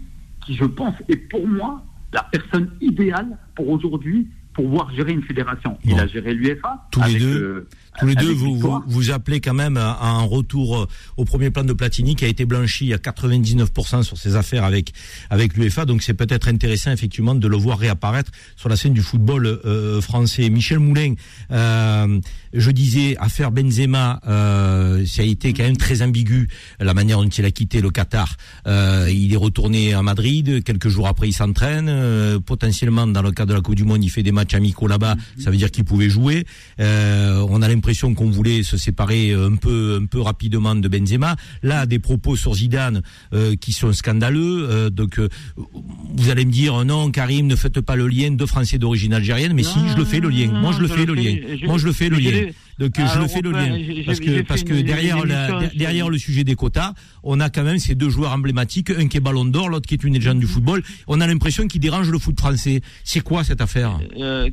qui 0.44 0.54
je 0.54 0.64
pense 0.64 0.94
est 1.08 1.16
pour 1.16 1.46
moi 1.46 1.84
la 2.12 2.22
personne 2.24 2.70
idéale 2.80 3.38
pour 3.54 3.68
aujourd'hui 3.68 4.28
pour 4.54 4.64
pouvoir 4.64 4.92
gérer 4.92 5.12
une 5.12 5.22
fédération. 5.22 5.78
Il 5.84 6.00
a 6.00 6.08
géré 6.08 6.34
les 6.34 6.58
avec, 7.00 7.18
deux, 7.18 7.42
euh, 7.42 7.68
tous 7.98 8.06
les 8.06 8.14
deux, 8.14 8.32
vous, 8.32 8.56
vous, 8.58 8.82
vous 8.86 9.10
appelez 9.10 9.40
quand 9.40 9.54
même 9.54 9.76
à 9.76 9.98
un 10.02 10.22
retour 10.22 10.78
euh, 10.78 10.86
au 11.16 11.24
premier 11.24 11.50
plan 11.50 11.64
de 11.64 11.72
Platini 11.72 12.14
qui 12.16 12.24
a 12.24 12.28
été 12.28 12.44
blanchi 12.44 12.92
à 12.92 12.96
99% 12.96 14.02
sur 14.02 14.16
ses 14.18 14.36
affaires 14.36 14.64
avec 14.64 14.92
avec 15.30 15.56
l'UEFA. 15.56 15.84
Donc 15.84 16.02
c'est 16.02 16.14
peut-être 16.14 16.48
intéressant 16.48 16.90
effectivement 16.92 17.34
de 17.34 17.48
le 17.48 17.56
voir 17.56 17.78
réapparaître 17.78 18.30
sur 18.56 18.68
la 18.68 18.76
scène 18.76 18.92
du 18.92 19.02
football 19.02 19.46
euh, 19.46 20.00
français. 20.00 20.48
Michel 20.50 20.78
Moulin, 20.78 21.14
euh, 21.50 22.20
je 22.52 22.70
disais 22.70 23.16
affaire 23.18 23.50
Benzema, 23.50 24.20
euh, 24.26 25.04
ça 25.06 25.22
a 25.22 25.24
été 25.24 25.52
quand 25.52 25.64
même 25.64 25.76
très 25.76 26.02
ambigu 26.02 26.48
la 26.80 26.94
manière 26.94 27.18
dont 27.20 27.28
il 27.28 27.44
a 27.44 27.50
quitté 27.50 27.80
le 27.80 27.90
Qatar. 27.90 28.36
Euh, 28.66 29.08
il 29.10 29.32
est 29.32 29.36
retourné 29.36 29.94
à 29.94 30.02
Madrid 30.02 30.62
quelques 30.64 30.88
jours 30.88 31.08
après 31.08 31.28
il 31.28 31.32
s'entraîne. 31.32 31.88
euh, 31.88 32.40
potentiellement 32.40 33.06
dans 33.06 33.22
le 33.22 33.30
cadre 33.32 33.50
de 33.50 33.54
la 33.54 33.60
Coupe 33.60 33.74
du 33.74 33.84
Monde, 33.84 34.04
il 34.04 34.10
fait 34.10 34.22
des 34.22 34.32
matchs 34.32 34.54
amicaux 34.54 34.86
là-bas. 34.86 35.16
Ça 35.38 35.50
veut 35.50 35.56
dire 35.56 35.70
qu'il 35.70 35.84
pouvait 35.84 36.08
jouer. 36.10 36.44
Euh, 36.80 37.44
on 37.48 37.62
a 37.62 37.68
l'impression 37.68 37.87
qu'on 38.14 38.30
voulait 38.30 38.62
se 38.62 38.76
séparer 38.76 39.32
un 39.32 39.56
peu 39.56 39.98
un 40.00 40.06
peu 40.06 40.20
rapidement 40.20 40.74
de 40.74 40.88
Benzema. 40.88 41.36
Là, 41.62 41.86
des 41.86 41.98
propos 41.98 42.36
sur 42.36 42.54
Zidane 42.54 43.02
euh, 43.32 43.54
qui 43.56 43.72
sont 43.72 43.92
scandaleux. 43.92 44.68
Euh, 44.70 44.90
donc 44.90 45.18
euh, 45.18 45.28
vous 45.56 46.30
allez 46.30 46.44
me 46.44 46.52
dire 46.52 46.84
non, 46.84 47.10
Karim, 47.10 47.46
ne 47.46 47.56
faites 47.56 47.80
pas 47.80 47.96
le 47.96 48.06
lien 48.08 48.30
de 48.30 48.46
Français 48.46 48.78
d'origine 48.78 49.14
algérienne. 49.14 49.52
Mais 49.54 49.62
si, 49.62 49.78
je 49.90 49.96
le 49.96 50.04
fais 50.04 50.20
le 50.20 50.28
lien. 50.28 50.50
Moi, 50.52 50.72
je 50.72 50.80
le 50.80 50.88
fais 50.88 51.06
le 51.06 51.14
lien. 51.14 51.36
je- 51.60 51.66
Moi, 51.66 51.78
je 51.78 51.86
le 51.86 51.92
fais 51.92 52.08
le 52.08 52.18
lien. 52.18 52.30
Donc 52.78 52.92
je 52.96 53.18
le 53.20 53.26
fais 53.26 53.40
le 53.40 53.50
lien 53.50 53.76
parce 54.06 54.20
que 54.20 54.42
parce 54.42 54.62
que 54.62 54.72
une- 54.74 54.82
derrière 54.82 55.16
une 55.24 55.30
la, 55.30 55.48
émission 55.48 55.70
derrière 55.76 56.08
le 56.10 56.18
sujet 56.18 56.44
des 56.44 56.54
quotas, 56.54 56.94
on 57.24 57.40
a 57.40 57.50
quand 57.50 57.64
même 57.64 57.78
ces 57.78 57.96
deux 57.96 58.08
joueurs 58.08 58.32
emblématiques, 58.32 58.90
un 58.90 59.08
qui 59.08 59.16
est 59.16 59.20
Ballon 59.20 59.44
d'Or, 59.44 59.68
l'autre 59.68 59.86
qui 59.88 59.94
est 59.94 60.04
une 60.04 60.14
légende 60.14 60.38
du 60.38 60.46
football. 60.46 60.82
On 61.08 61.20
a 61.20 61.26
l'impression 61.26 61.66
qu'ils 61.66 61.80
dérangent 61.80 62.10
le 62.10 62.18
foot 62.18 62.38
français. 62.38 62.80
C'est 63.02 63.20
quoi 63.20 63.42
cette 63.42 63.60
affaire? 63.60 63.98
Euh, 64.16 64.48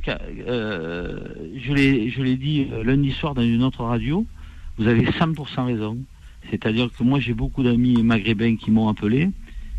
euh, 0.48 1.20
je 1.64 1.72
l'ai 1.72 2.10
je 2.10 2.22
l'ai 2.22 2.36
dit 2.36 2.66
euh, 2.72 2.82
lundi 2.82 3.12
soir 3.12 3.34
dans 3.34 3.42
une 3.42 3.62
autre 3.62 3.84
radio, 3.84 4.26
vous 4.78 4.88
avez 4.88 5.06
100% 5.06 5.64
raison. 5.66 5.96
C'est-à-dire 6.50 6.88
que 6.96 7.02
moi 7.04 7.20
j'ai 7.20 7.32
beaucoup 7.34 7.62
d'amis 7.62 8.02
maghrébins 8.02 8.56
qui 8.56 8.70
m'ont 8.72 8.88
appelé, 8.88 9.30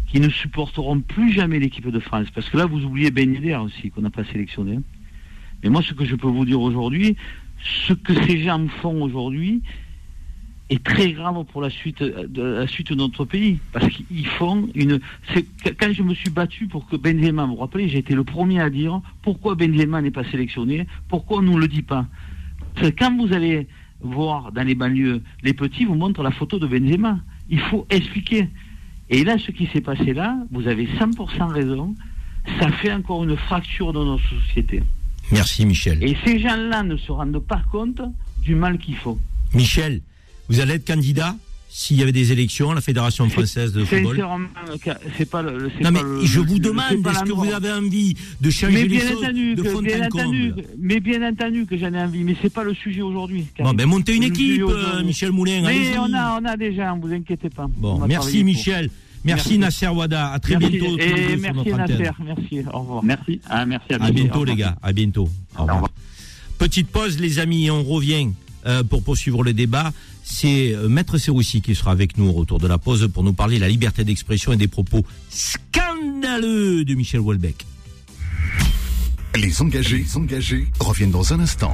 qui 0.10 0.20
ne 0.22 0.30
supporteront 0.30 1.02
plus 1.02 1.34
jamais 1.34 1.60
l'équipe 1.60 1.90
de 1.90 2.00
France. 2.00 2.28
Parce 2.34 2.50
que 2.50 2.58
là 2.58 2.66
vous 2.66 2.82
oubliez 2.84 3.12
Ben 3.12 3.34
Yedder 3.34 3.56
aussi, 3.56 3.90
qu'on 3.90 4.02
n'a 4.02 4.10
pas 4.10 4.24
sélectionné. 4.24 4.80
Mais 5.64 5.70
moi 5.70 5.82
ce 5.82 5.94
que 5.94 6.06
je 6.06 6.16
peux 6.16 6.28
vous 6.28 6.46
dire 6.46 6.62
aujourd'hui, 6.62 7.18
ce 7.88 7.94
que 7.94 8.14
ces 8.26 8.42
gens 8.42 8.68
font 8.82 9.02
aujourd'hui 9.02 9.62
est 10.70 10.84
très 10.84 11.14
grave 11.14 11.46
pour 11.46 11.62
la 11.62 11.70
suite 11.70 12.04
suite 12.68 12.90
de 12.90 12.96
notre 12.96 13.26
pays. 13.26 13.60
Parce 13.72 13.88
qu'ils 13.88 14.28
font 14.28 14.70
une 14.76 15.00
quand 15.80 15.94
je 15.94 16.04
me 16.04 16.14
suis 16.14 16.30
battu 16.30 16.68
pour 16.68 16.88
que 16.88 16.96
Benzema 16.96 17.46
vous 17.46 17.56
vous 17.56 17.62
rappelez 17.62 17.88
j'ai 17.88 18.00
été 18.00 18.16
le 18.16 18.24
premier 18.24 18.60
à 18.62 18.70
dire 18.70 19.02
pourquoi 19.22 19.56
Benzema 19.56 20.02
n'est 20.02 20.12
pas 20.12 20.26
sélectionné 20.26 20.88
pourquoi 21.08 21.40
on 21.40 21.42
nous 21.44 21.58
le 21.58 21.68
dit 21.68 21.84
pas. 21.84 22.06
Quand 22.98 23.16
vous 23.18 23.34
allez 23.34 23.68
voir 24.02 24.52
dans 24.52 24.64
les 24.64 24.76
banlieues 24.76 25.22
les 25.44 25.54
petits 25.54 25.86
vous 25.86 25.96
montrent 25.96 26.24
la 26.24 26.32
photo 26.32 26.60
de 26.60 26.68
Benzema. 26.68 27.20
Il 27.50 27.60
faut 27.60 27.88
expliquer. 27.90 28.50
Et 29.10 29.24
là 29.24 29.38
ce 29.38 29.52
qui 29.52 29.68
s'est 29.68 29.82
passé 29.82 30.14
là 30.14 30.38
vous 30.52 30.68
avez 30.68 30.86
100% 30.86 31.48
raison 31.48 31.96
ça 32.60 32.70
fait 32.72 32.94
encore 32.94 33.24
une 33.24 33.38
fracture 33.38 33.94
dans 33.94 34.06
notre 34.06 34.28
société 34.30 34.84
Merci 35.32 35.66
Michel. 35.66 36.04
et 36.04 36.16
ces 36.26 36.40
gens-là 36.40 36.84
ne 36.84 36.98
se 36.98 37.12
rendent 37.12 37.40
pas 37.40 37.62
compte 37.72 38.02
du 38.42 38.56
mal 38.56 38.78
qu'ils 38.78 38.96
font 38.96 39.18
Michel, 39.54 40.02
vous 40.50 40.60
allez 40.60 40.74
être 40.76 40.88
candidat 40.88 41.36
s'il 41.70 41.98
y 41.98 42.02
avait 42.02 42.14
des 42.14 42.32
élections 42.32 42.72
à 42.72 42.76
la 42.76 42.82
Fédération 42.82 43.30
française 43.30 43.72
de 43.74 43.84
football 43.84 44.16
Sincèrement, 44.16 44.48
c'est 45.18 45.30
pas 45.30 45.42
le. 45.44 45.70
Non 45.84 45.92
mais 45.92 46.02
le- 46.02 46.26
je 46.26 46.40
vous 46.40 46.58
demande, 46.60 46.86
est-ce 47.06 47.24
que 47.24 47.32
vous 47.34 47.52
avez 47.54 47.72
envie 47.72 48.16
de 48.42 48.50
changer 48.50 48.88
les 48.88 49.00
choses 49.00 49.24
entendu, 49.24 49.54
de 49.56 49.64
fond 49.64 49.82
bien 49.82 50.02
en 50.02 50.06
entendu, 50.06 50.50
comble 50.54 50.62
que- 50.64 50.68
mais 50.80 51.00
bien 51.02 51.30
entendu 51.30 51.66
que 51.66 51.78
j'en 51.78 51.94
ai 51.94 52.02
envie, 52.02 52.24
mais 52.24 52.36
c'est 52.42 52.52
pas 52.54 52.64
le 52.64 52.74
sujet 52.74 53.02
aujourd'hui. 53.02 53.46
Bon, 53.60 53.74
ben 53.74 53.86
montez 53.86 54.16
une 54.16 54.24
équipe, 54.24 54.64
euh, 54.64 55.04
Michel 55.04 55.32
Moulin, 55.34 55.62
Mais 55.66 55.98
on 56.00 56.12
a, 56.14 56.40
on 56.42 56.46
a 56.46 56.56
déjà, 56.58 56.94
vous 57.00 57.12
inquiétez 57.14 57.50
pas. 57.50 57.66
On 57.66 57.82
Bon, 57.82 58.08
merci 58.08 58.44
pour. 58.44 58.64
Merci, 59.24 59.58
Nasser 59.58 59.88
Wada. 59.88 60.32
À 60.32 60.40
très 60.40 60.58
Merci. 60.58 60.78
bientôt. 60.78 60.98
Et 61.00 61.10
sur 61.10 61.40
merci 61.40 61.74
antenne. 61.74 61.78
Nasser, 61.78 62.12
merci. 62.24 62.60
Au 62.74 62.80
revoir. 62.80 63.04
Merci. 63.04 63.42
Ah, 63.50 63.66
merci 63.66 63.94
À 64.00 64.12
bientôt, 64.12 64.46
les 64.46 64.56
gars. 64.56 64.76
À 64.82 64.94
bientôt. 64.94 65.30
Au 65.58 65.64
revoir. 65.64 65.90
Petite 66.58 66.88
pause, 66.88 67.20
les 67.20 67.40
amis, 67.40 67.66
et 67.66 67.72
on 67.72 67.84
revient 67.84 68.30
euh, 68.66 68.84
pour 68.84 69.04
poursuivre 69.04 69.44
le 69.44 69.54
débat. 69.54 69.92
C'est 70.24 70.74
euh, 70.74 70.90
Maître 70.90 71.18
Serroussi 71.18 71.62
qui 71.62 71.76
sera 71.76 71.92
avec 71.92 72.18
nous 72.18 72.28
au 72.28 72.32
retour 72.34 72.60
de 72.60 72.68
la 72.68 72.78
pause 72.78 73.08
pour 73.14 73.24
nous 73.24 73.34
parler 73.34 73.58
de 73.58 73.62
la 73.62 73.70
liberté 73.70 74.04
d'expression 74.04 74.52
et 74.52 74.58
des 74.58 74.68
propos 74.68 75.06
scandaleux 75.30 76.84
de 76.84 76.94
Michel 76.96 77.20
Houellebecq. 77.22 77.66
Les 79.36 79.62
engagés, 79.62 79.98
les 80.00 80.18
engagés 80.18 80.68
reviennent 80.80 81.12
dans 81.12 81.32
un 81.34 81.40
instant. 81.40 81.74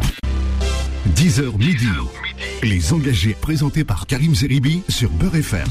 10h 1.15 1.57
midi. 1.57 1.87
Les 2.61 2.93
engagés 2.93 3.35
présentés 3.39 3.83
par 3.83 4.05
Karim 4.05 4.35
Zeribi 4.35 4.83
sur 4.89 5.09
Beurre 5.11 5.35
FM. 5.35 5.67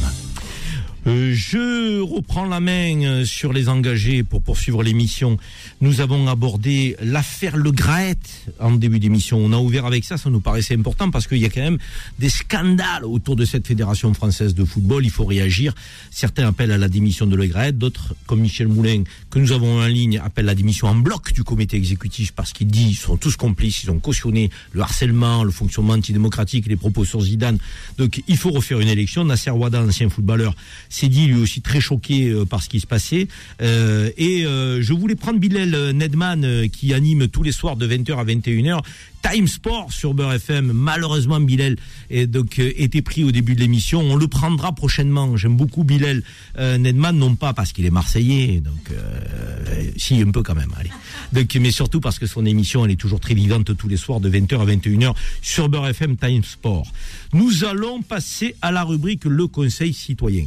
Euh, 1.09 1.33
je 1.35 2.01
reprends 2.01 2.45
la 2.45 2.61
main 2.61 3.03
euh, 3.03 3.25
sur 3.25 3.53
les 3.53 3.69
engagés 3.69 4.23
pour 4.23 4.41
poursuivre 4.41 4.85
l'émission. 4.85 5.37
Nous 5.81 6.01
avons 6.01 6.29
abordé 6.29 6.97
l'affaire 7.03 7.57
Le 7.57 7.73
Graët 7.73 8.47
en 8.61 8.71
début 8.71 9.01
d'émission. 9.01 9.39
On 9.39 9.53
a 9.53 9.57
ouvert 9.57 9.85
avec 9.85 10.05
ça, 10.05 10.17
ça 10.17 10.31
nous 10.31 10.39
paraissait 10.39 10.77
important 10.77 11.11
parce 11.11 11.27
qu'il 11.27 11.39
y 11.39 11.45
a 11.45 11.49
quand 11.49 11.61
même 11.61 11.79
des 12.21 12.29
scandales 12.29 13.05
autour 13.05 13.35
de 13.35 13.45
cette 13.45 13.67
fédération 13.67 14.15
française 14.15 14.55
de 14.55 14.65
football. 14.65 15.05
Il 15.05 15.11
faut 15.11 15.25
réagir. 15.25 15.75
Certains 16.13 16.47
appellent 16.47 16.71
à 16.71 16.79
la 16.79 16.89
démission 16.89 17.27
de 17.27 17.35
Le 17.35 17.47
Graët, 17.47 17.77
d'autres, 17.77 18.15
comme 18.27 18.41
Michel 18.41 18.69
Moulin, 18.69 19.03
que 19.31 19.41
nous 19.41 19.51
avons 19.51 19.81
en 19.81 19.87
ligne, 19.87 20.19
appellent 20.19 20.49
à 20.49 20.53
la 20.53 20.55
démission 20.55 20.87
en 20.87 20.95
bloc 20.95 21.33
du 21.33 21.43
comité 21.43 21.77
exécutif 21.77 22.31
parce 22.31 22.53
qu'il 22.53 22.69
dit 22.69 22.87
qu'ils 22.87 22.97
sont 22.97 23.17
tous 23.17 23.37
complices, 23.37 23.83
ils 23.83 23.91
ont 23.91 23.99
cautionné 23.99 24.51
le 24.71 24.83
harcèlement, 24.83 25.43
le 25.43 25.51
fonctionnement 25.51 25.95
antidémocratique, 25.95 26.67
les 26.69 26.77
propos 26.77 27.05
sur 27.05 27.23
Zidane. 27.23 27.59
Donc 27.99 28.23
il 28.29 28.37
faut 28.37 28.51
refaire 28.51 28.79
une 28.79 28.89
élection. 28.89 29.25
Nasser 29.25 29.51
Ouada, 29.51 29.83
ancien 29.83 30.09
footballeur, 30.09 30.55
s'est 30.93 31.09
dit 31.09 31.27
lui 31.27 31.41
aussi 31.41 31.61
très 31.61 31.81
choqué 31.81 32.29
euh, 32.29 32.45
par 32.45 32.63
ce 32.63 32.69
qui 32.69 32.81
se 32.81 32.87
passait. 32.87 33.29
Euh, 33.61 34.11
et 34.17 34.45
euh, 34.45 34.83
je 34.83 34.93
voulais 34.93 35.15
prendre 35.15 35.39
Bilal 35.39 35.93
Nedman 35.93 36.69
qui 36.69 36.95
anime 36.95 37.29
tous 37.29 37.43
les 37.43 37.53
soirs 37.53 37.77
de 37.77 37.87
20h 37.87 38.19
à 38.19 38.25
21h. 38.25 38.83
Time 39.23 39.47
Sport 39.47 39.93
sur 39.93 40.15
Beurre 40.15 40.35
FM. 40.35 40.73
Malheureusement, 40.73 41.41
Bilal 41.41 41.77
est 42.11 42.27
donc 42.27 42.59
était 42.59 43.03
pris 43.03 43.23
au 43.23 43.31
début 43.31 43.55
de 43.55 43.61
l'émission. 43.61 44.01
On 44.01 44.17
le 44.17 44.27
prendra 44.27 44.75
prochainement. 44.75 45.37
J'aime 45.37 45.57
beaucoup 45.57 45.85
Bilal 45.85 46.23
euh, 46.59 46.77
Nedman, 46.77 47.17
non 47.17 47.37
pas 47.37 47.53
parce 47.53 47.73
qu'il 47.73 47.87
est 47.87 47.91
marseillais, 47.91 48.61
donc 48.61 48.91
euh, 48.91 49.91
si 49.97 50.21
un 50.21 50.31
peu 50.31 50.43
quand 50.43 50.57
même. 50.57 50.73
Allez. 50.79 50.91
Donc, 51.33 51.55
mais 51.55 51.71
surtout 51.71 52.01
parce 52.01 52.19
que 52.19 52.27
son 52.27 52.45
émission 52.45 52.85
elle 52.85 52.91
est 52.91 52.97
toujours 52.97 53.21
très 53.21 53.35
vivante 53.35 53.77
tous 53.77 53.89
les 53.89 53.97
soirs 53.97 54.21
de 54.21 54.29
20h 54.29 54.61
à 54.61 54.67
21h 54.67 55.15
sur 55.41 55.69
Beurre 55.69 55.89
FM 55.89 56.17
Time 56.17 56.43
Sport. 56.43 56.89
Nous 57.33 57.65
allons 57.65 58.03
passer 58.03 58.57
à 58.61 58.73
la 58.73 58.83
rubrique 58.83 59.25
Le 59.25 59.47
Conseil 59.47 59.93
citoyen. 59.95 60.47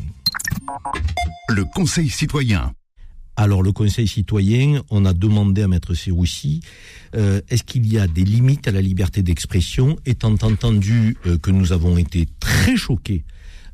Le 1.49 1.63
Conseil 1.65 2.09
citoyen. 2.09 2.73
Alors 3.37 3.61
le 3.61 3.73
Conseil 3.73 4.07
citoyen, 4.07 4.81
on 4.89 5.05
a 5.05 5.13
demandé 5.13 5.61
à 5.61 5.67
Maître 5.67 5.93
Serroussi, 5.93 6.61
euh, 7.15 7.41
est-ce 7.49 7.63
qu'il 7.63 7.91
y 7.91 7.99
a 7.99 8.07
des 8.07 8.23
limites 8.23 8.67
à 8.67 8.71
la 8.71 8.81
liberté 8.81 9.23
d'expression, 9.23 9.97
étant 10.05 10.35
entendu 10.41 11.17
euh, 11.25 11.37
que 11.37 11.51
nous 11.51 11.73
avons 11.73 11.97
été 11.97 12.27
très 12.39 12.77
choqués, 12.77 13.25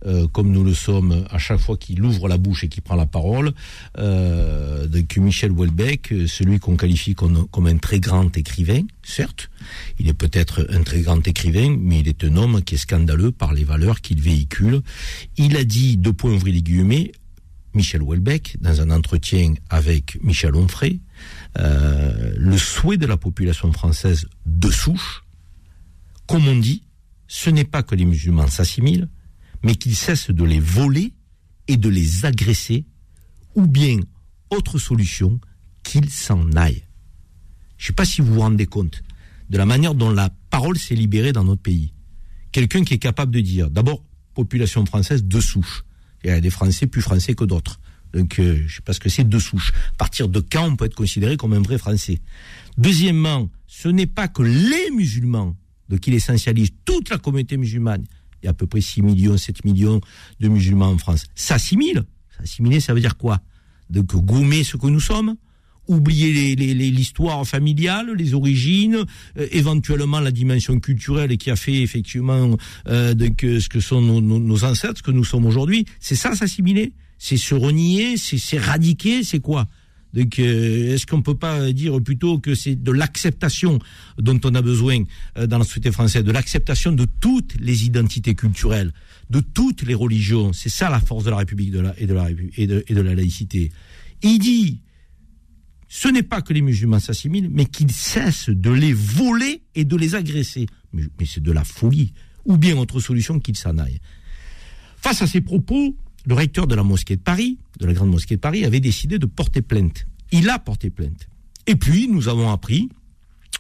euh, 0.06 0.28
comme 0.28 0.52
nous 0.52 0.64
le 0.64 0.74
sommes 0.74 1.26
à 1.30 1.38
chaque 1.38 1.60
fois 1.60 1.78
qu'il 1.78 2.04
ouvre 2.04 2.28
la 2.28 2.38
bouche 2.38 2.64
et 2.64 2.68
qu'il 2.70 2.82
prend 2.82 2.96
la 2.96 3.06
parole, 3.06 3.54
euh, 3.98 4.88
de- 4.88 5.02
que 5.02 5.20
Michel 5.20 5.52
Houellebecq, 5.52 6.12
euh, 6.12 6.28
celui 6.28 6.60
qu'on 6.60 6.76
qualifie 6.76 7.14
comme, 7.16 7.48
un 7.68 7.78
très 7.78 8.00
grand 8.00 8.36
écrivain, 8.38 8.82
certes, 9.04 9.50
il 10.00 10.08
est 10.08 10.14
peut-être 10.14 10.66
un 10.70 10.84
très 10.84 11.02
grand 11.02 11.26
écrivain, 11.28 11.76
mais 11.80 12.00
il 12.00 12.08
est 12.08 12.24
un 12.24 12.36
homme 12.38 12.62
qui 12.64 12.76
est 12.76 12.78
scandaleux 12.80 13.32
par 13.32 13.54
les 13.54 13.64
valeurs 13.64 14.02
qu'il 14.02 14.22
véhicule. 14.22 14.82
Il 15.38 15.56
a 15.58 15.64
dit, 15.64 15.98
deux 15.98 16.14
points 16.14 16.32
ouvrir 16.34 16.54
les 16.54 16.62
guillemets, 16.64 17.12
Michel 17.74 18.02
Houellebecq, 18.02 18.58
dans 18.60 18.82
un 18.82 18.92
entretien 18.92 19.54
avec 19.70 20.18
Michel 20.24 20.56
Onfray, 20.56 21.00
euh, 21.60 22.34
le 22.36 22.58
souhait 22.58 22.98
de 22.98 23.06
la 23.06 23.18
population 23.18 23.72
française 23.72 24.26
de 24.46 24.70
souche, 24.70 25.24
comme 26.28 26.48
on 26.48 26.58
dit, 26.58 26.84
ce 27.28 27.50
n'est 27.50 27.64
pas 27.66 27.82
que 27.84 27.96
les 27.96 28.04
musulmans 28.06 28.48
s'assimilent, 28.48 29.08
mais 29.64 29.76
qu'ils 29.76 29.96
cessent 29.96 30.32
de 30.32 30.44
les 30.44 30.60
voler 30.60 31.14
et 31.68 31.78
de 31.78 31.90
les 31.90 32.26
agresser, 32.26 32.86
ou 33.56 33.68
bien, 33.68 34.00
autre 34.50 34.80
solution, 34.80 35.40
qu'ils 35.84 36.10
s'en 36.10 36.52
aillent. 36.54 36.86
Je 37.78 37.86
ne 37.86 37.88
sais 37.88 37.94
pas 37.94 38.06
si 38.06 38.22
vous 38.22 38.34
vous 38.36 38.42
rendez 38.42 38.66
compte 38.66 39.04
de 39.50 39.58
la 39.58 39.66
manière 39.66 39.96
dont 39.96 40.12
la 40.12 40.30
parole 40.50 40.78
s'est 40.78 40.96
libérée 40.96 41.34
dans 41.34 41.44
notre 41.44 41.62
pays. 41.62 41.94
Quelqu'un 42.52 42.84
qui 42.84 42.94
est 42.94 43.00
capable 43.00 43.32
de 43.32 43.42
dire, 43.42 43.70
d'abord, 43.70 44.04
population 44.34 44.86
française 44.86 45.24
de 45.24 45.40
souche. 45.40 45.84
Il 46.24 46.30
y 46.30 46.34
a 46.34 46.40
des 46.40 46.50
Français 46.50 46.88
plus 46.88 47.02
français 47.02 47.34
que 47.34 47.44
d'autres. 47.44 47.80
Donc, 48.14 48.40
euh, 48.40 48.64
je 48.68 48.76
sais 48.76 48.82
pas 48.82 48.94
ce 48.94 49.00
que 49.00 49.10
c'est 49.10 49.28
de 49.28 49.40
souche. 49.40 49.72
À 49.94 49.98
partir 49.98 50.28
de 50.28 50.40
quand 50.40 50.68
on 50.68 50.76
peut 50.76 50.86
être 50.86 50.96
considéré 50.96 51.38
comme 51.38 51.54
un 51.54 51.62
vrai 51.62 51.78
Français? 51.78 52.20
Deuxièmement, 52.78 53.50
ce 53.68 53.88
n'est 53.88 54.08
pas 54.08 54.28
que 54.28 54.44
les 54.44 54.92
musulmans, 54.92 55.56
donc 55.90 56.06
il 56.08 56.14
essentialise 56.14 56.72
toute 56.86 57.10
la 57.10 57.18
communauté 57.18 57.58
musulmane. 57.58 58.06
Il 58.42 58.46
y 58.46 58.48
a 58.48 58.52
à 58.52 58.54
peu 58.54 58.68
près 58.68 58.82
6 58.82 59.02
millions, 59.02 59.38
7 59.38 59.64
millions 59.66 60.02
de 60.40 60.48
musulmans 60.48 60.90
en 60.90 60.98
France. 60.98 61.26
S'assimiler. 61.36 62.02
S'assimiler, 62.40 62.80
ça 62.80 62.94
veut 62.94 63.02
dire 63.02 63.18
quoi? 63.18 63.40
Donc, 63.90 64.16
gommer 64.16 64.64
ce 64.64 64.78
que 64.78 64.88
nous 64.88 65.00
sommes? 65.00 65.36
Oublier 65.88 66.56
l'histoire 66.56 67.46
familiale, 67.46 68.12
les 68.16 68.34
origines, 68.34 69.04
euh, 69.38 69.48
éventuellement 69.52 70.20
la 70.20 70.32
dimension 70.32 70.80
culturelle 70.80 71.36
qui 71.38 71.50
a 71.50 71.56
fait 71.56 71.82
effectivement 71.82 72.56
euh, 72.88 73.14
ce 73.40 73.68
que 73.68 73.80
sont 73.80 74.00
nos, 74.02 74.22
nos- 74.22 74.40
nos 74.40 74.64
ancêtres, 74.64 74.98
ce 75.00 75.04
que 75.04 75.12
nous 75.12 75.24
sommes 75.26 75.46
aujourd'hui. 75.46 75.86
C'est 76.00 76.16
ça 76.16 76.36
s'assimiler? 76.36 76.94
C'est 77.18 77.36
se 77.38 77.56
renier? 77.56 78.16
C'est 78.18 78.38
s'éradiquer? 78.38 79.24
C'est 79.24 79.40
quoi? 79.40 79.68
Donc, 80.14 80.40
euh, 80.40 80.94
est-ce 80.94 81.06
qu'on 81.06 81.22
peut 81.22 81.36
pas 81.36 81.72
dire 81.72 82.02
plutôt 82.02 82.40
que 82.40 82.54
c'est 82.54 82.76
de 82.76 82.92
l'acceptation 82.92 83.80
dont 84.18 84.40
on 84.44 84.56
a 84.56 84.62
besoin 84.62 85.04
euh, 85.38 85.48
dans 85.48 85.58
la 85.58 85.64
société 85.64 85.92
française, 85.92 86.24
de 86.24 86.32
l'acceptation 86.32 86.92
de 86.92 87.06
toutes 87.20 87.56
les 87.60 87.86
identités 87.86 88.36
culturelles, 88.36 88.92
de 89.30 89.40
toutes 89.40 89.84
les 89.84 89.94
religions? 89.94 90.52
C'est 90.54 90.70
ça 90.70 90.90
la 90.90 91.00
force 91.00 91.24
de 91.24 91.30
la 91.30 91.38
République 91.38 91.70
et, 91.98 92.08
de 92.08 92.14
la, 92.14 92.30
et, 92.30 93.16
laïcité. 93.16 93.72
Il 94.22 94.40
dit, 94.40 94.82
ce 95.88 96.10
n'est 96.10 96.24
pas 96.24 96.42
que 96.42 96.54
les 96.54 96.62
musulmans 96.62 97.00
s'assimilent, 97.00 97.50
mais 97.50 97.66
qu'ils 97.66 97.92
cessent 97.92 98.50
de 98.50 98.72
les 98.72 98.94
voler 98.94 99.64
et 99.76 99.86
de 99.86 99.96
les 99.96 100.16
agresser. 100.16 100.66
Mais, 100.92 101.04
mais 101.20 101.26
c'est 101.26 101.44
de 101.44 101.52
la 101.52 101.64
folie. 101.64 102.14
Ou 102.44 102.58
bien 102.58 102.76
autre 102.78 103.00
solution 103.00 103.40
qu'ils 103.40 103.58
s'en 103.58 103.78
aillent. 103.78 104.02
Face 104.98 105.22
à 105.22 105.28
ces 105.28 105.42
propos, 105.42 105.96
le 106.26 106.34
recteur 106.36 106.68
de 106.68 106.76
la 106.76 106.84
mosquée 106.84 107.16
de 107.16 107.22
Paris, 107.22 107.58
de 107.80 107.86
la 107.86 107.94
grande 107.94 108.10
mosquée 108.10 108.36
de 108.36 108.42
Paris, 108.42 108.66
avait 108.66 108.80
décidé 108.80 109.20
de 109.20 109.26
porter 109.26 109.62
plainte. 109.62 110.06
Il 110.32 110.50
a 110.50 110.60
porté 110.60 110.90
plainte. 110.90 111.28
Et 111.68 111.76
puis, 111.76 112.08
nous 112.08 112.28
avons 112.28 112.50
appris, 112.50 112.90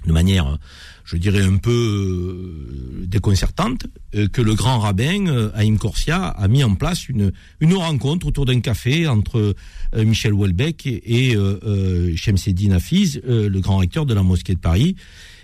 de 0.06 0.12
manière, 0.12 0.58
je 1.04 1.18
dirais, 1.18 1.42
un 1.42 1.58
peu 1.58 1.72
euh, 1.72 3.06
déconcertante, 3.06 3.88
euh, 4.16 4.28
que 4.28 4.42
le 4.42 4.56
grand 4.56 4.80
rabbin, 4.80 5.28
euh, 5.28 5.52
Haïm 5.54 5.78
Corsia, 5.78 6.28
a 6.28 6.48
mis 6.48 6.64
en 6.64 6.76
place 6.76 7.10
une, 7.10 7.32
une 7.60 7.74
rencontre 7.76 8.28
autour 8.28 8.46
d'un 8.46 8.60
café 8.60 9.08
entre 9.08 9.56
Michel 9.96 10.34
Houellebecq 10.34 10.88
et 10.88 11.36
euh, 11.36 12.16
Shemseddin 12.16 12.78
le 13.24 13.60
grand 13.60 13.78
recteur 13.78 14.06
de 14.06 14.14
la 14.14 14.24
mosquée 14.24 14.56
de 14.56 14.60
Paris, 14.60 14.96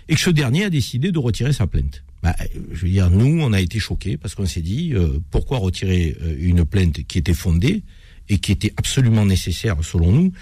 et 0.08 0.14
que 0.14 0.20
ce 0.20 0.30
dernier 0.30 0.64
a 0.64 0.70
décidé 0.70 1.12
de 1.12 1.18
retirer 1.18 1.52
sa 1.52 1.66
plainte. 1.66 2.02
Bah, 2.22 2.34
je 2.72 2.82
veux 2.82 2.90
dire, 2.90 3.10
nous, 3.10 3.40
on 3.40 3.52
a 3.52 3.60
été 3.60 3.78
choqués 3.78 4.16
parce 4.16 4.34
qu'on 4.34 4.46
s'est 4.46 4.62
dit, 4.62 4.92
euh, 4.94 5.20
pourquoi 5.30 5.58
retirer 5.58 6.16
euh, 6.20 6.36
une 6.38 6.64
plainte 6.64 7.04
qui 7.04 7.18
était 7.18 7.34
fondée 7.34 7.84
et 8.28 8.38
qui 8.38 8.52
était 8.52 8.72
absolument 8.76 9.24
nécessaire, 9.24 9.76
selon 9.82 10.12
nous, 10.12 10.32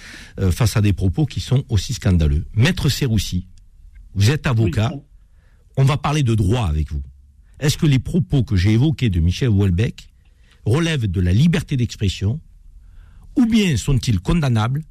euh, 0.40 0.50
face 0.50 0.76
à 0.76 0.80
des 0.80 0.92
propos 0.92 1.26
qui 1.26 1.40
sont 1.40 1.64
aussi 1.68 1.92
scandaleux. 1.94 2.46
Maître 2.54 2.88
Serroussi, 2.88 3.46
vous 4.14 4.30
êtes 4.30 4.46
avocat, 4.46 4.92
on 5.76 5.84
va 5.84 5.96
parler 5.96 6.22
de 6.22 6.34
droit 6.34 6.66
avec 6.66 6.90
vous. 6.90 7.02
Est-ce 7.60 7.76
que 7.76 7.86
les 7.86 7.98
propos 7.98 8.42
que 8.42 8.56
j'ai 8.56 8.72
évoqués 8.72 9.10
de 9.10 9.20
Michel 9.20 9.50
Houellebecq 9.50 10.08
relèvent 10.64 11.06
de 11.06 11.20
la 11.20 11.32
liberté 11.32 11.76
d'expression 11.76 12.40
ou 13.36 13.46
bien 13.46 13.76
sont-ils 13.76 14.20
condamnables 14.20 14.82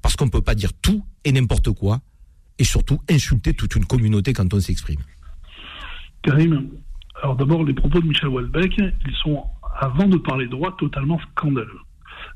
parce 0.00 0.14
qu'on 0.16 0.26
ne 0.26 0.30
peut 0.30 0.42
pas 0.42 0.54
dire 0.54 0.72
tout 0.72 1.04
et 1.24 1.32
n'importe 1.32 1.72
quoi 1.72 2.00
et 2.58 2.64
surtout 2.64 3.00
insulter 3.10 3.54
toute 3.54 3.74
une 3.74 3.84
communauté 3.84 4.32
quand 4.32 4.52
on 4.54 4.60
s'exprime? 4.60 5.00
Karim, 6.22 6.68
alors 7.22 7.36
d'abord, 7.36 7.64
les 7.64 7.74
propos 7.74 8.00
de 8.00 8.06
Michel 8.06 8.28
Houellebecq, 8.28 8.78
ils 8.78 9.14
sont, 9.16 9.44
avant 9.78 10.06
de 10.06 10.16
parler 10.16 10.46
droit, 10.46 10.76
totalement 10.76 11.18
scandaleux. 11.18 11.80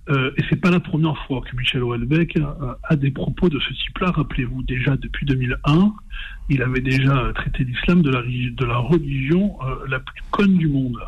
Euh, 0.09 0.33
et 0.37 0.43
c'est 0.49 0.61
pas 0.61 0.71
la 0.71 0.81
première 0.81 1.17
fois 1.27 1.43
que 1.43 1.57
Michel 1.57 1.83
Houellebecq 1.83 2.37
euh, 2.37 2.75
a 2.83 2.97
des 2.97 3.11
propos 3.11 3.49
de 3.49 3.61
ce 3.61 3.73
type-là. 3.73 4.11
Rappelez-vous, 4.11 4.63
déjà 4.65 4.97
depuis 4.97 5.27
2001, 5.27 5.95
il 6.49 6.63
avait 6.63 6.81
déjà 6.81 7.33
traité 7.35 7.65
l'islam 7.65 8.03
de 8.03 8.11
la, 8.11 8.23
de 8.23 8.65
la 8.65 8.79
religion 8.79 9.57
euh, 9.63 9.87
la 9.89 10.01
plus 10.01 10.23
conne 10.31 10.57
du 10.57 10.69
monde. 10.69 10.99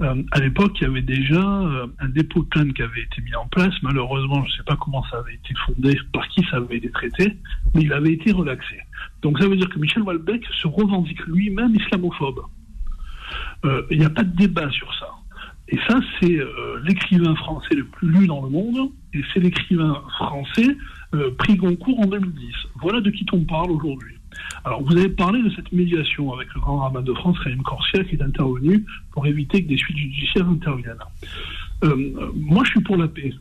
Euh, 0.00 0.22
à 0.32 0.40
l'époque, 0.40 0.72
il 0.80 0.84
y 0.84 0.86
avait 0.86 1.02
déjà 1.02 1.40
euh, 1.40 1.86
un 2.00 2.08
dépôt 2.08 2.42
de 2.42 2.48
plainte 2.48 2.74
qui 2.74 2.82
avait 2.82 3.02
été 3.02 3.22
mis 3.22 3.34
en 3.34 3.46
place. 3.46 3.72
Malheureusement, 3.82 4.44
je 4.44 4.52
ne 4.52 4.56
sais 4.56 4.62
pas 4.64 4.76
comment 4.76 5.02
ça 5.10 5.18
avait 5.18 5.34
été 5.34 5.54
fondé, 5.66 5.98
par 6.12 6.28
qui 6.28 6.44
ça 6.50 6.58
avait 6.58 6.76
été 6.76 6.90
traité, 6.90 7.36
mais 7.74 7.82
il 7.82 7.92
avait 7.92 8.12
été 8.12 8.32
relaxé. 8.32 8.76
Donc 9.22 9.38
ça 9.38 9.48
veut 9.48 9.56
dire 9.56 9.68
que 9.70 9.78
Michel 9.78 10.02
Houellebecq 10.02 10.44
se 10.60 10.68
revendique 10.68 11.24
lui-même 11.26 11.74
islamophobe. 11.74 12.42
Euh, 13.64 13.82
Il 13.90 13.98
n'y 13.98 14.04
a 14.04 14.10
pas 14.10 14.24
de 14.24 14.36
débat 14.36 14.70
sur 14.70 14.92
ça. 14.98 15.08
Et 15.68 15.78
ça, 15.88 15.98
c'est 16.20 16.38
l'écrivain 16.84 17.34
français 17.34 17.74
le 17.74 17.84
plus 17.86 18.08
lu 18.08 18.28
dans 18.28 18.40
le 18.40 18.50
monde, 18.50 18.88
et 19.12 19.20
c'est 19.34 19.40
l'écrivain 19.40 20.00
français 20.16 20.76
euh, 21.14 21.30
prix 21.38 21.56
Goncourt 21.56 22.00
en 22.00 22.06
2010. 22.06 22.52
Voilà 22.82 23.00
de 23.00 23.10
qui 23.10 23.24
on 23.32 23.44
parle 23.44 23.70
aujourd'hui. 23.70 24.15
Alors, 24.66 24.82
vous 24.82 24.96
avez 24.96 25.08
parlé 25.08 25.40
de 25.44 25.50
cette 25.50 25.70
médiation 25.70 26.32
avec 26.34 26.52
le 26.52 26.60
grand 26.60 26.78
rabbin 26.78 27.00
de 27.00 27.14
France, 27.14 27.38
Raïm 27.38 27.62
Corsia, 27.62 28.02
qui 28.02 28.16
est 28.16 28.22
intervenu 28.22 28.84
pour 29.12 29.24
éviter 29.24 29.62
que 29.62 29.68
des 29.68 29.76
suites 29.76 29.96
judiciaires 29.96 30.48
interviennent. 30.48 30.98
Euh, 31.84 32.12
moi, 32.34 32.64
je 32.64 32.70
suis 32.70 32.80
pour 32.80 32.96
la 32.96 33.06
paix. 33.06 33.32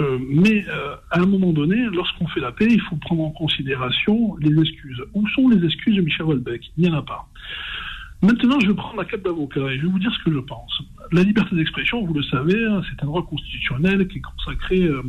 Euh, 0.00 0.18
mais 0.28 0.66
euh, 0.68 0.96
à 1.12 1.20
un 1.20 1.26
moment 1.26 1.52
donné, 1.52 1.76
lorsqu'on 1.92 2.26
fait 2.26 2.40
la 2.40 2.50
paix, 2.50 2.66
il 2.68 2.80
faut 2.80 2.96
prendre 2.96 3.22
en 3.22 3.30
considération 3.30 4.36
les 4.40 4.60
excuses. 4.60 5.00
Où 5.14 5.28
sont 5.28 5.48
les 5.48 5.64
excuses 5.64 5.94
de 5.94 6.00
Michel 6.00 6.26
Houellebecq? 6.26 6.72
Il 6.76 6.82
n'y 6.82 6.90
en 6.90 6.98
a 6.98 7.02
pas. 7.02 7.28
Maintenant, 8.24 8.58
je 8.58 8.72
prendre 8.72 8.96
la 8.96 9.04
cape 9.04 9.20
d'avocat 9.20 9.60
et 9.60 9.76
je 9.76 9.82
vais 9.82 9.92
vous 9.92 9.98
dire 9.98 10.10
ce 10.10 10.24
que 10.24 10.32
je 10.32 10.38
pense. 10.38 10.82
La 11.12 11.22
liberté 11.22 11.54
d'expression, 11.56 12.02
vous 12.06 12.14
le 12.14 12.22
savez, 12.22 12.56
hein, 12.64 12.80
c'est 12.88 13.02
un 13.02 13.06
droit 13.06 13.22
constitutionnel 13.26 14.08
qui 14.08 14.16
est 14.16 14.22
consacré 14.22 14.80
euh, 14.80 15.02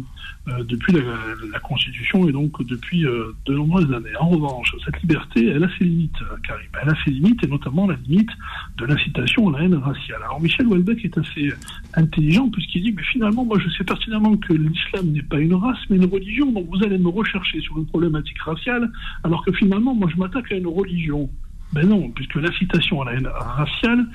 euh, 0.50 0.64
depuis 0.66 0.94
la, 0.94 1.60
Constitution 1.60 2.28
et 2.28 2.34
donc 2.34 2.62
depuis 2.68 3.06
euh, 3.06 3.34
de 3.46 3.54
nombreuses 3.54 3.92
années. 3.94 4.16
En 4.20 4.30
revanche, 4.30 4.76
cette 4.84 5.02
liberté, 5.02 5.48
elle 5.48 5.64
a 5.64 5.70
ses 5.78 5.86
limites, 5.86 6.22
euh, 6.22 6.36
Karim. 6.46 6.68
Elle 6.84 6.90
a 6.90 6.94
ses 7.06 7.12
limites 7.12 7.42
et 7.44 7.48
notamment 7.48 7.88
la 7.88 7.96
limite 7.96 8.30
de 8.78 8.86
l'incitation 8.86 9.48
à 9.50 9.60
la 9.60 9.66
haine 9.66 9.76
raciale. 9.76 10.22
Alors 10.22 10.42
Michel 10.42 10.68
Houellebecq 10.68 11.06
est 11.06 11.18
assez 11.18 11.54
intelligent 11.94 12.50
puisqu'il 12.50 12.84
dit, 12.84 12.92
mais 12.92 13.04
finalement, 13.04 13.46
moi 13.46 13.58
je 13.60 13.70
sais 13.70 13.86
pertinemment 13.86 14.36
que 14.38 14.54
l'islam 14.54 15.08
n'est 15.08 15.24
pas 15.24 15.40
une 15.40 15.56
race 15.56 15.80
mais 15.90 15.96
une 15.96 16.06
religion, 16.06 16.52
donc 16.52 16.68
vous 16.70 16.84
allez 16.84 16.98
me 16.98 17.10
rechercher 17.10 17.62
sur 17.62 17.78
une 17.78 17.86
problématique 17.88 18.40
raciale, 18.42 18.92
alors 19.24 19.44
que 19.46 19.54
finalement, 19.54 19.96
moi 19.96 20.10
je 20.14 20.20
m'attaque 20.20 20.52
à 20.52 20.56
une 20.56 20.68
religion. 20.68 21.30
Ben 21.74 21.88
non, 21.88 22.10
puisque 22.12 22.36
l'incitation 22.36 23.02
à 23.02 23.06
la 23.06 23.14
haine 23.14 23.28
raciale, 23.28 24.06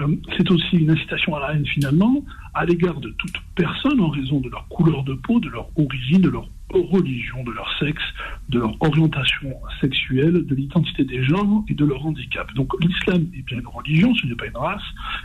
euh, 0.00 0.16
c'est 0.36 0.50
aussi 0.50 0.76
une 0.76 0.90
incitation 0.90 1.36
à 1.36 1.40
la 1.40 1.54
haine 1.54 1.66
finalement 1.66 2.24
à 2.54 2.64
l'égard 2.64 3.00
de 3.00 3.10
toute 3.10 3.36
personne 3.54 4.00
en 4.00 4.08
raison 4.08 4.40
de 4.40 4.48
leur 4.48 4.66
couleur 4.68 5.04
de 5.04 5.14
peau, 5.14 5.38
de 5.40 5.48
leur 5.48 5.68
origine, 5.76 6.22
de 6.22 6.30
leur 6.30 6.48
religion, 6.70 7.44
de 7.44 7.52
leur 7.52 7.70
sexe, 7.78 8.02
de 8.48 8.58
leur 8.58 8.76
orientation 8.80 9.54
sexuelle, 9.80 10.44
de 10.46 10.54
l'identité 10.54 11.04
des 11.04 11.22
gens 11.22 11.64
et 11.68 11.74
de 11.74 11.84
leur 11.84 12.04
handicap. 12.04 12.52
Donc 12.54 12.72
l'islam 12.80 13.26
est 13.36 13.42
bien 13.42 13.60
une 13.60 13.66
religion, 13.66 14.14
ce 14.14 14.26
n'est 14.26 14.34
pas 14.34 14.46
une 14.46 14.56
race, 14.56 14.82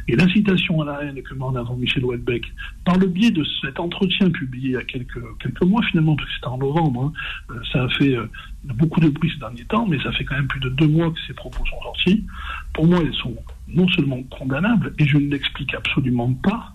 et 0.08 0.16
l'incitation 0.16 0.82
à 0.82 0.86
la 0.86 1.04
haine 1.04 1.22
que 1.22 1.34
met 1.34 1.44
en 1.44 1.56
avant 1.56 1.76
Michel 1.76 2.04
Houellebecq, 2.04 2.46
par 2.86 2.98
le 2.98 3.08
biais 3.08 3.32
de 3.32 3.44
cet 3.62 3.80
entretien 3.80 4.30
publié 4.30 4.70
il 4.70 4.74
y 4.74 4.78
a 4.78 4.84
quelques, 4.84 5.22
quelques 5.40 5.64
mois 5.64 5.82
finalement, 5.84 6.16
parce 6.16 6.28
que 6.30 6.36
c'était 6.36 6.48
en 6.48 6.58
novembre, 6.58 7.06
hein, 7.06 7.14
euh, 7.52 7.60
ça 7.72 7.84
a 7.84 7.90
fait 7.90 8.16
euh, 8.16 8.26
beaucoup 8.64 9.00
de 9.00 9.10
bruit 9.10 9.32
ces 9.34 9.40
derniers 9.40 9.66
temps, 9.66 9.88
mais 9.88 10.02
ça 10.04 10.12
fait 10.12 10.26
quand 10.26 10.36
même 10.36 10.48
plus 10.48 10.60
de 10.60 10.70
deux 10.70 10.88
mois 10.88 11.10
que 11.10 11.20
ces 11.28 11.34
propos 11.34 11.66
sont 11.66 11.82
sortis. 11.82 12.26
Pour 12.74 12.88
moi, 12.88 13.00
ils 13.04 13.14
sont 13.16 13.36
non 13.68 13.88
seulement 13.90 14.22
condamnables, 14.24 14.94
et 15.00 15.06
je 15.06 15.18
ne 15.18 15.30
l'explique 15.30 15.74
absolument 15.74 16.34
pas, 16.34 16.74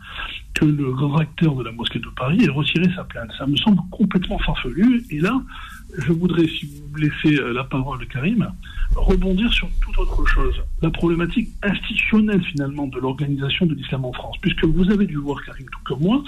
que 0.55 0.65
le 0.65 0.89
recteur 0.91 1.55
de 1.57 1.65
la 1.65 1.73
mosquée 1.73 1.99
de 1.99 2.09
Paris 2.17 2.45
ait 2.45 2.49
retiré 2.49 2.87
sa 2.95 3.05
plainte. 3.05 3.31
Ça 3.37 3.47
me 3.47 3.57
semble 3.57 3.81
complètement 3.91 4.39
farfelu. 4.39 5.05
Et 5.11 5.19
là, 5.19 5.43
je 5.99 6.13
voudrais, 6.13 6.47
si 6.47 6.67
vous 6.67 6.89
me 6.93 7.01
laissez 7.01 7.41
euh, 7.41 7.53
la 7.53 7.65
parole, 7.65 8.07
Karim, 8.07 8.49
rebondir 8.95 9.53
sur 9.53 9.69
toute 9.83 9.99
autre 9.99 10.25
chose. 10.27 10.55
La 10.81 10.91
problématique 10.91 11.49
institutionnelle, 11.63 12.43
finalement, 12.45 12.87
de 12.87 12.99
l'organisation 13.01 13.67
de 13.67 13.75
l'islam 13.75 14.05
en 14.05 14.13
France. 14.13 14.37
Puisque 14.41 14.65
vous 14.65 14.91
avez 14.91 15.07
dû 15.07 15.17
voir, 15.17 15.45
Karim, 15.45 15.67
tout 15.67 15.81
comme 15.85 16.01
moi, 16.01 16.23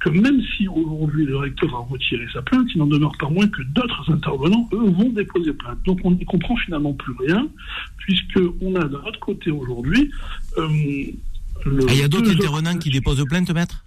que 0.00 0.10
même 0.10 0.40
si 0.56 0.68
aujourd'hui 0.68 1.26
le 1.26 1.36
recteur 1.36 1.74
a 1.74 1.80
retiré 1.80 2.26
sa 2.32 2.42
plainte, 2.42 2.68
il 2.74 2.78
n'en 2.78 2.86
demeure 2.86 3.16
pas 3.18 3.28
moins 3.28 3.48
que 3.48 3.62
d'autres 3.62 4.12
intervenants, 4.12 4.68
eux, 4.72 4.90
vont 4.90 5.10
déposer 5.10 5.52
plainte. 5.54 5.78
Donc 5.84 6.00
on 6.04 6.12
n'y 6.12 6.24
comprend 6.24 6.56
finalement 6.56 6.92
plus 6.92 7.14
rien, 7.18 7.48
puisqu'on 7.98 8.76
a 8.76 8.84
de 8.84 8.96
l'autre 8.96 9.20
côté 9.20 9.50
aujourd'hui... 9.50 10.10
Euh, 10.58 10.68
le- 11.66 11.86
Ah, 11.88 11.92
Il 11.92 11.98
y 11.98 12.02
a 12.02 12.08
d'autres 12.08 12.30
intervenants 12.30 12.78
qui 12.78 12.90
déposent 12.90 13.24
plainte, 13.28 13.50
maître? 13.54 13.84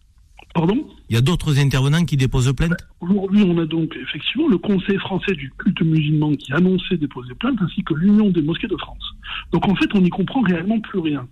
Pardon? 0.54 0.88
Il 1.10 1.16
y 1.16 1.18
a 1.18 1.22
d'autres 1.22 1.60
intervenants 1.60 2.06
qui 2.06 2.16
déposent 2.16 2.54
plainte? 2.56 2.78
Aujourd'hui, 3.02 3.44
on 3.46 3.58
a 3.58 3.66
donc 3.66 3.94
effectivement 4.02 4.48
le 4.48 4.58
Conseil 4.58 4.98
français 4.98 5.34
du 5.34 5.52
culte 5.58 5.82
musulman 5.82 6.32
qui 6.34 6.54
a 6.54 6.58
annoncé 6.58 6.96
déposer 6.98 7.34
plainte, 7.36 7.58
ainsi 7.62 7.84
que 7.84 7.94
l'Union 7.94 8.30
des 8.30 8.42
mosquées 8.42 8.68
de 8.68 8.78
France. 8.78 9.04
Donc 9.52 9.68
en 9.68 9.76
fait, 9.76 9.90
on 9.94 10.02
n'y 10.02 10.10
comprend 10.10 10.42
réellement 10.42 10.80
plus 10.80 11.00
rien. 11.00 11.28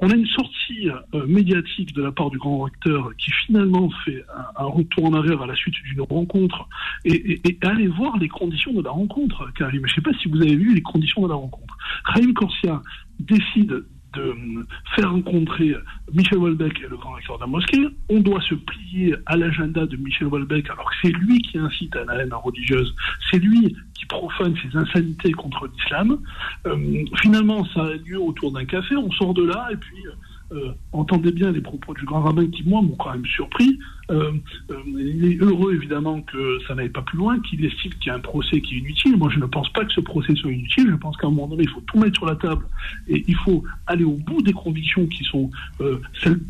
On 0.00 0.10
a 0.10 0.14
une 0.14 0.26
sortie 0.26 0.88
euh, 1.14 1.26
médiatique 1.26 1.92
de 1.94 2.02
la 2.02 2.12
part 2.12 2.30
du 2.30 2.38
grand 2.38 2.58
recteur 2.60 3.10
qui 3.18 3.30
finalement 3.46 3.90
fait 4.04 4.24
un, 4.56 4.62
un 4.64 4.66
retour 4.66 5.04
en 5.06 5.12
arrière 5.12 5.42
à 5.42 5.46
la 5.46 5.54
suite 5.56 5.74
d'une 5.84 6.00
rencontre 6.02 6.68
et, 7.04 7.14
et, 7.32 7.40
et 7.48 7.58
allez 7.62 7.86
voir 7.88 8.16
les 8.18 8.28
conditions 8.28 8.72
de 8.72 8.82
la 8.82 8.90
rencontre, 8.90 9.52
Karim. 9.56 9.82
Je 9.86 9.90
ne 9.90 9.94
sais 9.96 10.00
pas 10.00 10.16
si 10.20 10.28
vous 10.28 10.40
avez 10.40 10.56
vu 10.56 10.74
les 10.74 10.82
conditions 10.82 11.22
de 11.22 11.28
la 11.28 11.34
rencontre. 11.34 11.76
Raïm 12.04 12.32
Corsia 12.34 12.80
décide 13.20 13.84
de 14.14 14.22
euh, 14.22 14.66
faire 14.94 15.10
rencontrer 15.10 15.74
Michel 16.12 16.38
Houellebecq 16.38 16.80
et 16.80 16.88
le 16.88 16.96
grand 16.96 17.12
recteur 17.12 17.38
de 17.38 17.44
mosquée. 17.44 17.86
On 18.08 18.20
doit 18.20 18.40
se 18.40 18.54
plier 18.54 19.14
à 19.26 19.36
l'agenda 19.36 19.86
de 19.86 19.96
Michel 19.96 20.28
Houellebecq 20.28 20.70
alors 20.70 20.90
que 20.90 20.96
c'est 21.02 21.12
lui 21.12 21.40
qui 21.42 21.58
incite 21.58 21.94
à 21.96 22.04
la 22.04 22.22
haine 22.22 22.32
religieuse, 22.32 22.94
c'est 23.30 23.38
lui 23.38 23.76
qui 23.94 24.06
profane 24.06 24.54
ces 24.62 24.76
insanités 24.76 25.32
contre 25.32 25.68
l'islam. 25.68 26.18
Euh, 26.66 27.04
finalement, 27.20 27.64
ça 27.74 27.84
a 27.84 27.94
lieu 27.94 28.20
autour 28.20 28.52
d'un 28.52 28.64
café, 28.64 28.96
on 28.96 29.10
sort 29.12 29.34
de 29.34 29.44
là 29.44 29.68
et 29.70 29.76
puis 29.76 30.04
euh, 30.52 30.72
entendez 30.92 31.32
bien 31.32 31.52
les 31.52 31.60
propos 31.60 31.92
du 31.94 32.04
grand 32.04 32.22
rabbin 32.22 32.46
qui, 32.48 32.62
moi, 32.64 32.80
m'ont 32.80 32.96
quand 32.96 33.12
même 33.12 33.26
surpris. 33.26 33.78
Euh, 34.10 34.32
euh, 34.70 34.74
il 34.86 35.24
est 35.32 35.36
heureux, 35.36 35.74
évidemment, 35.74 36.22
que 36.22 36.58
ça 36.66 36.74
n'aille 36.74 36.88
pas 36.88 37.02
plus 37.02 37.18
loin, 37.18 37.38
qu'il 37.40 37.64
estime 37.64 37.92
qu'il 37.94 38.06
y 38.06 38.10
a 38.10 38.14
un 38.14 38.20
procès 38.20 38.60
qui 38.60 38.76
est 38.76 38.78
inutile. 38.78 39.16
Moi, 39.16 39.28
je 39.30 39.38
ne 39.38 39.46
pense 39.46 39.70
pas 39.72 39.84
que 39.84 39.92
ce 39.92 40.00
procès 40.00 40.34
soit 40.34 40.50
inutile. 40.50 40.88
Je 40.90 40.96
pense 40.96 41.16
qu'à 41.16 41.26
un 41.26 41.30
moment 41.30 41.48
donné, 41.48 41.64
il 41.64 41.68
faut 41.68 41.82
tout 41.82 41.98
mettre 41.98 42.16
sur 42.16 42.26
la 42.26 42.36
table 42.36 42.64
et 43.08 43.24
il 43.28 43.36
faut 43.36 43.62
aller 43.86 44.04
au 44.04 44.16
bout 44.16 44.40
des 44.42 44.52
convictions 44.52 45.06
qui 45.06 45.24
sont 45.24 45.50
euh, 45.80 46.00
celles, 46.22 46.40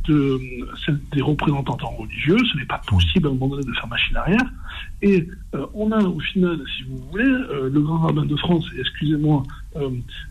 celles 0.84 1.00
des 1.12 1.22
représentants 1.22 1.76
religieux. 1.98 2.38
Ce 2.52 2.56
n'est 2.56 2.66
pas 2.66 2.80
possible, 2.86 3.26
à 3.26 3.30
un 3.30 3.34
moment 3.34 3.48
donné, 3.48 3.66
de 3.66 3.72
faire 3.72 3.88
machine 3.88 4.16
arrière. 4.16 4.52
Et 5.02 5.28
on 5.74 5.90
a, 5.92 6.02
au 6.02 6.20
final, 6.20 6.60
si 6.76 6.84
vous 6.84 6.98
voulez, 7.10 7.24
le 7.24 7.80
grand 7.80 7.98
rabbin 7.98 8.24
de 8.24 8.36
France, 8.36 8.66
excusez-moi, 8.78 9.42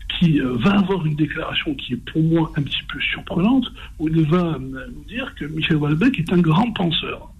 qui 0.08 0.40
euh, 0.40 0.56
va 0.56 0.78
avoir 0.78 1.04
une 1.06 1.14
déclaration 1.14 1.74
qui 1.74 1.94
est 1.94 2.10
pour 2.12 2.22
moi 2.22 2.52
un 2.56 2.62
petit 2.62 2.82
peu 2.88 3.00
surprenante, 3.00 3.66
où 3.98 4.08
il 4.08 4.22
va 4.22 4.54
euh, 4.54 4.58
nous 4.58 5.04
dire 5.04 5.34
que 5.36 5.44
Michel 5.44 5.76
Houellebecq 5.76 6.18
est 6.18 6.32
un 6.32 6.38
grand 6.38 6.72
penseur. 6.72 7.32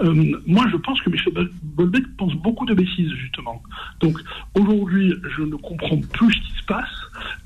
Euh, 0.00 0.40
moi, 0.46 0.66
je 0.70 0.76
pense 0.76 1.00
que 1.00 1.10
Michel 1.10 1.32
Houellebecq 1.76 2.04
pense 2.16 2.34
beaucoup 2.34 2.66
de 2.66 2.74
bêtises, 2.74 3.12
justement. 3.12 3.62
Donc, 4.00 4.18
aujourd'hui, 4.54 5.14
je 5.36 5.42
ne 5.42 5.56
comprends 5.56 6.00
plus 6.12 6.32
ce 6.32 6.40
qui 6.40 6.58
se 6.58 6.64
passe. 6.64 6.88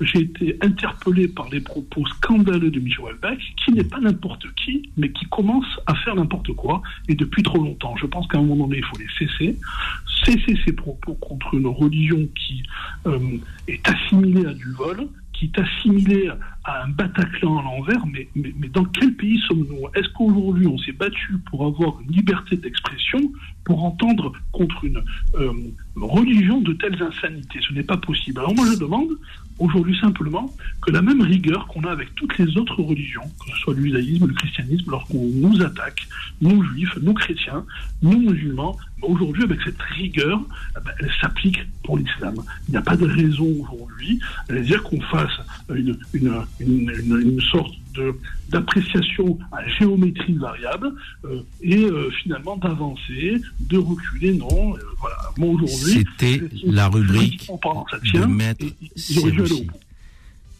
J'ai 0.01 0.19
été 0.19 0.57
interpellé 0.61 1.27
par 1.27 1.49
les 1.49 1.61
propos 1.61 2.05
scandaleux 2.07 2.71
de 2.71 2.79
Michel 2.79 3.05
Houellebecq, 3.05 3.39
qui 3.63 3.71
n'est 3.71 3.83
pas 3.83 3.99
n'importe 3.99 4.45
qui, 4.55 4.89
mais 4.97 5.11
qui 5.11 5.25
commence 5.25 5.65
à 5.85 5.95
faire 5.95 6.15
n'importe 6.15 6.53
quoi, 6.53 6.81
et 7.07 7.15
depuis 7.15 7.43
trop 7.43 7.57
longtemps. 7.57 7.95
Je 7.97 8.05
pense 8.05 8.27
qu'à 8.27 8.37
un 8.37 8.43
moment 8.43 8.67
donné, 8.67 8.79
il 8.79 8.85
faut 8.85 8.97
les 8.97 9.27
cesser. 9.27 9.57
Cesser 10.23 10.57
ces 10.65 10.73
propos 10.73 11.13
contre 11.15 11.53
une 11.53 11.67
religion 11.67 12.27
qui 12.35 12.63
euh, 13.05 13.37
est 13.67 13.87
assimilée 13.87 14.45
à 14.45 14.53
du 14.53 14.71
vol, 14.71 15.07
qui 15.37 15.45
est 15.45 15.59
assimilée 15.59 16.29
à 16.63 16.83
un 16.83 16.89
Bataclan 16.89 17.59
à 17.59 17.61
l'envers, 17.61 18.03
mais 18.07 18.27
dans 18.69 18.85
quel 18.85 19.13
pays 19.15 19.39
sommes-nous? 19.47 19.87
Est-ce 19.93 20.09
qu'aujourd'hui 20.09 20.65
on 20.67 20.77
s'est 20.79 20.93
battu 20.93 21.37
pour 21.49 21.65
avoir 21.65 22.01
une 22.01 22.11
liberté 22.11 22.57
d'expression, 22.57 23.19
pour 23.63 23.83
entendre 23.83 24.33
contre 24.51 24.83
une 24.83 25.03
euh, 25.35 25.51
religion 25.95 26.61
de 26.61 26.73
telles 26.73 27.01
insanités? 27.01 27.59
Ce 27.67 27.73
n'est 27.73 27.83
pas 27.83 27.97
possible. 27.97 28.39
Alors 28.39 28.55
moi 28.55 28.65
je 28.71 28.79
demande 28.79 29.09
aujourd'hui 29.59 29.97
simplement 29.99 30.53
que 30.81 30.91
la 30.91 31.01
même 31.01 31.21
rigueur 31.21 31.67
qu'on 31.67 31.81
a 31.81 31.91
avec 31.91 32.13
toutes 32.15 32.37
les 32.37 32.57
autres 32.57 32.81
religions, 32.81 33.23
que 33.39 33.51
ce 33.51 33.57
soit 33.57 33.73
le 33.73 33.81
judaïsme, 33.81 34.27
le 34.27 34.33
christianisme, 34.33 34.91
lorsqu'on 34.91 35.25
nous 35.33 35.61
attaque, 35.61 36.07
nous 36.41 36.63
juifs, 36.63 36.97
nous 37.01 37.13
chrétiens, 37.13 37.65
nous 38.01 38.19
musulmans, 38.19 38.77
aujourd'hui 39.01 39.43
avec 39.43 39.59
cette 39.61 39.81
rigueur, 39.81 40.41
eh 40.75 40.79
ben, 40.83 40.91
elle 40.99 41.11
s'applique 41.21 41.59
pour 41.83 41.97
l'islam. 41.97 42.35
Il 42.67 42.71
n'y 42.71 42.77
a 42.77 42.81
pas 42.81 42.97
de 42.97 43.05
raison 43.05 43.47
aujourd'hui 43.59 44.19
de 44.49 44.59
dire 44.59 44.83
qu'on 44.83 45.01
fasse 45.01 45.39
une, 45.69 45.97
une, 46.13 46.41
une, 46.59 47.21
une, 47.21 47.41
sorte 47.41 47.73
d'appréciation 48.49 49.37
à 49.51 49.67
géométrie 49.67 50.33
variable 50.33 50.93
euh, 51.25 51.41
et 51.61 51.77
euh, 51.77 52.09
finalement 52.23 52.57
d'avancer, 52.57 53.41
de 53.59 53.77
reculer. 53.77 54.33
Non, 54.33 54.75
euh, 54.75 54.79
voilà. 54.99 55.17
Moi 55.37 55.49
aujourd'hui, 55.49 56.05
C'était 56.19 56.41
la 56.65 56.87
rubrique 56.87 57.49
de 58.13 58.25
maître. 58.25 58.65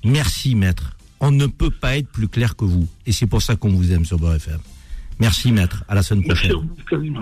Merci, 0.04 0.56
maître. 0.56 0.96
On 1.20 1.32
ne 1.32 1.48
peut 1.48 1.72
pas 1.72 1.98
être 1.98 2.10
plus 2.10 2.28
clair 2.28 2.56
que 2.56 2.66
vous. 2.66 2.88
Et 3.06 3.12
c'est 3.12 3.28
pour 3.28 3.42
ça 3.42 3.56
qu'on 3.56 3.70
vous 3.70 3.92
aime 3.92 4.06
sur 4.06 4.20
Beurre 4.20 4.36
FM. 4.36 4.60
Merci, 5.20 5.52
maître. 5.52 5.84
À 5.88 5.96
la 5.96 6.04
semaine 6.04 6.24
prochaine. 6.24 6.52
vous. 6.54 7.18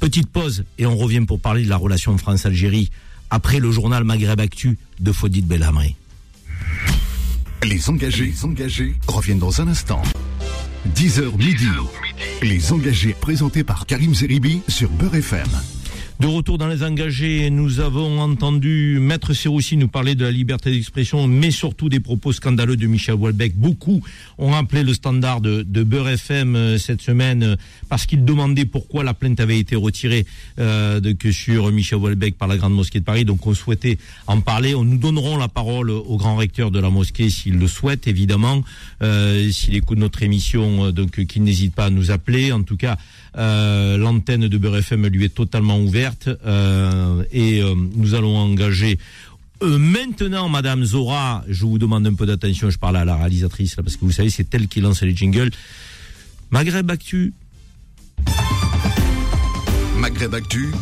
Petite 0.00 0.28
pause 0.28 0.64
et 0.78 0.86
on 0.86 0.96
revient 0.96 1.20
pour 1.20 1.38
parler 1.38 1.62
de 1.64 1.68
la 1.68 1.76
relation 1.76 2.16
France-Algérie 2.18 2.90
après 3.30 3.60
le 3.60 3.70
journal 3.70 4.02
Maghreb 4.02 4.40
Actu 4.40 4.76
de 4.98 5.12
Fodid 5.12 5.46
Belhamri. 5.46 5.94
Les 7.64 7.88
engagés, 7.88 8.24
les 8.24 8.44
engagés 8.44 8.94
reviennent 9.06 9.38
dans 9.38 9.60
un 9.60 9.68
instant. 9.68 10.02
10h 10.96 11.36
midi. 11.38 11.68
Les 12.42 12.72
engagés 12.72 13.14
présentés 13.20 13.62
par 13.62 13.86
Karim 13.86 14.12
Zeribi 14.14 14.62
sur 14.66 14.90
Beurre 14.90 15.14
FM. 15.14 15.46
De 16.22 16.26
retour 16.28 16.56
dans 16.56 16.68
les 16.68 16.84
engagés, 16.84 17.50
nous 17.50 17.80
avons 17.80 18.20
entendu 18.20 18.98
Maître 19.00 19.32
Serroussi 19.32 19.76
nous 19.76 19.88
parler 19.88 20.14
de 20.14 20.24
la 20.24 20.30
liberté 20.30 20.70
d'expression, 20.70 21.26
mais 21.26 21.50
surtout 21.50 21.88
des 21.88 21.98
propos 21.98 22.32
scandaleux 22.32 22.76
de 22.76 22.86
Michel 22.86 23.16
Houellebecq. 23.16 23.56
Beaucoup 23.56 24.02
ont 24.38 24.50
rappelé 24.50 24.84
le 24.84 24.94
standard 24.94 25.40
de, 25.40 25.62
de 25.62 25.82
Beurre 25.82 26.10
FM 26.10 26.54
euh, 26.54 26.78
cette 26.78 27.00
semaine 27.00 27.42
euh, 27.42 27.56
parce 27.92 28.06
qu'ils 28.06 28.24
demandaient 28.24 28.64
pourquoi 28.64 29.04
la 29.04 29.12
plainte 29.12 29.38
avait 29.38 29.58
été 29.58 29.76
retirée 29.76 30.24
euh, 30.58 30.98
de, 30.98 31.12
que 31.12 31.30
sur 31.30 31.70
Michel 31.70 31.98
Houellebecq 31.98 32.38
par 32.38 32.48
la 32.48 32.56
Grande 32.56 32.72
Mosquée 32.72 33.00
de 33.00 33.04
Paris. 33.04 33.26
Donc 33.26 33.46
on 33.46 33.52
souhaitait 33.52 33.98
en 34.26 34.40
parler. 34.40 34.74
On 34.74 34.82
nous 34.82 34.96
donnerons 34.96 35.36
la 35.36 35.48
parole 35.48 35.90
au 35.90 36.16
grand 36.16 36.36
recteur 36.36 36.70
de 36.70 36.80
la 36.80 36.88
mosquée 36.88 37.28
s'il 37.28 37.58
le 37.58 37.66
souhaite, 37.68 38.06
évidemment. 38.06 38.64
Euh, 39.02 39.50
s'il 39.50 39.76
écoute 39.76 39.98
notre 39.98 40.22
émission, 40.22 40.86
euh, 40.86 40.90
donc 40.90 41.22
qu'il 41.26 41.42
n'hésite 41.42 41.74
pas 41.74 41.84
à 41.84 41.90
nous 41.90 42.10
appeler. 42.10 42.50
En 42.50 42.62
tout 42.62 42.78
cas, 42.78 42.96
l'antenne 43.34 44.48
de 44.48 44.56
Beurre 44.56 44.78
FM 44.78 45.08
lui 45.08 45.26
est 45.26 45.34
totalement 45.34 45.78
ouverte 45.78 46.30
et 47.30 47.62
nous 47.94 48.14
allons 48.14 48.38
engager 48.38 48.98
maintenant, 49.60 50.48
Madame 50.48 50.82
Zora, 50.82 51.44
je 51.46 51.66
vous 51.66 51.78
demande 51.78 52.06
un 52.06 52.14
peu 52.14 52.24
d'attention, 52.24 52.70
je 52.70 52.78
parle 52.78 52.96
à 52.96 53.04
la 53.04 53.16
réalisatrice, 53.16 53.76
là, 53.76 53.82
parce 53.82 53.96
que 53.96 54.04
vous 54.04 54.12
savez, 54.12 54.30
c'est 54.30 54.52
elle 54.54 54.66
qui 54.66 54.80
lance 54.80 55.02
les 55.02 55.14
jingles. 55.14 55.50
Maghreb 56.50 56.90
Actu. 56.90 57.32
Maghreb 60.02 60.34
Actu, 60.34 60.72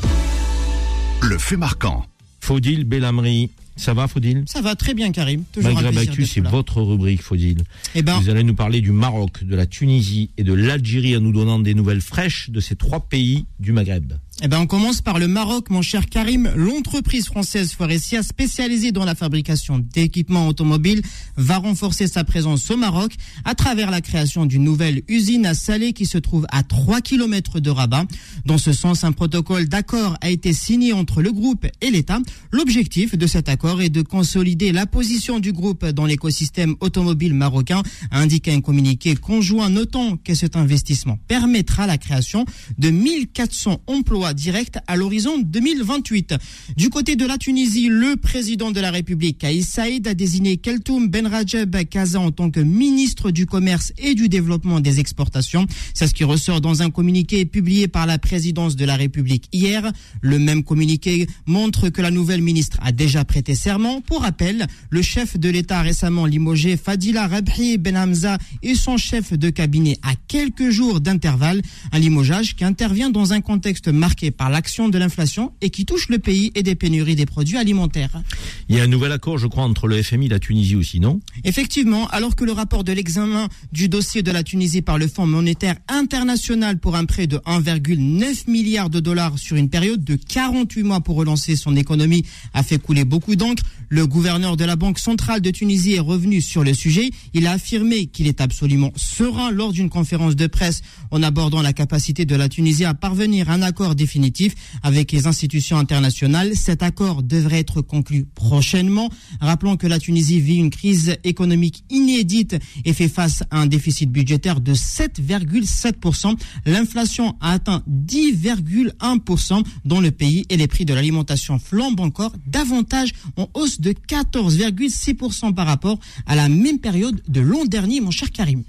le 1.21 1.37
fait 1.37 1.59
marquant. 1.59 2.07
Faudil 2.41 2.85
Bellamri. 2.85 3.51
Ça 3.77 3.93
va, 3.93 4.09
Faudil? 4.09 4.45
Ça 4.47 4.63
va 4.63 4.75
très 4.77 4.95
bien, 4.95 5.13
Karim. 5.13 5.45
Toujours 5.53 5.75
Maghreb 5.75 5.99
Actu, 5.99 6.25
c'est 6.25 6.41
votre 6.41 6.81
rubrique, 6.81 7.21
Faudil. 7.21 7.59
Eh 7.95 8.01
ben- 8.01 8.19
Vous 8.19 8.31
allez 8.31 8.45
nous 8.45 8.55
parler 8.55 8.81
du 8.81 8.93
Maroc, 8.93 9.45
de 9.45 9.55
la 9.57 9.67
Tunisie 9.67 10.31
et 10.39 10.43
de 10.43 10.55
l'Algérie 10.55 11.15
en 11.19 11.21
nous 11.21 11.33
donnant 11.33 11.59
des 11.59 11.75
nouvelles 11.75 12.01
fraîches 12.01 12.49
de 12.49 12.61
ces 12.61 12.77
trois 12.77 13.01
pays 13.01 13.45
du 13.59 13.73
Maghreb. 13.73 14.15
Eh 14.43 14.49
ben, 14.49 14.59
on 14.59 14.67
commence 14.67 15.03
par 15.03 15.19
le 15.19 15.29
Maroc, 15.29 15.69
mon 15.69 15.83
cher 15.83 16.07
Karim. 16.07 16.51
L'entreprise 16.57 17.27
française 17.27 17.73
Forestia, 17.73 18.23
spécialisée 18.23 18.91
dans 18.91 19.05
la 19.05 19.15
fabrication 19.15 19.79
d'équipements 19.79 20.49
automobiles, 20.49 21.03
va 21.37 21.59
renforcer 21.59 22.07
sa 22.07 22.25
présence 22.25 22.71
au 22.71 22.79
Maroc 22.79 23.13
à 23.45 23.55
travers 23.55 23.91
la 23.91 24.01
création 24.01 24.47
d'une 24.47 24.65
nouvelle 24.65 25.03
usine 25.09 25.45
à 25.45 25.53
Salé 25.53 25.93
qui 25.93 26.07
se 26.07 26.17
trouve 26.17 26.47
à 26.53 26.63
3 26.63 27.03
km 27.03 27.61
de 27.61 27.69
Rabat. 27.69 28.07
Dans 28.47 28.57
ce 28.57 28.73
sens, 28.73 29.05
un 29.05 29.13
protocole 29.13 29.69
d'accord 29.69 30.17
a 30.23 30.31
été 30.31 30.55
signé 30.55 30.95
entre 30.95 31.21
le 31.21 31.33
groupe 31.33 31.67
et 31.83 31.91
l'État. 31.91 32.21
L'objectif 32.51 33.19
de 33.19 33.27
cet 33.27 33.51
accord 33.51 33.83
est 33.83 33.91
de 33.91 34.01
consolider 34.01 34.73
la 34.73 34.87
position 34.87 35.39
du 35.39 35.53
groupe 35.53 35.85
dans 35.85 36.07
l'écosystème 36.07 36.77
automobile 36.81 37.35
marocain, 37.35 37.83
a 38.11 38.21
indiqué 38.21 38.55
un 38.55 38.63
communiqué 38.63 39.17
conjoint, 39.17 39.69
notant 39.69 40.17
que 40.17 40.35
cet 40.35 40.57
investissement 40.57 41.19
permettra 41.29 41.87
la 41.87 41.99
création 41.99 42.47
de 42.79 42.89
1400 42.89 43.83
emplois 43.87 44.30
directs 44.35 44.77
à 44.87 44.97
l'horizon 44.97 45.39
2028. 45.39 46.35
Du 46.77 46.91
côté 46.91 47.17
de 47.17 47.27
la 47.27 47.39
Tunisie, 47.39 47.89
le 47.89 48.17
président 48.17 48.71
de 48.71 48.81
la 48.81 48.91
République, 48.91 49.39
Kaïs 49.39 49.69
Saïd, 49.69 50.07
a 50.07 50.15
désigné 50.15 50.57
Keltoum 50.57 51.09
Ben 51.09 51.27
Rajab 51.27 51.77
Kaza 51.85 52.21
en 52.21 52.31
tant 52.31 52.51
que 52.51 52.61
ministre 52.61 53.31
du 53.31 53.47
Commerce 53.47 53.93
et 53.99 54.15
du 54.15 54.29
Développement 54.29 54.81
des 54.81 55.01
Exportations. 55.01 55.67
C'est 55.95 56.07
ce 56.07 56.15
qui 56.15 56.25
ressort 56.25 56.61
dans 56.61 56.83
un 56.83 56.91
communiqué 56.91 57.45
publié 57.45 57.89
par 57.89 58.07
la 58.07 58.19
présidence 58.19 58.77
de 58.77 58.85
la 58.85 58.97
République 58.97 59.49
hier. 59.53 59.91
Le 60.21 60.39
même 60.39 60.63
communiqué 60.63 61.27
montre 61.47 61.89
que 61.89 62.03
la 62.03 62.11
nouvelle 62.11 62.43
ministre 62.43 62.79
a 62.83 62.93
déjà 62.93 63.25
prêté 63.25 63.55
serment. 63.55 64.01
Pour 64.01 64.23
rappel, 64.23 64.67
le 64.91 65.03
chef 65.03 65.39
de 65.39 65.49
l'État 65.49 65.83
récemment 65.83 66.27
limogé 66.27 66.77
Fadila 66.77 67.27
Rabhi 67.27 67.79
Ben 67.79 67.97
Hamza 67.97 68.39
et 68.63 68.75
son 68.75 68.97
chef 68.97 69.33
de 69.33 69.51
cabinet 69.51 69.99
à 70.03 70.13
quelques 70.29 70.71
jours 70.71 71.01
d'intervalle. 71.01 71.63
Un 71.93 71.99
limogeage 71.99 72.57
qui 72.57 72.65
intervient 72.65 73.11
dans 73.11 73.33
un 73.33 73.41
contexte 73.41 73.89
marqué 73.89 74.20
par 74.31 74.51
l'action 74.51 74.91
de 74.91 74.99
l'inflation 74.99 75.53
et 75.63 75.71
qui 75.71 75.87
touche 75.87 76.11
le 76.11 76.19
pays 76.19 76.53
et 76.55 76.63
des 76.63 76.75
pénuries 76.75 77.17
des 77.17 77.25
produits 77.25 77.57
alimentaires. 77.57 78.23
Il 78.69 78.77
y 78.77 78.81
a 78.81 78.83
un 78.83 78.87
nouvel 78.87 79.13
accord, 79.13 79.39
je 79.39 79.47
crois, 79.47 79.65
entre 79.65 79.89
le 79.89 80.03
FMI 80.03 80.27
et 80.27 80.29
la 80.29 80.39
Tunisie 80.39 80.77
aussi, 80.77 81.01
non? 81.01 81.21
Effectivement, 81.45 82.07
alors 82.09 82.37
que 82.37 82.45
le 82.45 82.53
rapport 82.53 82.85
de 82.85 82.93
l'examen 82.93 83.49
du 83.73 83.89
dossier 83.89 84.23
de 84.23 84.31
la 84.31 84.43
Tunisie 84.43 84.83
par 84.83 84.99
le 84.99 85.09
Fonds 85.09 85.27
monétaire 85.27 85.77
international 85.89 86.79
pour 86.79 86.97
un 86.97 87.07
prêt 87.07 87.27
de 87.27 87.39
1,9 87.39 88.51
milliard 88.51 88.91
de 88.91 89.01
dollars 89.01 89.39
sur 89.39 89.57
une 89.57 89.71
période 89.71 90.05
de 90.05 90.17
48 90.17 90.83
mois 90.83 91.01
pour 91.01 91.17
relancer 91.17 91.57
son 91.57 91.77
économie 91.77 92.25
a 92.53 92.63
fait 92.63 92.79
couler 92.79 93.05
beaucoup 93.05 93.37
d'encre, 93.37 93.63
le 93.91 94.07
gouverneur 94.07 94.57
de 94.57 94.65
la 94.65 94.77
Banque 94.77 95.01
centrale 95.01 95.41
de 95.41 95.51
Tunisie 95.51 95.95
est 95.95 96.01
revenu 96.01 96.41
sur 96.41 96.63
le 96.63 96.73
sujet. 96.75 97.11
Il 97.35 97.47
a 97.49 97.53
affirmé 97.53 98.07
qu'il 98.07 98.29
est 98.29 98.41
absolument 98.41 98.93
serein 98.95 99.51
lors 99.51 99.73
d'une 99.73 99.91
conférence 99.91 100.37
de 100.37 100.47
presse 100.47 100.81
en 101.11 101.25
abordant 101.25 101.61
la 101.61 101.73
capacité 101.73 102.25
de 102.25 102.37
la 102.37 102.49
Tunisie 102.49 102.85
à 102.85 102.95
parvenir 102.95 103.51
à 103.51 103.55
un 103.55 103.63
accord 103.63 103.97
définitif 103.97 104.55
avec 104.85 105.11
les 105.11 105.27
institutions 105.27 105.77
internationales. 105.77 106.55
Cet 106.55 106.85
accord 106.85 107.25
devrait 107.25 107.59
être 107.59 107.83
conclu 107.83 108.27
prochainement. 108.33 109.11
Rappelons 109.41 109.77
que 109.77 109.89
la 109.89 109.99
Tunisie 109.99 110.41
vit 110.41 110.57
une 110.57 110.71
crise 110.71 111.17
économique 111.25 111.83
inédite 111.91 112.57
et 112.85 112.93
fait 112.93 113.09
face 113.09 113.43
à 113.51 113.59
un 113.59 113.67
déficit 113.67 114.09
budgétaire 114.09 114.61
de 114.61 114.73
7,7%. 114.73 116.37
L'inflation 116.65 117.35
a 117.41 117.55
atteint 117.55 117.83
10,1% 117.91 119.65
dans 119.85 120.01
le 120.01 120.13
pays 120.13 120.47
et 120.49 120.57
les 120.57 120.69
prix 120.69 120.85
de 120.85 120.95
l'alimentation 120.95 121.59
flambent 121.59 121.99
encore 121.99 122.33
davantage 122.47 123.11
en 123.37 123.49
hausse 123.55 123.80
de 123.81 123.93
14,6% 123.93 125.55
par 125.55 125.67
rapport 125.67 125.99
à 126.27 126.37
la 126.37 126.49
même 126.49 126.79
période 126.79 127.21
de 127.29 127.41
l'an 127.41 127.65
dernier, 127.65 128.01
mon 128.01 128.11
cher 128.11 128.31
Karim. 128.31 128.63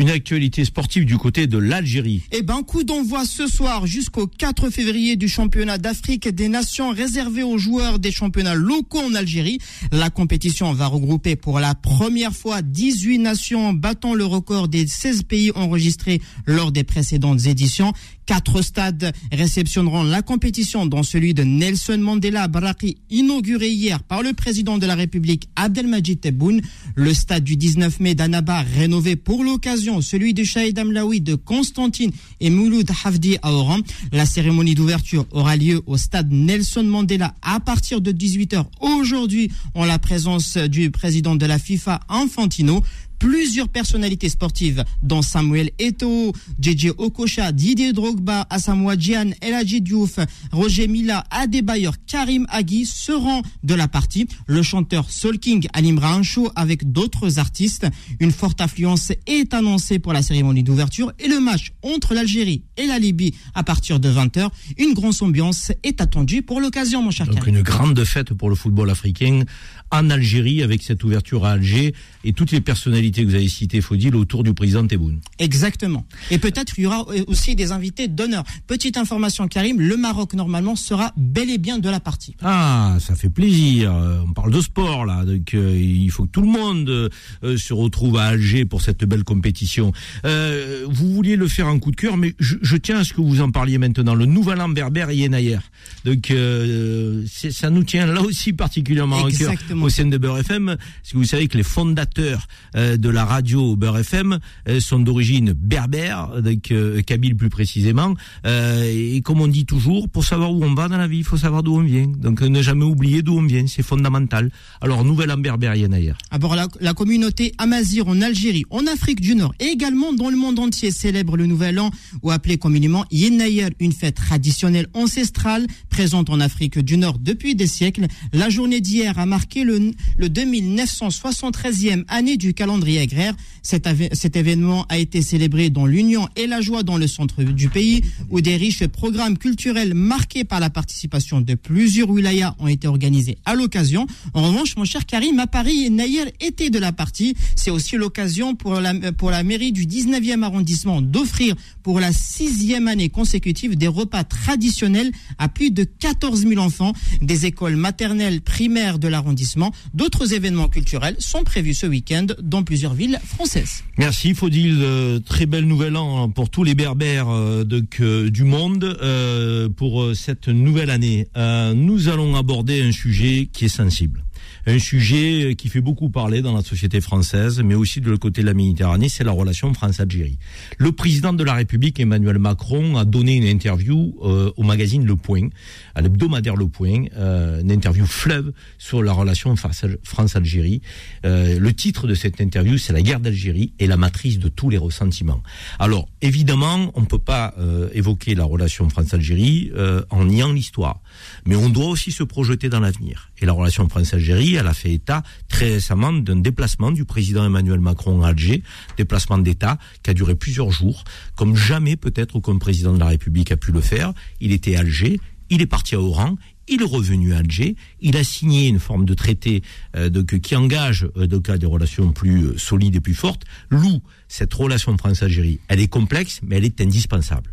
Une 0.00 0.08
actualité 0.08 0.64
sportive 0.64 1.04
du 1.04 1.18
côté 1.18 1.46
de 1.46 1.58
l'Algérie. 1.58 2.22
Eh 2.32 2.40
ben, 2.40 2.62
coup 2.62 2.84
d'envoi 2.84 3.26
ce 3.26 3.46
soir 3.46 3.86
jusqu'au 3.86 4.26
4 4.26 4.70
février 4.70 5.16
du 5.16 5.28
championnat 5.28 5.76
d'Afrique 5.76 6.26
des 6.26 6.48
Nations 6.48 6.88
réservé 6.88 7.42
aux 7.42 7.58
joueurs 7.58 7.98
des 7.98 8.10
championnats 8.10 8.54
locaux 8.54 9.00
en 9.00 9.14
Algérie. 9.14 9.58
La 9.92 10.08
compétition 10.08 10.72
va 10.72 10.86
regrouper 10.86 11.36
pour 11.36 11.60
la 11.60 11.74
première 11.74 12.34
fois 12.34 12.62
18 12.62 13.18
nations 13.18 13.74
battant 13.74 14.14
le 14.14 14.24
record 14.24 14.68
des 14.68 14.86
16 14.86 15.24
pays 15.24 15.52
enregistrés 15.54 16.22
lors 16.46 16.72
des 16.72 16.84
précédentes 16.84 17.44
éditions. 17.44 17.92
Quatre 18.30 18.62
stades 18.62 19.12
réceptionneront 19.32 20.04
la 20.04 20.22
compétition, 20.22 20.86
dont 20.86 21.02
celui 21.02 21.34
de 21.34 21.42
Nelson 21.42 21.98
Mandela 21.98 22.46
Baraki, 22.46 22.96
inauguré 23.10 23.70
hier 23.70 24.04
par 24.04 24.22
le 24.22 24.34
président 24.34 24.78
de 24.78 24.86
la 24.86 24.94
République 24.94 25.48
Abdelmajid 25.56 26.20
Tebboune. 26.20 26.60
Le 26.94 27.12
stade 27.12 27.42
du 27.42 27.56
19 27.56 27.98
mai 27.98 28.14
d'Annaba, 28.14 28.62
rénové 28.62 29.16
pour 29.16 29.42
l'occasion, 29.42 30.00
celui 30.00 30.32
de 30.32 30.44
Shahid 30.44 30.78
Amlaoui 30.78 31.20
de 31.20 31.34
Constantine 31.34 32.12
et 32.38 32.50
Mouloud 32.50 32.88
Hafdi 33.04 33.36
à 33.42 33.52
Oran. 33.52 33.78
La 34.12 34.26
cérémonie 34.26 34.76
d'ouverture 34.76 35.26
aura 35.32 35.56
lieu 35.56 35.82
au 35.86 35.96
stade 35.96 36.30
Nelson 36.30 36.84
Mandela 36.84 37.34
à 37.42 37.58
partir 37.58 38.00
de 38.00 38.12
18h 38.12 38.64
aujourd'hui 38.78 39.50
en 39.74 39.84
la 39.84 39.98
présence 39.98 40.56
du 40.56 40.92
président 40.92 41.34
de 41.34 41.46
la 41.46 41.58
FIFA 41.58 41.98
Infantino 42.08 42.84
plusieurs 43.20 43.68
personnalités 43.68 44.28
sportives, 44.28 44.82
dont 45.02 45.22
Samuel 45.22 45.70
Eto'o, 45.78 46.32
JJ 46.60 46.88
Okocha, 46.98 47.52
Didier 47.52 47.92
Drogba, 47.92 48.46
Asamoah 48.50 48.96
Gyan, 48.96 49.30
Eladji 49.42 49.80
Diouf, 49.80 50.18
Roger 50.50 50.88
Mila, 50.88 51.22
Adebayor, 51.30 51.94
Karim 52.06 52.46
Agui 52.48 52.86
seront 52.86 53.42
de 53.62 53.74
la 53.74 53.86
partie. 53.86 54.26
Le 54.46 54.62
chanteur 54.62 55.10
Soul 55.10 55.38
King 55.38 55.68
animera 55.74 56.14
un 56.14 56.22
show 56.22 56.50
avec 56.56 56.90
d'autres 56.90 57.38
artistes. 57.38 57.86
Une 58.18 58.32
forte 58.32 58.60
affluence 58.60 59.12
est 59.26 59.54
annoncée 59.54 59.98
pour 59.98 60.12
la 60.12 60.22
cérémonie 60.22 60.62
d'ouverture 60.64 61.12
et 61.18 61.28
le 61.28 61.38
match 61.38 61.72
entre 61.82 62.14
l'Algérie 62.14 62.64
et 62.76 62.86
la 62.86 62.98
Libye 62.98 63.34
à 63.54 63.62
partir 63.62 64.00
de 64.00 64.10
20h. 64.10 64.48
Une 64.78 64.94
grosse 64.94 65.20
ambiance 65.22 65.72
est 65.82 66.00
attendue 66.00 66.40
pour 66.42 66.60
l'occasion, 66.60 67.02
mon 67.02 67.10
cher 67.10 67.26
Donc 67.26 67.36
Karim. 67.36 67.56
une 67.56 67.62
grande 67.62 68.02
fête 68.04 68.32
pour 68.32 68.48
le 68.48 68.54
football 68.54 68.88
africain 68.88 69.42
en 69.90 70.10
Algérie 70.10 70.62
avec 70.62 70.82
cette 70.82 71.02
ouverture 71.04 71.44
à 71.46 71.52
Alger 71.52 71.94
et 72.24 72.32
toutes 72.32 72.52
les 72.52 72.60
personnalités 72.60 73.22
que 73.22 73.28
vous 73.28 73.34
avez 73.34 73.48
citées, 73.48 73.80
Faudil, 73.80 74.14
autour 74.14 74.42
du 74.44 74.54
président 74.54 74.86
Tebboune. 74.86 75.20
Exactement. 75.38 76.04
Et 76.30 76.38
peut-être 76.38 76.74
il 76.78 76.84
y 76.84 76.86
aura 76.86 77.06
aussi 77.26 77.56
des 77.56 77.72
invités 77.72 78.08
d'honneur. 78.08 78.44
Petite 78.66 78.96
information, 78.96 79.48
Karim, 79.48 79.80
le 79.80 79.96
Maroc 79.96 80.34
normalement 80.34 80.76
sera 80.76 81.12
bel 81.16 81.50
et 81.50 81.58
bien 81.58 81.78
de 81.78 81.88
la 81.88 82.00
partie. 82.00 82.36
Ah, 82.42 82.96
ça 83.00 83.14
fait 83.14 83.30
plaisir. 83.30 83.94
Euh, 83.94 84.20
On 84.28 84.32
parle 84.32 84.52
de 84.52 84.60
sport 84.60 85.04
là, 85.06 85.24
donc 85.24 85.54
euh, 85.54 85.76
il 85.76 86.10
faut 86.10 86.24
que 86.26 86.30
tout 86.30 86.42
le 86.42 86.48
monde 86.48 86.88
euh, 86.88 87.56
se 87.56 87.72
retrouve 87.72 88.16
à 88.18 88.24
Alger 88.24 88.64
pour 88.64 88.82
cette 88.82 89.04
belle 89.04 89.24
compétition. 89.24 89.92
Euh, 90.24 90.84
vous 90.88 91.12
vouliez 91.14 91.36
le 91.36 91.48
faire 91.48 91.66
en 91.66 91.78
coup 91.78 91.90
de 91.90 91.96
cœur, 91.96 92.16
mais 92.16 92.34
je, 92.38 92.56
je 92.62 92.76
tiens 92.76 92.98
à 92.98 93.04
ce 93.04 93.12
que 93.12 93.20
vous 93.20 93.40
en 93.40 93.50
parliez 93.50 93.78
maintenant. 93.78 94.14
Le 94.14 94.26
nouvel 94.26 94.60
an 94.60 94.68
berbère 94.68 95.10
Yenayer. 95.10 95.58
Donc 96.04 96.30
euh, 96.30 97.24
ça 97.26 97.70
nous 97.70 97.84
tient 97.84 98.06
là 98.06 98.22
aussi 98.22 98.52
particulièrement 98.52 99.24
à 99.24 99.30
cœur 99.30 99.52
Exactement. 99.86 99.86
au 99.86 99.90
sein 99.90 100.06
de 100.06 100.18
Beurre 100.18 100.38
FM, 100.38 100.76
que 101.10 101.16
vous 101.16 101.24
savez 101.24 101.48
que 101.48 101.56
les 101.56 101.62
fondateurs 101.62 102.46
euh, 102.76 102.96
de 102.96 103.08
la 103.08 103.24
radio 103.24 103.76
Beurre 103.76 103.98
FM 103.98 104.38
euh, 104.68 104.80
sont 104.80 105.00
d'origine 105.00 105.52
berbère, 105.52 106.42
donc 106.42 106.70
euh, 106.70 107.02
kabyle 107.02 107.36
plus 107.36 107.50
précisément. 107.50 108.14
Et 108.44 109.20
comme 109.22 109.40
on 109.40 109.48
dit 109.48 109.66
toujours, 109.66 110.08
pour 110.08 110.24
savoir 110.24 110.52
où 110.52 110.64
on 110.64 110.74
va 110.74 110.88
dans 110.88 110.96
la 110.96 111.06
vie, 111.06 111.18
il 111.18 111.24
faut 111.24 111.36
savoir 111.36 111.62
d'où 111.62 111.76
on 111.76 111.82
vient. 111.82 112.06
Donc 112.06 112.40
ne 112.42 112.62
jamais 112.62 112.84
oublier 112.84 113.22
d'où 113.22 113.38
on 113.38 113.42
vient, 113.42 113.66
c'est 113.66 113.82
fondamental. 113.82 114.50
Alors 114.80 115.04
nouvelle 115.04 115.30
en 115.30 115.38
berbère 115.38 115.74
Yenayer. 115.74 116.14
Alors 116.30 116.54
la, 116.54 116.68
la 116.80 116.94
communauté 116.94 117.52
Amazir 117.58 118.08
en 118.08 118.20
Algérie, 118.20 118.64
en 118.70 118.86
Afrique 118.86 119.20
du 119.20 119.34
Nord 119.34 119.54
et 119.60 119.66
également 119.66 120.12
dans 120.12 120.30
le 120.30 120.36
monde 120.36 120.58
entier 120.58 120.90
célèbre 120.90 121.36
le 121.36 121.46
Nouvel 121.46 121.78
An 121.78 121.90
ou 122.22 122.30
appelé 122.30 122.58
communément 122.58 123.04
Yenayer, 123.10 123.68
une 123.80 123.92
fête 123.92 124.16
traditionnelle 124.16 124.88
ancestrale 124.94 125.66
présente 125.88 126.30
en 126.30 126.40
Afrique 126.40 126.78
du 126.78 126.96
Nord 126.96 127.18
depuis 127.18 127.54
des 127.54 127.66
siècles. 127.66 128.06
La 128.32 128.48
journée 128.48 128.80
d'hier 128.80 129.18
a 129.18 129.26
marqué 129.26 129.64
le, 129.64 129.69
le 130.16 130.28
2973e 130.28 132.04
année 132.08 132.36
du 132.36 132.54
calendrier 132.54 133.00
agraire. 133.00 133.34
Cet, 133.62 134.36
événement 134.36 134.86
a 134.88 134.98
été 134.98 135.22
célébré 135.22 135.70
dans 135.70 135.86
l'union 135.86 136.28
et 136.36 136.46
la 136.46 136.60
joie 136.60 136.82
dans 136.82 136.96
le 136.96 137.06
centre 137.06 137.42
du 137.42 137.68
pays, 137.68 138.02
où 138.30 138.40
des 138.40 138.56
riches 138.56 138.86
programmes 138.86 139.36
culturels 139.36 139.94
marqués 139.94 140.44
par 140.44 140.60
la 140.60 140.70
participation 140.70 141.40
de 141.40 141.54
plusieurs 141.54 142.08
wilayas 142.08 142.54
ont 142.58 142.68
été 142.68 142.88
organisés 142.88 143.36
à 143.44 143.54
l'occasion. 143.54 144.06
En 144.34 144.48
revanche, 144.48 144.76
mon 144.76 144.84
cher 144.84 145.04
Karim, 145.06 145.38
à 145.38 145.46
Paris, 145.46 145.90
Naïr 145.90 146.26
était 146.40 146.70
de 146.70 146.78
la 146.78 146.92
partie. 146.92 147.34
C'est 147.56 147.70
aussi 147.70 147.96
l'occasion 147.96 148.54
pour 148.54 148.74
la, 148.74 148.94
pour 149.12 149.30
la 149.30 149.42
mairie 149.42 149.72
du 149.72 149.86
19e 149.86 150.42
arrondissement 150.42 151.02
d'offrir 151.02 151.54
pour 151.82 152.00
la 152.00 152.12
sixième 152.12 152.88
année 152.88 153.08
consécutive 153.08 153.76
des 153.76 153.88
repas 153.88 154.24
traditionnels 154.24 155.12
à 155.38 155.48
plus 155.48 155.70
de 155.70 155.84
14 155.84 156.46
000 156.46 156.60
enfants 156.60 156.92
des 157.20 157.46
écoles 157.46 157.76
maternelles 157.76 158.40
primaires 158.40 158.98
de 158.98 159.08
l'arrondissement. 159.08 159.59
D'autres 159.94 160.32
événements 160.32 160.68
culturels 160.68 161.16
sont 161.18 161.44
prévus 161.44 161.74
ce 161.74 161.86
week-end 161.86 162.26
dans 162.42 162.62
plusieurs 162.62 162.94
villes 162.94 163.18
françaises. 163.24 163.84
Merci 163.98 164.34
Faudil, 164.34 164.78
euh, 164.80 165.18
très 165.20 165.46
belle 165.46 165.66
nouvelle 165.66 165.96
an 165.96 166.30
pour 166.30 166.50
tous 166.50 166.64
les 166.64 166.74
berbères 166.74 167.28
euh, 167.28 167.64
du 167.64 168.44
monde 168.44 168.84
euh, 169.02 169.68
pour 169.68 170.14
cette 170.14 170.48
nouvelle 170.48 170.90
année. 170.90 171.28
nous 171.74 172.08
allons 172.08 172.36
aborder 172.36 172.82
un 172.82 172.92
sujet 172.92 173.48
qui 173.52 173.66
est 173.66 173.68
sensible 173.68 174.24
un 174.66 174.78
sujet 174.78 175.54
qui 175.56 175.68
fait 175.68 175.80
beaucoup 175.80 176.10
parler 176.10 176.42
dans 176.42 176.54
la 176.54 176.62
société 176.62 177.00
française, 177.00 177.60
mais 177.64 177.74
aussi 177.74 178.00
de 178.00 178.08
l'autre 178.08 178.22
côté 178.22 178.42
de 178.42 178.46
la 178.46 178.54
Méditerranée, 178.54 179.08
c'est 179.08 179.24
la 179.24 179.32
relation 179.32 179.72
France-Algérie. 179.72 180.38
Le 180.78 180.92
président 180.92 181.32
de 181.32 181.44
la 181.44 181.54
République, 181.54 181.98
Emmanuel 182.00 182.38
Macron, 182.38 182.96
a 182.96 183.04
donné 183.04 183.36
une 183.36 183.46
interview 183.46 184.14
euh, 184.22 184.52
au 184.56 184.62
magazine 184.62 185.04
Le 185.04 185.16
Point, 185.16 185.48
à 185.94 186.00
l'hebdomadaire 186.00 186.56
Le 186.56 186.68
Point, 186.68 187.04
euh, 187.16 187.60
une 187.60 187.72
interview 187.72 188.06
fleuve 188.06 188.52
sur 188.78 189.02
la 189.02 189.12
relation 189.12 189.54
France-Algérie. 189.56 190.82
Euh, 191.24 191.58
le 191.58 191.72
titre 191.72 192.06
de 192.06 192.14
cette 192.14 192.40
interview, 192.40 192.78
c'est 192.78 192.92
La 192.92 193.02
guerre 193.02 193.20
d'Algérie 193.20 193.72
et 193.78 193.86
la 193.86 193.96
matrice 193.96 194.38
de 194.38 194.48
tous 194.48 194.70
les 194.70 194.78
ressentiments. 194.78 195.42
Alors, 195.78 196.08
évidemment, 196.22 196.90
on 196.94 197.00
ne 197.00 197.06
peut 197.06 197.18
pas 197.18 197.54
évoquer 197.92 198.34
la 198.34 198.44
relation 198.44 198.88
France-Algérie 198.88 199.70
en 200.10 200.24
niant 200.24 200.52
l'histoire, 200.52 201.00
mais 201.46 201.56
on 201.56 201.68
doit 201.68 201.86
aussi 201.86 202.12
se 202.12 202.22
projeter 202.22 202.68
dans 202.68 202.80
l'avenir. 202.80 203.30
Et 203.40 203.46
la 203.46 203.52
relation 203.52 203.88
France-Algérie, 203.88 204.49
elle 204.54 204.66
a 204.66 204.74
fait 204.74 204.92
état 204.92 205.22
très 205.48 205.72
récemment 205.72 206.12
d'un 206.12 206.36
déplacement 206.36 206.90
du 206.90 207.04
président 207.04 207.44
Emmanuel 207.44 207.80
Macron 207.80 208.22
à 208.22 208.28
Alger, 208.28 208.62
déplacement 208.96 209.38
d'État 209.38 209.78
qui 210.02 210.10
a 210.10 210.14
duré 210.14 210.34
plusieurs 210.34 210.70
jours, 210.70 211.04
comme 211.36 211.56
jamais 211.56 211.96
peut-être 211.96 212.36
aucun 212.36 212.58
président 212.58 212.94
de 212.94 213.00
la 213.00 213.06
République 213.06 213.52
a 213.52 213.56
pu 213.56 213.72
le 213.72 213.80
faire. 213.80 214.12
Il 214.40 214.52
était 214.52 214.76
à 214.76 214.80
Alger, 214.80 215.20
il 215.50 215.62
est 215.62 215.66
parti 215.66 215.94
à 215.94 216.00
Oran, 216.00 216.36
il 216.68 216.82
est 216.82 216.86
revenu 216.86 217.34
à 217.34 217.38
Alger, 217.38 217.76
il 218.00 218.16
a 218.16 218.24
signé 218.24 218.68
une 218.68 218.78
forme 218.78 219.04
de 219.04 219.14
traité 219.14 219.62
euh, 219.96 220.08
de, 220.08 220.22
qui 220.22 220.56
engage 220.56 221.08
euh, 221.16 221.26
de 221.26 221.38
cas 221.38 221.58
des 221.58 221.66
relations 221.66 222.12
plus 222.12 222.44
euh, 222.44 222.58
solides 222.58 222.96
et 222.96 223.00
plus 223.00 223.14
fortes. 223.14 223.42
Lou, 223.68 224.00
cette 224.28 224.54
relation 224.54 224.96
France-Algérie, 224.96 225.58
elle 225.68 225.80
est 225.80 225.88
complexe, 225.88 226.40
mais 226.42 226.56
elle 226.56 226.64
est 226.64 226.80
indispensable. 226.80 227.50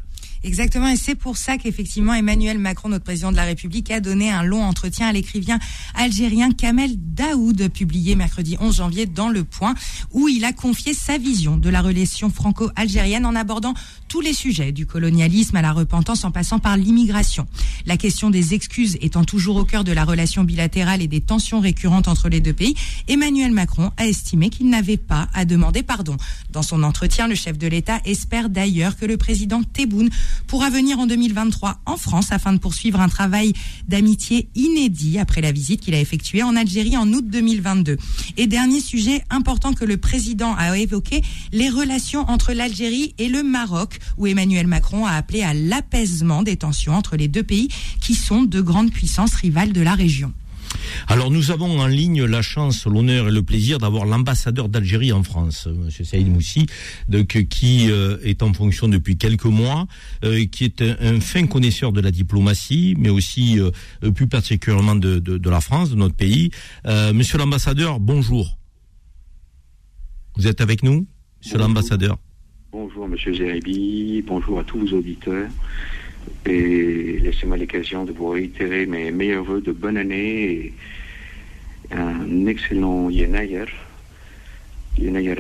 Exactement, 0.47 0.87
et 0.87 0.95
c'est 0.95 1.15
pour 1.15 1.35
ça 1.35 1.57
qu'effectivement 1.57 2.13
Emmanuel 2.13 2.57
Macron, 2.57 2.87
notre 2.87 3.03
président 3.03 3.33
de 3.33 3.35
la 3.35 3.43
République, 3.43 3.91
a 3.91 3.99
donné 3.99 4.31
un 4.31 4.43
long 4.43 4.63
entretien 4.63 5.05
à 5.05 5.11
l'écrivain 5.11 5.59
algérien 5.93 6.51
Kamel 6.51 6.91
Daoud, 6.95 7.67
publié 7.67 8.15
mercredi 8.15 8.55
11 8.61 8.77
janvier 8.77 9.07
dans 9.07 9.27
Le 9.27 9.43
Point, 9.43 9.75
où 10.13 10.29
il 10.29 10.45
a 10.45 10.53
confié 10.53 10.93
sa 10.93 11.17
vision 11.17 11.57
de 11.57 11.69
la 11.69 11.81
relation 11.81 12.29
franco-algérienne 12.29 13.25
en 13.25 13.35
abordant 13.35 13.73
tous 14.07 14.21
les 14.21 14.31
sujets, 14.31 14.71
du 14.71 14.85
colonialisme 14.85 15.57
à 15.57 15.61
la 15.61 15.73
repentance 15.73 16.23
en 16.23 16.31
passant 16.31 16.59
par 16.59 16.77
l'immigration. 16.77 17.45
La 17.85 17.97
question 17.97 18.29
des 18.29 18.53
excuses 18.53 18.97
étant 19.01 19.25
toujours 19.25 19.57
au 19.57 19.65
cœur 19.65 19.83
de 19.83 19.91
la 19.91 20.05
relation 20.05 20.45
bilatérale 20.45 21.01
et 21.01 21.09
des 21.09 21.19
tensions 21.19 21.59
récurrentes 21.59 22.07
entre 22.07 22.29
les 22.29 22.39
deux 22.39 22.53
pays, 22.53 22.73
Emmanuel 23.09 23.51
Macron 23.51 23.91
a 23.97 24.07
estimé 24.07 24.49
qu'il 24.49 24.69
n'avait 24.69 24.95
pas 24.95 25.27
à 25.33 25.43
demander 25.43 25.83
pardon. 25.83 26.15
Dans 26.51 26.63
son 26.63 26.83
entretien, 26.83 27.27
le 27.27 27.35
chef 27.35 27.57
de 27.57 27.67
l'État 27.67 27.99
espère 28.05 28.49
d'ailleurs 28.49 28.95
que 28.95 29.05
le 29.05 29.17
président 29.17 29.61
Tebboune 29.61 30.09
pourra 30.45 30.69
venir 30.69 30.99
en 30.99 31.07
2023 31.07 31.81
en 31.85 31.97
France 31.97 32.31
afin 32.31 32.53
de 32.53 32.59
poursuivre 32.59 32.99
un 32.99 33.09
travail 33.09 33.53
d'amitié 33.87 34.49
inédit 34.55 35.19
après 35.19 35.41
la 35.41 35.51
visite 35.51 35.81
qu'il 35.81 35.95
a 35.95 35.99
effectuée 35.99 36.43
en 36.43 36.55
Algérie 36.55 36.97
en 36.97 37.11
août 37.11 37.25
2022. 37.27 37.97
Et 38.37 38.47
dernier 38.47 38.79
sujet 38.79 39.23
important 39.29 39.73
que 39.73 39.85
le 39.85 39.97
président 39.97 40.55
a 40.55 40.77
évoqué, 40.77 41.21
les 41.51 41.69
relations 41.69 42.29
entre 42.29 42.53
l'Algérie 42.53 43.13
et 43.17 43.29
le 43.29 43.43
Maroc, 43.43 43.99
où 44.17 44.27
Emmanuel 44.27 44.67
Macron 44.67 45.05
a 45.05 45.11
appelé 45.11 45.43
à 45.43 45.53
l'apaisement 45.53 46.43
des 46.43 46.57
tensions 46.57 46.93
entre 46.93 47.17
les 47.17 47.27
deux 47.27 47.43
pays 47.43 47.69
qui 48.01 48.13
sont 48.13 48.43
de 48.43 48.61
grandes 48.61 48.91
puissances 48.91 49.33
rivales 49.33 49.73
de 49.73 49.81
la 49.81 49.93
région. 49.93 50.33
Alors 51.07 51.31
nous 51.31 51.51
avons 51.51 51.79
en 51.79 51.87
ligne 51.87 52.23
la 52.25 52.41
chance, 52.41 52.85
l'honneur 52.85 53.29
et 53.29 53.31
le 53.31 53.43
plaisir 53.43 53.77
d'avoir 53.77 54.05
l'ambassadeur 54.05 54.69
d'Algérie 54.69 55.11
en 55.11 55.23
France, 55.23 55.67
Monsieur 55.67 56.03
Saïd 56.03 56.27
Moussi, 56.27 56.65
qui 57.49 57.89
euh, 57.89 58.17
est 58.23 58.43
en 58.43 58.53
fonction 58.53 58.87
depuis 58.87 59.17
quelques 59.17 59.45
mois, 59.45 59.87
euh, 60.23 60.45
qui 60.45 60.65
est 60.65 60.81
un, 60.81 61.19
fin 61.19 61.47
connaisseur 61.47 61.91
de 61.91 62.01
la 62.01 62.11
diplomatie, 62.11 62.95
mais 62.97 63.09
aussi 63.09 63.59
euh, 63.59 63.71
plus 64.11 64.27
particulièrement 64.27 64.95
de, 64.95 65.19
de, 65.19 65.49
la 65.49 65.61
France, 65.61 65.91
de 65.91 65.95
notre 65.95 66.15
pays. 66.15 66.51
monsieur 67.13 67.37
l'ambassadeur, 67.37 67.99
bonjour. 67.99 68.57
Vous 70.35 70.47
êtes 70.47 70.61
avec 70.61 70.83
nous, 70.83 71.07
Monsieur 71.41 71.57
l'ambassadeur? 71.57 72.17
Bonjour 72.71 73.07
Monsieur 73.07 73.33
Zeribi, 73.33 74.23
bonjour 74.27 74.59
à 74.59 74.63
tous 74.63 74.79
vos 74.79 74.97
auditeurs. 74.97 75.49
Et 76.45 77.19
laissez-moi 77.19 77.57
l'occasion 77.57 78.05
de 78.05 78.11
vous 78.11 78.29
réitérer 78.29 78.85
mes 78.85 79.11
meilleurs 79.11 79.43
voeux 79.43 79.61
de 79.61 79.71
bonne 79.71 79.97
année 79.97 80.43
et 80.43 80.73
un 81.91 82.45
excellent 82.45 83.09
Yenayer, 83.09 83.65
Yenayer 84.97 85.35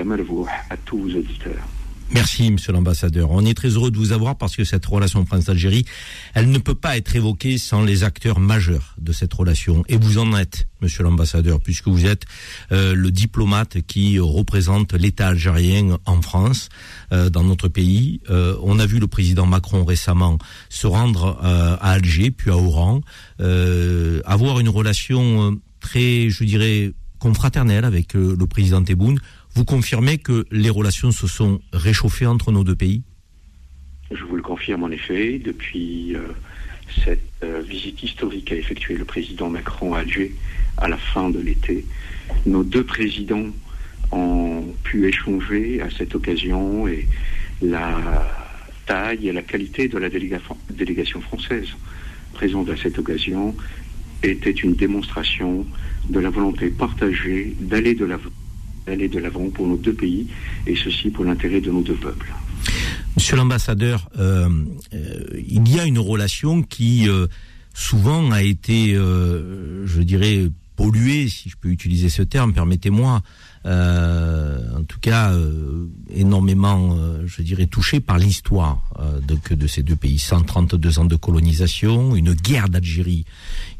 à 0.69 0.77
tous 0.77 0.97
vos 0.97 1.17
auditeurs. 1.17 1.67
Merci, 2.11 2.51
monsieur 2.51 2.71
l'ambassadeur. 2.71 3.31
On 3.31 3.45
est 3.45 3.53
très 3.53 3.69
heureux 3.69 3.91
de 3.91 3.97
vous 3.97 4.13
avoir 4.13 4.37
parce 4.37 4.55
que 4.55 4.63
cette 4.63 4.85
relation 4.85 5.25
France-Algérie, 5.25 5.85
elle 6.33 6.49
ne 6.49 6.57
peut 6.57 6.73
pas 6.73 6.95
être 6.95 7.15
évoquée 7.15 7.57
sans 7.57 7.83
les 7.83 8.05
acteurs 8.05 8.39
majeurs 8.39 8.95
de 8.97 9.11
cette 9.11 9.33
relation. 9.33 9.83
Et 9.89 9.97
vous 9.97 10.17
en 10.17 10.35
êtes, 10.37 10.67
monsieur 10.81 11.03
l'ambassadeur, 11.03 11.59
puisque 11.59 11.89
vous 11.89 12.05
êtes 12.05 12.23
euh, 12.71 12.95
le 12.95 13.11
diplomate 13.11 13.81
qui 13.81 14.19
représente 14.19 14.93
l'État 14.93 15.27
algérien 15.27 15.97
en 16.05 16.21
France, 16.21 16.69
euh, 17.11 17.29
dans 17.29 17.43
notre 17.43 17.67
pays. 17.67 18.21
Euh, 18.29 18.55
on 18.63 18.79
a 18.79 18.85
vu 18.85 18.99
le 18.99 19.07
président 19.07 19.45
Macron 19.45 19.83
récemment 19.83 20.37
se 20.69 20.87
rendre 20.87 21.37
à 21.41 21.91
Alger, 21.91 22.31
puis 22.31 22.51
à 22.51 22.57
Oran, 22.57 23.01
avoir 24.25 24.59
une 24.59 24.69
relation 24.69 25.57
très, 25.81 26.29
je 26.29 26.43
dirais, 26.45 26.93
confraternelle 27.19 27.83
avec 27.83 28.13
le 28.13 28.37
président 28.47 28.81
Tebboune. 28.83 29.19
Vous 29.57 29.65
confirmez 29.65 30.19
que 30.19 30.45
les 30.51 30.69
relations 30.69 31.09
se 31.09 31.25
sont 31.25 31.59
réchauffées 31.73 32.27
entre 32.27 32.51
nos 32.51 32.63
deux 32.63 32.75
pays? 32.75 33.01
Je 34.11 34.23
vous 34.23 34.35
le 34.35 34.43
confirme 34.43 34.83
en 34.83 34.91
effet. 34.91 35.39
Depuis 35.43 36.15
euh, 36.15 36.27
cette 37.03 37.23
euh, 37.43 37.63
visite 37.67 38.03
historique 38.03 38.45
qu'a 38.45 38.55
effectuée 38.55 38.95
le 38.95 39.03
président 39.03 39.49
Macron 39.49 39.95
à 39.95 40.01
Alger 40.01 40.35
à 40.77 40.87
la 40.87 40.97
fin 40.97 41.31
de 41.31 41.39
l'été, 41.39 41.87
nos 42.45 42.63
deux 42.63 42.83
présidents 42.83 43.47
ont 44.11 44.63
pu 44.83 45.07
échanger 45.07 45.81
à 45.81 45.89
cette 45.89 46.13
occasion 46.13 46.87
et 46.87 47.07
la 47.63 48.29
taille 48.85 49.27
et 49.27 49.31
la 49.31 49.41
qualité 49.41 49.87
de 49.87 49.97
la 49.97 50.09
délégation 50.09 51.19
française 51.19 51.69
présente 52.33 52.69
à 52.69 52.77
cette 52.77 52.99
occasion 52.99 53.55
était 54.21 54.51
une 54.51 54.75
démonstration 54.75 55.65
de 56.11 56.19
la 56.19 56.29
volonté 56.29 56.69
partagée 56.69 57.55
d'aller 57.59 57.95
de 57.95 58.05
l'avant 58.05 58.29
aller 58.87 59.07
de 59.07 59.19
l'avant 59.19 59.49
pour 59.49 59.67
nos 59.67 59.77
deux 59.77 59.93
pays, 59.93 60.27
et 60.65 60.75
ceci 60.75 61.09
pour 61.09 61.25
l'intérêt 61.25 61.61
de 61.61 61.71
nos 61.71 61.81
deux 61.81 61.95
peuples. 61.95 62.33
Monsieur 63.15 63.35
l'ambassadeur, 63.35 64.09
euh, 64.19 64.47
euh, 64.93 65.23
il 65.35 65.67
y 65.73 65.79
a 65.79 65.85
une 65.85 65.99
relation 65.99 66.61
qui 66.61 67.09
euh, 67.09 67.27
souvent 67.73 68.31
a 68.31 68.43
été, 68.43 68.93
je 68.93 70.01
dirais, 70.01 70.49
polluée, 70.75 71.27
si 71.27 71.49
je 71.49 71.57
peux 71.57 71.69
utiliser 71.69 72.09
ce 72.09 72.21
terme, 72.21 72.53
permettez-moi, 72.53 73.21
en 73.65 74.83
tout 74.87 74.99
cas 74.99 75.33
énormément, 76.09 76.97
je 77.25 77.41
dirais, 77.41 77.67
touchée 77.67 77.99
par 77.99 78.17
l'histoire 78.17 78.81
de, 79.27 79.55
de 79.55 79.67
ces 79.67 79.83
deux 79.83 79.95
pays. 79.95 80.19
132 80.19 80.99
ans 80.99 81.05
de 81.05 81.15
colonisation, 81.15 82.15
une 82.15 82.33
guerre 82.33 82.69
d'Algérie 82.69 83.25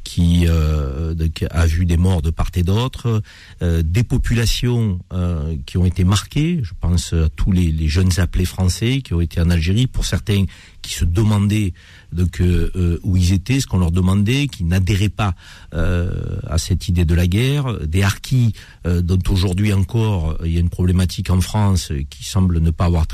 qui 0.08 0.46
euh, 0.48 1.14
a 1.52 1.66
vu 1.66 1.86
des 1.86 1.98
morts 1.98 2.22
de 2.22 2.30
part 2.30 2.48
et 2.56 2.64
d'autre, 2.64 3.22
euh, 3.62 3.84
des 3.84 4.04
populations 4.04 5.00
euh, 5.12 5.58
qui 5.66 5.78
ont 5.78 5.86
été 5.86 6.06
marquées. 6.06 6.62
Je 6.64 6.72
pense 6.80 7.12
à 7.12 7.28
tous 7.36 7.52
les, 7.52 7.74
les, 7.74 7.90
jeunes 7.90 8.18
appelés 8.18 8.46
français 8.46 9.02
qui 9.02 9.14
ont 9.14 9.20
été 9.20 9.42
en 9.42 9.50
Algérie, 9.50 9.86
pour 9.86 10.06
certains 10.06 10.46
qui 10.82 10.94
se 10.94 11.04
demandaient 11.04 11.74
donc 12.12 12.40
euh, 12.40 13.00
où 13.04 13.18
ils 13.18 13.34
étaient, 13.34 13.60
ce 13.60 13.68
qu'on 13.68 13.80
leur 13.80 13.92
demandait, 13.92 14.48
qui 14.48 14.64
n'adhéraient 14.64 15.10
pas 15.10 15.36
euh, 15.74 16.40
à 16.48 16.58
cette 16.58 16.88
idée 16.88 17.06
de 17.06 17.14
la 17.14 17.28
guerre, 17.28 17.86
des 17.86 18.04
harkis 18.04 18.54
euh, 18.86 19.02
dont 19.02 19.20
aujourd'hui 19.30 19.74
encore 19.78 20.38
il 20.44 20.52
y 20.52 20.58
a 20.58 20.60
une 20.60 20.70
problématique 20.70 21.30
en 21.30 21.42
France 21.42 21.92
qui 22.10 22.24
semble 22.24 22.60
ne 22.60 22.72
pas 22.72 22.86
avoir 22.86 23.06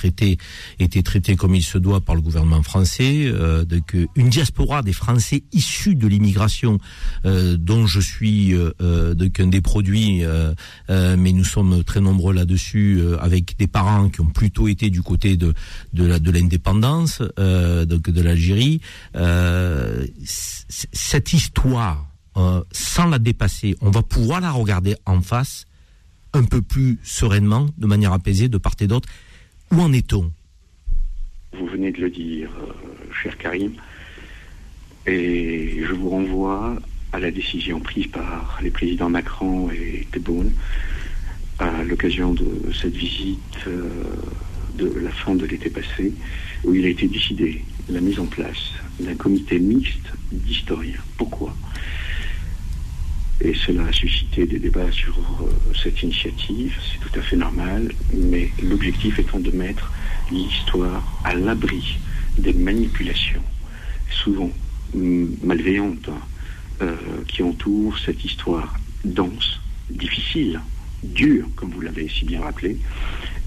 été 0.80 1.04
traité 1.04 1.36
comme 1.36 1.56
il 1.56 1.64
se 1.64 1.78
doit 1.78 2.02
par 2.02 2.16
le 2.16 2.22
gouvernement 2.22 2.64
français, 2.64 3.32
donc 3.66 3.96
une 4.16 4.30
diaspora 4.30 4.82
des 4.82 4.94
Français 4.94 5.44
issus 5.52 5.96
de 5.96 6.08
l'immigration 6.08 6.78
euh, 7.26 7.58
dont 7.58 7.86
je 7.88 8.00
suis 8.00 8.54
euh, 8.54 9.30
qu'un 9.34 9.48
des 9.48 9.62
produits, 9.62 10.24
mais 10.90 11.32
nous 11.32 11.44
sommes 11.44 11.84
très 11.84 12.02
nombreux 12.02 12.34
là-dessus, 12.34 13.02
avec 13.20 13.58
des 13.58 13.68
parents 13.68 14.10
qui 14.10 14.22
ont 14.22 14.30
plutôt 14.30 14.68
été 14.68 14.90
du 14.90 15.02
côté 15.02 15.38
de 15.38 15.54
de 15.94 16.18
de 16.18 16.32
l'indépendance, 16.32 17.20
donc 17.20 18.10
de 18.10 18.22
l'Algérie. 18.22 18.82
cette 20.24 21.34
histoire, 21.34 22.08
sans 22.72 23.08
la 23.08 23.20
dépasser, 23.20 23.76
on 23.82 23.92
va 23.92 24.04
pouvoir 24.04 24.42
la 24.42 24.52
regarder 24.52 24.96
en 25.06 25.22
face 25.22 25.66
un 26.34 26.44
peu 26.44 26.62
plus 26.62 27.00
sereinement, 27.04 27.68
de 27.78 27.88
manière 27.88 28.14
apaisée, 28.14 28.50
de 28.50 28.58
part 28.58 28.76
et 28.80 28.88
d'autre. 28.88 29.08
Où 29.72 29.80
en 29.80 29.94
est-on? 29.94 30.32
Vous 31.58 31.68
venez 31.68 31.92
de 31.92 32.02
le 32.02 32.10
dire, 32.10 32.50
cher 33.22 33.38
Karim. 33.38 33.74
Et 35.06 35.84
je 35.86 35.94
vous 35.94 36.10
renvoie 36.10 36.76
à 37.12 37.20
la 37.20 37.30
décision 37.30 37.80
prise 37.80 38.08
par 38.08 38.60
les 38.64 38.72
présidents 38.72 39.10
Macron 39.10 39.70
et 39.72 40.08
Tebboune 40.12 40.52
à 41.60 41.84
l'occasion 41.84 42.34
de 42.34 42.72
cette 42.74 42.96
visite 42.96 43.38
euh, 43.68 43.88
de 44.78 44.92
la 45.00 45.12
fin 45.12 45.36
de 45.36 45.46
l'été 45.46 45.70
passé, 45.70 46.12
où 46.64 46.74
il 46.74 46.86
a 46.86 46.90
été 46.90 47.08
décidé 47.08 47.64
la 47.90 48.02
mise 48.02 48.20
en 48.20 48.26
place 48.26 48.72
d'un 49.00 49.16
comité 49.16 49.60
mixte 49.60 50.12
d'historiens. 50.32 51.02
Pourquoi? 51.18 51.56
Et 53.44 53.54
cela 53.54 53.88
a 53.88 53.92
suscité 53.92 54.46
des 54.46 54.58
débats 54.58 54.92
sur 54.92 55.18
euh, 55.18 55.74
cette 55.76 56.02
initiative, 56.02 56.78
c'est 56.82 57.00
tout 57.00 57.20
à 57.20 57.22
fait 57.22 57.36
normal, 57.36 57.92
mais 58.14 58.50
l'objectif 58.64 59.20
étant 59.20 59.40
de 59.40 59.52
mettre 59.52 59.92
l'histoire 60.32 61.04
à 61.26 61.36
l'abri 61.36 61.98
des 62.38 62.54
manipulations, 62.54 63.44
souvent 64.10 64.50
malveillantes 64.94 66.08
hein, 66.08 66.22
euh, 66.82 66.96
qui 67.28 67.44
entourent 67.44 68.00
cette 68.00 68.24
histoire 68.24 68.80
dense, 69.04 69.60
difficile, 69.90 70.62
dure, 71.04 71.48
comme 71.58 71.72
vous 71.72 71.82
l'avez 71.82 72.08
si 72.08 72.24
bien 72.24 72.42
rappelé, 72.42 72.78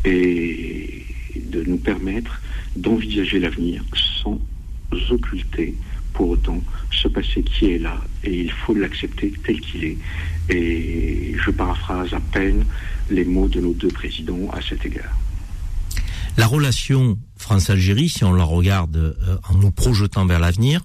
et 0.05 1.07
de 1.35 1.63
nous 1.65 1.79
permettre 1.79 2.43
d'envisager 2.77 3.39
l'avenir 3.39 3.83
sans 4.23 4.39
occulter 5.11 5.75
pour 6.17 6.31
autant 6.31 6.61
ce 6.91 7.09
passé 7.09 7.43
qui 7.43 7.73
est 7.73 7.79
là 7.79 8.01
et 8.25 8.41
il 8.41 8.51
faut 8.51 8.75
l'accepter 8.75 9.33
tel 9.45 9.61
qu'il 9.61 9.85
est. 9.85 9.99
Et 10.49 11.35
je 11.39 11.51
paraphrase 11.51 12.13
à 12.15 12.21
peine 12.21 12.65
les 13.11 13.25
mots 13.25 13.49
de 13.49 13.61
nos 13.61 13.75
deux 13.75 13.89
présidents 13.89 14.49
à 14.53 14.61
cet 14.63 14.85
égard. 14.87 15.15
La 16.37 16.47
relation 16.47 17.19
France-Algérie, 17.37 18.09
si 18.09 18.25
on 18.25 18.33
la 18.33 18.45
regarde 18.45 18.97
euh, 18.97 19.39
en 19.49 19.55
nous 19.55 19.71
projetant 19.71 20.27
vers 20.27 20.41
l'avenir, 20.41 20.83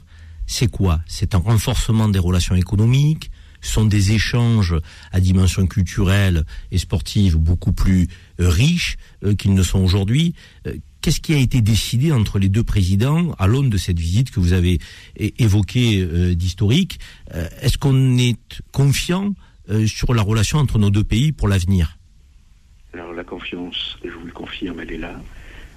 c'est 0.48 0.70
quoi? 0.70 1.02
C'est 1.08 1.36
un 1.36 1.40
renforcement 1.40 2.10
des 2.10 2.20
relations 2.20 2.56
économiques, 2.56 3.32
sont 3.62 3.86
des 3.86 4.12
échanges 4.12 4.76
à 5.12 5.20
dimension 5.20 5.68
culturelle 5.68 6.46
et 6.72 6.78
sportive 6.78 7.38
beaucoup 7.38 7.74
plus 7.74 8.08
euh, 8.40 8.50
riches 8.50 8.98
euh, 9.24 9.36
qu'ils 9.36 9.54
ne 9.54 9.64
sont 9.64 9.80
aujourd'hui. 9.80 10.34
Qu'est-ce 11.02 11.20
qui 11.20 11.34
a 11.34 11.38
été 11.38 11.62
décidé 11.62 12.12
entre 12.12 12.39
les 12.39 12.49
deux 12.49 12.64
présidents 12.64 13.34
à 13.39 13.47
l'aune 13.47 13.70
de 13.70 13.78
cette 13.78 13.99
visite 13.99 14.32
que 14.32 14.39
vous 14.39 14.54
avez 14.54 14.80
évoquée 15.18 16.06
d'historique 16.36 16.99
Est-ce 17.62 17.78
qu'on 17.78 18.18
est 18.18 18.38
confiant 18.72 19.34
sur 19.88 20.14
la 20.14 20.22
relation 20.22 20.60
entre 20.60 20.80
nos 20.80 20.89
deux 20.89 21.04
pays 21.04 21.32
pour 21.32 21.47
l'avenir? 21.47 21.97
Alors 22.93 23.14
la 23.14 23.24
confiance, 23.24 23.97
je 24.04 24.10
vous 24.10 24.26
le 24.26 24.34
confirme, 24.34 24.80
elle 24.82 24.91
est 24.91 24.97
là. 24.97 25.20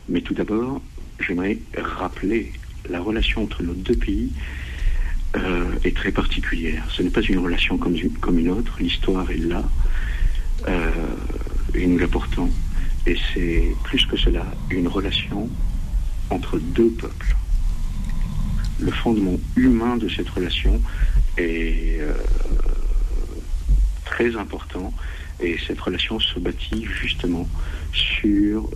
Mais 0.08 0.20
tout 0.20 0.34
d'abord, 0.34 0.82
j'aimerais 1.20 1.58
rappeler 1.76 2.52
la 2.90 3.00
relation 3.00 3.44
entre 3.44 3.62
nos 3.62 3.74
deux 3.74 3.96
pays 3.96 4.30
euh, 5.36 5.64
est 5.84 5.96
très 5.96 6.12
particulière. 6.12 6.84
Ce 6.90 7.02
n'est 7.02 7.10
pas 7.10 7.22
une 7.22 7.38
relation 7.38 7.78
comme 7.78 7.96
une, 7.96 8.12
comme 8.18 8.38
une 8.38 8.50
autre. 8.50 8.76
L'histoire 8.80 9.30
est 9.30 9.38
là 9.38 9.62
euh, 10.68 10.90
et 11.74 11.86
nous 11.86 11.98
l'apportons. 11.98 12.50
Et 13.06 13.16
c'est 13.32 13.74
plus 13.84 14.06
que 14.06 14.16
cela, 14.16 14.46
une 14.70 14.88
relation 14.88 15.48
entre 16.30 16.58
deux 16.58 16.90
peuples. 16.90 17.36
Le 18.80 18.90
fondement 18.90 19.38
humain 19.56 19.96
de 19.96 20.08
cette 20.08 20.28
relation 20.28 20.80
est 21.36 22.00
euh, 22.00 22.14
très 24.04 24.36
important 24.36 24.92
et 25.40 25.56
cette 25.66 25.80
relation 25.80 26.18
se 26.18 26.38
bâtit 26.38 26.84
justement 26.84 27.48
sur 27.92 28.70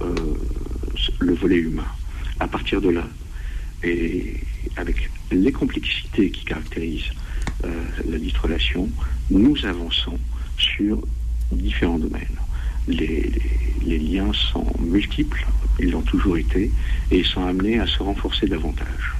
le 1.21 1.35
volet 1.35 1.57
humain. 1.57 1.87
À 2.41 2.49
partir 2.49 2.81
de 2.81 2.91
là, 2.91 3.05
et 3.83 4.35
avec 4.77 5.11
les 5.31 5.53
complexités 5.53 6.31
qui 6.31 6.45
caractérisent 6.45 7.13
euh, 7.65 7.85
la 8.09 8.19
dite 8.19 8.37
relation, 8.39 8.89
nous 9.31 9.65
avançons 9.65 10.19
sur 10.57 11.03
différents 11.53 11.99
domaines. 11.99 12.39
Les, 12.89 13.99
liens 13.99 14.33
sont 14.53 14.67
multiples, 14.81 15.47
ils 15.81 15.91
l'ont 15.91 16.03
toujours 16.03 16.37
été, 16.37 16.71
et 17.11 17.19
ils 17.19 17.27
sont 17.27 17.45
amenés 17.45 17.79
à 17.79 17.87
se 17.87 18.03
renforcer 18.03 18.47
davantage. 18.47 19.15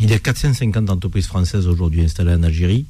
Il 0.00 0.10
y 0.10 0.14
a 0.14 0.18
450 0.18 0.90
entreprises 0.90 1.26
françaises 1.26 1.66
aujourd'hui 1.66 2.02
installées 2.02 2.32
en 2.32 2.42
Algérie. 2.42 2.86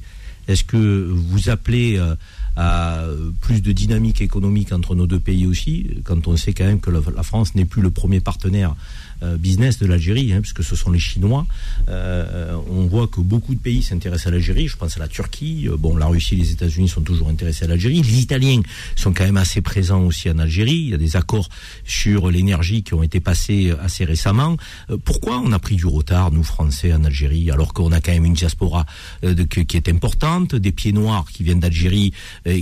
Est-ce 0.47 0.63
que 0.63 1.11
vous 1.11 1.49
appelez 1.49 1.97
euh, 1.97 2.15
à 2.55 3.03
plus 3.41 3.61
de 3.61 3.71
dynamique 3.71 4.21
économique 4.21 4.71
entre 4.71 4.95
nos 4.95 5.07
deux 5.07 5.19
pays 5.19 5.45
aussi, 5.45 5.87
quand 6.03 6.27
on 6.27 6.37
sait 6.37 6.53
quand 6.53 6.65
même 6.65 6.79
que 6.79 6.91
la 6.91 7.23
France 7.23 7.55
n'est 7.55 7.65
plus 7.65 7.81
le 7.81 7.91
premier 7.91 8.21
partenaire 8.21 8.75
business 9.21 9.79
de 9.79 9.85
l'Algérie, 9.85 10.33
hein, 10.33 10.41
puisque 10.41 10.63
ce 10.63 10.75
sont 10.75 10.91
les 10.91 10.99
Chinois. 10.99 11.45
Euh, 11.89 12.57
on 12.69 12.85
voit 12.87 13.07
que 13.07 13.21
beaucoup 13.21 13.53
de 13.53 13.59
pays 13.59 13.83
s'intéressent 13.83 14.27
à 14.27 14.31
l'Algérie. 14.31 14.67
Je 14.67 14.77
pense 14.77 14.97
à 14.97 14.99
la 14.99 15.07
Turquie. 15.07 15.67
Euh, 15.67 15.77
bon, 15.77 15.95
la 15.95 16.07
Russie 16.07 16.35
et 16.35 16.37
les 16.37 16.51
États-Unis 16.51 16.87
sont 16.87 17.01
toujours 17.01 17.29
intéressés 17.29 17.65
à 17.65 17.67
l'Algérie. 17.67 18.01
Les 18.01 18.19
Italiens 18.19 18.61
sont 18.95 19.13
quand 19.13 19.23
même 19.23 19.37
assez 19.37 19.61
présents 19.61 20.03
aussi 20.03 20.29
en 20.29 20.39
Algérie. 20.39 20.75
Il 20.75 20.89
y 20.89 20.93
a 20.93 20.97
des 20.97 21.15
accords 21.15 21.49
sur 21.85 22.29
l'énergie 22.29 22.83
qui 22.83 22.93
ont 22.93 23.03
été 23.03 23.19
passés 23.19 23.73
assez 23.81 24.05
récemment. 24.05 24.57
pourquoi 25.03 25.39
on 25.39 25.51
a 25.51 25.59
pris 25.59 25.75
du 25.75 25.85
retard, 25.85 26.31
nous 26.31 26.43
Français, 26.43 26.93
en 26.93 27.03
Algérie, 27.03 27.51
alors 27.51 27.73
qu'on 27.73 27.91
a 27.91 28.01
quand 28.01 28.11
même 28.11 28.25
une 28.25 28.33
diaspora 28.33 28.85
qui 29.21 29.77
est 29.77 29.89
importante, 29.89 30.55
des 30.55 30.71
pieds 30.71 30.93
noirs 30.93 31.25
qui 31.31 31.43
viennent 31.43 31.59
d'Algérie, 31.59 32.13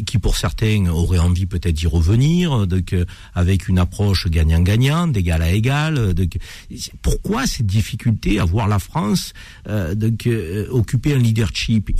qui 0.05 0.17
pour 0.17 0.37
certains 0.37 0.85
auraient 0.87 1.19
envie 1.19 1.45
peut-être 1.45 1.75
d'y 1.75 1.87
revenir, 1.87 2.65
avec 3.35 3.67
une 3.67 3.79
approche 3.79 4.27
gagnant-gagnant, 4.27 5.07
d'égal 5.07 5.41
à 5.41 5.51
égal. 5.51 6.13
De, 6.13 6.27
pourquoi 7.01 7.45
cette 7.45 7.65
difficulté 7.65 8.39
à 8.39 8.45
voir 8.45 8.67
la 8.67 8.79
France 8.79 9.33
euh, 9.67 9.95
euh, 10.27 10.67
occuper 10.69 11.13
un 11.13 11.17
leadership? 11.17 11.91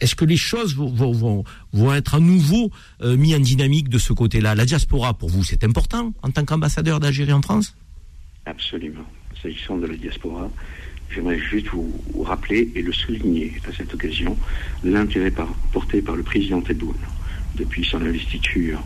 Est-ce 0.00 0.14
que 0.14 0.24
les 0.24 0.36
choses 0.36 0.76
vont, 0.76 1.44
être 1.94 2.14
à 2.14 2.20
nouveau 2.20 2.70
euh, 3.02 3.16
mis 3.16 3.34
en 3.34 3.40
dynamique 3.40 3.88
de 3.88 3.98
ce 3.98 4.12
côté-là? 4.12 4.54
La 4.54 4.64
diaspora, 4.64 5.14
pour 5.14 5.28
vous, 5.28 5.44
c'est 5.44 5.64
important 5.64 6.12
en 6.22 6.30
tant 6.30 6.44
qu'ambassadeur 6.44 7.00
d'Algérie 7.00 7.32
en 7.32 7.42
France? 7.42 7.76
Absolument. 8.46 9.06
S'agissant 9.42 9.76
de 9.76 9.86
la 9.86 9.96
diaspora, 9.96 10.50
j'aimerais 11.10 11.38
juste 11.38 11.68
vous, 11.68 11.92
rappeler 12.22 12.70
et 12.74 12.82
le 12.82 12.92
souligner 12.92 13.52
à 13.68 13.74
cette 13.74 13.92
occasion 13.94 14.36
l'intérêt 14.82 15.32
porté 15.72 16.02
par 16.02 16.16
le 16.16 16.22
président 16.22 16.60
Tebboune 16.60 16.96
depuis 17.56 17.84
son 17.84 18.00
investiture 18.00 18.82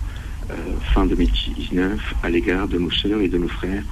fin 0.95 1.07
2019 1.07 2.14
à 2.22 2.31
l'égard 2.31 2.68
de 2.68 2.79
nos 2.79 2.91
sœurs 2.91 3.20
et 3.20 3.29
de 3.29 3.39
nos 3.39 3.49
frères 3.49 3.85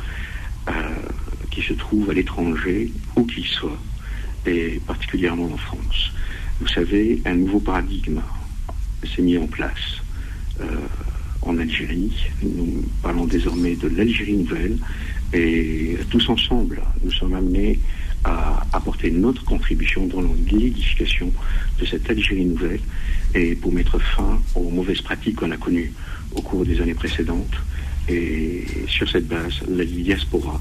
qui 1.51 1.63
se 1.63 1.73
trouvent 1.73 2.11
à 2.11 2.13
l'étranger, 2.13 2.93
où 3.17 3.25
qu'ils 3.25 3.47
soient, 3.47 3.79
et 4.47 4.81
particulièrement 4.87 5.51
en 5.53 5.57
France. 5.57 6.13
Vous 6.61 6.69
savez, 6.69 7.21
un 7.25 7.35
nouveau 7.35 7.61
paradigme 7.61 8.21
s'est 9.05 9.23
mis 9.23 9.39
en 9.39 9.47
place 9.47 10.03
euh, 10.61 10.65
en 11.43 11.59
Algérie. 11.59 12.13
Nous 12.43 12.85
parlons 13.03 13.27
désormais 13.27 13.75
de 13.75 13.89
l'Algérie 13.89 14.37
nouvelle 14.37 14.79
et 15.33 15.99
tous 16.11 16.29
ensemble, 16.29 16.81
nous 17.03 17.11
sommes 17.11 17.35
amenés 17.35 17.79
à 18.25 18.67
apporter 18.73 19.11
notre 19.11 19.45
contribution 19.45 20.07
dans 20.07 20.23
l'édification 20.51 21.33
de 21.81 21.87
cette 21.87 22.09
Algérie 22.09 22.45
nouvelle 22.45 22.81
et 23.35 23.55
pour 23.55 23.73
mettre 23.73 23.99
fin 23.99 24.41
aux 24.55 24.71
mauvaises 24.71 25.01
pratiques 25.01 25.37
qu'on 25.37 25.51
a 25.51 25.57
connues 25.57 25.93
au 26.35 26.43
cours 26.43 26.65
des 26.65 26.81
années 26.81 26.95
précédentes 26.95 27.57
et 28.09 28.65
sur 28.89 29.09
cette 29.09 29.27
base, 29.27 29.61
la 29.69 29.85
diaspora 29.85 30.61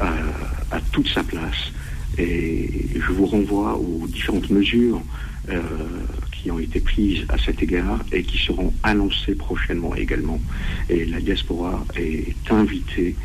a, 0.00 0.80
toute 0.90 1.08
sa 1.08 1.22
place. 1.22 1.72
Et 2.18 2.88
je 2.94 3.12
vous 3.12 3.26
renvoie 3.26 3.76
aux 3.76 4.06
différentes 4.06 4.50
mesures 4.50 5.02
euh, 5.48 5.60
qui 6.30 6.50
ont 6.50 6.58
été 6.58 6.80
prises 6.80 7.24
à 7.28 7.38
cet 7.38 7.62
égard 7.62 8.00
et 8.12 8.22
qui 8.22 8.38
seront 8.38 8.72
annoncées 8.82 9.34
prochainement 9.34 9.94
également. 9.94 10.40
Et 10.88 11.04
la 11.06 11.20
diaspora 11.20 11.84
est 11.96 12.50
invitée, 12.50 13.16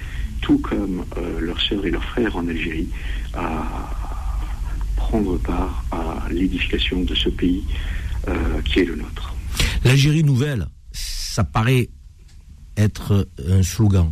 tout 0.41 0.59
comme 0.59 1.03
euh, 1.17 1.39
leurs 1.41 1.61
sœurs 1.61 1.85
et 1.85 1.91
leurs 1.91 2.03
frères 2.03 2.35
en 2.35 2.47
Algérie, 2.47 2.89
à 3.33 3.67
prendre 4.95 5.37
part 5.37 5.83
à 5.91 6.27
l'édification 6.31 7.01
de 7.01 7.15
ce 7.15 7.29
pays 7.29 7.63
euh, 8.27 8.61
qui 8.65 8.79
est 8.79 8.85
le 8.85 8.95
nôtre. 8.95 9.33
L'Algérie 9.83 10.23
nouvelle, 10.23 10.67
ça 10.91 11.43
paraît 11.43 11.89
être 12.77 13.27
un 13.49 13.63
slogan. 13.63 14.11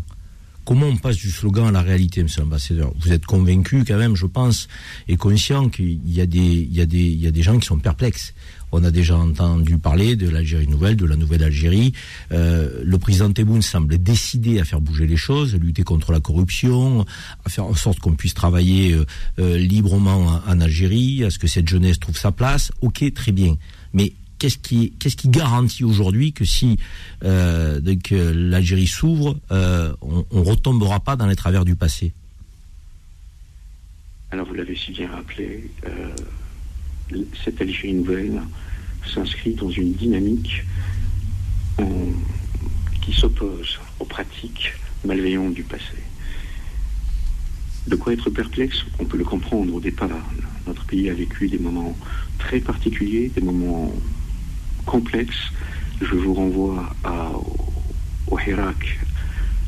Comment 0.65 0.87
on 0.87 0.97
passe 0.97 1.17
du 1.17 1.29
slogan 1.29 1.67
à 1.67 1.71
la 1.71 1.83
réalité, 1.83 2.23
Monsieur 2.23 2.41
l'ambassadeur? 2.41 2.91
Vous 2.99 3.11
êtes 3.11 3.27
convaincu 3.27 3.85
quand 3.85 3.99
même, 3.99 4.15
je 4.15 4.25
pense, 4.25 4.67
et 5.07 5.15
conscient 5.15 5.69
qu'il 5.69 5.99
y 6.11 6.21
a 6.21 6.25
des, 6.25 6.39
il 6.39 6.73
y 6.75 6.81
a 6.81 6.87
des, 6.87 7.03
il 7.03 7.21
y 7.21 7.27
a 7.27 7.31
des 7.31 7.43
gens 7.43 7.59
qui 7.59 7.67
sont 7.67 7.77
perplexes. 7.77 8.33
On 8.71 8.83
a 8.83 8.89
déjà 8.89 9.15
entendu 9.15 9.77
parler 9.77 10.15
de 10.15 10.27
l'Algérie 10.27 10.67
nouvelle, 10.67 10.95
de 10.95 11.05
la 11.05 11.17
nouvelle 11.17 11.43
Algérie. 11.43 11.93
Euh, 12.31 12.81
le 12.83 12.97
président 12.97 13.31
Tebboune 13.31 13.61
semble 13.61 13.99
décidé 13.99 14.59
à 14.59 14.65
faire 14.65 14.81
bouger 14.81 15.05
les 15.05 15.17
choses, 15.17 15.53
à 15.53 15.59
lutter 15.59 15.83
contre 15.83 16.11
la 16.11 16.19
corruption, 16.19 17.05
à 17.45 17.49
faire 17.49 17.65
en 17.65 17.75
sorte 17.75 17.99
qu'on 17.99 18.15
puisse 18.15 18.33
travailler 18.33 18.93
euh, 18.93 19.05
euh, 19.37 19.59
librement 19.59 20.41
en, 20.47 20.51
en 20.51 20.61
Algérie, 20.61 21.23
à 21.23 21.29
ce 21.29 21.37
que 21.37 21.47
cette 21.47 21.69
jeunesse 21.69 21.99
trouve 21.99 22.17
sa 22.17 22.31
place. 22.31 22.71
Ok, 22.81 23.05
très 23.13 23.31
bien. 23.31 23.55
Mais 23.93 24.13
qu'est-ce 24.49 25.15
qui, 25.15 25.29
garantit 25.29 25.83
aujourd'hui 25.83 26.33
que 26.33 26.45
si 26.45 26.77
euh, 27.23 27.79
euh, 28.11 28.33
l'Algérie 28.33 28.87
s'ouvre, 28.87 29.37
euh, 29.51 29.93
on, 30.01 30.25
on 30.31 30.43
retombera 30.43 30.99
pas 30.99 31.15
dans 31.15 31.25
les 31.25 31.35
travers 31.35 31.65
du 31.65 31.75
passé 31.75 32.13
Alors 34.31 34.45
vous 34.47 34.53
l'avez 34.53 34.75
si 34.75 34.91
bien 34.91 35.09
rappelé, 35.09 35.69
cette 37.43 37.61
Algérie 37.61 37.93
nouvelle 37.93 38.41
s'inscrit 39.13 39.53
dans 39.53 39.69
une 39.69 39.93
dynamique 39.93 40.63
qui 43.01 43.13
s'oppose 43.13 43.79
aux 43.99 44.05
pratiques 44.05 44.73
malveillantes 45.05 45.53
du 45.53 45.63
passé. 45.63 45.95
De 47.87 47.95
quoi 47.95 48.13
être 48.13 48.31
perplexe 48.31 48.83
On 48.97 49.05
peut 49.05 49.17
le 49.17 49.23
comprendre 49.23 49.75
au 49.75 49.79
départ. 49.79 50.09
Notre 50.65 50.85
pays 50.85 51.09
a 51.09 51.13
vécu 51.13 51.47
des 51.47 51.59
moments 51.59 51.95
très 52.39 52.59
particuliers, 52.59 53.29
des 53.35 53.41
moments 53.41 53.93
complexes. 54.85 55.51
Je 56.01 56.15
vous 56.15 56.33
renvoie 56.33 56.89
au 58.27 58.39
Hirak 58.39 58.99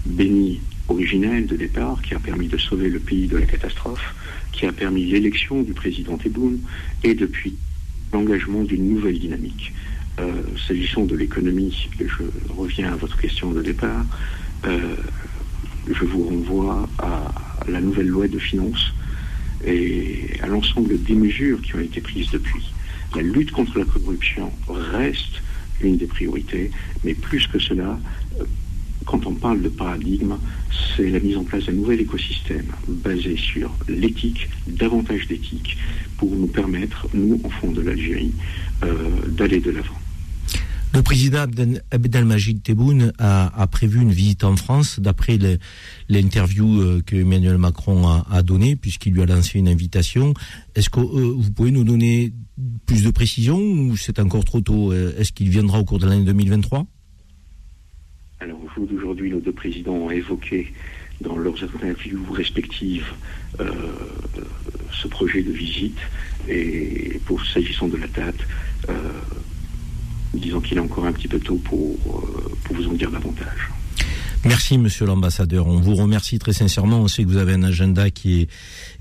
béni 0.05 0.59
originel 0.89 1.45
de 1.47 1.55
départ 1.55 2.01
qui 2.01 2.13
a 2.13 2.19
permis 2.19 2.47
de 2.47 2.57
sauver 2.57 2.89
le 2.89 2.99
pays 2.99 3.27
de 3.27 3.37
la 3.37 3.45
catastrophe, 3.45 4.15
qui 4.51 4.65
a 4.65 4.71
permis 4.71 5.05
l'élection 5.05 5.61
du 5.61 5.73
président 5.73 6.17
Tebboune 6.17 6.59
et 7.03 7.13
depuis 7.13 7.55
l'engagement 8.13 8.63
d'une 8.63 8.89
nouvelle 8.89 9.19
dynamique. 9.19 9.73
Euh, 10.19 10.41
S'agissant 10.67 11.05
de 11.05 11.15
l'économie, 11.15 11.89
je 11.99 12.23
reviens 12.49 12.93
à 12.93 12.95
votre 12.95 13.17
question 13.17 13.51
de 13.51 13.61
départ, 13.61 14.05
euh, 14.65 14.95
je 15.91 16.05
vous 16.05 16.23
renvoie 16.23 16.89
à 16.99 17.33
la 17.67 17.81
nouvelle 17.81 18.07
loi 18.07 18.27
de 18.27 18.39
finances 18.39 18.93
et 19.65 20.31
à 20.41 20.47
l'ensemble 20.47 21.01
des 21.03 21.15
mesures 21.15 21.61
qui 21.61 21.75
ont 21.75 21.79
été 21.79 22.01
prises 22.01 22.31
depuis. 22.31 22.71
La 23.17 23.23
lutte 23.23 23.49
contre 23.49 23.79
la 23.79 23.85
corruption 23.85 24.51
reste 24.69 25.41
une 25.81 25.97
des 25.97 26.05
priorités, 26.05 26.69
mais 27.03 27.15
plus 27.15 27.47
que 27.47 27.57
cela, 27.57 27.99
euh, 28.39 28.43
quand 29.07 29.25
on 29.25 29.33
parle 29.33 29.63
de 29.63 29.69
paradigme, 29.69 30.37
c'est 30.95 31.09
la 31.09 31.19
mise 31.19 31.35
en 31.35 31.43
place 31.43 31.65
d'un 31.65 31.71
nouvel 31.71 31.99
écosystème 31.99 32.67
basé 32.87 33.35
sur 33.35 33.75
l'éthique, 33.87 34.47
davantage 34.67 35.25
d'éthique, 35.25 35.77
pour 36.17 36.29
nous 36.29 36.45
permettre, 36.45 37.07
nous, 37.15 37.41
enfants 37.43 37.71
de 37.71 37.81
l'Algérie, 37.81 38.35
euh, 38.83 39.09
d'aller 39.29 39.61
de 39.61 39.71
l'avant. 39.71 39.99
Le 40.93 41.03
président 41.03 41.39
Abdel- 41.41 41.83
Abdelmajid 41.91 42.63
Tebboune 42.63 43.11
a, 43.19 43.67
prévu 43.67 44.01
une 44.01 44.11
visite 44.11 44.43
en 44.43 44.55
France, 44.55 44.99
d'après 44.99 45.37
l'interview 46.09 46.81
euh, 46.81 47.01
que 47.05 47.15
Emmanuel 47.17 47.57
Macron 47.57 48.07
a, 48.07 48.41
donnée, 48.41 48.75
puisqu'il 48.75 49.13
lui 49.13 49.21
a 49.21 49.25
lancé 49.25 49.59
une 49.59 49.67
invitation. 49.67 50.33
Est-ce 50.75 50.89
que 50.89 50.99
euh, 50.99 51.33
vous 51.37 51.51
pouvez 51.51 51.71
nous 51.71 51.83
donner 51.83 52.33
plus 52.87 53.03
de 53.03 53.11
précisions 53.11 53.59
ou 53.59 53.95
c'est 53.95 54.19
encore 54.19 54.43
trop 54.45 54.61
tôt 54.61 54.91
Euh, 54.91 55.13
Est-ce 55.19 55.31
qu'il 55.33 55.49
viendra 55.49 55.79
au 55.79 55.85
cours 55.85 55.99
de 55.99 56.07
l'année 56.07 56.25
2023 56.25 56.87
Alors, 58.39 58.59
au 58.63 58.69
jour 58.75 58.87
d'aujourd'hui, 58.87 59.29
nos 59.29 59.39
deux 59.41 59.51
présidents 59.51 59.93
ont 59.93 60.09
évoqué 60.11 60.73
dans 61.21 61.37
leurs 61.37 61.61
interviews 61.63 62.23
respectives 62.31 63.07
ce 64.91 65.07
projet 65.07 65.41
de 65.43 65.51
visite. 65.51 65.97
Et 66.47 67.19
pour 67.25 67.43
s'agissant 67.45 67.87
de 67.87 67.97
la 67.97 68.07
date, 68.07 68.35
disons 70.37 70.61
qu'il 70.61 70.77
est 70.77 70.81
encore 70.81 71.05
un 71.05 71.13
petit 71.13 71.27
peu 71.27 71.39
tôt 71.39 71.57
pour, 71.57 71.95
euh, 72.07 72.57
pour 72.63 72.75
vous 72.75 72.87
en 72.87 72.93
dire 72.93 73.11
davantage. 73.11 73.69
Merci, 74.45 74.77
monsieur 74.77 75.05
l'ambassadeur. 75.05 75.67
On 75.67 75.79
vous 75.79 75.95
remercie 75.95 76.39
très 76.39 76.53
sincèrement. 76.53 77.01
On 77.01 77.07
sait 77.07 77.23
que 77.23 77.27
vous 77.27 77.37
avez 77.37 77.53
un 77.53 77.63
agenda 77.63 78.09
qui 78.09 78.41
est, 78.41 78.49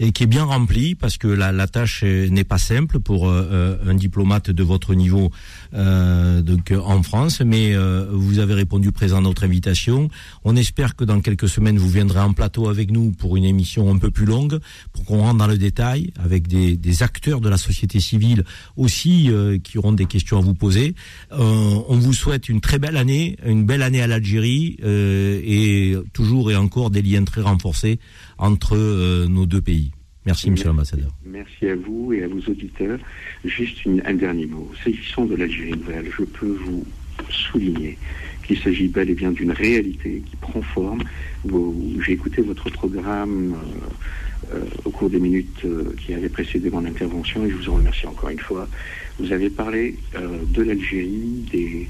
et 0.01 0.11
qui 0.11 0.25
est 0.25 0.27
bien 0.27 0.45
rempli 0.45 0.95
parce 0.95 1.19
que 1.19 1.29
la, 1.29 1.67
tâche 1.67 2.03
n'est 2.03 2.45
pas 2.45 2.59
simple 2.59 2.99
pour 3.01 3.29
euh, 3.29 3.49
euh, 3.53 3.77
un 3.87 3.95
diplomate 3.95 4.51
de 4.51 4.63
votre 4.63 4.95
niveau 4.95 5.31
euh, 5.75 6.43
donc, 6.43 6.71
euh, 6.71 6.81
en 6.81 7.03
France. 7.03 7.41
Mais 7.41 7.75
vous 8.11 8.39
avez 8.39 8.55
répondu 8.55 8.93
présent 8.93 9.19
à 9.19 9.21
notre 9.21 9.45
invitation. 9.45 10.09
On 10.45 10.57
espère 10.57 10.97
que 10.97 11.05
dans 11.05 11.21
quelques 11.21 11.49
semaines, 11.49 11.79
vous 11.79 11.91
viendrez 11.91 12.21
en 12.21 12.33
plateau 12.33 12.69
avec 12.69 12.91
nous 12.91 13.13
pour 13.13 13.37
une 13.37 13.45
émission 13.45 13.93
un 13.93 13.99
peu 13.99 14.11
plus 14.11 14.27
longue, 14.27 14.59
pour 14.93 15.05
qu'on 15.05 15.19
rentre 15.19 15.39
dans 15.39 15.47
le 15.47 15.59
détail 15.59 16.13
avec 16.23 16.49
des, 16.49 16.77
des 16.77 17.03
acteurs 17.03 17.41
de 17.41 17.49
la 17.49 17.59
société 17.59 18.01
civile 18.01 18.45
aussi 18.77 19.31
qui 19.63 19.79
auront 19.79 19.93
des 19.93 20.07
questions 20.07 20.39
à 20.39 20.41
vous 20.41 20.55
poser. 20.55 20.95
On 21.31 21.99
vous 21.99 22.13
souhaite 22.13 22.49
une 22.49 22.61
très 22.61 22.79
belle 22.79 22.97
année, 22.97 23.37
une 23.45 23.65
belle 23.65 23.83
année 23.83 24.01
à 24.01 24.07
l'Algérie 24.07 24.79
et 25.45 25.97
toujours 26.13 26.51
et 26.51 26.57
encore 26.57 26.91
des 26.91 27.03
liens 27.03 27.25
très 27.25 27.41
renforcés 27.41 27.99
entre 28.39 28.77
euh, 28.77 29.27
nos 29.29 29.47
deux 29.47 29.61
pays. 29.61 29.93
Merci, 30.25 30.51
monsieur 30.51 30.67
l'ambassadeur. 30.67 31.11
Merci 31.25 31.69
à 31.69 31.77
vous 31.77 32.13
et 32.13 32.25
à 32.25 32.29
vos 32.29 32.41
auditeurs. 32.41 32.99
Juste 33.45 33.79
un 34.05 34.15
dernier 34.15 34.47
mot. 34.47 34.71
S'agissant 34.83 35.25
de 35.25 35.37
l'Algérie 35.37 35.71
nouvelle, 35.71 36.11
je 36.19 36.25
peux 36.25 36.59
vous 36.65 36.85
souligner 37.31 37.97
qu'il 38.45 38.59
s'agit 38.59 38.89
bel 38.89 39.09
et 39.11 39.15
bien 39.15 39.31
d'une 39.31 39.53
réalité 39.53 40.23
qui 40.27 40.37
prend 40.37 40.63
forme. 40.63 41.03
J'ai 42.05 42.13
écouté 42.13 42.43
votre 42.43 42.71
programme 42.71 43.55
euh, 43.55 44.57
euh, 44.57 44.65
au 44.85 44.91
cours 44.91 45.11
des 45.11 45.21
minutes 45.21 45.65
qui 46.05 46.13
avaient 46.13 46.29
précédé 46.29 46.71
mon 46.71 46.85
intervention 46.85 47.47
et 47.47 47.51
je 47.51 47.57
vous 47.57 47.69
en 47.71 47.75
remercie 47.77 48.07
encore 48.07 48.31
une 48.31 48.41
fois. 48.41 48.69
Vous 49.21 49.33
avez 49.33 49.49
parlé 49.49 49.97
de 50.15 50.63
l'Algérie, 50.63 51.47
des 51.51 51.89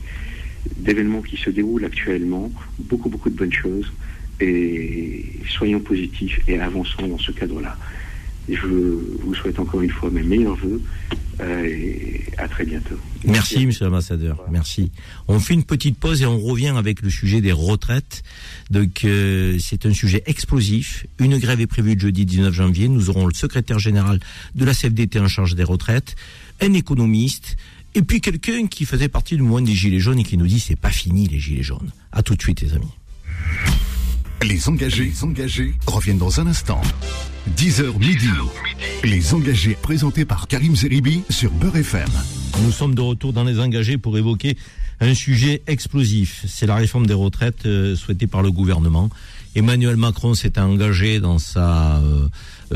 d'événements 0.76 1.22
qui 1.22 1.36
se 1.36 1.50
déroulent 1.50 1.84
actuellement, 1.84 2.50
beaucoup 2.78 3.08
beaucoup 3.08 3.30
de 3.30 3.36
bonnes 3.36 3.52
choses 3.52 3.92
et 4.40 5.24
soyons 5.48 5.80
positifs 5.80 6.40
et 6.46 6.58
avançons 6.60 7.06
dans 7.06 7.18
ce 7.18 7.32
cadre-là. 7.32 7.76
Je 8.48 8.66
vous 8.66 9.34
souhaite 9.34 9.58
encore 9.58 9.80
une 9.80 9.90
fois 9.90 10.08
mes 10.10 10.22
meilleurs 10.22 10.54
voeux 10.54 10.80
euh, 11.40 11.64
et 11.64 12.24
à 12.38 12.46
très 12.46 12.64
bientôt. 12.64 12.94
Merci, 13.24 13.66
monsieur 13.66 13.86
l'ambassadeur. 13.86 14.40
Merci. 14.52 14.92
On 15.26 15.40
fait 15.40 15.54
une 15.54 15.64
petite 15.64 15.98
pause 15.98 16.22
et 16.22 16.26
on 16.26 16.38
revient 16.38 16.72
avec 16.76 17.02
le 17.02 17.10
sujet 17.10 17.40
des 17.40 17.50
retraites. 17.50 18.22
Donc, 18.70 19.04
euh, 19.04 19.58
c'est 19.58 19.84
un 19.84 19.92
sujet 19.92 20.22
explosif. 20.26 21.06
Une 21.18 21.38
grève 21.38 21.60
est 21.60 21.66
prévue 21.66 21.94
le 21.94 22.00
jeudi 22.00 22.24
19 22.24 22.54
janvier. 22.54 22.88
Nous 22.88 23.10
aurons 23.10 23.26
le 23.26 23.34
secrétaire 23.34 23.80
général 23.80 24.20
de 24.54 24.64
la 24.64 24.74
CFDT 24.74 25.18
en 25.18 25.28
charge 25.28 25.56
des 25.56 25.64
retraites, 25.64 26.14
un 26.60 26.72
économiste, 26.72 27.56
et 27.96 28.02
puis 28.02 28.20
quelqu'un 28.20 28.66
qui 28.66 28.84
faisait 28.84 29.08
partie 29.08 29.36
du 29.36 29.42
mouvement 29.42 29.62
des 29.62 29.72
Gilets 29.74 30.00
jaunes 30.00 30.18
et 30.18 30.22
qui 30.22 30.36
nous 30.36 30.46
dit 30.46 30.60
c'est 30.60 30.76
pas 30.76 30.90
fini 30.90 31.26
les 31.28 31.40
Gilets 31.40 31.62
jaunes. 31.62 31.90
À 32.12 32.22
tout 32.22 32.36
de 32.36 32.42
suite, 32.42 32.60
les 32.60 32.74
amis. 32.74 32.92
Les 34.42 34.68
engagés, 34.68 35.04
les 35.04 35.24
engagés 35.24 35.74
reviennent 35.86 36.18
dans 36.18 36.38
un 36.38 36.46
instant. 36.46 36.82
10h 37.56 37.98
midi. 37.98 38.28
Les 39.02 39.32
engagés 39.32 39.78
présentés 39.80 40.26
par 40.26 40.46
Karim 40.46 40.76
Zeribi 40.76 41.22
sur 41.30 41.50
Beurre 41.52 41.78
FM. 41.78 42.10
Nous 42.64 42.70
sommes 42.70 42.94
de 42.94 43.00
retour 43.00 43.32
dans 43.32 43.44
les 43.44 43.58
engagés 43.58 43.96
pour 43.96 44.18
évoquer 44.18 44.58
un 45.00 45.14
sujet 45.14 45.62
explosif. 45.66 46.44
C'est 46.46 46.66
la 46.66 46.74
réforme 46.74 47.06
des 47.06 47.14
retraites 47.14 47.64
euh, 47.64 47.96
souhaitée 47.96 48.26
par 48.26 48.42
le 48.42 48.50
gouvernement. 48.50 49.08
Emmanuel 49.54 49.96
Macron 49.96 50.34
s'est 50.34 50.58
engagé 50.58 51.18
dans 51.18 51.38
sa 51.38 51.96
euh, 51.96 52.02
euh, 52.02 52.28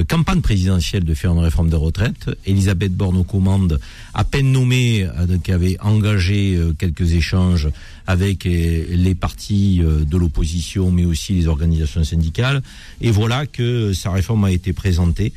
campagne 0.09 0.41
présidentielle 0.41 1.05
de 1.05 1.15
faire 1.15 1.33
une 1.33 1.39
réforme 1.39 1.69
des 1.69 1.77
retraites. 1.77 2.31
Elisabeth 2.47 2.95
Borne 2.95 3.17
aux 3.17 3.25
commandes, 3.25 3.81
à 4.15 4.25
peine 4.25 4.53
nommée, 4.53 5.05
euh, 5.05 5.39
qui 5.43 5.53
avait 5.53 5.77
engagé 5.81 6.57
euh, 6.57 6.73
quelques 6.73 7.13
échanges 7.13 7.69
avec 8.07 8.47
euh, 8.47 8.85
les 8.91 9.15
partis 9.15 9.81
euh, 9.83 10.05
de 10.05 10.17
l'opposition, 10.17 10.91
mais 10.91 11.05
aussi 11.05 11.33
les 11.33 11.47
organisations 11.47 12.05
syndicales. 12.05 12.63
Et 13.01 13.11
voilà 13.11 13.47
que 13.47 13.93
sa 13.93 14.11
réforme 14.11 14.45
a 14.45 14.51
été 14.51 14.73
présentée 14.73 15.33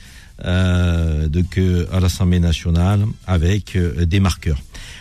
euh, 0.45 1.27
euh, 1.57 1.85
à 1.91 1.99
l'Assemblée 1.99 2.39
nationale 2.39 3.05
avec 3.27 3.75
euh, 3.75 4.05
des 4.05 4.19
marqueurs. 4.19 4.57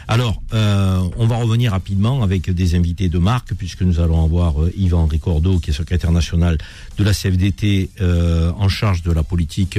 Alors, 0.08 0.42
euh, 0.52 1.00
on 1.16 1.26
va 1.26 1.36
revenir 1.36 1.72
rapidement 1.72 2.22
avec 2.22 2.50
des 2.50 2.74
invités 2.74 3.08
de 3.08 3.18
marque, 3.18 3.54
puisque 3.54 3.82
nous 3.82 4.00
allons 4.00 4.24
avoir 4.24 4.62
euh, 4.62 4.72
Yvan 4.76 5.06
Ricordo, 5.06 5.58
qui 5.58 5.70
est 5.70 5.74
secrétaire 5.74 6.12
national 6.12 6.58
de 6.98 7.04
la 7.04 7.12
CFDT, 7.12 7.90
euh, 8.00 8.52
en 8.58 8.68
charge 8.68 9.02
de 9.02 9.12
la 9.12 9.22
politique 9.22 9.78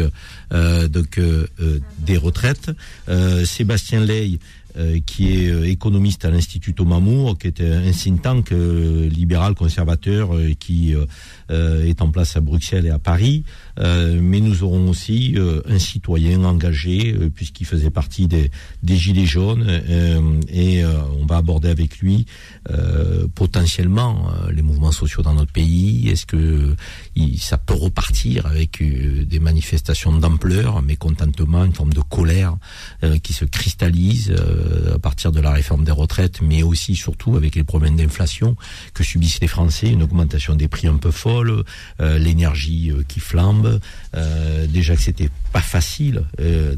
euh, 0.54 0.88
donc, 0.88 1.18
euh, 1.18 1.48
euh, 1.60 1.80
des 2.00 2.18
retraites, 2.18 2.72
euh, 3.10 3.46
Sébastien 3.46 4.00
Ley, 4.02 4.40
euh, 4.76 5.00
qui 5.06 5.32
est 5.32 5.50
euh, 5.52 5.70
économiste 5.70 6.26
à 6.26 6.32
l'Institut 6.32 6.74
More, 6.80 7.38
qui 7.38 7.46
est 7.46 7.62
un 7.62 7.92
think 7.92 8.24
tank 8.24 8.52
euh, 8.52 9.08
libéral 9.08 9.54
conservateur 9.54 10.32
qui 10.60 10.96
est 11.50 12.02
en 12.02 12.10
place 12.10 12.36
à 12.38 12.42
Bruxelles 12.42 12.86
et 12.86 12.90
à 12.90 13.00
Paris. 13.00 13.44
mais 13.78 14.40
nous 14.40 14.64
aurons 14.64 14.90
aussi 14.90 15.36
un 15.68 15.80
citoyen 15.80 16.44
engagé, 16.44 17.14
puisqu'il 17.34 17.66
faisait 17.66 17.90
partie 17.90 18.28
des, 18.28 18.52
des 18.82 18.96
Gilets 18.96 19.26
jaunes, 19.26 19.68
et 20.50 20.84
on 20.86 21.26
va 21.26 21.38
aborder 21.38 21.70
avec 21.70 22.00
lui 22.00 22.26
potentiellement 23.36 24.32
les 24.52 24.62
mouvements 24.62 24.92
sociaux 24.92 25.24
dans 25.24 25.34
notre 25.34 25.52
pays. 25.52 26.10
Est-ce 26.10 26.26
que 26.26 26.76
ça 27.38 27.58
peut 27.58 27.74
repartir 27.74 28.46
avec 28.46 28.82
des 28.82 29.40
manifestations 29.40 30.18
d'ampleur, 30.18 30.82
mécontentement, 30.82 31.66
une 31.66 31.74
forme 31.74 31.94
de 31.94 32.02
colère 32.02 32.56
qui 33.22 33.34
se 33.34 33.46
cristallise 33.46 34.04
euh, 34.32 34.96
à 34.96 35.00
partir 35.00 35.32
de 35.32 35.40
la 35.40 35.52
réforme 35.52 35.84
des 35.84 35.92
retraites, 35.92 36.42
mais 36.42 36.64
aussi 36.64 36.96
surtout 36.96 37.36
avec 37.36 37.56
les 37.56 37.64
problèmes 37.64 37.96
d'inflation 37.96 38.56
que 38.94 39.04
subissent 39.04 39.42
les 39.42 39.48
Français, 39.48 39.90
une 39.90 40.04
augmentation 40.04 40.56
des 40.56 40.68
prix 40.68 40.88
un 40.88 40.98
peu 40.98 41.12
euh, 41.42 42.20
l'énergie 42.20 42.92
euh, 42.92 43.04
qui 43.08 43.20
flambe. 43.20 43.80
déjà 44.70 44.96
que 44.96 45.02
c'était 45.02 45.30
pas 45.52 45.62
facile 45.62 46.24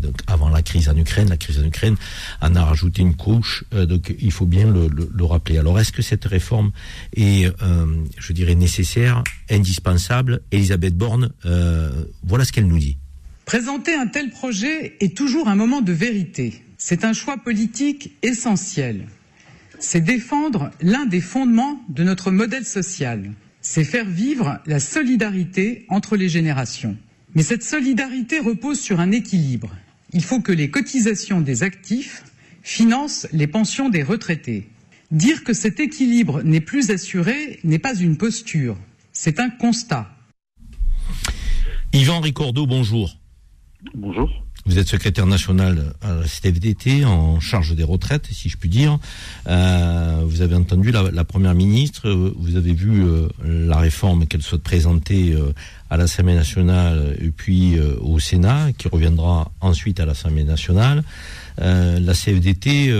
donc 0.01 0.15
avant 0.27 0.49
la 0.49 0.61
crise 0.61 0.89
en 0.89 0.97
Ukraine, 0.97 1.29
la 1.29 1.37
crise 1.37 1.59
en 1.59 1.63
Ukraine 1.63 1.95
en 2.41 2.55
a 2.55 2.63
rajouté 2.63 3.01
une 3.01 3.15
couche, 3.15 3.63
donc 3.71 4.13
il 4.19 4.31
faut 4.31 4.45
bien 4.45 4.67
le 4.67 5.23
rappeler. 5.23 5.57
Alors 5.57 5.79
est-ce 5.79 5.91
que 5.91 6.01
cette 6.01 6.25
réforme 6.25 6.71
est, 7.15 7.51
je 8.17 8.33
dirais, 8.33 8.55
nécessaire, 8.55 9.23
indispensable? 9.49 10.41
Elisabeth 10.51 10.95
Borne, 10.95 11.31
voilà 12.23 12.45
ce 12.45 12.51
qu'elle 12.51 12.67
nous 12.67 12.79
dit. 12.79 12.97
Présenter 13.45 13.93
un 13.93 14.07
tel 14.07 14.31
projet 14.31 14.97
est 14.99 15.15
toujours 15.15 15.47
un 15.47 15.55
moment 15.55 15.81
de 15.81 15.93
vérité. 15.93 16.63
C'est 16.77 17.05
un 17.05 17.13
choix 17.13 17.37
politique 17.37 18.15
essentiel. 18.21 19.07
C'est 19.79 20.01
défendre 20.01 20.71
l'un 20.81 21.05
des 21.05 21.21
fondements 21.21 21.79
de 21.89 22.03
notre 22.03 22.31
modèle 22.31 22.65
social. 22.65 23.31
C'est 23.67 23.83
faire 23.83 24.07
vivre 24.07 24.59
la 24.67 24.79
solidarité 24.79 25.87
entre 25.89 26.17
les 26.17 26.29
générations. 26.29 26.95
Mais 27.33 27.41
cette 27.41 27.63
solidarité 27.63 28.39
repose 28.39 28.79
sur 28.79 28.99
un 28.99 29.11
équilibre. 29.11 29.71
Il 30.13 30.23
faut 30.23 30.39
que 30.39 30.51
les 30.51 30.69
cotisations 30.69 31.41
des 31.41 31.63
actifs 31.63 32.23
financent 32.61 33.27
les 33.33 33.47
pensions 33.47 33.89
des 33.89 34.03
retraités. 34.03 34.69
Dire 35.09 35.43
que 35.43 35.53
cet 35.53 35.79
équilibre 35.79 36.43
n'est 36.43 36.61
plus 36.61 36.91
assuré 36.91 37.59
n'est 37.63 37.79
pas 37.79 37.95
une 37.95 38.17
posture, 38.17 38.77
c'est 39.11 39.39
un 39.39 39.49
constat. 39.49 40.15
Yvan 41.91 42.19
Ricordo, 42.19 42.67
bonjour. 42.67 43.17
Bonjour. 43.95 44.44
Vous 44.67 44.79
êtes 44.79 44.87
secrétaire 44.87 45.27
national 45.27 45.93
à 46.01 46.15
la 46.15 46.23
CFDT 46.23 47.05
en 47.05 47.39
charge 47.39 47.75
des 47.75 47.83
retraites, 47.83 48.27
si 48.31 48.49
je 48.49 48.57
puis 48.57 48.67
dire. 48.67 48.97
Euh, 49.45 50.23
vous 50.25 50.41
avez 50.41 50.55
entendu 50.55 50.91
la, 50.91 51.23
première 51.23 51.53
ministre. 51.53 52.09
Vous 52.09 52.55
avez 52.55 52.73
vu 52.73 53.03
euh, 53.03 53.27
la 53.45 53.77
réforme 53.77 54.25
qu'elle 54.25 54.41
souhaite 54.41 54.63
présenter 54.63 55.33
euh, 55.33 55.53
à 55.91 55.97
l'Assemblée 55.97 56.33
nationale 56.33 57.15
et 57.21 57.29
puis 57.29 57.79
au 58.01 58.17
Sénat, 58.17 58.71
qui 58.75 58.87
reviendra 58.87 59.51
ensuite 59.61 59.99
à 59.99 60.07
l'Assemblée 60.07 60.43
nationale. 60.43 61.03
la 61.59 62.13
CFDT 62.13 62.91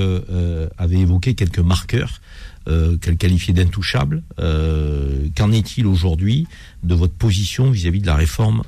avait 0.78 0.99
évoqué 0.99 1.34
quelques 1.34 1.57
marqueurs 1.57 2.22
qu'elle 2.66 3.18
qualifiait 3.18 3.55
d'intouchables. 3.55 4.22
Qu'en 4.38 5.51
est-il 5.51 5.88
aujourd'hui 5.88 6.45
de 6.84 6.93
votre 6.93 7.16
position 7.16 7.72
vis 7.72 7.88
à 7.88 7.89
-vis 7.89 8.01
de 8.01 8.07
la 8.07 8.16
réforme 8.16 8.61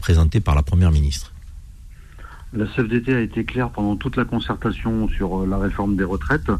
présentée 0.00 0.40
par 0.40 0.56
la 0.56 0.64
première 0.64 0.90
ministre? 0.90 1.32
La 2.54 2.66
CFDT 2.66 3.14
a 3.14 3.20
été 3.20 3.44
claire 3.44 3.70
pendant 3.70 3.96
toute 3.96 4.16
la 4.16 4.24
concertation 4.24 5.08
sur 5.08 5.42
euh, 5.42 5.46
la 5.46 5.58
réforme 5.58 5.96
des 5.96 6.04
retraites. 6.04 6.50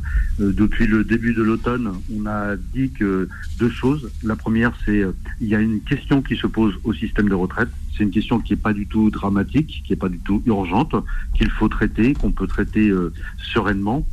Euh, 0.41 0.53
depuis 0.53 0.87
le 0.87 1.05
début 1.05 1.35
de 1.35 1.43
l'automne, 1.43 1.93
on 2.15 2.27
a 2.27 2.57
dit 2.57 2.91
que 2.91 3.29
deux 3.59 3.71
choses. 3.71 4.11
La 4.23 4.35
première, 4.35 4.73
c'est 4.87 5.01
euh, 5.01 5.13
il 5.41 5.49
y 5.49 5.55
a 5.55 5.61
une 5.61 5.81
question 5.81 6.23
qui 6.23 6.37
se 6.37 6.47
pose 6.47 6.75
au 6.85 6.95
système 6.95 7.29
de 7.29 7.35
retraite. 7.35 7.69
C'est 7.95 8.05
une 8.05 8.11
question 8.11 8.41
qui 8.41 8.55
n'est 8.55 8.59
pas 8.59 8.73
du 8.73 8.87
tout 8.87 9.11
dramatique, 9.11 9.83
qui 9.85 9.93
n'est 9.93 9.99
pas 9.99 10.09
du 10.09 10.19
tout 10.19 10.43
urgente, 10.47 10.95
qu'il 11.35 11.51
faut 11.51 11.69
traiter, 11.69 12.15
qu'on 12.15 12.33
peut 12.33 12.47
traiter 12.47 12.91
sereinement. 13.37 14.07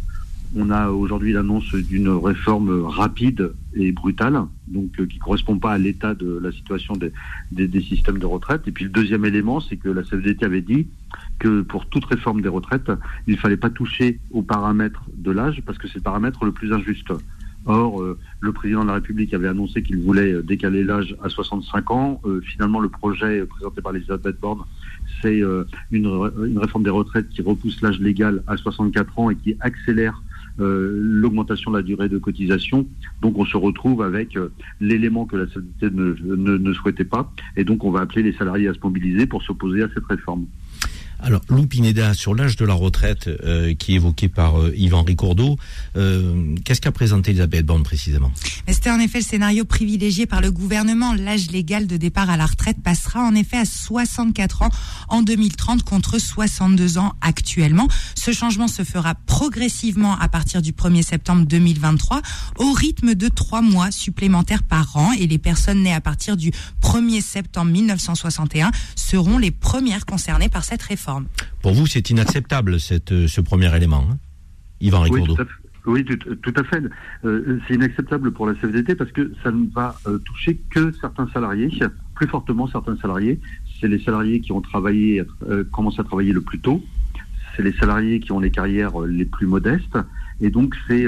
On 0.55 0.71
a 0.71 0.89
aujourd'hui 0.89 1.31
l'annonce 1.31 1.75
d'une 1.75 2.09
réforme 2.09 2.81
rapide 2.81 3.53
et 3.75 3.91
brutale, 3.91 4.41
donc 4.67 4.91
qui 4.95 5.07
qui 5.07 5.19
correspond 5.19 5.59
pas 5.59 5.73
à 5.73 5.77
l'état 5.77 6.15
de 6.15 6.39
la 6.41 6.51
situation 6.51 6.95
des, 6.95 7.81
systèmes 7.81 8.17
de 8.17 8.25
retraite. 8.25 8.61
Et 8.67 8.71
puis 8.71 8.85
le 8.85 8.89
deuxième 8.89 9.25
élément, 9.25 9.59
c'est 9.59 9.77
que 9.77 9.89
la 9.89 10.01
CFDT 10.01 10.43
avait 10.43 10.61
dit 10.61 10.87
que 11.37 11.61
pour 11.61 11.85
toute 11.85 12.05
réforme 12.05 12.41
des 12.41 12.49
retraites, 12.49 12.91
il 13.27 13.33
ne 13.35 13.39
fallait 13.39 13.57
pas 13.57 13.69
toucher 13.69 14.19
aux 14.31 14.41
paramètres 14.41 15.03
de 15.15 15.29
l'âge 15.29 15.61
parce 15.65 15.77
que 15.77 15.87
c'est 15.87 15.97
le 15.97 16.03
paramètre 16.03 16.43
le 16.45 16.51
plus 16.51 16.73
injuste. 16.73 17.11
Or, 17.65 18.01
euh, 18.01 18.17
le 18.39 18.51
président 18.51 18.81
de 18.81 18.87
la 18.87 18.95
République 18.95 19.33
avait 19.33 19.47
annoncé 19.47 19.83
qu'il 19.83 19.97
voulait 19.97 20.31
euh, 20.31 20.41
décaler 20.41 20.83
l'âge 20.83 21.15
à 21.21 21.29
65 21.29 21.91
ans. 21.91 22.21
Euh, 22.25 22.41
finalement, 22.41 22.79
le 22.79 22.89
projet 22.89 23.45
présenté 23.45 23.81
par 23.81 23.93
Elisabeth 23.93 24.39
Borne, 24.39 24.61
c'est 25.21 25.39
une, 25.39 25.65
une, 25.91 26.57
réforme 26.57 26.83
des 26.83 26.89
retraites 26.89 27.29
qui 27.29 27.41
repousse 27.41 27.81
l'âge 27.81 27.99
légal 27.99 28.41
à 28.47 28.55
64 28.55 29.19
ans 29.19 29.29
et 29.29 29.35
qui 29.35 29.55
accélère 29.59 30.23
l'augmentation 30.59 31.71
de 31.71 31.77
la 31.77 31.83
durée 31.83 32.09
de 32.09 32.17
cotisation. 32.17 32.87
Donc, 33.21 33.37
on 33.37 33.45
se 33.45 33.57
retrouve 33.57 34.01
avec 34.01 34.37
l'élément 34.79 35.25
que 35.25 35.37
la 35.37 35.47
société 35.47 35.89
ne 35.91 36.73
souhaitait 36.73 37.03
pas. 37.03 37.33
Et 37.57 37.63
donc, 37.63 37.83
on 37.83 37.91
va 37.91 38.01
appeler 38.01 38.23
les 38.23 38.33
salariés 38.33 38.67
à 38.67 38.73
se 38.73 38.79
mobiliser 38.83 39.25
pour 39.25 39.43
s'opposer 39.43 39.83
à 39.83 39.89
cette 39.93 40.05
réforme. 40.05 40.45
Alors, 41.21 41.41
Lou 41.49 41.67
Pineda, 41.67 42.13
sur 42.13 42.33
l'âge 42.33 42.55
de 42.55 42.65
la 42.65 42.73
retraite 42.73 43.27
euh, 43.27 43.73
qui 43.73 43.91
est 43.91 43.95
évoqué 43.95 44.29
par 44.29 44.57
euh, 44.57 44.73
Yvan 44.75 45.03
Ricordo, 45.03 45.57
euh, 45.97 46.55
qu'est-ce 46.63 46.79
qu'a 46.79 46.93
présenté 46.93 47.31
Elisabeth 47.31 47.65
Borne 47.65 47.83
précisément? 47.83 48.31
C'était 48.69 48.89
en 48.89 48.99
effet 48.99 49.19
le 49.19 49.25
scénario 49.25 49.65
privilégié 49.65 50.27
par 50.27 50.39
le 50.39 50.49
gouvernement. 50.49 51.13
L'âge 51.13 51.51
légal 51.51 51.87
de 51.87 51.97
départ 51.97 52.29
à 52.29 52.37
la 52.37 52.45
retraite 52.45 52.81
passera 52.81 53.21
en 53.21 53.35
effet 53.35 53.57
à 53.57 53.65
64 53.65 54.61
ans 54.61 54.69
en 55.09 55.21
2030 55.21 55.83
contre 55.83 56.19
62 56.19 56.97
ans 56.97 57.13
actuellement. 57.19 57.89
Ce 58.15 58.31
changement 58.31 58.69
se 58.69 58.83
fera 58.83 59.15
progressivement 59.15 60.17
à 60.17 60.29
partir 60.29 60.61
du 60.61 60.71
1er 60.71 61.03
septembre 61.03 61.45
2023 61.45 62.21
au 62.59 62.71
rythme 62.71 63.13
de 63.15 63.27
trois 63.27 63.61
mois 63.61 63.91
supplémentaires 63.91 64.63
par 64.63 64.95
an 64.95 65.11
et 65.11 65.27
les 65.27 65.37
personnes 65.37 65.83
nées 65.83 65.93
à 65.93 66.01
partir 66.01 66.37
du 66.37 66.51
1er 66.81 67.21
septembre 67.21 67.71
1961 67.71 68.71
seront 68.95 69.37
les 69.37 69.51
premières 69.51 70.05
concernées 70.05 70.49
par 70.49 70.63
cette 70.63 70.83
réforme. 70.83 71.08
Pour 71.61 71.73
vous, 71.73 71.87
c'est 71.87 72.09
inacceptable 72.09 72.79
cette, 72.79 73.11
euh, 73.11 73.27
ce 73.27 73.41
premier 73.41 73.75
élément, 73.75 74.07
hein 74.09 74.17
Yvan 74.81 75.01
Ricordo. 75.01 75.37
Oui, 75.85 76.05
tout 76.05 76.53
à 76.55 76.63
fait. 76.63 76.83
Euh, 77.25 77.59
c'est 77.67 77.73
inacceptable 77.75 78.31
pour 78.31 78.45
la 78.45 78.53
CFDT 78.53 78.95
parce 78.95 79.11
que 79.11 79.31
ça 79.43 79.51
ne 79.51 79.67
va 79.73 79.95
euh, 80.07 80.19
toucher 80.19 80.59
que 80.69 80.91
certains 80.91 81.27
salariés, 81.33 81.71
plus 82.15 82.27
fortement 82.27 82.67
certains 82.67 82.97
salariés. 82.97 83.39
C'est 83.79 83.87
les 83.87 83.99
salariés 83.99 84.41
qui 84.41 84.51
ont 84.51 84.61
travaillé, 84.61 85.23
commencé 85.71 86.01
à 86.01 86.03
travailler 86.03 86.33
le 86.33 86.41
plus 86.41 86.59
tôt. 86.59 86.83
C'est 87.55 87.63
les 87.63 87.73
salariés 87.73 88.19
qui 88.19 88.31
ont 88.31 88.39
les 88.39 88.51
carrières 88.51 88.99
les 88.99 89.25
plus 89.25 89.47
modestes. 89.47 89.97
Et 90.41 90.49
donc, 90.49 90.75
c'est 90.87 91.05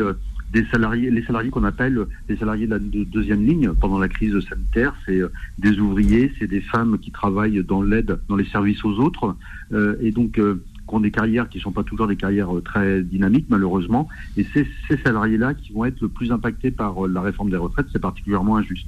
des 0.52 0.66
salariés, 0.66 1.10
les 1.10 1.24
salariés 1.24 1.50
qu'on 1.50 1.64
appelle 1.64 2.06
les 2.28 2.38
salariés 2.38 2.68
de 2.68 2.72
la 2.72 2.80
deuxième 2.80 3.46
ligne 3.46 3.72
pendant 3.74 4.00
la 4.00 4.10
crise 4.10 4.38
sanitaire, 4.48 4.94
c'est 5.06 5.22
des 5.58 5.80
ouvriers, 5.80 6.34
c'est 6.40 6.48
des 6.48 6.62
femmes 6.62 6.98
qui 7.00 7.12
travaillent 7.12 7.64
dans 7.64 7.82
l'aide, 7.82 8.20
dans 8.28 8.36
les 8.36 8.46
services 8.46 8.84
aux 8.84 9.00
autres, 9.00 9.36
euh, 9.74 9.96
et 10.02 10.12
donc 10.12 10.38
euh, 10.40 10.64
qui 10.88 10.96
ont 10.96 11.00
des 11.00 11.12
carrières 11.12 11.48
qui 11.50 11.58
ne 11.58 11.64
sont 11.64 11.72
pas 11.72 11.84
toujours 11.84 12.08
des 12.08 12.16
carrières 12.18 12.56
euh, 12.56 12.62
très 12.62 13.02
dynamiques 13.02 13.48
malheureusement. 13.50 14.10
Et 14.38 14.46
c'est 14.54 14.68
ces 14.88 14.98
salariés-là 14.98 15.54
qui 15.54 15.74
vont 15.74 15.86
être 15.86 16.02
le 16.02 16.10
plus 16.10 16.32
impactés 16.32 16.72
par 16.72 17.08
la 17.08 17.22
réforme 17.22 17.50
des 17.50 17.58
retraites. 17.58 17.88
C'est 17.92 18.02
particulièrement 18.02 18.58
injuste. 18.58 18.88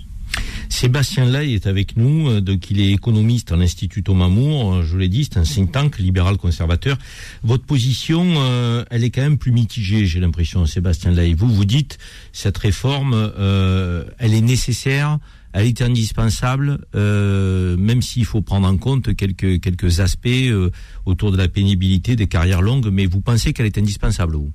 Sébastien 0.69 1.25
Lay 1.25 1.53
est 1.53 1.67
avec 1.67 1.97
nous, 1.97 2.41
donc 2.41 2.69
il 2.71 2.81
est 2.81 2.91
économiste 2.91 3.51
à 3.51 3.55
l'Institut 3.55 4.03
Thomas 4.03 4.27
More, 4.27 4.83
je 4.83 4.97
l'ai 4.97 5.07
dit, 5.07 5.23
c'est 5.23 5.37
un 5.37 5.43
think 5.43 5.71
tank 5.71 5.97
libéral 5.99 6.37
conservateur. 6.37 6.97
Votre 7.43 7.63
position, 7.63 8.25
elle 8.89 9.03
est 9.03 9.11
quand 9.11 9.21
même 9.21 9.37
plus 9.37 9.51
mitigée, 9.51 10.05
j'ai 10.05 10.19
l'impression, 10.19 10.65
Sébastien 10.65 11.11
Lay. 11.11 11.33
Vous, 11.33 11.47
vous 11.47 11.65
dites, 11.65 11.99
cette 12.31 12.57
réforme, 12.57 13.31
elle 14.17 14.33
est 14.33 14.41
nécessaire, 14.41 15.19
elle 15.53 15.67
est 15.67 15.81
indispensable, 15.81 16.79
euh, 16.95 17.77
même 17.77 18.01
s'il 18.01 18.25
faut 18.25 18.41
prendre 18.41 18.67
en 18.67 18.77
compte 18.77 19.15
quelques 19.15 19.61
quelques 19.61 19.99
aspects 19.99 20.27
euh, 20.27 20.71
autour 21.05 21.31
de 21.31 21.37
la 21.37 21.47
pénibilité 21.47 22.15
des 22.15 22.27
carrières 22.27 22.63
longues. 22.63 22.89
Mais 22.91 23.05
vous 23.05 23.21
pensez 23.21 23.53
qu'elle 23.53 23.67
est 23.67 23.77
indispensable, 23.77 24.35
vous? 24.35 24.51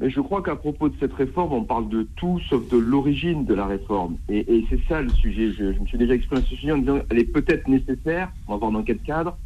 Mais 0.00 0.10
je 0.10 0.20
crois 0.20 0.42
qu'à 0.42 0.56
propos 0.56 0.88
de 0.88 0.94
cette 0.98 1.12
réforme, 1.12 1.52
on 1.52 1.64
parle 1.64 1.88
de 1.88 2.06
tout 2.16 2.40
sauf 2.48 2.68
de 2.68 2.76
l'origine 2.76 3.44
de 3.44 3.54
la 3.54 3.66
réforme. 3.66 4.16
Et, 4.28 4.64
c'est 4.68 4.80
ça 4.88 5.00
le 5.00 5.10
sujet. 5.10 5.52
Je, 5.52 5.78
me 5.78 5.86
suis 5.86 5.98
déjà 5.98 6.14
exprimé 6.14 6.40
à 6.40 6.44
ce 6.44 6.56
sujet 6.56 6.72
en 6.72 6.78
disant 6.78 6.98
qu'elle 7.00 7.18
est 7.18 7.32
peut-être 7.32 7.68
nécessaire, 7.68 8.32
on 8.48 8.52
va 8.52 8.58
voir 8.58 8.72
dans 8.72 8.82
quel 8.82 8.98
cadre, 8.98 9.36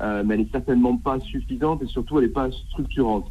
euh, 0.00 0.22
mais 0.24 0.34
elle 0.34 0.40
n'est 0.42 0.48
certainement 0.52 0.96
pas 0.96 1.18
suffisante 1.20 1.82
et 1.82 1.86
surtout 1.86 2.18
elle 2.18 2.26
n'est 2.26 2.32
pas 2.32 2.50
structurante. 2.50 3.30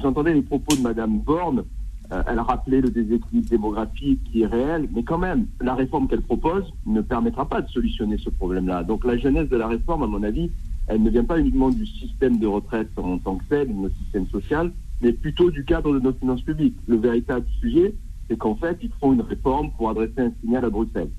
J'entendais 0.00 0.32
les 0.32 0.42
propos 0.42 0.76
de 0.76 0.82
Madame 0.82 1.18
Borne 1.18 1.64
euh, 2.12 2.22
elle 2.26 2.38
a 2.38 2.42
rappelé 2.42 2.80
le 2.80 2.90
déséquilibre 2.90 3.48
démographique 3.48 4.20
qui 4.24 4.42
est 4.42 4.46
réel, 4.46 4.88
mais 4.92 5.04
quand 5.04 5.18
même, 5.18 5.46
la 5.60 5.74
réforme 5.74 6.08
qu'elle 6.08 6.22
propose 6.22 6.64
ne 6.86 7.00
permettra 7.02 7.48
pas 7.48 7.60
de 7.62 7.68
solutionner 7.68 8.18
ce 8.18 8.30
problème-là. 8.30 8.82
Donc 8.82 9.04
la 9.04 9.16
genèse 9.16 9.48
de 9.48 9.56
la 9.56 9.68
réforme, 9.68 10.02
à 10.02 10.06
mon 10.06 10.22
avis, 10.24 10.50
elle 10.88 11.02
ne 11.02 11.10
vient 11.10 11.24
pas 11.24 11.38
uniquement 11.38 11.70
du 11.70 11.86
système 11.86 12.38
de 12.38 12.46
retraite 12.48 12.90
en 12.96 13.18
tant 13.18 13.36
que 13.36 13.44
tel, 13.48 13.68
du 13.68 13.94
système 14.02 14.26
social, 14.26 14.72
mais 15.00 15.12
plutôt 15.12 15.50
du 15.50 15.64
cadre 15.64 15.92
de 15.92 16.00
nos 16.00 16.12
finances 16.12 16.42
publiques. 16.42 16.76
Le 16.86 16.96
véritable 16.96 17.46
sujet, 17.60 17.94
c'est 18.28 18.36
qu'en 18.36 18.54
fait, 18.54 18.78
ils 18.82 18.92
font 19.00 19.12
une 19.12 19.22
réforme 19.22 19.70
pour 19.72 19.90
adresser 19.90 20.20
un 20.20 20.32
signal 20.40 20.64
à 20.64 20.70
Bruxelles. 20.70 21.10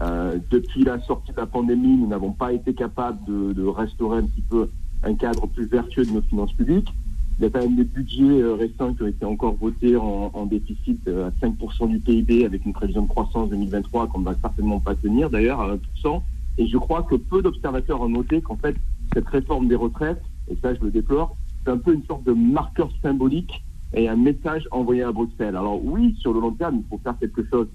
Euh, 0.00 0.38
depuis 0.50 0.82
la 0.82 1.00
sortie 1.00 1.32
de 1.32 1.36
la 1.36 1.46
pandémie, 1.46 1.96
nous 1.96 2.06
n'avons 2.06 2.32
pas 2.32 2.52
été 2.52 2.74
capables 2.74 3.24
de, 3.26 3.52
de, 3.52 3.64
restaurer 3.64 4.18
un 4.18 4.24
petit 4.24 4.42
peu 4.42 4.68
un 5.04 5.14
cadre 5.14 5.46
plus 5.46 5.66
vertueux 5.66 6.04
de 6.04 6.10
nos 6.10 6.22
finances 6.22 6.52
publiques. 6.52 6.92
Il 7.38 7.44
y 7.44 7.46
a 7.46 7.50
quand 7.50 7.60
même 7.60 7.76
des 7.76 7.84
budgets 7.84 8.22
euh, 8.22 8.54
récents 8.54 8.94
qui 8.94 9.02
ont 9.02 9.06
été 9.06 9.24
encore 9.24 9.54
votés 9.54 9.96
en, 9.96 10.30
en 10.32 10.46
déficit 10.46 11.00
euh, 11.06 11.28
à 11.28 11.46
5% 11.46 11.88
du 11.88 11.98
PIB 11.98 12.44
avec 12.44 12.64
une 12.64 12.72
prévision 12.72 13.02
de 13.02 13.08
croissance 13.08 13.50
2023 13.50 14.08
qu'on 14.08 14.20
ne 14.20 14.24
va 14.24 14.34
certainement 14.40 14.80
pas 14.80 14.94
tenir 14.94 15.30
d'ailleurs 15.30 15.60
à 15.60 15.76
1%. 16.04 16.22
Et 16.58 16.66
je 16.66 16.78
crois 16.78 17.02
que 17.02 17.16
peu 17.16 17.42
d'observateurs 17.42 18.00
ont 18.00 18.08
noté 18.08 18.40
qu'en 18.40 18.56
fait, 18.56 18.76
cette 19.12 19.28
réforme 19.28 19.68
des 19.68 19.74
retraites, 19.74 20.22
et 20.48 20.56
ça 20.62 20.74
je 20.74 20.80
le 20.80 20.90
déplore, 20.90 21.36
c'est 21.64 21.72
un 21.72 21.78
peu 21.78 21.94
une 21.94 22.04
sorte 22.04 22.24
de 22.24 22.32
marqueur 22.32 22.90
symbolique 23.02 23.64
et 23.94 24.08
un 24.08 24.16
message 24.16 24.68
envoyé 24.70 25.02
à 25.02 25.12
Bruxelles. 25.12 25.56
Alors 25.56 25.84
oui, 25.84 26.16
sur 26.20 26.32
le 26.32 26.40
long 26.40 26.52
terme, 26.52 26.76
il 26.78 26.84
faut 26.88 27.00
faire 27.02 27.18
quelque 27.18 27.44
chose 27.48 27.68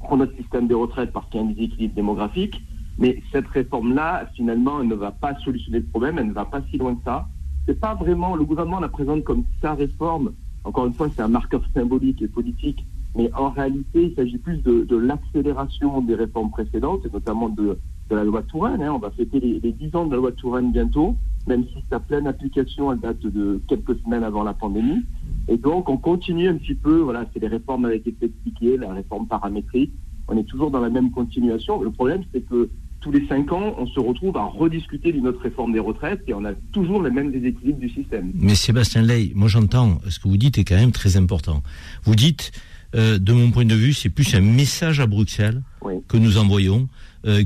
pour 0.00 0.16
notre 0.16 0.36
système 0.36 0.66
des 0.66 0.74
retraites 0.74 1.12
parce 1.12 1.28
qu'il 1.28 1.40
y 1.40 1.42
a 1.42 1.46
un 1.46 1.50
déséquilibre 1.50 1.94
démographique, 1.94 2.60
mais 2.98 3.22
cette 3.32 3.46
réforme-là, 3.48 4.28
finalement, 4.34 4.80
elle 4.80 4.88
ne 4.88 4.94
va 4.94 5.12
pas 5.12 5.34
solutionner 5.40 5.78
le 5.78 5.86
problème, 5.86 6.18
elle 6.18 6.28
ne 6.28 6.32
va 6.32 6.44
pas 6.44 6.62
si 6.70 6.78
loin 6.78 6.94
que 6.94 7.04
ça. 7.04 7.28
C'est 7.66 7.78
pas 7.78 7.94
vraiment, 7.94 8.34
le 8.34 8.44
gouvernement 8.44 8.80
la 8.80 8.88
présente 8.88 9.24
comme 9.24 9.44
sa 9.60 9.74
réforme. 9.74 10.32
Encore 10.64 10.86
une 10.86 10.94
fois, 10.94 11.08
c'est 11.14 11.22
un 11.22 11.28
marqueur 11.28 11.62
symbolique 11.74 12.22
et 12.22 12.28
politique, 12.28 12.84
mais 13.14 13.30
en 13.34 13.50
réalité, 13.50 14.06
il 14.06 14.14
s'agit 14.14 14.38
plus 14.38 14.58
de, 14.62 14.84
de 14.84 14.96
l'accélération 14.96 16.00
des 16.00 16.14
réformes 16.14 16.50
précédentes, 16.50 17.04
et 17.06 17.10
notamment 17.10 17.48
de, 17.48 17.78
de 18.10 18.16
la 18.16 18.24
loi 18.24 18.42
Touraine. 18.42 18.82
Hein. 18.82 18.92
On 18.94 18.98
va 18.98 19.10
fêter 19.10 19.40
les, 19.40 19.60
les 19.60 19.72
10 19.72 19.94
ans 19.96 20.06
de 20.06 20.12
la 20.12 20.16
loi 20.16 20.32
Touraine 20.32 20.72
bientôt, 20.72 21.16
même 21.46 21.64
si 21.64 21.82
sa 21.90 22.00
pleine 22.00 22.26
application, 22.26 22.92
elle 22.92 23.00
date 23.00 23.20
de 23.20 23.60
quelques 23.68 23.98
semaines 24.00 24.24
avant 24.24 24.42
la 24.42 24.54
pandémie. 24.54 25.02
Et 25.48 25.56
donc, 25.56 25.88
on 25.88 25.96
continue 25.96 26.48
un 26.48 26.56
petit 26.56 26.74
peu, 26.74 26.98
voilà, 26.98 27.24
c'est 27.32 27.40
les 27.40 27.48
réformes 27.48 27.86
avec 27.86 28.06
été 28.06 28.26
expliquées, 28.26 28.76
la 28.76 28.92
réforme 28.92 29.26
paramétrique. 29.26 29.92
On 30.28 30.36
est 30.36 30.44
toujours 30.44 30.70
dans 30.70 30.80
la 30.80 30.90
même 30.90 31.10
continuation. 31.10 31.82
Le 31.82 31.90
problème, 31.90 32.22
c'est 32.32 32.42
que 32.46 32.68
tous 33.00 33.12
les 33.12 33.26
cinq 33.28 33.52
ans, 33.52 33.74
on 33.78 33.86
se 33.86 34.00
retrouve 34.00 34.36
à 34.36 34.44
rediscuter 34.44 35.12
d'une 35.12 35.26
autre 35.28 35.40
réforme 35.40 35.72
des 35.72 35.78
retraites 35.78 36.20
et 36.26 36.34
on 36.34 36.44
a 36.44 36.52
toujours 36.72 37.02
les 37.02 37.10
mêmes 37.10 37.30
déséquilibres 37.30 37.78
du 37.78 37.88
système. 37.88 38.32
Mais 38.34 38.54
Sébastien 38.54 39.02
Ley, 39.02 39.32
moi 39.34 39.48
j'entends, 39.48 39.98
ce 40.08 40.18
que 40.18 40.28
vous 40.28 40.36
dites 40.36 40.58
est 40.58 40.64
quand 40.64 40.76
même 40.76 40.92
très 40.92 41.16
important. 41.16 41.62
Vous 42.02 42.16
dites, 42.16 42.50
euh, 42.94 43.18
de 43.18 43.32
mon 43.32 43.50
point 43.50 43.64
de 43.64 43.74
vue, 43.74 43.92
c'est 43.92 44.08
plus 44.08 44.34
un 44.34 44.40
message 44.40 44.98
à 45.00 45.06
Bruxelles 45.06 45.62
oui. 45.82 45.94
que 46.08 46.16
nous 46.16 46.38
envoyons 46.38 46.88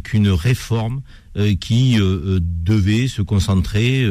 qu'une 0.03 0.29
réforme 0.29 1.03
euh, 1.37 1.55
qui 1.55 1.99
euh, 1.99 2.41
devait 2.43 3.09
se 3.09 3.23
concentrer 3.23 4.07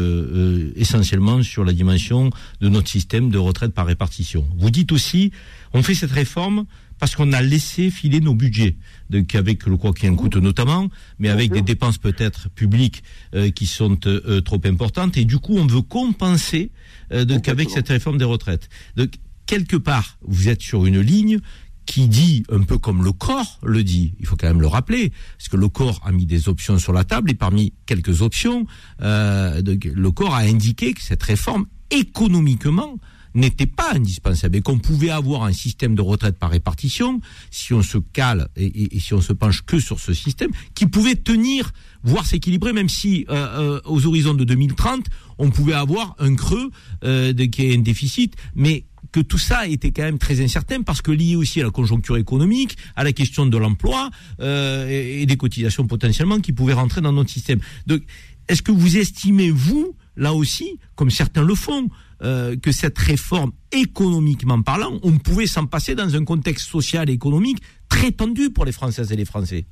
essentiellement 0.75 1.43
sur 1.43 1.63
la 1.63 1.73
dimension 1.73 2.29
de 2.61 2.69
notre 2.69 2.89
système 2.89 3.29
de 3.29 3.37
retraite 3.37 3.73
par 3.73 3.85
répartition. 3.85 4.45
Vous 4.57 4.71
dites 4.71 4.91
aussi, 4.91 5.31
on 5.73 5.83
fait 5.83 5.95
cette 5.95 6.11
réforme 6.11 6.65
parce 7.01 7.15
qu'on 7.15 7.33
a 7.33 7.41
laissé 7.41 7.89
filer 7.89 8.19
nos 8.19 8.35
budgets, 8.35 8.75
donc 9.09 9.33
avec 9.33 9.65
le 9.65 9.75
quoi 9.75 9.91
qui 9.91 10.07
en 10.07 10.15
coûte 10.15 10.35
notamment, 10.35 10.87
mais 11.17 11.29
avec 11.29 11.51
des 11.51 11.63
dépenses 11.63 11.97
peut-être 11.97 12.51
publiques 12.51 13.01
euh, 13.33 13.49
qui 13.49 13.65
sont 13.65 13.97
euh, 14.05 14.39
trop 14.41 14.61
importantes, 14.65 15.17
et 15.17 15.25
du 15.25 15.39
coup 15.39 15.57
on 15.57 15.65
veut 15.65 15.81
compenser 15.81 16.69
euh, 17.11 17.25
donc 17.25 17.49
avec 17.49 17.71
cette 17.71 17.87
réforme 17.87 18.19
des 18.19 18.23
retraites. 18.25 18.69
Donc 18.97 19.13
quelque 19.47 19.77
part, 19.77 20.19
vous 20.21 20.47
êtes 20.47 20.61
sur 20.61 20.85
une 20.85 21.01
ligne 21.01 21.39
qui 21.85 22.07
dit, 22.07 22.43
un 22.51 22.61
peu 22.61 22.77
comme 22.77 23.03
le 23.03 23.11
corps 23.11 23.59
le 23.63 23.83
dit, 23.83 24.13
il 24.19 24.25
faut 24.25 24.35
quand 24.35 24.47
même 24.47 24.61
le 24.61 24.67
rappeler, 24.67 25.11
parce 25.37 25.49
que 25.49 25.57
le 25.57 25.67
corps 25.67 26.01
a 26.05 26.11
mis 26.11 26.25
des 26.25 26.47
options 26.47 26.77
sur 26.77 26.93
la 26.93 27.03
table, 27.03 27.31
et 27.31 27.35
parmi 27.35 27.73
quelques 27.85 28.21
options, 28.21 28.65
donc, 28.99 29.85
le 29.93 30.11
corps 30.11 30.33
a 30.35 30.41
indiqué 30.41 30.93
que 30.93 31.01
cette 31.01 31.23
réforme, 31.23 31.65
économiquement, 31.89 32.97
n'était 33.33 33.67
pas 33.67 33.93
indispensable 33.93 34.57
et 34.57 34.61
qu'on 34.61 34.79
pouvait 34.79 35.09
avoir 35.09 35.43
un 35.43 35.53
système 35.53 35.95
de 35.95 36.01
retraite 36.01 36.37
par 36.37 36.51
répartition 36.51 37.21
si 37.49 37.73
on 37.73 37.81
se 37.81 37.97
cale 37.97 38.49
et, 38.55 38.99
si 38.99 39.13
on 39.13 39.21
se 39.21 39.33
penche 39.33 39.61
que 39.61 39.79
sur 39.79 39.99
ce 39.99 40.13
système 40.13 40.51
qui 40.75 40.85
pouvait 40.85 41.15
tenir 41.15 41.71
voire 42.03 42.25
s'équilibrer 42.25 42.73
même 42.73 42.89
si 42.89 43.25
euh, 43.29 43.77
euh, 43.77 43.81
aux 43.85 44.05
horizons 44.05 44.33
de 44.33 44.43
2030 44.43 45.05
on 45.37 45.49
pouvait 45.49 45.73
avoir 45.73 46.15
un 46.19 46.35
creux 46.35 46.71
euh, 47.03 47.33
qui 47.33 47.65
est 47.65 47.75
un 47.75 47.81
déficit 47.81 48.35
mais 48.55 48.85
que 49.11 49.19
tout 49.19 49.37
ça 49.37 49.67
était 49.67 49.91
quand 49.91 50.03
même 50.03 50.17
très 50.17 50.41
incertain 50.41 50.81
parce 50.81 51.01
que 51.01 51.11
lié 51.11 51.35
aussi 51.35 51.61
à 51.61 51.65
la 51.65 51.69
conjoncture 51.69 52.17
économique, 52.17 52.77
à 52.95 53.03
la 53.03 53.11
question 53.11 53.45
de 53.45 53.57
l'emploi 53.57 54.09
euh, 54.39 54.87
et, 54.89 55.25
des 55.25 55.37
cotisations 55.37 55.87
potentiellement 55.87 56.39
qui 56.39 56.53
pouvaient 56.53 56.73
rentrer 56.73 57.01
dans 57.01 57.11
notre 57.11 57.29
système. 57.29 57.59
Donc, 57.87 58.01
est-ce 58.47 58.61
que 58.61 58.71
vous 58.71 58.97
estimez, 58.97 59.51
vous, 59.51 59.95
là 60.15 60.33
aussi, 60.33 60.79
comme 60.95 61.09
certains 61.09 61.43
le 61.43 61.55
font, 61.55 61.89
euh, 62.23 62.55
que 62.55 62.71
cette 62.71 62.97
réforme, 62.97 63.51
économiquement 63.71 64.61
parlant, 64.61 64.99
on 65.03 65.17
pouvait 65.17 65.47
s'en 65.47 65.65
passer 65.65 65.95
dans 65.95 66.15
un 66.15 66.23
contexte 66.23 66.69
social 66.69 67.09
et 67.09 67.13
économique 67.13 67.61
très 67.89 68.11
tendu 68.11 68.49
pour 68.49 68.65
les 68.65 68.71
Françaises 68.71 69.11
et 69.11 69.15
les 69.15 69.25
Français? 69.25 69.65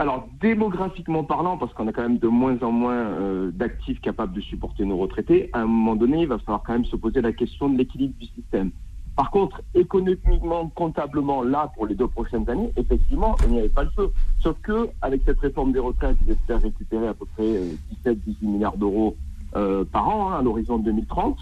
Alors, 0.00 0.26
démographiquement 0.40 1.24
parlant, 1.24 1.58
parce 1.58 1.74
qu'on 1.74 1.86
a 1.86 1.92
quand 1.92 2.00
même 2.00 2.16
de 2.16 2.26
moins 2.26 2.56
en 2.62 2.72
moins 2.72 2.94
euh, 2.94 3.50
d'actifs 3.50 4.00
capables 4.00 4.32
de 4.32 4.40
supporter 4.40 4.86
nos 4.86 4.96
retraités, 4.96 5.50
à 5.52 5.60
un 5.60 5.66
moment 5.66 5.94
donné, 5.94 6.22
il 6.22 6.26
va 6.26 6.38
falloir 6.38 6.62
quand 6.62 6.72
même 6.72 6.86
se 6.86 6.96
poser 6.96 7.20
la 7.20 7.32
question 7.32 7.68
de 7.68 7.76
l'équilibre 7.76 8.14
du 8.18 8.26
système. 8.28 8.70
Par 9.14 9.30
contre, 9.30 9.60
économiquement, 9.74 10.70
comptablement, 10.74 11.42
là, 11.42 11.70
pour 11.76 11.86
les 11.86 11.94
deux 11.94 12.08
prochaines 12.08 12.48
années, 12.48 12.70
effectivement, 12.78 13.36
on 13.44 13.50
n'y 13.50 13.58
avait 13.58 13.68
pas 13.68 13.84
le 13.84 13.90
feu. 13.90 14.10
Sauf 14.42 14.56
que, 14.62 14.88
avec 15.02 15.20
cette 15.26 15.38
réforme 15.38 15.72
des 15.72 15.80
retraites, 15.80 16.16
ils 16.26 16.32
espèrent 16.32 16.62
récupérer 16.62 17.08
à 17.08 17.12
peu 17.12 17.26
près 17.36 17.60
17-18 18.06 18.16
milliards 18.40 18.78
d'euros 18.78 19.18
euh, 19.54 19.84
par 19.84 20.08
an 20.08 20.30
hein, 20.30 20.38
à 20.38 20.42
l'horizon 20.42 20.78
2030. 20.78 21.36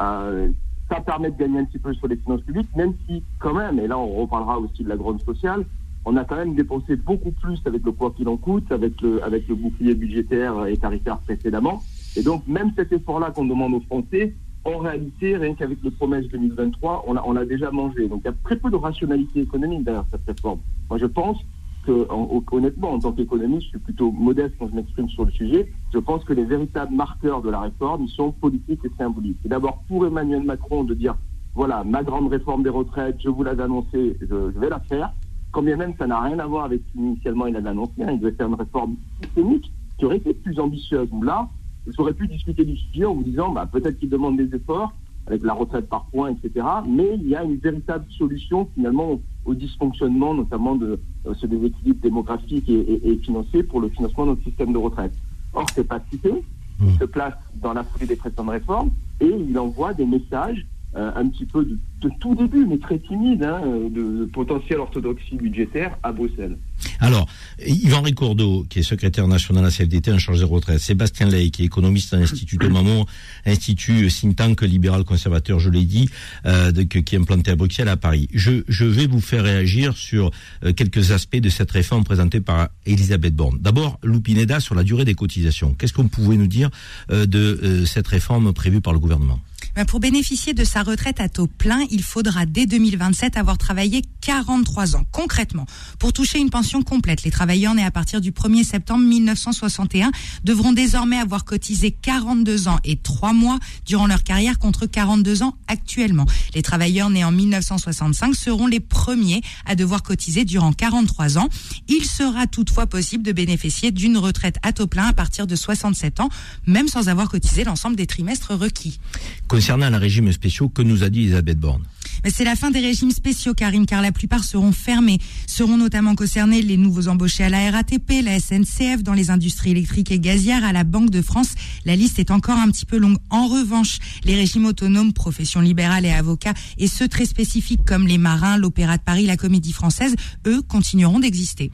Euh, 0.00 0.48
ça 0.88 1.02
permet 1.02 1.30
de 1.30 1.36
gagner 1.36 1.58
un 1.58 1.66
petit 1.66 1.78
peu 1.78 1.92
sur 1.92 2.08
les 2.08 2.16
finances 2.16 2.40
publiques, 2.40 2.74
même 2.74 2.94
si, 3.06 3.22
quand 3.38 3.52
même, 3.52 3.78
et 3.78 3.86
là, 3.86 3.98
on 3.98 4.22
reparlera 4.22 4.58
aussi 4.58 4.82
de 4.82 4.88
la 4.88 4.96
grande 4.96 5.20
sociale, 5.20 5.66
on 6.08 6.16
a 6.16 6.24
quand 6.24 6.36
même 6.36 6.54
dépensé 6.54 6.96
beaucoup 6.96 7.32
plus 7.32 7.60
avec 7.66 7.84
le 7.84 7.92
poids 7.92 8.12
qu'il 8.16 8.28
en 8.28 8.38
coûte, 8.38 8.72
avec 8.72 9.00
le, 9.02 9.22
avec 9.22 9.46
le 9.46 9.54
bouclier 9.54 9.94
budgétaire 9.94 10.64
et 10.66 10.76
tarifaire 10.78 11.18
précédemment. 11.18 11.82
Et 12.16 12.22
donc, 12.22 12.46
même 12.48 12.72
cet 12.74 12.92
effort-là 12.92 13.30
qu'on 13.30 13.44
demande 13.44 13.74
aux 13.74 13.80
Français, 13.80 14.34
en 14.64 14.78
réalité, 14.78 15.36
rien 15.36 15.52
qu'avec 15.54 15.82
le 15.82 15.90
promesse 15.90 16.26
2023, 16.28 17.04
on 17.06 17.12
l'a 17.12 17.22
on 17.26 17.36
a 17.36 17.44
déjà 17.44 17.70
mangé. 17.70 18.08
Donc, 18.08 18.22
il 18.24 18.28
y 18.28 18.30
a 18.30 18.34
très 18.42 18.56
peu 18.56 18.70
de 18.70 18.76
rationalité 18.76 19.40
économique 19.40 19.84
derrière 19.84 20.06
cette 20.10 20.24
réforme. 20.26 20.60
Moi, 20.88 20.98
je 20.98 21.04
pense 21.04 21.38
que, 21.84 22.10
en, 22.10 22.42
honnêtement, 22.52 22.92
en 22.92 22.98
tant 23.00 23.12
qu'économiste, 23.12 23.64
je 23.64 23.68
suis 23.68 23.78
plutôt 23.78 24.10
modeste 24.10 24.54
quand 24.58 24.68
je 24.70 24.76
m'exprime 24.76 25.10
sur 25.10 25.26
le 25.26 25.30
sujet. 25.30 25.70
Je 25.92 25.98
pense 25.98 26.24
que 26.24 26.32
les 26.32 26.44
véritables 26.44 26.94
marqueurs 26.94 27.42
de 27.42 27.50
la 27.50 27.60
réforme, 27.60 28.08
sont 28.08 28.32
politiques 28.32 28.80
et 28.82 28.90
symboliques. 28.96 29.36
C'est 29.42 29.50
d'abord 29.50 29.82
pour 29.86 30.06
Emmanuel 30.06 30.42
Macron 30.42 30.84
de 30.84 30.94
dire, 30.94 31.16
voilà, 31.54 31.84
ma 31.84 32.02
grande 32.02 32.28
réforme 32.28 32.62
des 32.62 32.70
retraites, 32.70 33.16
je 33.22 33.28
vous 33.28 33.42
l'avais 33.42 33.64
annoncé, 33.64 34.16
je, 34.22 34.26
je 34.54 34.58
vais 34.58 34.70
la 34.70 34.80
faire 34.80 35.12
quand 35.52 35.62
bien 35.62 35.76
même 35.76 35.94
ça 35.98 36.06
n'a 36.06 36.20
rien 36.20 36.38
à 36.38 36.46
voir 36.46 36.64
avec 36.64 36.82
ce 36.86 36.92
qu'initialement 36.92 37.46
il 37.46 37.56
avait 37.56 37.70
annoncé. 37.70 37.92
Hein. 38.02 38.12
Il 38.12 38.20
devait 38.20 38.32
faire 38.32 38.48
une 38.48 38.54
réforme 38.54 38.96
systémique 39.22 39.70
qui 39.98 40.04
aurait 40.04 40.18
été 40.18 40.34
plus 40.34 40.58
ambitieuse. 40.58 41.08
Là, 41.22 41.48
j'aurais 41.96 42.12
pu 42.14 42.28
discuter 42.28 42.64
du 42.64 42.76
sujet 42.76 43.04
en 43.04 43.14
vous 43.14 43.22
disant 43.22 43.50
bah, 43.50 43.66
peut-être 43.70 43.98
qu'il 43.98 44.08
demande 44.08 44.36
des 44.36 44.54
efforts 44.54 44.92
avec 45.26 45.42
la 45.42 45.52
retraite 45.52 45.88
par 45.88 46.06
points, 46.06 46.30
etc. 46.30 46.66
Mais 46.88 47.16
il 47.16 47.28
y 47.28 47.36
a 47.36 47.44
une 47.44 47.56
véritable 47.56 48.06
solution 48.10 48.68
finalement 48.74 49.20
au 49.44 49.54
dysfonctionnement, 49.54 50.34
notamment 50.34 50.74
de 50.76 50.98
euh, 51.26 51.34
ce 51.34 51.46
déséquilibre 51.46 52.00
démographique 52.00 52.68
et, 52.68 52.78
et, 52.78 53.10
et, 53.10 53.18
financier 53.18 53.62
pour 53.62 53.80
le 53.80 53.88
financement 53.88 54.24
de 54.24 54.30
notre 54.30 54.44
système 54.44 54.72
de 54.72 54.78
retraite. 54.78 55.12
Or, 55.52 55.66
c'est 55.74 55.86
pas 55.86 56.00
cité. 56.10 56.32
Il 56.80 56.96
se 56.96 57.04
place 57.04 57.34
dans 57.56 57.72
la 57.72 57.82
foulée 57.82 58.06
des 58.06 58.14
précédentes 58.14 58.50
réformes 58.50 58.90
et 59.20 59.26
il 59.26 59.58
envoie 59.58 59.94
des 59.94 60.06
messages 60.06 60.64
un 60.94 61.28
petit 61.28 61.44
peu 61.44 61.64
de, 61.64 62.10
tout 62.20 62.34
début, 62.34 62.64
mais 62.64 62.78
très 62.78 62.98
timide, 62.98 63.44
hein, 63.44 63.60
de, 63.90 64.24
potentielle 64.24 64.80
orthodoxie 64.80 65.36
budgétaire 65.36 65.98
à 66.02 66.12
Bruxelles. 66.12 66.58
Alors, 67.00 67.28
Yvan 67.64 68.02
Ricordo, 68.02 68.64
qui 68.68 68.80
est 68.80 68.82
secrétaire 68.82 69.26
national 69.28 69.64
à 69.64 69.68
la 69.68 69.72
CFDT 69.72 70.12
en 70.12 70.18
charge 70.18 70.38
des 70.38 70.44
retraites, 70.44 70.80
Sébastien 70.80 71.28
Ley, 71.28 71.50
qui 71.50 71.62
est 71.62 71.66
économiste 71.66 72.14
à 72.14 72.18
l'Institut 72.18 72.56
de 72.56 72.68
Mamon, 72.68 73.06
Institut 73.46 74.08
think 74.08 74.36
tank 74.36 74.62
libéral 74.62 75.04
conservateur, 75.04 75.58
je 75.58 75.70
l'ai 75.70 75.84
dit, 75.84 76.08
euh, 76.46 76.72
qui 76.72 77.14
est 77.14 77.18
implanté 77.18 77.50
à 77.50 77.56
Bruxelles, 77.56 77.88
à 77.88 77.96
Paris. 77.96 78.28
Je, 78.32 78.84
vais 78.84 79.06
vous 79.06 79.20
faire 79.20 79.44
réagir 79.44 79.96
sur 79.96 80.30
euh, 80.64 80.72
quelques 80.72 81.10
aspects 81.10 81.36
de 81.36 81.48
cette 81.48 81.70
réforme 81.70 82.04
présentée 82.04 82.40
par 82.40 82.68
Elisabeth 82.86 83.34
Borne. 83.34 83.58
D'abord, 83.60 83.98
Lupineda 84.02 84.60
sur 84.60 84.74
la 84.74 84.84
durée 84.84 85.04
des 85.04 85.14
cotisations. 85.14 85.74
Qu'est-ce 85.74 85.92
qu'on 85.92 86.08
pouvait 86.08 86.36
nous 86.36 86.46
dire 86.46 86.70
euh, 87.10 87.26
de 87.26 87.84
cette 87.86 88.08
réforme 88.08 88.52
prévue 88.52 88.80
par 88.80 88.92
le 88.92 88.98
gouvernement? 88.98 89.40
Pour 89.86 90.00
bénéficier 90.00 90.54
de 90.54 90.64
sa 90.64 90.82
retraite 90.82 91.20
à 91.20 91.28
taux 91.28 91.46
plein, 91.46 91.86
il 91.90 92.02
faudra 92.02 92.46
dès 92.46 92.66
2027 92.66 93.36
avoir 93.36 93.58
travaillé 93.58 94.02
43 94.22 94.96
ans. 94.96 95.04
Concrètement, 95.12 95.66
pour 96.00 96.12
toucher 96.12 96.40
une 96.40 96.50
pension 96.50 96.67
complète, 96.82 97.22
les 97.22 97.30
travailleurs 97.30 97.74
nés 97.74 97.84
à 97.84 97.90
partir 97.90 98.20
du 98.20 98.30
1er 98.30 98.64
septembre 98.64 99.04
1961 99.04 100.10
devront 100.44 100.72
désormais 100.72 101.16
avoir 101.16 101.44
cotisé 101.44 101.90
42 101.90 102.68
ans 102.68 102.78
et 102.84 102.96
3 102.96 103.32
mois 103.32 103.58
durant 103.86 104.06
leur 104.06 104.22
carrière 104.22 104.58
contre 104.58 104.86
42 104.86 105.42
ans 105.42 105.56
actuellement. 105.66 106.26
Les 106.54 106.62
travailleurs 106.62 107.10
nés 107.10 107.24
en 107.24 107.32
1965 107.32 108.34
seront 108.34 108.66
les 108.66 108.80
premiers 108.80 109.40
à 109.66 109.74
devoir 109.74 110.02
cotiser 110.02 110.44
durant 110.44 110.72
43 110.72 111.38
ans. 111.38 111.48
Il 111.88 112.04
sera 112.04 112.46
toutefois 112.46 112.86
possible 112.86 113.24
de 113.24 113.32
bénéficier 113.32 113.90
d'une 113.90 114.18
retraite 114.18 114.56
à 114.62 114.72
taux 114.72 114.86
plein 114.86 115.06
à 115.06 115.12
partir 115.12 115.46
de 115.46 115.56
67 115.56 116.20
ans, 116.20 116.28
même 116.66 116.88
sans 116.88 117.08
avoir 117.08 117.28
cotisé 117.28 117.64
l'ensemble 117.64 117.96
des 117.96 118.06
trimestres 118.06 118.52
requis. 118.52 119.00
concernant 119.46 119.90
les 119.90 119.96
régimes 119.96 120.30
spéciaux, 120.32 120.68
que 120.68 120.82
nous 120.82 121.02
a 121.02 121.08
dit 121.08 121.20
Elisabeth 121.20 121.58
Borne? 121.58 121.82
C'est 122.26 122.44
la 122.44 122.56
fin 122.56 122.70
des 122.70 122.80
régimes 122.80 123.10
spéciaux, 123.10 123.54
Karim, 123.54 123.86
car 123.86 124.02
la 124.02 124.12
plupart 124.12 124.44
seront 124.44 124.72
fermés. 124.72 125.18
Seront 125.46 125.76
notamment 125.76 126.14
concernés 126.14 126.62
les 126.62 126.76
nouveaux 126.76 127.08
embauchés 127.08 127.44
à 127.44 127.48
la 127.48 127.70
RATP, 127.70 128.22
la 128.22 128.38
SNCF, 128.38 129.02
dans 129.02 129.12
les 129.12 129.30
industries 129.30 129.70
électriques 129.70 130.12
et 130.12 130.20
gazières, 130.20 130.64
à 130.64 130.72
la 130.72 130.84
Banque 130.84 131.10
de 131.10 131.22
France. 131.22 131.54
La 131.84 131.96
liste 131.96 132.18
est 132.18 132.30
encore 132.30 132.58
un 132.58 132.70
petit 132.70 132.86
peu 132.86 132.98
longue. 132.98 133.18
En 133.30 133.46
revanche, 133.48 133.98
les 134.24 134.34
régimes 134.36 134.66
autonomes, 134.66 135.12
professions 135.12 135.60
libérales 135.60 136.06
et 136.06 136.12
avocats, 136.12 136.54
et 136.78 136.88
ceux 136.88 137.08
très 137.08 137.24
spécifiques 137.24 137.84
comme 137.86 138.06
les 138.06 138.18
marins, 138.18 138.58
l'Opéra 138.58 138.98
de 138.98 139.02
Paris, 139.02 139.26
la 139.26 139.36
Comédie 139.36 139.72
Française, 139.72 140.14
eux, 140.46 140.62
continueront 140.62 141.20
d'exister. 141.20 141.70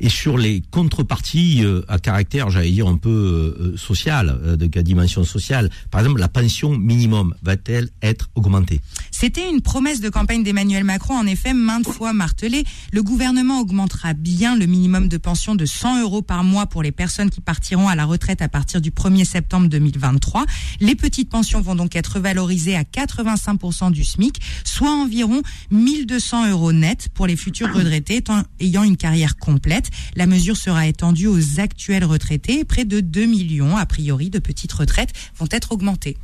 Et 0.00 0.08
sur 0.08 0.38
les 0.38 0.62
contreparties 0.70 1.62
euh, 1.62 1.82
à 1.88 1.98
caractère, 1.98 2.50
j'allais 2.50 2.70
dire, 2.70 2.88
un 2.88 2.96
peu 2.96 3.10
euh, 3.10 3.76
social, 3.76 4.38
euh, 4.42 4.56
de 4.56 4.66
dimension 4.80 5.24
sociale, 5.24 5.70
par 5.90 6.00
exemple, 6.00 6.20
la 6.20 6.28
pension 6.28 6.76
minimum 6.76 7.34
va-t-elle 7.42 7.90
être 8.02 8.30
augmentée? 8.34 8.80
C'était 9.20 9.50
une 9.50 9.60
promesse 9.60 10.00
de 10.00 10.08
campagne 10.08 10.42
d'Emmanuel 10.42 10.82
Macron, 10.82 11.14
en 11.14 11.26
effet, 11.26 11.52
maintes 11.52 11.86
fois 11.86 12.14
martelée. 12.14 12.64
Le 12.90 13.02
gouvernement 13.02 13.60
augmentera 13.60 14.14
bien 14.14 14.56
le 14.56 14.64
minimum 14.64 15.08
de 15.08 15.18
pension 15.18 15.54
de 15.54 15.66
100 15.66 16.00
euros 16.00 16.22
par 16.22 16.42
mois 16.42 16.64
pour 16.64 16.82
les 16.82 16.90
personnes 16.90 17.28
qui 17.28 17.42
partiront 17.42 17.86
à 17.86 17.94
la 17.94 18.06
retraite 18.06 18.40
à 18.40 18.48
partir 18.48 18.80
du 18.80 18.90
1er 18.90 19.26
septembre 19.26 19.68
2023. 19.68 20.46
Les 20.80 20.94
petites 20.94 21.28
pensions 21.28 21.60
vont 21.60 21.74
donc 21.74 21.96
être 21.96 22.18
valorisées 22.18 22.76
à 22.76 22.82
85% 22.82 23.90
du 23.90 24.04
SMIC, 24.04 24.40
soit 24.64 24.90
environ 24.90 25.42
1200 25.70 26.52
euros 26.52 26.72
net 26.72 27.10
pour 27.12 27.26
les 27.26 27.36
futurs 27.36 27.74
retraités 27.74 28.24
ayant 28.58 28.84
une 28.84 28.96
carrière 28.96 29.36
complète. 29.36 29.90
La 30.16 30.24
mesure 30.24 30.56
sera 30.56 30.86
étendue 30.86 31.26
aux 31.26 31.60
actuels 31.60 32.06
retraités. 32.06 32.64
Près 32.64 32.86
de 32.86 33.00
2 33.00 33.26
millions, 33.26 33.76
a 33.76 33.84
priori, 33.84 34.30
de 34.30 34.38
petites 34.38 34.72
retraites 34.72 35.12
vont 35.36 35.48
être 35.50 35.72
augmentées. 35.72 36.16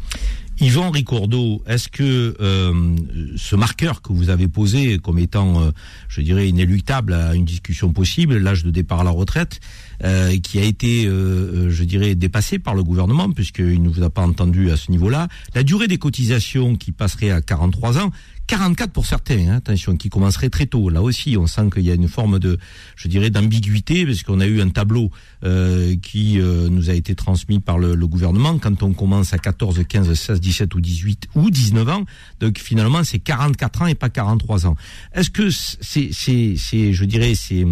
Yvan 0.58 0.90
Ricordo, 0.90 1.62
est-ce 1.66 1.90
que 1.90 2.34
euh, 2.40 2.96
ce 3.36 3.56
marqueur 3.56 4.00
que 4.00 4.14
vous 4.14 4.30
avez 4.30 4.48
posé 4.48 4.98
comme 4.98 5.18
étant, 5.18 5.60
euh, 5.60 5.70
je 6.08 6.22
dirais, 6.22 6.48
inéluctable 6.48 7.12
à 7.12 7.34
une 7.34 7.44
discussion 7.44 7.92
possible, 7.92 8.38
l'âge 8.38 8.64
de 8.64 8.70
départ 8.70 9.00
à 9.00 9.04
la 9.04 9.10
retraite, 9.10 9.60
euh, 10.04 10.36
qui 10.38 10.58
a 10.58 10.62
été, 10.62 11.04
je 11.04 11.84
dirais, 11.84 12.14
dépassé 12.14 12.58
par 12.58 12.74
le 12.74 12.82
gouvernement, 12.82 13.30
puisqu'il 13.30 13.82
ne 13.82 13.88
vous 13.88 14.02
a 14.02 14.10
pas 14.10 14.22
entendu 14.22 14.70
à 14.70 14.76
ce 14.76 14.90
niveau-là, 14.90 15.28
la 15.54 15.62
durée 15.62 15.88
des 15.88 15.98
cotisations 15.98 16.76
qui 16.76 16.92
passerait 16.92 17.30
à 17.30 17.40
43 17.40 17.98
ans, 17.98 18.10
44 18.46 18.92
pour 18.92 19.06
certains, 19.06 19.48
hein, 19.48 19.56
attention, 19.56 19.96
qui 19.96 20.08
commencerait 20.08 20.50
très 20.50 20.66
tôt. 20.66 20.88
Là 20.88 21.02
aussi, 21.02 21.36
on 21.36 21.46
sent 21.46 21.68
qu'il 21.72 21.82
y 21.82 21.90
a 21.90 21.94
une 21.94 22.08
forme 22.08 22.38
de, 22.38 22.58
je 22.94 23.08
dirais, 23.08 23.30
d'ambiguïté, 23.30 24.06
parce 24.06 24.22
qu'on 24.22 24.40
a 24.40 24.46
eu 24.46 24.60
un 24.60 24.68
tableau 24.68 25.10
euh, 25.44 25.96
qui 26.00 26.40
euh, 26.40 26.68
nous 26.68 26.88
a 26.88 26.92
été 26.92 27.14
transmis 27.14 27.58
par 27.58 27.78
le, 27.78 27.94
le, 27.94 28.06
gouvernement. 28.06 28.58
Quand 28.58 28.82
on 28.82 28.92
commence 28.92 29.32
à 29.32 29.38
14, 29.38 29.82
15, 29.88 30.14
16, 30.14 30.40
17 30.40 30.74
ou 30.74 30.80
18 30.80 31.28
ou 31.34 31.50
19 31.50 31.88
ans, 31.88 32.04
donc 32.40 32.58
finalement 32.58 33.02
c'est 33.02 33.18
44 33.18 33.82
ans 33.82 33.86
et 33.86 33.94
pas 33.94 34.10
43 34.10 34.66
ans. 34.66 34.76
Est-ce 35.12 35.30
que 35.30 35.50
c'est, 35.50 36.10
c'est, 36.12 36.54
c'est, 36.56 36.92
je 36.92 37.04
dirais, 37.04 37.34
c'est 37.34 37.64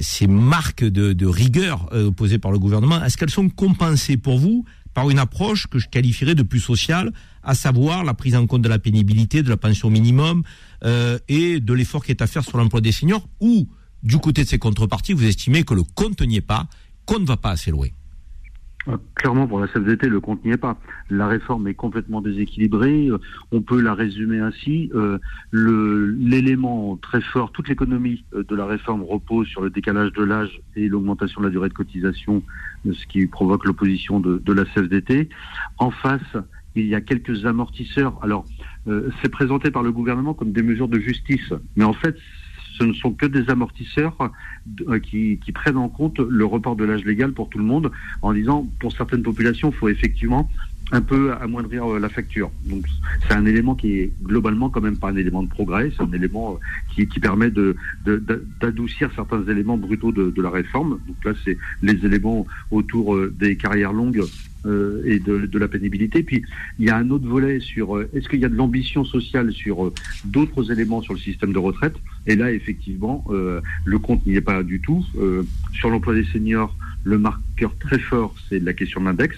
ces 0.00 0.26
marques 0.26 0.84
de, 0.84 1.26
rigueur 1.26 1.88
euh, 1.92 2.10
posées 2.10 2.38
par 2.38 2.52
le 2.52 2.58
gouvernement, 2.58 3.02
est-ce 3.04 3.16
qu'elles 3.16 3.30
sont 3.30 3.48
compensées 3.48 4.16
pour 4.16 4.38
vous 4.38 4.64
par 4.94 5.08
une 5.08 5.18
approche 5.18 5.68
que 5.68 5.78
je 5.78 5.88
qualifierais 5.88 6.34
de 6.34 6.42
plus 6.42 6.60
sociale, 6.60 7.12
à 7.42 7.54
savoir 7.54 8.04
la 8.04 8.12
prise 8.12 8.36
en 8.36 8.46
compte 8.46 8.62
de 8.62 8.68
la 8.68 8.78
pénibilité, 8.78 9.42
de 9.42 9.48
la 9.48 9.56
pension 9.56 9.88
minimum 9.88 10.42
euh, 10.84 11.18
et 11.28 11.60
de 11.60 11.72
l'effort 11.72 12.04
qui 12.04 12.10
est 12.10 12.20
à 12.20 12.26
faire 12.26 12.44
sur 12.44 12.58
l'emploi 12.58 12.82
des 12.82 12.92
seniors, 12.92 13.26
ou 13.40 13.68
du 14.02 14.18
côté 14.18 14.44
de 14.44 14.48
ces 14.48 14.58
contreparties, 14.58 15.14
vous 15.14 15.24
estimez 15.24 15.62
que 15.62 15.74
le 15.74 15.82
compte 15.82 16.20
n'y 16.20 16.36
est 16.36 16.40
pas, 16.40 16.66
qu'on 17.06 17.20
ne 17.20 17.26
va 17.26 17.36
pas 17.36 17.50
assez 17.50 17.70
loin? 17.70 17.88
Clairement, 19.14 19.46
pour 19.46 19.60
la 19.60 19.68
CFDT, 19.68 20.08
le 20.08 20.20
compte 20.20 20.44
n'y 20.44 20.50
est 20.50 20.56
pas. 20.56 20.76
La 21.08 21.28
réforme 21.28 21.68
est 21.68 21.74
complètement 21.74 22.20
déséquilibrée. 22.20 23.08
Euh, 23.08 23.18
on 23.52 23.60
peut 23.62 23.80
la 23.80 23.94
résumer 23.94 24.40
ainsi. 24.40 24.90
L'élément 25.52 26.96
très 26.96 27.20
fort, 27.20 27.52
toute 27.52 27.68
l'économie 27.68 28.24
de 28.32 28.56
la 28.56 28.66
réforme 28.66 29.02
repose 29.02 29.46
sur 29.46 29.62
le 29.62 29.70
décalage 29.70 30.12
de 30.12 30.24
l'âge 30.24 30.60
et 30.74 30.88
l'augmentation 30.88 31.40
de 31.40 31.46
la 31.46 31.52
durée 31.52 31.68
de 31.68 31.74
cotisation, 31.74 32.42
ce 32.84 33.06
qui 33.06 33.26
provoque 33.26 33.64
l'opposition 33.64 34.20
de, 34.20 34.52
la 34.52 34.64
CFDT. 34.64 35.28
En 35.78 35.90
face, 35.90 36.36
il 36.74 36.86
y 36.86 36.94
a 36.94 37.00
quelques 37.00 37.44
amortisseurs. 37.46 38.18
Alors, 38.22 38.44
euh, 38.88 39.10
c'est 39.20 39.28
présenté 39.28 39.70
par 39.70 39.82
le 39.82 39.92
gouvernement 39.92 40.34
comme 40.34 40.52
des 40.52 40.62
mesures 40.62 40.88
de 40.88 40.98
justice, 40.98 41.52
mais 41.76 41.84
en 41.84 41.92
fait, 41.92 42.16
ce 42.78 42.84
ne 42.84 42.92
sont 42.92 43.12
que 43.12 43.26
des 43.26 43.50
amortisseurs 43.50 44.16
euh, 44.88 44.98
qui, 44.98 45.38
prennent 45.54 45.76
en 45.76 45.88
compte 45.88 46.18
le 46.18 46.44
report 46.44 46.76
de 46.76 46.84
l'âge 46.84 47.04
légal 47.04 47.32
pour 47.32 47.48
tout 47.48 47.58
le 47.58 47.64
monde, 47.64 47.90
en 48.22 48.32
disant 48.32 48.68
pour 48.80 48.92
certaines 48.92 49.22
populations, 49.22 49.70
il 49.70 49.76
faut 49.76 49.88
effectivement 49.88 50.50
un 50.90 51.00
peu 51.00 51.32
amoindrir 51.34 51.86
euh, 51.86 51.98
la 51.98 52.08
facture. 52.08 52.50
Donc 52.64 52.84
c'est 53.26 53.34
un 53.34 53.46
élément 53.46 53.74
qui 53.74 53.98
est 53.98 54.12
globalement 54.22 54.68
quand 54.68 54.80
même 54.80 54.98
pas 54.98 55.08
un 55.08 55.16
élément 55.16 55.42
de 55.42 55.48
progrès, 55.48 55.92
c'est 55.96 56.02
un 56.02 56.12
élément 56.12 56.58
qui, 56.94 57.06
qui 57.06 57.20
permet 57.20 57.50
d'adoucir 58.60 59.10
certains 59.14 59.42
éléments 59.46 59.78
brutaux 59.78 60.12
de, 60.12 60.30
de, 60.30 60.42
la 60.42 60.50
réforme. 60.50 60.98
Donc 61.06 61.24
là 61.24 61.32
c'est 61.44 61.56
les 61.82 62.04
éléments 62.04 62.46
autour 62.70 63.18
des 63.28 63.56
carrières 63.56 63.92
longues 63.92 64.22
euh, 64.64 65.02
et 65.04 65.18
de, 65.18 65.46
de, 65.46 65.58
la 65.58 65.66
pénibilité. 65.66 66.22
Puis 66.22 66.44
il 66.78 66.86
y 66.86 66.90
a 66.90 66.96
un 66.96 67.10
autre 67.10 67.26
volet 67.26 67.58
sur 67.58 67.96
euh, 67.96 68.08
est-ce 68.14 68.28
qu'il 68.28 68.38
y 68.38 68.44
a 68.44 68.48
de 68.48 68.54
l'ambition 68.54 69.04
sociale 69.04 69.52
sur 69.52 69.86
euh, 69.86 69.94
d'autres 70.24 70.70
éléments 70.70 71.02
sur 71.02 71.14
le 71.14 71.18
système 71.18 71.52
de 71.52 71.58
retraite? 71.58 71.96
Et 72.28 72.36
là, 72.36 72.52
effectivement, 72.52 73.24
le 73.84 73.98
compte 73.98 74.24
n'y 74.24 74.36
est 74.36 74.40
pas 74.40 74.62
du 74.62 74.80
tout. 74.80 75.04
sur 75.72 75.90
l'emploi 75.90 76.14
des 76.14 76.24
seniors, 76.24 76.76
le 77.02 77.18
marqueur 77.18 77.76
très 77.78 77.98
fort, 77.98 78.36
c'est 78.48 78.60
la 78.60 78.72
question 78.72 79.00
de 79.00 79.06
l'index. 79.06 79.36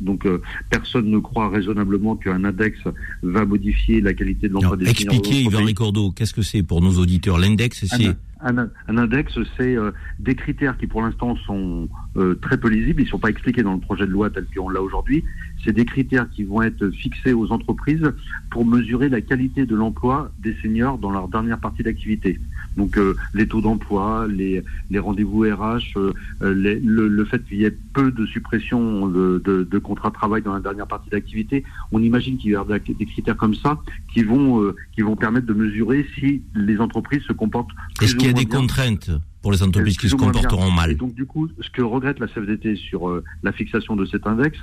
Donc 0.00 0.26
personne 0.68 1.10
ne 1.10 1.18
croit 1.18 1.48
raisonnablement 1.48 2.16
qu'un 2.16 2.44
index 2.44 2.78
va 3.22 3.46
modifier 3.46 4.02
la 4.02 4.12
qualité 4.12 4.48
de 4.48 4.52
l'emploi 4.52 4.76
des 4.76 4.84
seniors. 4.84 5.14
Expliquez, 5.14 5.42
Yvan 5.44 5.64
Ricordo, 5.64 6.10
qu'est-ce 6.10 6.34
que 6.34 6.42
c'est 6.42 6.62
pour 6.62 6.82
nos 6.82 6.98
auditeurs? 6.98 7.38
L'index, 7.38 7.86
c'est 7.86 8.14
un, 8.46 8.98
index, 8.98 9.38
c'est 9.56 9.76
euh, 9.76 9.90
des 10.18 10.34
critères 10.34 10.76
qui 10.78 10.86
pour 10.86 11.02
l'instant 11.02 11.36
sont 11.36 11.88
euh, 12.16 12.34
très 12.36 12.58
peu 12.58 12.68
lisibles, 12.68 13.02
ils 13.02 13.04
ne 13.04 13.10
sont 13.10 13.18
pas 13.18 13.28
expliqués 13.28 13.62
dans 13.62 13.74
le 13.74 13.80
projet 13.80 14.06
de 14.06 14.12
loi 14.12 14.30
tel 14.30 14.46
qu'on 14.54 14.68
l'a 14.68 14.80
aujourd'hui. 14.80 15.24
C'est 15.64 15.72
des 15.72 15.84
critères 15.84 16.28
qui 16.30 16.44
vont 16.44 16.62
être 16.62 16.90
fixés 16.90 17.32
aux 17.32 17.50
entreprises 17.50 18.12
pour 18.50 18.64
mesurer 18.64 19.08
la 19.08 19.20
qualité 19.20 19.66
de 19.66 19.74
l'emploi 19.74 20.30
des 20.38 20.54
seniors 20.62 20.98
dans 20.98 21.10
leur 21.10 21.28
dernière 21.28 21.58
partie 21.58 21.82
d'activité. 21.82 22.38
Donc 22.76 22.98
euh, 22.98 23.16
les 23.34 23.46
taux 23.46 23.60
d'emploi, 23.60 24.26
les, 24.28 24.62
les 24.90 24.98
rendez-vous 24.98 25.40
RH, 25.40 25.98
le, 26.40 26.78
le, 26.78 27.24
fait 27.24 27.44
qu'il 27.44 27.58
y 27.58 27.64
ait 27.64 27.76
peu 27.94 28.10
de 28.10 28.26
suppression 28.26 29.08
de, 29.08 29.42
de, 29.44 29.64
de 29.64 29.78
contrats 29.78 30.10
de 30.10 30.14
travail 30.14 30.42
dans 30.42 30.52
la 30.52 30.60
dernière 30.60 30.86
partie 30.86 31.10
d'activité, 31.10 31.64
on 31.92 32.02
imagine 32.02 32.36
qu'il 32.36 32.50
y 32.50 32.56
aura 32.56 32.78
des 32.78 33.06
critères 33.06 33.36
comme 33.36 33.54
ça 33.54 33.78
qui 34.12 34.22
vont, 34.22 34.74
qui 34.94 35.02
vont 35.02 35.16
permettre 35.16 35.46
de 35.46 35.54
mesurer 35.54 36.06
si 36.18 36.42
les 36.54 36.78
entreprises 36.78 37.22
se 37.22 37.32
comportent 37.32 37.56
il 38.02 38.22
y 38.22 38.28
a 38.28 38.32
des 38.32 38.46
contraintes 38.46 39.10
pour 39.42 39.52
les 39.52 39.62
entreprises 39.62 39.96
qui 39.96 40.08
se 40.08 40.16
comporteront 40.16 40.70
mal. 40.70 40.96
donc 40.96 41.14
du 41.14 41.24
coup, 41.24 41.48
ce 41.60 41.70
que 41.70 41.82
regrette 41.82 42.18
la 42.18 42.26
CFDT 42.26 42.76
sur 42.76 43.08
euh, 43.08 43.22
la 43.42 43.52
fixation 43.52 43.94
de 43.94 44.04
cet 44.04 44.26
index, 44.26 44.58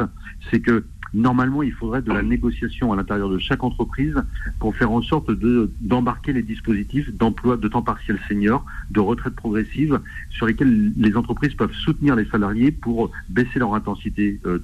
c'est 0.52 0.60
que 0.60 0.86
normalement, 1.14 1.64
il 1.64 1.72
faudrait 1.72 2.02
de 2.02 2.12
la 2.12 2.24
négociation 2.24 2.92
à 2.92 2.96
l'intérieur 2.96 3.30
de 3.30 3.38
chaque 3.38 3.64
entreprise 3.64 4.16
pour 4.60 4.76
faire 4.76 4.92
en 4.92 5.02
sorte 5.02 5.32
de 5.32 5.72
d'embarquer 5.82 6.34
les 6.34 6.44
dispositifs 6.44 7.14
d'emploi 7.16 7.58
de 7.58 7.68
temps 7.68 7.82
partiel 7.82 8.20
senior, 8.28 8.66
de 8.92 9.00
retraite 9.00 9.36
progressive, 9.36 10.00
sur 10.30 10.46
lesquels 10.46 10.94
les 10.98 11.16
entreprises 11.16 11.54
peuvent 11.54 11.74
soutenir 11.74 12.16
les 12.16 12.26
salariés 12.26 12.72
pour 12.72 13.12
baisser 13.30 13.60
leur 13.60 13.76
intensité 13.76 14.40
euh, 14.46 14.60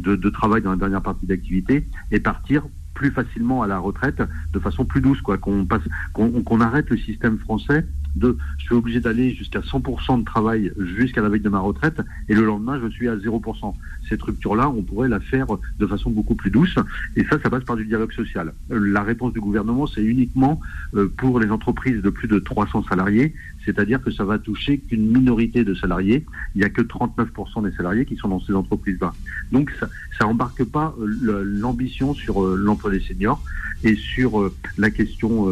de, 0.00 0.30
travail 0.30 0.60
dans 0.62 0.70
la 0.70 0.76
dernière 0.76 1.02
partie 1.02 1.26
d'activité 1.26 1.84
et 2.10 2.20
partir 2.20 2.62
plus 2.94 3.10
facilement 3.10 3.62
à 3.62 3.66
la 3.66 3.78
retraite 3.78 4.22
de 4.52 4.58
façon 4.58 4.84
plus 4.84 5.00
douce, 5.00 5.20
quoi, 5.20 5.38
qu'on 5.38 5.64
passe, 5.64 5.82
qu'on 6.12 6.60
arrête 6.60 6.90
le 6.90 6.96
système 6.96 7.38
français 7.38 7.86
de 8.16 8.36
je 8.58 8.64
suis 8.64 8.74
obligé 8.74 9.00
d'aller 9.00 9.34
jusqu'à 9.34 9.60
100% 9.60 10.20
de 10.20 10.24
travail 10.24 10.72
jusqu'à 10.78 11.22
la 11.22 11.28
veille 11.28 11.40
de 11.40 11.48
ma 11.48 11.60
retraite 11.60 12.00
et 12.28 12.34
le 12.34 12.44
lendemain 12.44 12.80
je 12.82 12.88
suis 12.88 13.08
à 13.08 13.16
0%. 13.16 13.74
Cette 14.08 14.22
rupture-là, 14.22 14.68
on 14.68 14.82
pourrait 14.82 15.08
la 15.08 15.20
faire 15.20 15.46
de 15.78 15.86
façon 15.86 16.10
beaucoup 16.10 16.34
plus 16.34 16.50
douce 16.50 16.76
et 17.16 17.24
ça, 17.24 17.38
ça 17.40 17.50
passe 17.50 17.64
par 17.64 17.76
du 17.76 17.84
dialogue 17.84 18.12
social. 18.12 18.52
La 18.70 19.02
réponse 19.02 19.32
du 19.32 19.40
gouvernement, 19.40 19.86
c'est 19.86 20.02
uniquement 20.02 20.60
euh, 20.94 21.12
pour 21.16 21.40
les 21.40 21.50
entreprises 21.50 22.02
de 22.02 22.10
plus 22.10 22.28
de 22.28 22.38
300 22.38 22.84
salariés, 22.88 23.34
c'est-à-dire 23.64 24.02
que 24.02 24.10
ça 24.10 24.24
va 24.24 24.38
toucher 24.38 24.78
qu'une 24.78 25.06
minorité 25.10 25.64
de 25.64 25.74
salariés. 25.74 26.24
Il 26.54 26.58
n'y 26.60 26.64
a 26.64 26.70
que 26.70 26.82
39% 26.82 27.68
des 27.68 27.76
salariés 27.76 28.06
qui 28.06 28.16
sont 28.16 28.28
dans 28.28 28.40
ces 28.40 28.54
entreprises-là. 28.54 29.12
Donc 29.52 29.70
ça, 29.78 29.88
ça 30.18 30.26
embarque 30.26 30.64
pas 30.64 30.94
euh, 31.00 31.42
l'ambition 31.44 32.14
sur 32.14 32.44
euh, 32.44 32.56
l'emploi 32.56 32.90
des 32.90 33.00
seniors 33.00 33.42
et 33.84 33.94
sur 33.94 34.50
la 34.78 34.90
question 34.90 35.50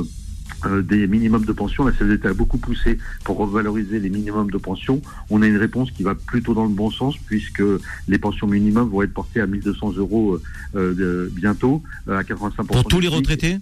euh, 0.67 0.83
des 0.83 1.07
minimums 1.07 1.45
de 1.45 1.53
pension. 1.53 1.85
La 1.85 1.93
CFDT 1.93 2.29
a 2.29 2.35
beaucoup 2.35 2.59
poussé 2.59 2.99
pour 3.25 3.39
revaloriser 3.39 3.99
les 3.99 4.11
minimums 4.11 4.51
de 4.51 4.59
pension. 4.59 5.01
On 5.31 5.43
a 5.43 5.47
une 5.47 5.57
réponse 5.57 5.91
qui 5.91 6.03
va 6.03 6.15
plutôt 6.15 6.55
dans 6.55 6.65
le 6.65 6.71
bon 6.71 6.91
sens 6.91 7.17
puisque 7.19 7.63
les 8.09 8.19
pensions 8.19 8.47
minimums 8.47 8.89
vont 8.89 9.03
être 9.03 9.15
portées 9.15 9.41
à 9.41 9.47
1200 9.47 9.93
euros 9.97 10.39
euh, 10.75 11.29
bientôt, 11.33 11.83
euh, 12.09 12.19
à 12.19 12.23
85%. 12.23 12.67
Pour 12.67 12.85
tous 12.85 13.01
les 13.01 13.09
retraités? 13.09 13.59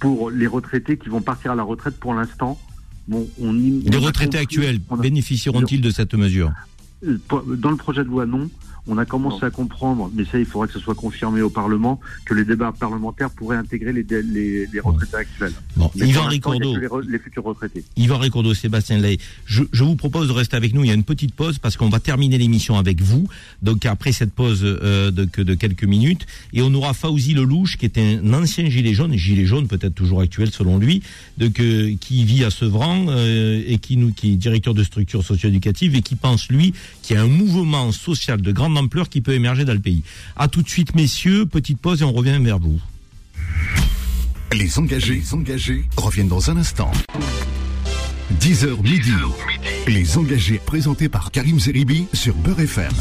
Pour 0.00 0.30
les 0.30 0.46
retraités 0.46 0.96
qui 0.96 1.08
vont 1.08 1.22
partir 1.22 1.52
à 1.52 1.54
la 1.54 1.62
retraite 1.62 1.96
pour 1.98 2.14
l'instant. 2.14 2.60
Bon, 3.08 3.28
on 3.40 3.52
les 3.52 3.98
retraités 3.98 4.38
actuels 4.38 4.80
bénéficieront-ils 5.00 5.80
de 5.80 5.90
cette 5.90 6.14
mesure? 6.14 6.52
Dans 7.02 7.70
le 7.70 7.76
projet 7.76 8.04
de 8.04 8.08
loi, 8.08 8.26
non 8.26 8.48
on 8.88 8.98
a 8.98 9.04
commencé 9.04 9.44
à 9.44 9.50
comprendre, 9.50 10.10
mais 10.12 10.24
ça, 10.24 10.38
il 10.38 10.44
faudrait 10.44 10.66
que 10.66 10.74
ce 10.74 10.80
soit 10.80 10.94
confirmé 10.94 11.40
au 11.40 11.50
Parlement, 11.50 12.00
que 12.24 12.34
les 12.34 12.44
débats 12.44 12.72
parlementaires 12.72 13.30
pourraient 13.30 13.56
intégrer 13.56 13.92
les, 13.92 14.04
les, 14.22 14.66
les 14.66 14.80
retraités 14.80 15.16
actuels. 15.16 15.52
Bon, 15.76 15.90
Yvan 15.94 16.26
Ricordo. 16.26 16.74
Les, 17.08 17.18
futurs 17.18 17.44
retraités. 17.44 17.84
Yvan 17.96 18.18
Ricordo, 18.18 18.54
Sébastien 18.54 18.98
Lay, 18.98 19.18
je, 19.46 19.62
je 19.72 19.84
vous 19.84 19.94
propose 19.94 20.26
de 20.26 20.32
rester 20.32 20.56
avec 20.56 20.74
nous. 20.74 20.82
Il 20.82 20.88
y 20.88 20.90
a 20.90 20.94
une 20.94 21.04
petite 21.04 21.34
pause 21.34 21.58
parce 21.58 21.76
qu'on 21.76 21.90
va 21.90 22.00
terminer 22.00 22.38
l'émission 22.38 22.76
avec 22.76 23.00
vous. 23.00 23.28
Donc 23.62 23.86
après 23.86 24.10
cette 24.10 24.32
pause 24.32 24.62
euh, 24.64 25.12
de, 25.12 25.26
que 25.26 25.42
de 25.42 25.54
quelques 25.54 25.84
minutes, 25.84 26.26
et 26.52 26.62
on 26.62 26.74
aura 26.74 26.92
Fauzi 26.92 27.34
Lelouch, 27.34 27.76
qui 27.76 27.84
est 27.84 27.98
un 27.98 28.32
ancien 28.32 28.68
gilet 28.68 28.94
jaune, 28.94 29.14
gilet 29.16 29.46
jaune 29.46 29.68
peut-être 29.68 29.94
toujours 29.94 30.20
actuel 30.20 30.50
selon 30.50 30.78
lui, 30.78 31.02
qui 31.54 32.24
vit 32.24 32.44
à 32.44 32.50
Sevran 32.50 33.06
euh, 33.08 33.62
et 33.64 33.78
qui, 33.78 33.96
nous, 33.96 34.12
qui 34.12 34.32
est 34.32 34.36
directeur 34.36 34.74
de 34.74 34.82
structure 34.82 35.22
socio-éducative 35.22 35.94
et 35.94 36.02
qui 36.02 36.16
pense 36.16 36.48
lui 36.48 36.74
qu'il 37.02 37.16
y 37.16 37.18
a 37.18 37.22
un 37.22 37.28
mouvement 37.28 37.92
social 37.92 38.42
de 38.42 38.50
grande 38.50 38.71
ampleur 38.76 39.08
qui 39.08 39.20
peut 39.20 39.32
émerger 39.32 39.64
dans 39.64 39.72
le 39.72 39.80
pays. 39.80 40.02
À 40.36 40.48
tout 40.48 40.62
de 40.62 40.68
suite, 40.68 40.94
messieurs. 40.94 41.46
Petite 41.46 41.78
pause 41.78 42.02
et 42.02 42.04
on 42.04 42.12
revient 42.12 42.38
vers 42.42 42.58
vous. 42.58 42.80
Les 44.52 44.78
engagés, 44.78 45.14
les 45.14 45.34
engagés 45.34 45.84
reviennent 45.96 46.28
dans 46.28 46.50
un 46.50 46.56
instant. 46.58 46.90
10h 48.40 48.82
midi. 48.82 49.12
Les 49.86 50.18
engagés 50.18 50.60
présentés 50.64 51.08
par 51.08 51.30
Karim 51.30 51.58
Zeribi 51.58 52.06
sur 52.12 52.34
Beurre 52.34 52.60
FM. 52.60 52.92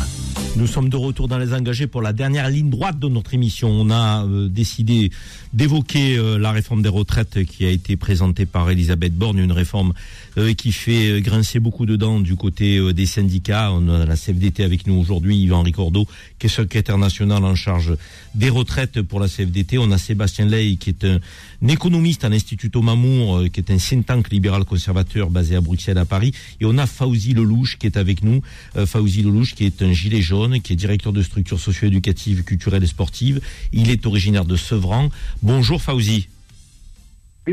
Nous 0.58 0.68
sommes 0.68 0.90
de 0.90 0.98
retour 0.98 1.30
dans 1.30 1.38
les 1.38 1.54
engagés 1.54 1.88
pour 1.88 2.02
la 2.02 2.12
dernière 2.12 2.50
ligne 2.50 2.70
droite 2.70 3.00
de 3.00 3.08
notre 3.08 3.34
émission. 3.34 3.70
On 3.70 3.90
a 3.90 4.26
euh, 4.26 4.50
décidé 4.50 5.10
d'évoquer 5.54 6.18
euh, 6.18 6.38
la 6.38 6.52
réforme 6.52 6.82
des 6.82 6.90
retraites 6.90 7.46
qui 7.46 7.66
a 7.66 7.70
été 7.70 7.96
présentée 7.96 8.46
par 8.46 8.70
Elisabeth 8.70 9.16
Borne, 9.16 9.40
une 9.40 9.54
réforme 9.54 9.94
euh, 10.38 10.54
qui 10.54 10.74
fait 10.74 11.22
grincer 11.22 11.60
beaucoup 11.60 11.86
de 11.86 11.96
dents 11.96 12.20
du 12.20 12.36
côté 12.36 12.94
des 12.94 13.06
syndicats. 13.06 13.72
On 13.72 13.88
a 13.90 14.06
la 14.06 14.16
CFDT 14.16 14.64
avec 14.64 14.88
nous 14.88 14.96
aujourd'hui, 14.96 15.38
Yvan 15.38 15.62
Ricordo, 15.62 16.06
qui 16.38 16.48
est 16.48 16.50
secrétaire 16.50 16.98
national 16.98 17.44
en 17.46 17.56
charge 17.56 17.96
des 18.36 18.50
retraites 18.50 19.02
pour 19.02 19.20
la 19.20 19.28
CFDT. 19.28 19.78
On 19.78 19.92
a 19.92 19.98
Sébastien 19.98 20.46
Ley, 20.46 20.76
qui 20.76 20.90
est 20.90 21.06
un, 21.06 21.20
économiste 21.68 22.26
à 22.26 22.30
l'Institut 22.30 22.72
euh, 22.76 23.48
qui 23.50 23.60
est 23.60 23.72
un 23.72 23.78
think 23.78 24.06
tank 24.06 24.30
libéral 24.32 24.66
conservateur 24.66 25.30
basé 25.30 25.56
à 25.56 25.62
Bruxelles, 25.62 25.98
à 25.98 26.06
Paris. 26.06 26.34
Et 26.60 26.66
on 26.66 26.78
a 26.78 26.86
Fauzi 26.86 27.34
Lelouch, 27.34 27.78
qui 27.78 27.88
est 27.88 27.98
avec 27.98 28.24
nous. 28.24 28.42
Fauzi 28.86 29.24
Lelouch, 29.24 29.54
qui 29.54 29.66
est 29.66 29.82
un 29.82 29.92
gilet 29.92 30.22
jaune, 30.22 30.41
qui 30.50 30.74
est 30.74 30.76
directeur 30.76 31.14
de 31.14 31.22
structure 31.22 31.60
socio-éducative, 31.60 32.44
culturelle 32.44 32.84
et 32.84 32.88
sportive. 32.88 33.42
Il 33.74 33.90
est 33.90 34.06
originaire 34.06 34.46
de 34.46 34.56
Sevran. 34.56 35.10
Bonjour 35.42 35.82
Fauzi. 35.82 36.28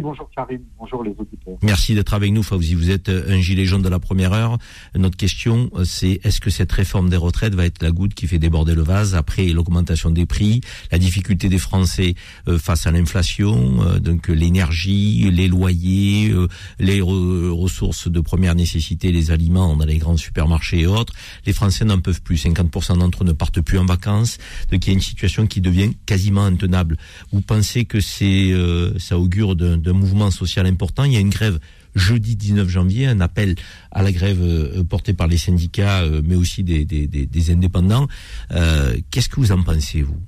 Bonjour 0.00 0.28
Karim, 0.34 0.60
bonjour 0.78 1.02
les 1.02 1.10
auditeurs. 1.10 1.56
Merci 1.62 1.94
d'être 1.94 2.14
avec 2.14 2.32
nous, 2.32 2.42
Fauzi. 2.42 2.74
Vous 2.74 2.90
êtes 2.90 3.08
euh, 3.08 3.24
un 3.34 3.40
gilet 3.40 3.64
jaune 3.64 3.82
de 3.82 3.88
la 3.88 3.98
première 3.98 4.32
heure. 4.32 4.58
Notre 4.94 5.16
question, 5.16 5.70
euh, 5.74 5.84
c'est 5.84 6.20
est-ce 6.24 6.40
que 6.40 6.50
cette 6.50 6.70
réforme 6.72 7.08
des 7.08 7.16
retraites 7.16 7.54
va 7.54 7.64
être 7.64 7.82
la 7.82 7.90
goutte 7.90 8.14
qui 8.14 8.26
fait 8.26 8.38
déborder 8.38 8.74
le 8.74 8.82
vase 8.82 9.14
après 9.14 9.46
l'augmentation 9.48 10.10
des 10.10 10.26
prix, 10.26 10.60
la 10.92 10.98
difficulté 10.98 11.48
des 11.48 11.58
Français 11.58 12.14
euh, 12.48 12.58
face 12.58 12.86
à 12.86 12.90
l'inflation, 12.90 13.98
donc 14.00 14.28
l'énergie, 14.28 15.30
les 15.30 15.48
loyers, 15.48 16.32
les 16.78 17.00
re- 17.00 17.50
ressources 17.50 18.08
de 18.08 18.20
première 18.20 18.54
nécessité, 18.54 19.12
les 19.12 19.30
aliments 19.30 19.76
dans 19.76 19.84
les 19.86 19.98
grands 19.98 20.16
supermarchés 20.16 20.80
et 20.80 20.86
autres. 20.86 21.12
Les 21.46 21.52
Français 21.52 21.84
n'en 21.84 22.00
peuvent 22.00 22.22
plus. 22.22 22.36
50% 22.44 22.98
d'entre 22.98 23.22
eux 23.22 23.26
ne 23.26 23.32
partent 23.32 23.60
plus 23.60 23.78
en 23.78 23.86
vacances. 23.86 24.38
Donc 24.70 24.86
il 24.86 24.90
y 24.90 24.92
a 24.92 24.94
une 24.94 25.00
situation 25.02 25.46
qui 25.46 25.60
devient 25.60 25.90
quasiment 26.06 26.44
intenable. 26.44 26.96
Vous 27.32 27.40
pensez 27.40 27.84
que 27.84 28.00
c'est 28.00 28.50
euh, 28.52 28.96
ça 28.98 29.18
augure 29.18 29.56
d'un 29.56 29.87
d'un 29.88 29.98
mouvement 29.98 30.30
social 30.30 30.66
important 30.66 31.04
Il 31.04 31.12
y 31.12 31.16
a 31.16 31.20
une 31.20 31.30
grève 31.30 31.58
jeudi 31.94 32.36
19 32.36 32.68
janvier, 32.68 33.06
un 33.06 33.20
appel 33.20 33.54
à 33.90 34.02
la 34.02 34.12
grève 34.12 34.40
euh, 34.42 34.84
porté 34.84 35.14
par 35.14 35.26
les 35.26 35.38
syndicats, 35.38 36.02
euh, 36.02 36.22
mais 36.24 36.36
aussi 36.36 36.62
des, 36.62 37.50
indépendants. 37.50 38.06
Euh, 38.52 38.96
Qu'est-ce 39.10 39.28
que 39.28 39.40
vous 39.40 39.52
en 39.52 39.62
pensez, 39.62 40.02
vous? 40.02 40.20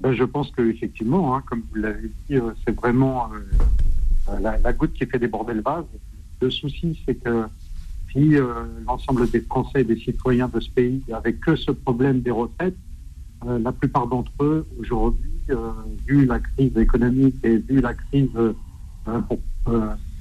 Ben, 0.00 0.12
je 0.12 0.24
pense 0.24 0.50
que 0.50 0.62
effectivement, 0.68 1.36
hein, 1.36 1.42
comme 1.48 1.62
vous 1.70 1.80
l'avez 1.80 2.10
dit, 2.28 2.36
euh, 2.36 2.50
c'est 2.66 2.74
vraiment 2.74 3.30
la, 4.40 4.72
goutte 4.72 4.94
qui 4.94 5.06
fait 5.06 5.18
déborder 5.18 5.54
le 5.54 5.62
vase. 5.62 5.84
Le 6.40 6.50
souci, 6.50 7.00
c'est 7.06 7.14
que 7.14 7.44
si 8.10 8.34
l'ensemble 8.86 9.30
des 9.30 9.40
Français 9.40 9.82
et 9.82 9.84
des 9.84 9.98
citoyens 9.98 10.48
de 10.48 10.60
ce 10.60 10.68
pays 10.68 11.02
avaient 11.12 11.34
que 11.34 11.54
ce 11.56 11.70
problème 11.70 12.20
des 12.20 12.32
retraites, 12.32 12.76
euh, 13.46 13.58
la 13.58 13.72
plupart 13.72 14.06
d'entre 14.06 14.30
eux, 14.40 14.66
aujourd'hui, 14.78 15.30
euh, 15.50 15.72
vu 16.06 16.26
la 16.26 16.38
crise 16.38 16.76
économique 16.76 17.36
et 17.42 17.56
vu 17.56 17.80
la 17.80 17.94
crise 17.94 18.30
euh, 18.36 18.52
pour 19.28 19.38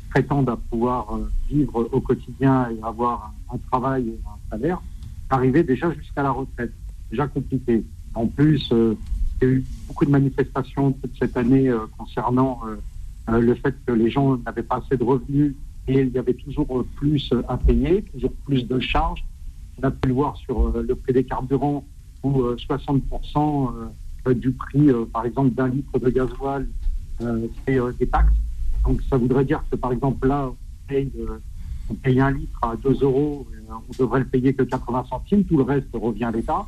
prétendent 0.09 0.49
à 0.49 0.57
pouvoir 0.57 1.17
vivre 1.49 1.87
au 1.89 2.01
quotidien 2.01 2.69
et 2.69 2.83
avoir 2.83 3.33
un, 3.49 3.57
travail 3.69 4.09
et 4.09 4.19
un 4.25 4.49
salaire, 4.49 4.81
arriver 5.29 5.63
déjà 5.63 5.89
jusqu'à 5.93 6.21
la 6.21 6.31
retraite. 6.31 6.73
Déjà 7.09 7.27
compliqué. 7.27 7.85
En 8.13 8.27
plus, 8.27 8.69
il 8.71 8.97
y 9.41 9.45
a 9.45 9.47
eu 9.47 9.63
beaucoup 9.87 10.03
de 10.03 10.09
manifestations 10.09 10.91
toute 10.91 11.17
cette 11.17 11.37
année 11.37 11.73
concernant 11.97 12.59
le 13.29 13.55
fait 13.55 13.73
que 13.85 13.93
les 13.93 14.09
gens 14.11 14.35
n'avaient 14.35 14.63
pas 14.63 14.83
assez 14.85 14.97
de 14.97 15.03
revenus 15.03 15.55
et 15.87 16.01
il 16.01 16.09
y 16.09 16.17
avait 16.17 16.33
toujours 16.33 16.85
plus 16.97 17.33
à 17.47 17.55
payer, 17.55 18.03
toujours 18.11 18.33
plus 18.45 18.67
de 18.67 18.79
charges. 18.81 19.23
On 19.81 19.87
a 19.87 19.91
pu 19.91 20.09
le 20.09 20.13
voir 20.13 20.35
sur 20.35 20.77
le 20.77 20.95
prix 20.95 21.13
des 21.13 21.23
carburants 21.23 21.85
où 22.23 22.41
euh, 22.41 22.55
60% 22.55 23.71
euh, 24.27 24.33
du 24.33 24.51
prix, 24.51 24.89
euh, 24.89 25.05
par 25.05 25.25
exemple, 25.25 25.51
d'un 25.51 25.67
litre 25.67 25.97
de 25.99 26.09
gasoil, 26.09 26.67
euh, 27.21 27.47
c'est 27.65 27.79
euh, 27.79 27.91
des 27.99 28.07
taxes. 28.07 28.33
Donc 28.85 29.01
ça 29.09 29.17
voudrait 29.17 29.45
dire 29.45 29.63
que, 29.69 29.75
par 29.75 29.91
exemple, 29.91 30.27
là, 30.27 30.49
on 30.49 30.87
paye, 30.87 31.11
euh, 31.19 32.21
un 32.21 32.31
litre 32.31 32.59
à 32.61 32.75
2 32.75 32.99
euros, 33.01 33.47
euh, 33.53 33.73
on 33.89 34.03
devrait 34.03 34.19
le 34.19 34.25
payer 34.25 34.53
que 34.53 34.63
80 34.63 35.05
centimes, 35.09 35.43
tout 35.43 35.57
le 35.57 35.63
reste 35.63 35.87
revient 35.93 36.25
à 36.25 36.31
l'État. 36.31 36.65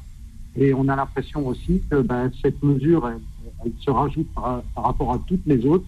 Et 0.56 0.74
on 0.74 0.88
a 0.88 0.96
l'impression 0.96 1.48
aussi 1.48 1.82
que 1.90 2.02
ben, 2.02 2.32
cette 2.42 2.62
mesure, 2.62 3.08
elle, 3.08 3.72
se 3.80 3.90
rajoute 3.90 4.28
par, 4.34 4.62
rapport 4.76 5.14
à 5.14 5.20
toutes 5.26 5.46
les 5.46 5.66
autres, 5.66 5.86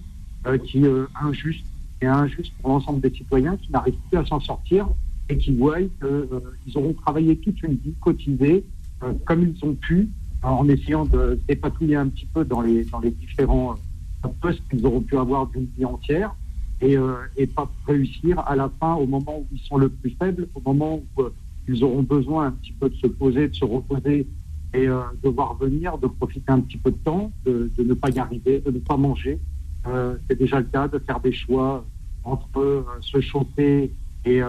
euh, 0.47 0.57
qui 0.57 0.85
euh, 0.85 1.05
injuste, 1.21 1.65
et 2.01 2.07
injuste 2.07 2.53
pour 2.61 2.71
l'ensemble 2.71 3.01
des 3.01 3.09
citoyens 3.09 3.57
qui 3.57 3.71
n'arrivent 3.71 3.97
plus 4.09 4.17
à 4.17 4.25
s'en 4.25 4.39
sortir 4.39 4.87
et 5.29 5.37
qui 5.37 5.55
voient 5.55 5.79
qu'ils 5.79 6.77
auront 6.77 6.93
travaillé 6.93 7.37
toute 7.37 7.61
une 7.63 7.75
vie, 7.75 7.93
cotisé, 8.01 8.63
euh, 9.03 9.13
comme 9.26 9.43
ils 9.43 9.65
ont 9.65 9.73
pu, 9.73 10.09
en 10.43 10.67
essayant 10.69 11.05
de 11.05 11.39
se 11.41 11.47
dépatouiller 11.47 11.95
un 11.95 12.07
petit 12.07 12.27
peu 12.27 12.45
dans 12.45 12.61
les, 12.61 12.84
dans 12.85 12.99
les 12.99 13.11
différents 13.11 13.76
euh, 14.23 14.27
postes 14.41 14.61
qu'ils 14.69 14.85
auront 14.85 15.01
pu 15.01 15.17
avoir 15.17 15.47
d'une 15.47 15.67
vie 15.77 15.85
entière 15.85 16.35
et, 16.81 16.97
euh, 16.97 17.15
et 17.38 17.47
pas 17.47 17.69
réussir 17.88 18.39
à 18.39 18.55
la 18.55 18.69
fin, 18.80 18.95
au 18.95 19.05
moment 19.05 19.39
où 19.39 19.47
ils 19.51 19.59
sont 19.59 19.77
le 19.77 19.89
plus 19.89 20.11
faibles, 20.19 20.47
au 20.53 20.61
moment 20.61 21.01
où 21.17 21.22
euh, 21.22 21.34
ils 21.67 21.84
auront 21.84 22.03
besoin 22.03 22.47
un 22.47 22.51
petit 22.51 22.73
peu 22.73 22.89
de 22.89 22.95
se 22.95 23.07
poser, 23.07 23.47
de 23.47 23.55
se 23.55 23.65
reposer 23.65 24.27
et 24.73 24.88
euh, 24.88 25.01
de 25.23 25.30
voir 25.30 25.55
venir, 25.55 25.97
de 25.97 26.07
profiter 26.07 26.51
un 26.51 26.59
petit 26.59 26.77
peu 26.77 26.91
de 26.91 26.97
temps, 26.97 27.31
de, 27.45 27.72
de 27.76 27.84
ne 27.84 27.93
pas 27.93 28.09
y 28.09 28.19
arriver, 28.19 28.59
de 28.59 28.72
ne 28.72 28.80
pas 28.80 28.97
manger. 28.97 29.39
Euh, 29.88 30.15
c'est 30.27 30.38
déjà 30.38 30.59
le 30.59 30.65
cas 30.65 30.88
de 30.88 30.99
faire 30.99 31.19
des 31.19 31.31
choix 31.31 31.85
entre 32.23 32.85
se 33.01 33.22
chauffer 33.22 33.91
et 34.26 34.41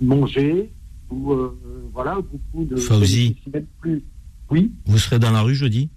manger 0.00 0.72
ou 1.10 1.32
euh, 1.32 1.58
voilà 1.92 2.16
beaucoup 2.16 2.64
de 2.64 2.76
Fauzi. 2.76 3.36
mettre 3.52 3.66
plus. 3.80 4.02
Oui. 4.50 4.72
Vous 4.86 4.98
serez 4.98 5.18
dans 5.18 5.30
la 5.30 5.42
rue 5.42 5.54
jeudi? 5.54 5.90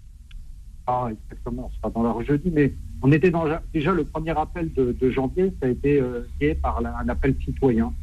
Ah, 0.88 1.09
exactement, 1.11 1.69
on 1.71 1.77
sera 1.77 1.89
dans 1.91 2.03
la 2.03 2.11
rue 2.11 2.25
jeudi, 2.25 2.49
mais 2.51 2.73
on 3.01 3.11
était 3.11 3.31
dans, 3.31 3.45
déjà 3.73 3.93
le 3.93 4.03
premier 4.03 4.31
appel 4.31 4.71
de, 4.73 4.95
de 4.99 5.09
janvier, 5.11 5.53
ça 5.61 5.67
a 5.67 5.69
été 5.69 6.01
euh, 6.01 6.23
fait 6.39 6.55
par 6.55 6.81
la- 6.81 6.97
un 6.97 7.07
appel 7.09 7.35
citoyen, 7.43 7.93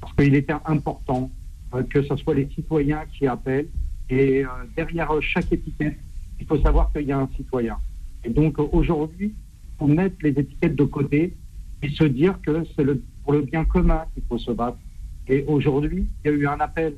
parce 0.00 0.12
qu'il 0.14 0.34
était 0.34 0.54
important 0.64 1.30
euh, 1.74 1.82
que 1.84 2.02
ce 2.02 2.16
soit 2.16 2.34
les 2.34 2.48
citoyens 2.54 3.04
qui 3.16 3.26
appellent, 3.26 3.68
et 4.10 4.44
derrière 4.76 5.10
chaque 5.20 5.50
étiquette, 5.52 5.96
il 6.40 6.46
faut 6.46 6.60
savoir 6.60 6.92
qu'il 6.92 7.06
y 7.06 7.12
a 7.12 7.18
un 7.18 7.28
citoyen. 7.36 7.76
Et 8.24 8.30
donc 8.30 8.58
aujourd'hui, 8.58 9.32
faut 9.78 9.86
mettre 9.86 10.16
les 10.22 10.30
étiquettes 10.30 10.76
de 10.76 10.84
côté 10.84 11.34
et 11.82 11.88
se 11.90 12.04
dire 12.04 12.38
que 12.42 12.62
c'est 12.76 12.84
pour 13.22 13.32
le 13.32 13.42
bien 13.42 13.64
commun 13.64 14.04
qu'il 14.12 14.22
faut 14.28 14.38
se 14.38 14.50
battre. 14.50 14.76
Et 15.28 15.44
aujourd'hui, 15.46 16.06
il 16.24 16.30
y 16.30 16.34
a 16.34 16.36
eu 16.36 16.46
un 16.46 16.58
appel, 16.60 16.94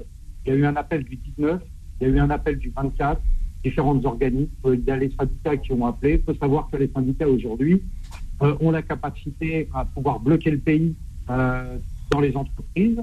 il 0.46 0.50
y 0.52 0.56
a 0.56 0.58
eu 0.58 0.64
un 0.66 0.76
appel 0.76 1.04
du 1.04 1.16
19, 1.16 1.60
il 2.00 2.08
y 2.08 2.10
a 2.10 2.14
eu 2.14 2.18
un 2.18 2.30
appel 2.30 2.58
du 2.58 2.70
24, 2.74 3.20
différents 3.62 4.00
organismes, 4.04 4.50
il 4.66 4.84
y 4.86 4.90
a 4.90 4.96
les 4.96 5.10
syndicats 5.18 5.56
qui 5.56 5.72
ont 5.72 5.86
appelé. 5.86 6.14
Il 6.14 6.22
faut 6.32 6.38
savoir 6.38 6.68
que 6.70 6.76
les 6.76 6.88
syndicats 6.94 7.28
aujourd'hui 7.28 7.82
euh, 8.42 8.54
ont 8.60 8.70
la 8.70 8.82
capacité 8.82 9.68
à 9.74 9.84
pouvoir 9.84 10.20
bloquer 10.20 10.50
le 10.50 10.58
pays 10.58 10.94
euh, 11.30 11.76
dans 12.10 12.20
les 12.20 12.36
entreprises. 12.36 12.98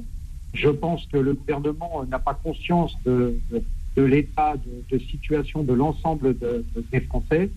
Je 0.54 0.70
pense 0.70 1.06
que 1.08 1.18
le 1.18 1.34
gouvernement 1.34 2.04
n'a 2.10 2.20
pas 2.20 2.34
conscience 2.34 2.96
de, 3.06 3.36
de, 3.52 3.64
de 3.96 4.02
l'état 4.04 4.56
de, 4.58 4.96
de 4.98 5.02
situation 5.04 5.64
de 5.64 5.74
l'ensemble 5.74 6.38
de- 6.38 6.66
de- 6.76 6.84
des 6.92 7.02
Français 7.02 7.50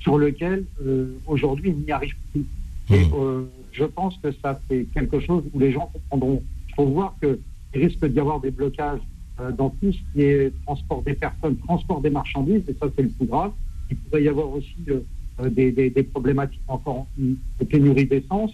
sur 0.00 0.18
lequel 0.18 0.64
euh, 0.84 1.14
aujourd'hui 1.26 1.70
il 1.70 1.84
n'y 1.84 1.90
arrive 1.92 2.14
plus. 2.32 2.44
Et 2.90 3.06
euh, 3.14 3.44
je 3.72 3.84
pense 3.84 4.16
que 4.22 4.30
ça 4.42 4.60
c'est 4.68 4.84
quelque 4.92 5.18
chose 5.20 5.44
où 5.54 5.58
les 5.58 5.72
gens 5.72 5.90
comprendront. 5.92 6.42
Il 6.72 6.74
faut 6.76 6.86
voir 6.90 7.14
qu'il 7.20 7.38
risque 7.80 8.04
d'y 8.06 8.18
avoir 8.18 8.40
des 8.40 8.50
blocages 8.50 9.00
euh, 9.40 9.52
dans 9.52 9.70
tout 9.70 9.92
ce 9.92 9.98
qui 10.12 10.22
est 10.22 10.52
transport 10.64 11.02
des 11.02 11.14
personnes, 11.14 11.56
transport 11.58 12.00
des 12.00 12.10
marchandises, 12.10 12.62
et 12.68 12.74
ça 12.80 12.86
c'est 12.96 13.02
le 13.02 13.08
plus 13.10 13.26
grave. 13.26 13.52
Il 13.90 13.96
pourrait 13.98 14.22
y 14.22 14.28
avoir 14.28 14.48
aussi 14.50 14.74
euh, 14.88 15.00
euh, 15.40 15.50
des, 15.50 15.70
des- 15.72 15.90
des 15.90 16.02
problématiques 16.02 16.60
encore 16.68 17.06
de 17.18 17.64
pénurie 17.64 18.06
d'essence. 18.06 18.52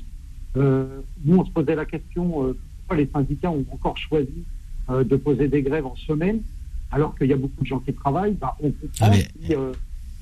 Euh, 0.57 1.01
nous, 1.24 1.36
on 1.39 1.45
se 1.45 1.51
posait 1.53 1.77
la 1.77 1.85
question 1.85 2.45
euh, 2.45 2.57
pourquoi 2.78 2.97
les 2.97 3.09
syndicats 3.12 3.51
ont 3.51 3.65
encore 3.70 3.97
choisi 3.97 4.45
de 4.90 5.16
poser 5.16 5.49
des 5.49 5.61
grèves 5.61 5.85
en 5.85 5.95
semaine, 5.97 6.40
alors 6.90 7.15
qu'il 7.15 7.27
y 7.27 7.35
a 7.35 7.36
beaucoup 7.36 7.61
de 7.61 7.66
gens 7.66 7.78
qui 7.81 7.93
travaillent. 7.93 8.32
Bah, 8.32 8.57
on 8.62 8.70
comprend 8.70 9.12
si, 9.45 9.53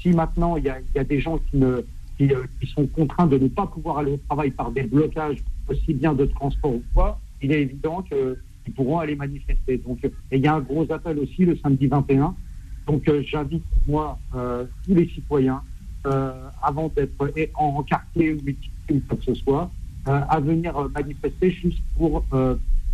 si 0.00 0.08
maintenant 0.10 0.56
il 0.56 0.64
y 0.64 0.68
a, 0.68 0.80
il 0.80 0.96
y 0.96 0.98
a 0.98 1.04
des 1.04 1.20
gens 1.20 1.38
qui, 1.38 1.56
ne, 1.56 1.82
qui, 2.18 2.28
qui 2.60 2.66
sont 2.66 2.84
contraints 2.88 3.28
de 3.28 3.38
ne 3.38 3.46
pas 3.46 3.66
pouvoir 3.68 3.98
aller 3.98 4.10
au 4.10 4.16
travail 4.28 4.50
par 4.50 4.72
des 4.72 4.82
blocages, 4.82 5.38
aussi 5.68 5.94
bien 5.94 6.14
de 6.14 6.24
transport 6.26 6.74
ou 6.74 6.82
quoi, 6.92 7.20
il 7.42 7.52
est 7.52 7.62
évident 7.62 8.02
qu'ils 8.02 8.72
pourront 8.74 8.98
aller 8.98 9.14
manifester. 9.16 9.78
Donc, 9.78 9.98
euh, 10.04 10.08
et 10.30 10.36
il 10.38 10.42
y 10.42 10.46
a 10.46 10.54
un 10.54 10.60
gros 10.60 10.90
appel 10.92 11.18
aussi 11.18 11.44
le 11.44 11.56
samedi 11.56 11.86
21. 11.86 12.34
Donc 12.86 13.08
euh, 13.08 13.22
j'invite 13.26 13.64
moi 13.86 14.18
euh, 14.34 14.64
tous 14.84 14.94
les 14.94 15.08
citoyens, 15.08 15.60
avant 16.62 16.88
d'être 16.94 17.50
en 17.54 17.82
quartier 17.82 18.34
ou 18.34 18.38
ou 18.94 19.00
quoi 19.08 19.16
que 19.16 19.24
ce 19.24 19.34
soit, 19.34 19.70
à 20.04 20.38
venir 20.38 20.72
manifester 20.94 21.50
juste 21.50 21.80
pour 21.96 22.24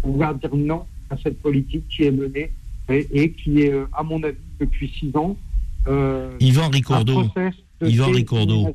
pouvoir 0.02 0.34
dire 0.36 0.54
non 0.56 0.84
à 1.10 1.16
cette 1.18 1.38
politique 1.42 1.84
qui 1.90 2.04
est 2.04 2.10
menée 2.10 2.50
et, 2.88 3.06
et 3.12 3.32
qui 3.32 3.60
est, 3.60 3.74
à 3.92 4.02
mon 4.02 4.22
avis, 4.22 4.38
depuis 4.58 4.88
six 4.98 5.14
ans. 5.14 5.36
euh, 5.88 6.30
Yvan 6.40 6.68
Ricordo, 6.70 7.24
Yvan 7.82 8.10
Ricordo, 8.12 8.74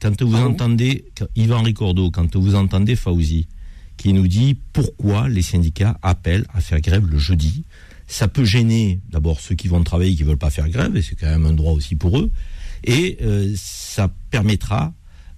quand 0.00 0.22
vous 0.22 0.36
entendez, 0.36 1.04
quand- 1.16 1.26
Yvan 1.34 1.62
Ricordo, 1.62 2.10
quand 2.12 2.36
vous 2.36 2.54
entendez 2.54 2.94
Fauzi, 2.94 3.48
qui 4.02 4.12
nous 4.12 4.26
dit 4.26 4.58
pourquoi 4.72 5.28
les 5.28 5.42
syndicats 5.42 5.96
appellent 6.02 6.44
à 6.52 6.60
faire 6.60 6.80
grève 6.80 7.06
le 7.06 7.18
jeudi, 7.18 7.64
ça 8.08 8.26
peut 8.26 8.44
gêner 8.44 9.00
d'abord 9.08 9.38
ceux 9.38 9.54
qui 9.54 9.68
vont 9.68 9.82
travailler, 9.84 10.16
qui 10.16 10.24
veulent 10.24 10.36
pas 10.36 10.50
faire 10.50 10.68
grève, 10.68 10.96
et 10.96 11.02
c'est 11.02 11.14
quand 11.14 11.28
même 11.28 11.46
un 11.46 11.52
droit 11.52 11.72
aussi 11.72 11.94
pour 11.94 12.18
eux, 12.18 12.32
et 12.82 13.18
euh, 13.22 13.52
ça 13.56 14.12
permettra 14.30 14.92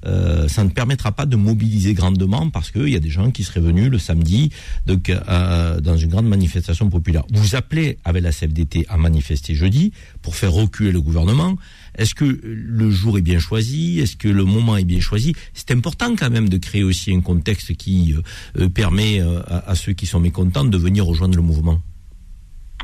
euh, 0.07 0.49
ça 0.49 0.65
ne 0.65 0.69
permettra 0.69 1.13
pas 1.13 1.25
de 1.25 1.37
mobiliser 1.37 1.95
grandement 1.95 2.51
parce 2.51 2.71
qu'il 2.71 2.89
y 2.89 2.97
a 2.97 3.01
des 3.01 3.09
gens 3.09 3.31
qui 3.31 3.43
seraient 3.43 3.61
venus 3.61 3.91
le 3.91 3.99
samedi 3.99 4.51
donc, 4.87 5.09
euh, 5.09 5.81
dans 5.81 5.97
une 5.97 6.11
grande 6.11 6.29
manifestation 6.29 6.91
populaire. 6.91 7.25
Vous 7.33 7.55
appelez 7.55 7.97
avec 8.05 8.23
la 8.23 8.31
CFDT 8.31 8.85
à 8.91 8.99
manifester 8.99 9.55
jeudi 9.55 9.93
pour 10.21 10.37
faire 10.37 10.53
reculer 10.53 10.93
le 10.93 11.01
gouvernement. 11.01 11.57
Est-ce 11.97 12.15
que 12.15 12.25
le 12.43 12.91
jour 12.91 13.19
est 13.19 13.23
bien 13.23 13.39
choisi? 13.39 14.01
Est-ce 14.01 14.17
que 14.17 14.29
le 14.29 14.45
moment 14.45 14.77
est 14.77 14.85
bien 14.85 15.01
choisi? 15.01 15.35
C'est 15.53 15.71
important 15.71 16.17
quand 16.17 16.31
même 16.31 16.49
de 16.49 16.59
créer 16.59 16.83
aussi 16.83 17.15
un 17.15 17.21
contexte 17.21 17.75
qui 17.77 18.15
euh, 18.15 18.63
euh, 18.63 18.69
permet 18.69 19.21
euh, 19.21 19.41
à, 19.49 19.75
ceux 19.75 19.93
qui 19.93 20.07
sont 20.07 20.21
mécontents 20.21 20.65
de 20.65 20.77
venir 20.77 21.07
rejoindre 21.07 21.37
le 21.37 21.43
mouvement. 21.43 21.81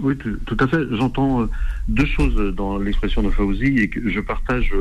Oui, 0.03 0.15
tout, 0.17 0.57
à 0.59 0.67
fait. 0.67 0.83
J'entends 0.93 1.47
deux 1.89 2.07
choses 2.07 2.55
dans 2.55 2.79
l'expression 2.79 3.23
de 3.23 3.29
Fauzi 3.29 3.67
et 3.81 3.89
que 3.89 4.09
je 4.09 4.21
partage 4.21 4.73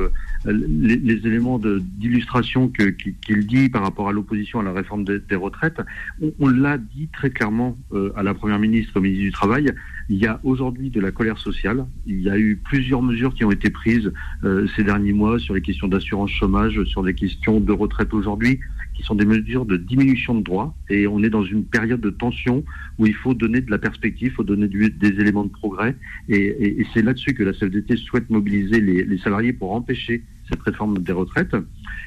les, 0.45 1.27
éléments 1.27 1.59
d'illustration 1.59 2.69
qu'il 2.69 3.47
dit 3.47 3.67
par 3.67 3.81
rapport 3.81 4.07
à 4.07 4.13
l'opposition 4.13 4.61
à 4.61 4.63
la 4.63 4.71
réforme 4.71 5.03
des, 5.03 5.35
retraites. 5.35 5.81
On, 6.21 6.31
on 6.39 6.47
l'a 6.47 6.77
dit 6.77 7.09
très 7.11 7.31
clairement 7.31 7.77
à 8.15 8.23
la 8.23 8.33
Première 8.33 8.59
ministre, 8.59 8.95
au 8.95 9.01
ministre 9.01 9.25
du 9.25 9.31
Travail. 9.33 9.73
Il 10.11 10.17
y 10.17 10.25
a 10.25 10.39
aujourd'hui 10.43 10.89
de 10.89 10.99
la 10.99 11.11
colère 11.11 11.37
sociale. 11.37 11.85
Il 12.07 12.21
y 12.21 12.31
a 12.31 12.37
eu 12.37 12.55
plusieurs 12.55 13.03
mesures 13.03 13.33
qui 13.35 13.45
ont 13.45 13.51
été 13.51 13.69
prises 13.69 14.11
euh, 14.43 14.65
ces 14.75 14.83
derniers 14.83 15.13
mois 15.13 15.37
sur 15.37 15.53
les 15.53 15.61
questions 15.61 15.87
d'assurance 15.87 16.31
chômage, 16.31 16.83
sur 16.85 17.03
les 17.03 17.13
questions 17.13 17.59
de 17.59 17.71
retraite 17.71 18.11
aujourd'hui, 18.11 18.59
qui 18.95 19.03
sont 19.03 19.13
des 19.13 19.25
mesures 19.25 19.67
de 19.67 19.77
diminution 19.77 20.33
de 20.33 20.41
droits. 20.41 20.73
Et 20.89 21.05
on 21.05 21.21
est 21.21 21.29
dans 21.29 21.45
une 21.45 21.63
période 21.63 22.01
de 22.01 22.09
tension 22.09 22.63
où 22.97 23.05
il 23.05 23.13
faut 23.13 23.35
donner 23.35 23.61
de 23.61 23.69
la 23.69 23.77
perspective, 23.77 24.29
il 24.29 24.33
faut 24.33 24.43
donner 24.43 24.67
des 24.67 25.21
éléments 25.21 25.43
de 25.43 25.51
progrès. 25.51 25.95
Et, 26.27 26.83
c'est 26.93 27.03
là-dessus 27.03 27.35
que 27.35 27.43
la 27.43 27.53
CFDT 27.53 27.97
souhaite 27.97 28.31
mobiliser 28.31 28.81
les 28.81 29.17
salariés 29.19 29.53
pour 29.53 29.73
empêcher 29.73 30.23
cette 30.49 30.61
réforme 30.61 30.97
des 30.99 31.11
retraites. 31.11 31.55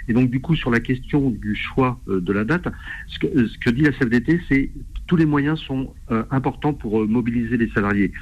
Et 0.08 0.12
donc, 0.12 0.30
du 0.30 0.40
coup, 0.40 0.56
sur 0.56 0.70
la 0.70 0.80
question 0.80 1.30
du 1.30 1.54
choix 1.54 2.00
euh, 2.08 2.20
de 2.20 2.32
la 2.32 2.44
date, 2.44 2.68
ce 3.08 3.18
que, 3.18 3.46
ce 3.46 3.58
que 3.58 3.70
dit 3.70 3.82
la 3.82 3.92
CFDT, 3.92 4.40
c'est 4.48 4.70
tous 5.06 5.16
les 5.16 5.26
moyens 5.26 5.60
sont 5.60 5.92
euh, 6.10 6.22
importants 6.30 6.72
pour 6.72 7.02
euh, 7.02 7.06
mobiliser 7.06 7.56
les 7.56 7.68
salariés. 7.70 8.12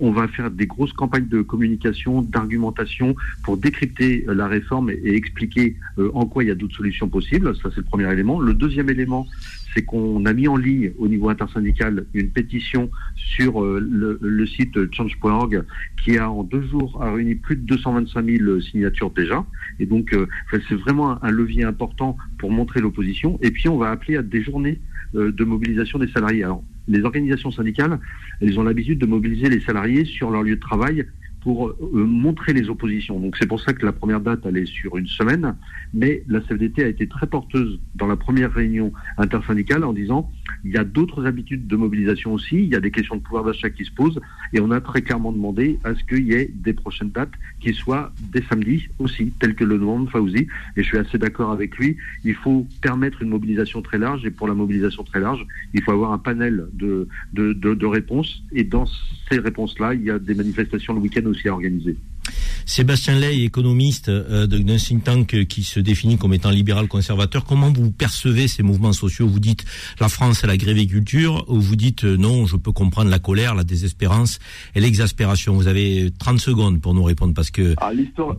On 0.00 0.10
va 0.10 0.26
faire 0.26 0.50
des 0.50 0.66
grosses 0.66 0.92
campagnes 0.92 1.28
de 1.28 1.42
communication, 1.42 2.22
d'argumentation 2.22 3.14
pour 3.44 3.56
décrypter 3.56 4.24
euh, 4.26 4.34
la 4.34 4.48
réforme 4.48 4.90
et, 4.90 5.00
et 5.04 5.14
expliquer 5.14 5.76
euh, 5.98 6.10
en 6.14 6.26
quoi 6.26 6.42
il 6.42 6.48
y 6.48 6.50
a 6.50 6.54
d'autres 6.54 6.76
solutions 6.76 7.08
possibles. 7.08 7.54
Ça, 7.56 7.68
c'est 7.70 7.78
le 7.78 7.84
premier 7.84 8.10
élément. 8.12 8.40
Le 8.40 8.54
deuxième 8.54 8.90
élément, 8.90 9.26
c'est 9.74 9.82
qu'on 9.82 10.24
a 10.26 10.32
mis 10.32 10.48
en 10.48 10.56
ligne 10.56 10.92
au 10.98 11.08
niveau 11.08 11.28
intersyndical 11.28 12.06
une 12.14 12.30
pétition 12.30 12.90
sur 13.16 13.62
euh, 13.62 13.78
le, 14.20 14.46
site 14.46 14.92
change.org 14.92 15.64
qui 16.02 16.18
a 16.18 16.30
en 16.30 16.42
deux 16.42 16.62
jours 16.62 17.00
a 17.02 17.12
réuni 17.12 17.34
plus 17.36 17.56
de 17.56 17.62
225 17.62 18.24
000 18.24 18.60
signatures 18.60 19.10
déjà. 19.10 19.44
Et 19.78 19.86
donc, 19.86 20.12
euh, 20.12 20.26
c'est 20.50 20.74
vraiment 20.74 21.22
un, 21.22 21.30
levier 21.30 21.64
important 21.64 22.16
pour 22.38 22.50
montrer 22.50 22.80
l'opposition. 22.80 23.38
Et 23.42 23.50
puis, 23.50 23.68
on 23.68 23.78
va 23.78 23.90
appeler 23.90 24.16
à 24.16 24.22
des 24.22 24.42
journées 24.42 24.80
euh, 25.14 25.32
de 25.32 25.44
mobilisation 25.44 25.98
des 25.98 26.08
salariés. 26.08 26.44
Alors, 26.44 26.64
les 26.88 27.02
organisations 27.02 27.50
syndicales, 27.50 27.98
elles 28.40 28.58
ont 28.58 28.64
l'habitude 28.64 28.98
de 28.98 29.06
mobiliser 29.06 29.48
les 29.48 29.60
salariés 29.60 30.04
sur 30.04 30.30
leur 30.30 30.42
lieu 30.42 30.56
de 30.56 30.60
travail 30.60 31.06
pour 31.40 31.68
euh, 31.68 31.76
montrer 31.92 32.52
les 32.52 32.68
oppositions. 32.68 33.18
Donc 33.18 33.36
c'est 33.38 33.46
pour 33.46 33.60
ça 33.60 33.72
que 33.72 33.84
la 33.84 33.92
première 33.92 34.20
date 34.20 34.44
est 34.46 34.66
sur 34.66 34.96
une 34.96 35.06
semaine, 35.06 35.56
mais 35.94 36.22
la 36.28 36.40
CFDT 36.40 36.84
a 36.84 36.88
été 36.88 37.06
très 37.06 37.26
porteuse 37.26 37.80
dans 37.94 38.06
la 38.06 38.16
première 38.16 38.52
réunion 38.52 38.92
intersyndicale 39.16 39.84
en 39.84 39.92
disant 39.92 40.30
il 40.64 40.72
y 40.72 40.76
a 40.76 40.84
d'autres 40.84 41.26
habitudes 41.26 41.66
de 41.66 41.76
mobilisation 41.76 42.34
aussi, 42.34 42.56
il 42.56 42.68
y 42.68 42.74
a 42.74 42.80
des 42.80 42.90
questions 42.90 43.16
de 43.16 43.22
pouvoir 43.22 43.44
d'achat 43.44 43.70
qui 43.70 43.84
se 43.84 43.90
posent 43.90 44.20
et 44.52 44.60
on 44.60 44.70
a 44.70 44.80
très 44.80 45.02
clairement 45.02 45.32
demandé 45.32 45.78
à 45.84 45.94
ce 45.94 46.04
qu'il 46.04 46.26
y 46.26 46.32
ait 46.32 46.50
des 46.52 46.72
prochaines 46.72 47.10
dates 47.10 47.32
qui 47.60 47.72
soient 47.72 48.12
des 48.32 48.42
samedis 48.42 48.88
aussi, 48.98 49.32
telles 49.38 49.54
que 49.54 49.64
le 49.64 49.78
demande 49.78 50.10
Fauzi. 50.10 50.46
Et 50.76 50.82
je 50.82 50.82
suis 50.82 50.98
assez 50.98 51.18
d'accord 51.18 51.52
avec 51.52 51.76
lui, 51.76 51.96
il 52.24 52.34
faut 52.34 52.66
permettre 52.82 53.22
une 53.22 53.30
mobilisation 53.30 53.82
très 53.82 53.98
large 53.98 54.26
et 54.26 54.30
pour 54.30 54.48
la 54.48 54.54
mobilisation 54.54 55.04
très 55.04 55.20
large, 55.20 55.46
il 55.72 55.82
faut 55.82 55.92
avoir 55.92 56.12
un 56.12 56.18
panel 56.18 56.66
de, 56.72 57.08
de, 57.32 57.52
de, 57.52 57.74
de 57.74 57.86
réponses. 57.86 58.42
Et 58.52 58.64
dans 58.64 58.86
ces 59.30 59.38
réponses-là, 59.38 59.94
il 59.94 60.02
y 60.02 60.10
a 60.10 60.18
des 60.18 60.34
manifestations 60.34 60.94
le 60.94 61.00
week-end 61.00 61.29
aussi 61.30 61.48
à 61.48 61.52
organiser. 61.52 61.96
Sébastien 62.66 63.18
Ley, 63.18 63.40
économiste 63.42 64.08
euh, 64.10 64.46
de- 64.46 64.58
d'un 64.58 64.76
think 64.76 65.02
tank 65.04 65.44
qui 65.46 65.62
se 65.64 65.80
définit 65.80 66.18
comme 66.18 66.34
étant 66.34 66.50
libéral 66.50 66.86
conservateur, 66.86 67.44
comment 67.44 67.72
vous 67.72 67.90
percevez 67.90 68.46
ces 68.46 68.62
mouvements 68.62 68.92
sociaux? 68.92 69.26
Vous 69.26 69.40
dites 69.40 69.64
la 70.00 70.08
France 70.08 70.44
est 70.44 70.46
la 70.46 70.56
gréviculture 70.56 71.44
ou 71.48 71.58
vous 71.60 71.76
dites 71.76 72.04
euh, 72.04 72.16
non, 72.16 72.46
je 72.46 72.56
peux 72.56 72.72
comprendre 72.72 73.10
la 73.10 73.18
colère, 73.18 73.54
la 73.54 73.64
désespérance 73.64 74.38
et 74.74 74.80
l'exaspération 74.80 75.54
Vous 75.54 75.66
avez 75.66 76.10
30 76.18 76.38
secondes 76.38 76.80
pour 76.80 76.94
nous 76.94 77.02
répondre 77.02 77.34
parce 77.34 77.50
que 77.50 77.74
Ah, 77.78 77.90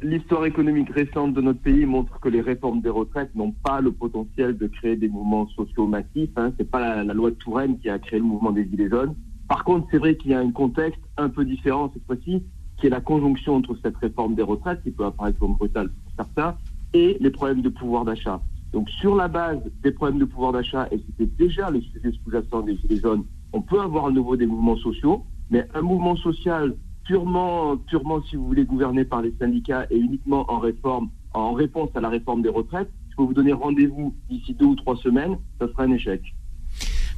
L'histoire 0.03 0.45
économique 0.45 0.89
récente 0.93 1.33
de 1.33 1.41
notre 1.41 1.59
pays 1.59 1.85
montre 1.85 2.19
que 2.21 2.29
les 2.29 2.41
réformes 2.41 2.81
des 2.81 2.89
retraites 2.89 3.33
n'ont 3.35 3.51
pas 3.51 3.81
le 3.81 3.91
potentiel 3.91 4.57
de 4.57 4.67
créer 4.67 4.95
des 4.95 5.09
mouvements 5.09 5.49
sociaux 5.55 5.87
massifs. 5.87 6.29
Hein. 6.37 6.53
C'est 6.57 6.69
pas 6.69 6.79
la, 6.79 7.03
la 7.03 7.13
loi 7.13 7.31
de 7.31 7.35
Touraine 7.35 7.77
qui 7.79 7.89
a 7.89 7.99
créé 7.99 8.19
le 8.19 8.25
mouvement 8.25 8.51
des 8.51 8.63
Gilets 8.69 8.89
jaunes. 8.89 9.15
Par 9.49 9.65
contre, 9.65 9.87
c'est 9.91 9.97
vrai 9.97 10.15
qu'il 10.15 10.31
y 10.31 10.33
a 10.33 10.39
un 10.39 10.51
contexte 10.51 11.01
un 11.17 11.27
peu 11.27 11.43
différent 11.43 11.91
cette 11.93 12.05
fois-ci, 12.05 12.41
qui 12.81 12.87
est 12.87 12.89
la 12.89 12.99
conjonction 12.99 13.55
entre 13.55 13.77
cette 13.81 13.95
réforme 13.97 14.33
des 14.33 14.41
retraites, 14.41 14.81
qui 14.81 14.89
peut 14.89 15.05
apparaître 15.05 15.37
comme 15.37 15.53
brutale 15.53 15.89
pour 15.89 16.13
certains, 16.17 16.57
et 16.93 17.15
les 17.21 17.29
problèmes 17.29 17.61
de 17.61 17.69
pouvoir 17.69 18.03
d'achat. 18.03 18.41
Donc, 18.73 18.89
sur 18.89 19.15
la 19.15 19.27
base 19.27 19.59
des 19.83 19.91
problèmes 19.91 20.19
de 20.19 20.25
pouvoir 20.25 20.51
d'achat, 20.51 20.87
et 20.91 20.97
c'était 20.97 21.31
déjà 21.37 21.69
le 21.69 21.79
sujet 21.81 22.11
sous-jacent 22.11 22.63
des 22.63 22.75
Gilets 22.77 22.97
jaunes, 22.99 23.23
on 23.53 23.61
peut 23.61 23.79
avoir 23.79 24.07
à 24.07 24.11
nouveau 24.11 24.35
des 24.35 24.47
mouvements 24.47 24.77
sociaux, 24.77 25.23
mais 25.51 25.67
un 25.75 25.81
mouvement 25.81 26.15
social 26.15 26.75
purement, 27.05 27.77
purement, 27.77 28.21
si 28.23 28.35
vous 28.35 28.47
voulez, 28.47 28.65
gouverné 28.65 29.05
par 29.05 29.21
les 29.21 29.33
syndicats 29.39 29.85
et 29.91 29.97
uniquement 29.97 30.51
en 30.51 30.59
réforme, 30.59 31.09
en 31.33 31.53
réponse 31.53 31.89
à 31.95 32.01
la 32.01 32.09
réforme 32.09 32.41
des 32.41 32.49
retraites, 32.49 32.89
je 33.11 33.15
peux 33.15 33.23
vous 33.23 33.33
donner 33.33 33.53
rendez-vous 33.53 34.15
d'ici 34.29 34.55
deux 34.55 34.65
ou 34.65 34.75
trois 34.75 34.95
semaines, 34.95 35.37
ça 35.59 35.67
sera 35.67 35.83
un 35.83 35.91
échec. 35.91 36.21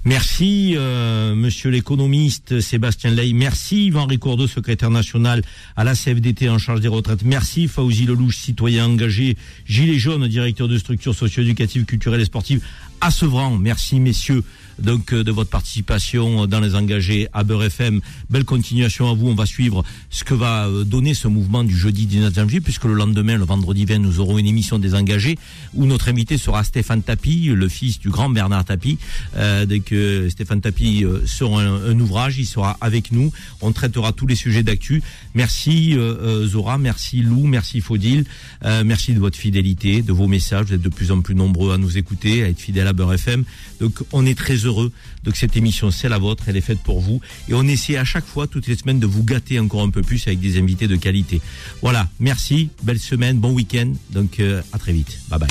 Merci, 0.06 0.74
euh, 0.76 1.34
monsieur 1.34 1.70
l'économiste 1.70 2.60
Sébastien 2.60 3.12
Ley. 3.12 3.32
Merci, 3.32 3.86
Yvan 3.86 4.06
Ricordo, 4.06 4.48
secrétaire 4.48 4.90
national 4.90 5.42
à 5.78 5.86
la 5.86 5.96
CFDT 5.96 6.50
en 6.50 6.58
charge 6.58 6.82
des 6.82 6.90
retraites. 6.90 7.24
Merci, 7.24 7.70
Fauzi 7.70 8.06
Lelouch, 8.06 8.36
citoyen 8.36 8.88
engagé, 8.88 9.38
gilet 9.66 9.98
jaune, 9.98 10.28
directeur 10.28 10.68
de 10.68 10.78
structures 10.78 11.16
socio-éducatives, 11.16 11.86
culturelles 11.86 12.20
et 12.20 12.26
sportives 12.26 12.62
à 13.00 13.12
Sevran. 13.12 13.58
Merci, 13.58 14.02
messieurs, 14.02 14.44
donc, 14.80 15.14
euh, 15.14 15.24
de 15.24 15.32
votre 15.32 15.50
participation 15.50 16.48
dans 16.48 16.60
les 16.60 16.76
engagés 16.76 17.28
à 17.34 17.44
Beurre 17.44 17.66
FM. 17.66 18.02
Belle 18.30 18.46
continuation 18.46 19.10
à 19.10 19.14
vous. 19.14 19.30
On 19.30 19.36
va 19.36 19.46
suivre 19.46 19.84
ce 20.10 20.24
que 20.24 20.34
va 20.34 20.68
euh, 20.68 20.84
donner 20.84 21.14
ce 21.14 21.28
mouvement 21.28 21.64
du 21.64 21.76
jeudi 21.76 22.06
19 22.06 22.34
janvier, 22.34 22.62
puisque 22.62 22.86
le 22.86 22.94
lendemain, 22.94 23.38
le 23.38 23.46
vendredi 23.46 23.86
20, 23.86 24.00
nous 24.00 24.20
aurons 24.20 24.38
une 24.38 24.48
émission 24.48 24.80
des 24.80 24.96
engagés 24.96 25.38
où 25.74 25.86
notre 25.86 26.10
invité 26.10 26.38
sera 26.38 26.64
Stéphane 26.64 27.04
Tapi, 27.04 27.46
le 27.46 27.70
fils 27.70 28.00
du 28.00 28.10
grand 28.10 28.30
Bernard 28.30 28.66
Tapi. 28.66 28.98
Euh, 29.36 29.66
dès 29.66 29.80
que 29.80 30.30
Stéphane 30.30 30.62
Tapi 30.62 31.04
euh, 31.04 31.26
sera 31.26 31.62
un, 31.62 31.92
un 31.92 32.00
ouvrage, 32.00 32.38
il 32.38 32.46
sera 32.46 32.78
avec 32.82 33.12
nous. 33.12 33.32
On 33.62 33.72
traitera 33.72 34.12
tous 34.14 34.28
les 34.28 34.36
sujets 34.36 34.64
d'actu. 34.64 35.02
Merci 35.36 35.94
euh, 35.96 36.16
euh, 36.22 36.48
Zora, 36.48 36.78
merci 36.78 37.22
Lou, 37.22 37.46
merci 37.46 37.82
Faudil, 37.82 38.26
euh, 38.64 38.84
merci 38.86 39.14
de 39.14 39.20
votre 39.20 39.38
fidélité, 39.38 40.02
de 40.02 40.12
vos 40.12 40.28
messages. 40.28 40.68
Vous 40.68 40.74
êtes 40.74 40.82
de 40.82 40.90
plus 40.90 41.12
en 41.12 41.22
plus 41.22 41.36
nombreux 41.36 41.74
à 41.74 41.78
nous 41.78 41.98
écouter, 41.98 42.44
à 42.44 42.50
être 42.50 42.60
fidèles 42.60 42.88
à 42.88 42.94
Beurre 42.94 43.14
FM. 43.14 43.44
Donc 43.80 44.04
on 44.12 44.26
est 44.26 44.38
très 44.38 44.63
heureux. 44.66 44.92
Donc 45.24 45.36
cette 45.36 45.56
émission, 45.56 45.92
c'est 45.92 46.10
la 46.10 46.18
vôtre, 46.18 46.44
elle 46.48 46.58
est 46.58 46.62
faite 46.62 46.80
pour 46.80 47.00
vous. 47.00 47.22
Et 47.50 47.54
on 47.54 47.64
essaie 47.64 47.98
à 47.98 48.06
chaque 48.06 48.26
fois, 48.26 48.48
toutes 48.48 48.68
les 48.68 48.76
semaines, 48.76 49.00
de 49.00 49.08
vous 49.08 49.24
gâter 49.24 49.60
encore 49.60 49.82
un 49.82 49.90
peu 49.90 50.02
plus 50.02 50.28
avec 50.28 50.40
des 50.40 50.58
invités 50.58 50.88
de 50.88 50.96
qualité. 50.96 51.42
Voilà, 51.82 52.08
merci, 52.20 52.70
belle 52.84 53.00
semaine, 53.00 53.38
bon 53.38 53.52
week-end. 53.52 53.94
Donc 54.12 54.40
euh, 54.40 54.62
à 54.72 54.80
très 54.80 54.94
vite. 54.94 55.20
Bye 55.30 55.40
bye. 55.40 55.50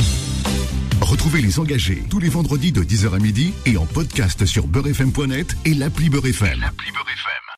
Retrouvez 1.01 1.43
les 1.43 1.59
engagés 1.59 2.03
tous 2.09 2.21
les 2.21 2.29
vendredis 2.29 2.73
de 2.73 2.83
10h 2.83 3.15
à 3.15 3.19
midi 3.19 3.53
et 3.67 3.77
en 3.77 3.87
podcast 3.87 4.47
sur 4.47 4.67
beurrefm.net 4.67 5.57
et 5.65 5.75
l'appli 5.75 6.09
Beurre 6.09 6.27
FM. 6.27 6.71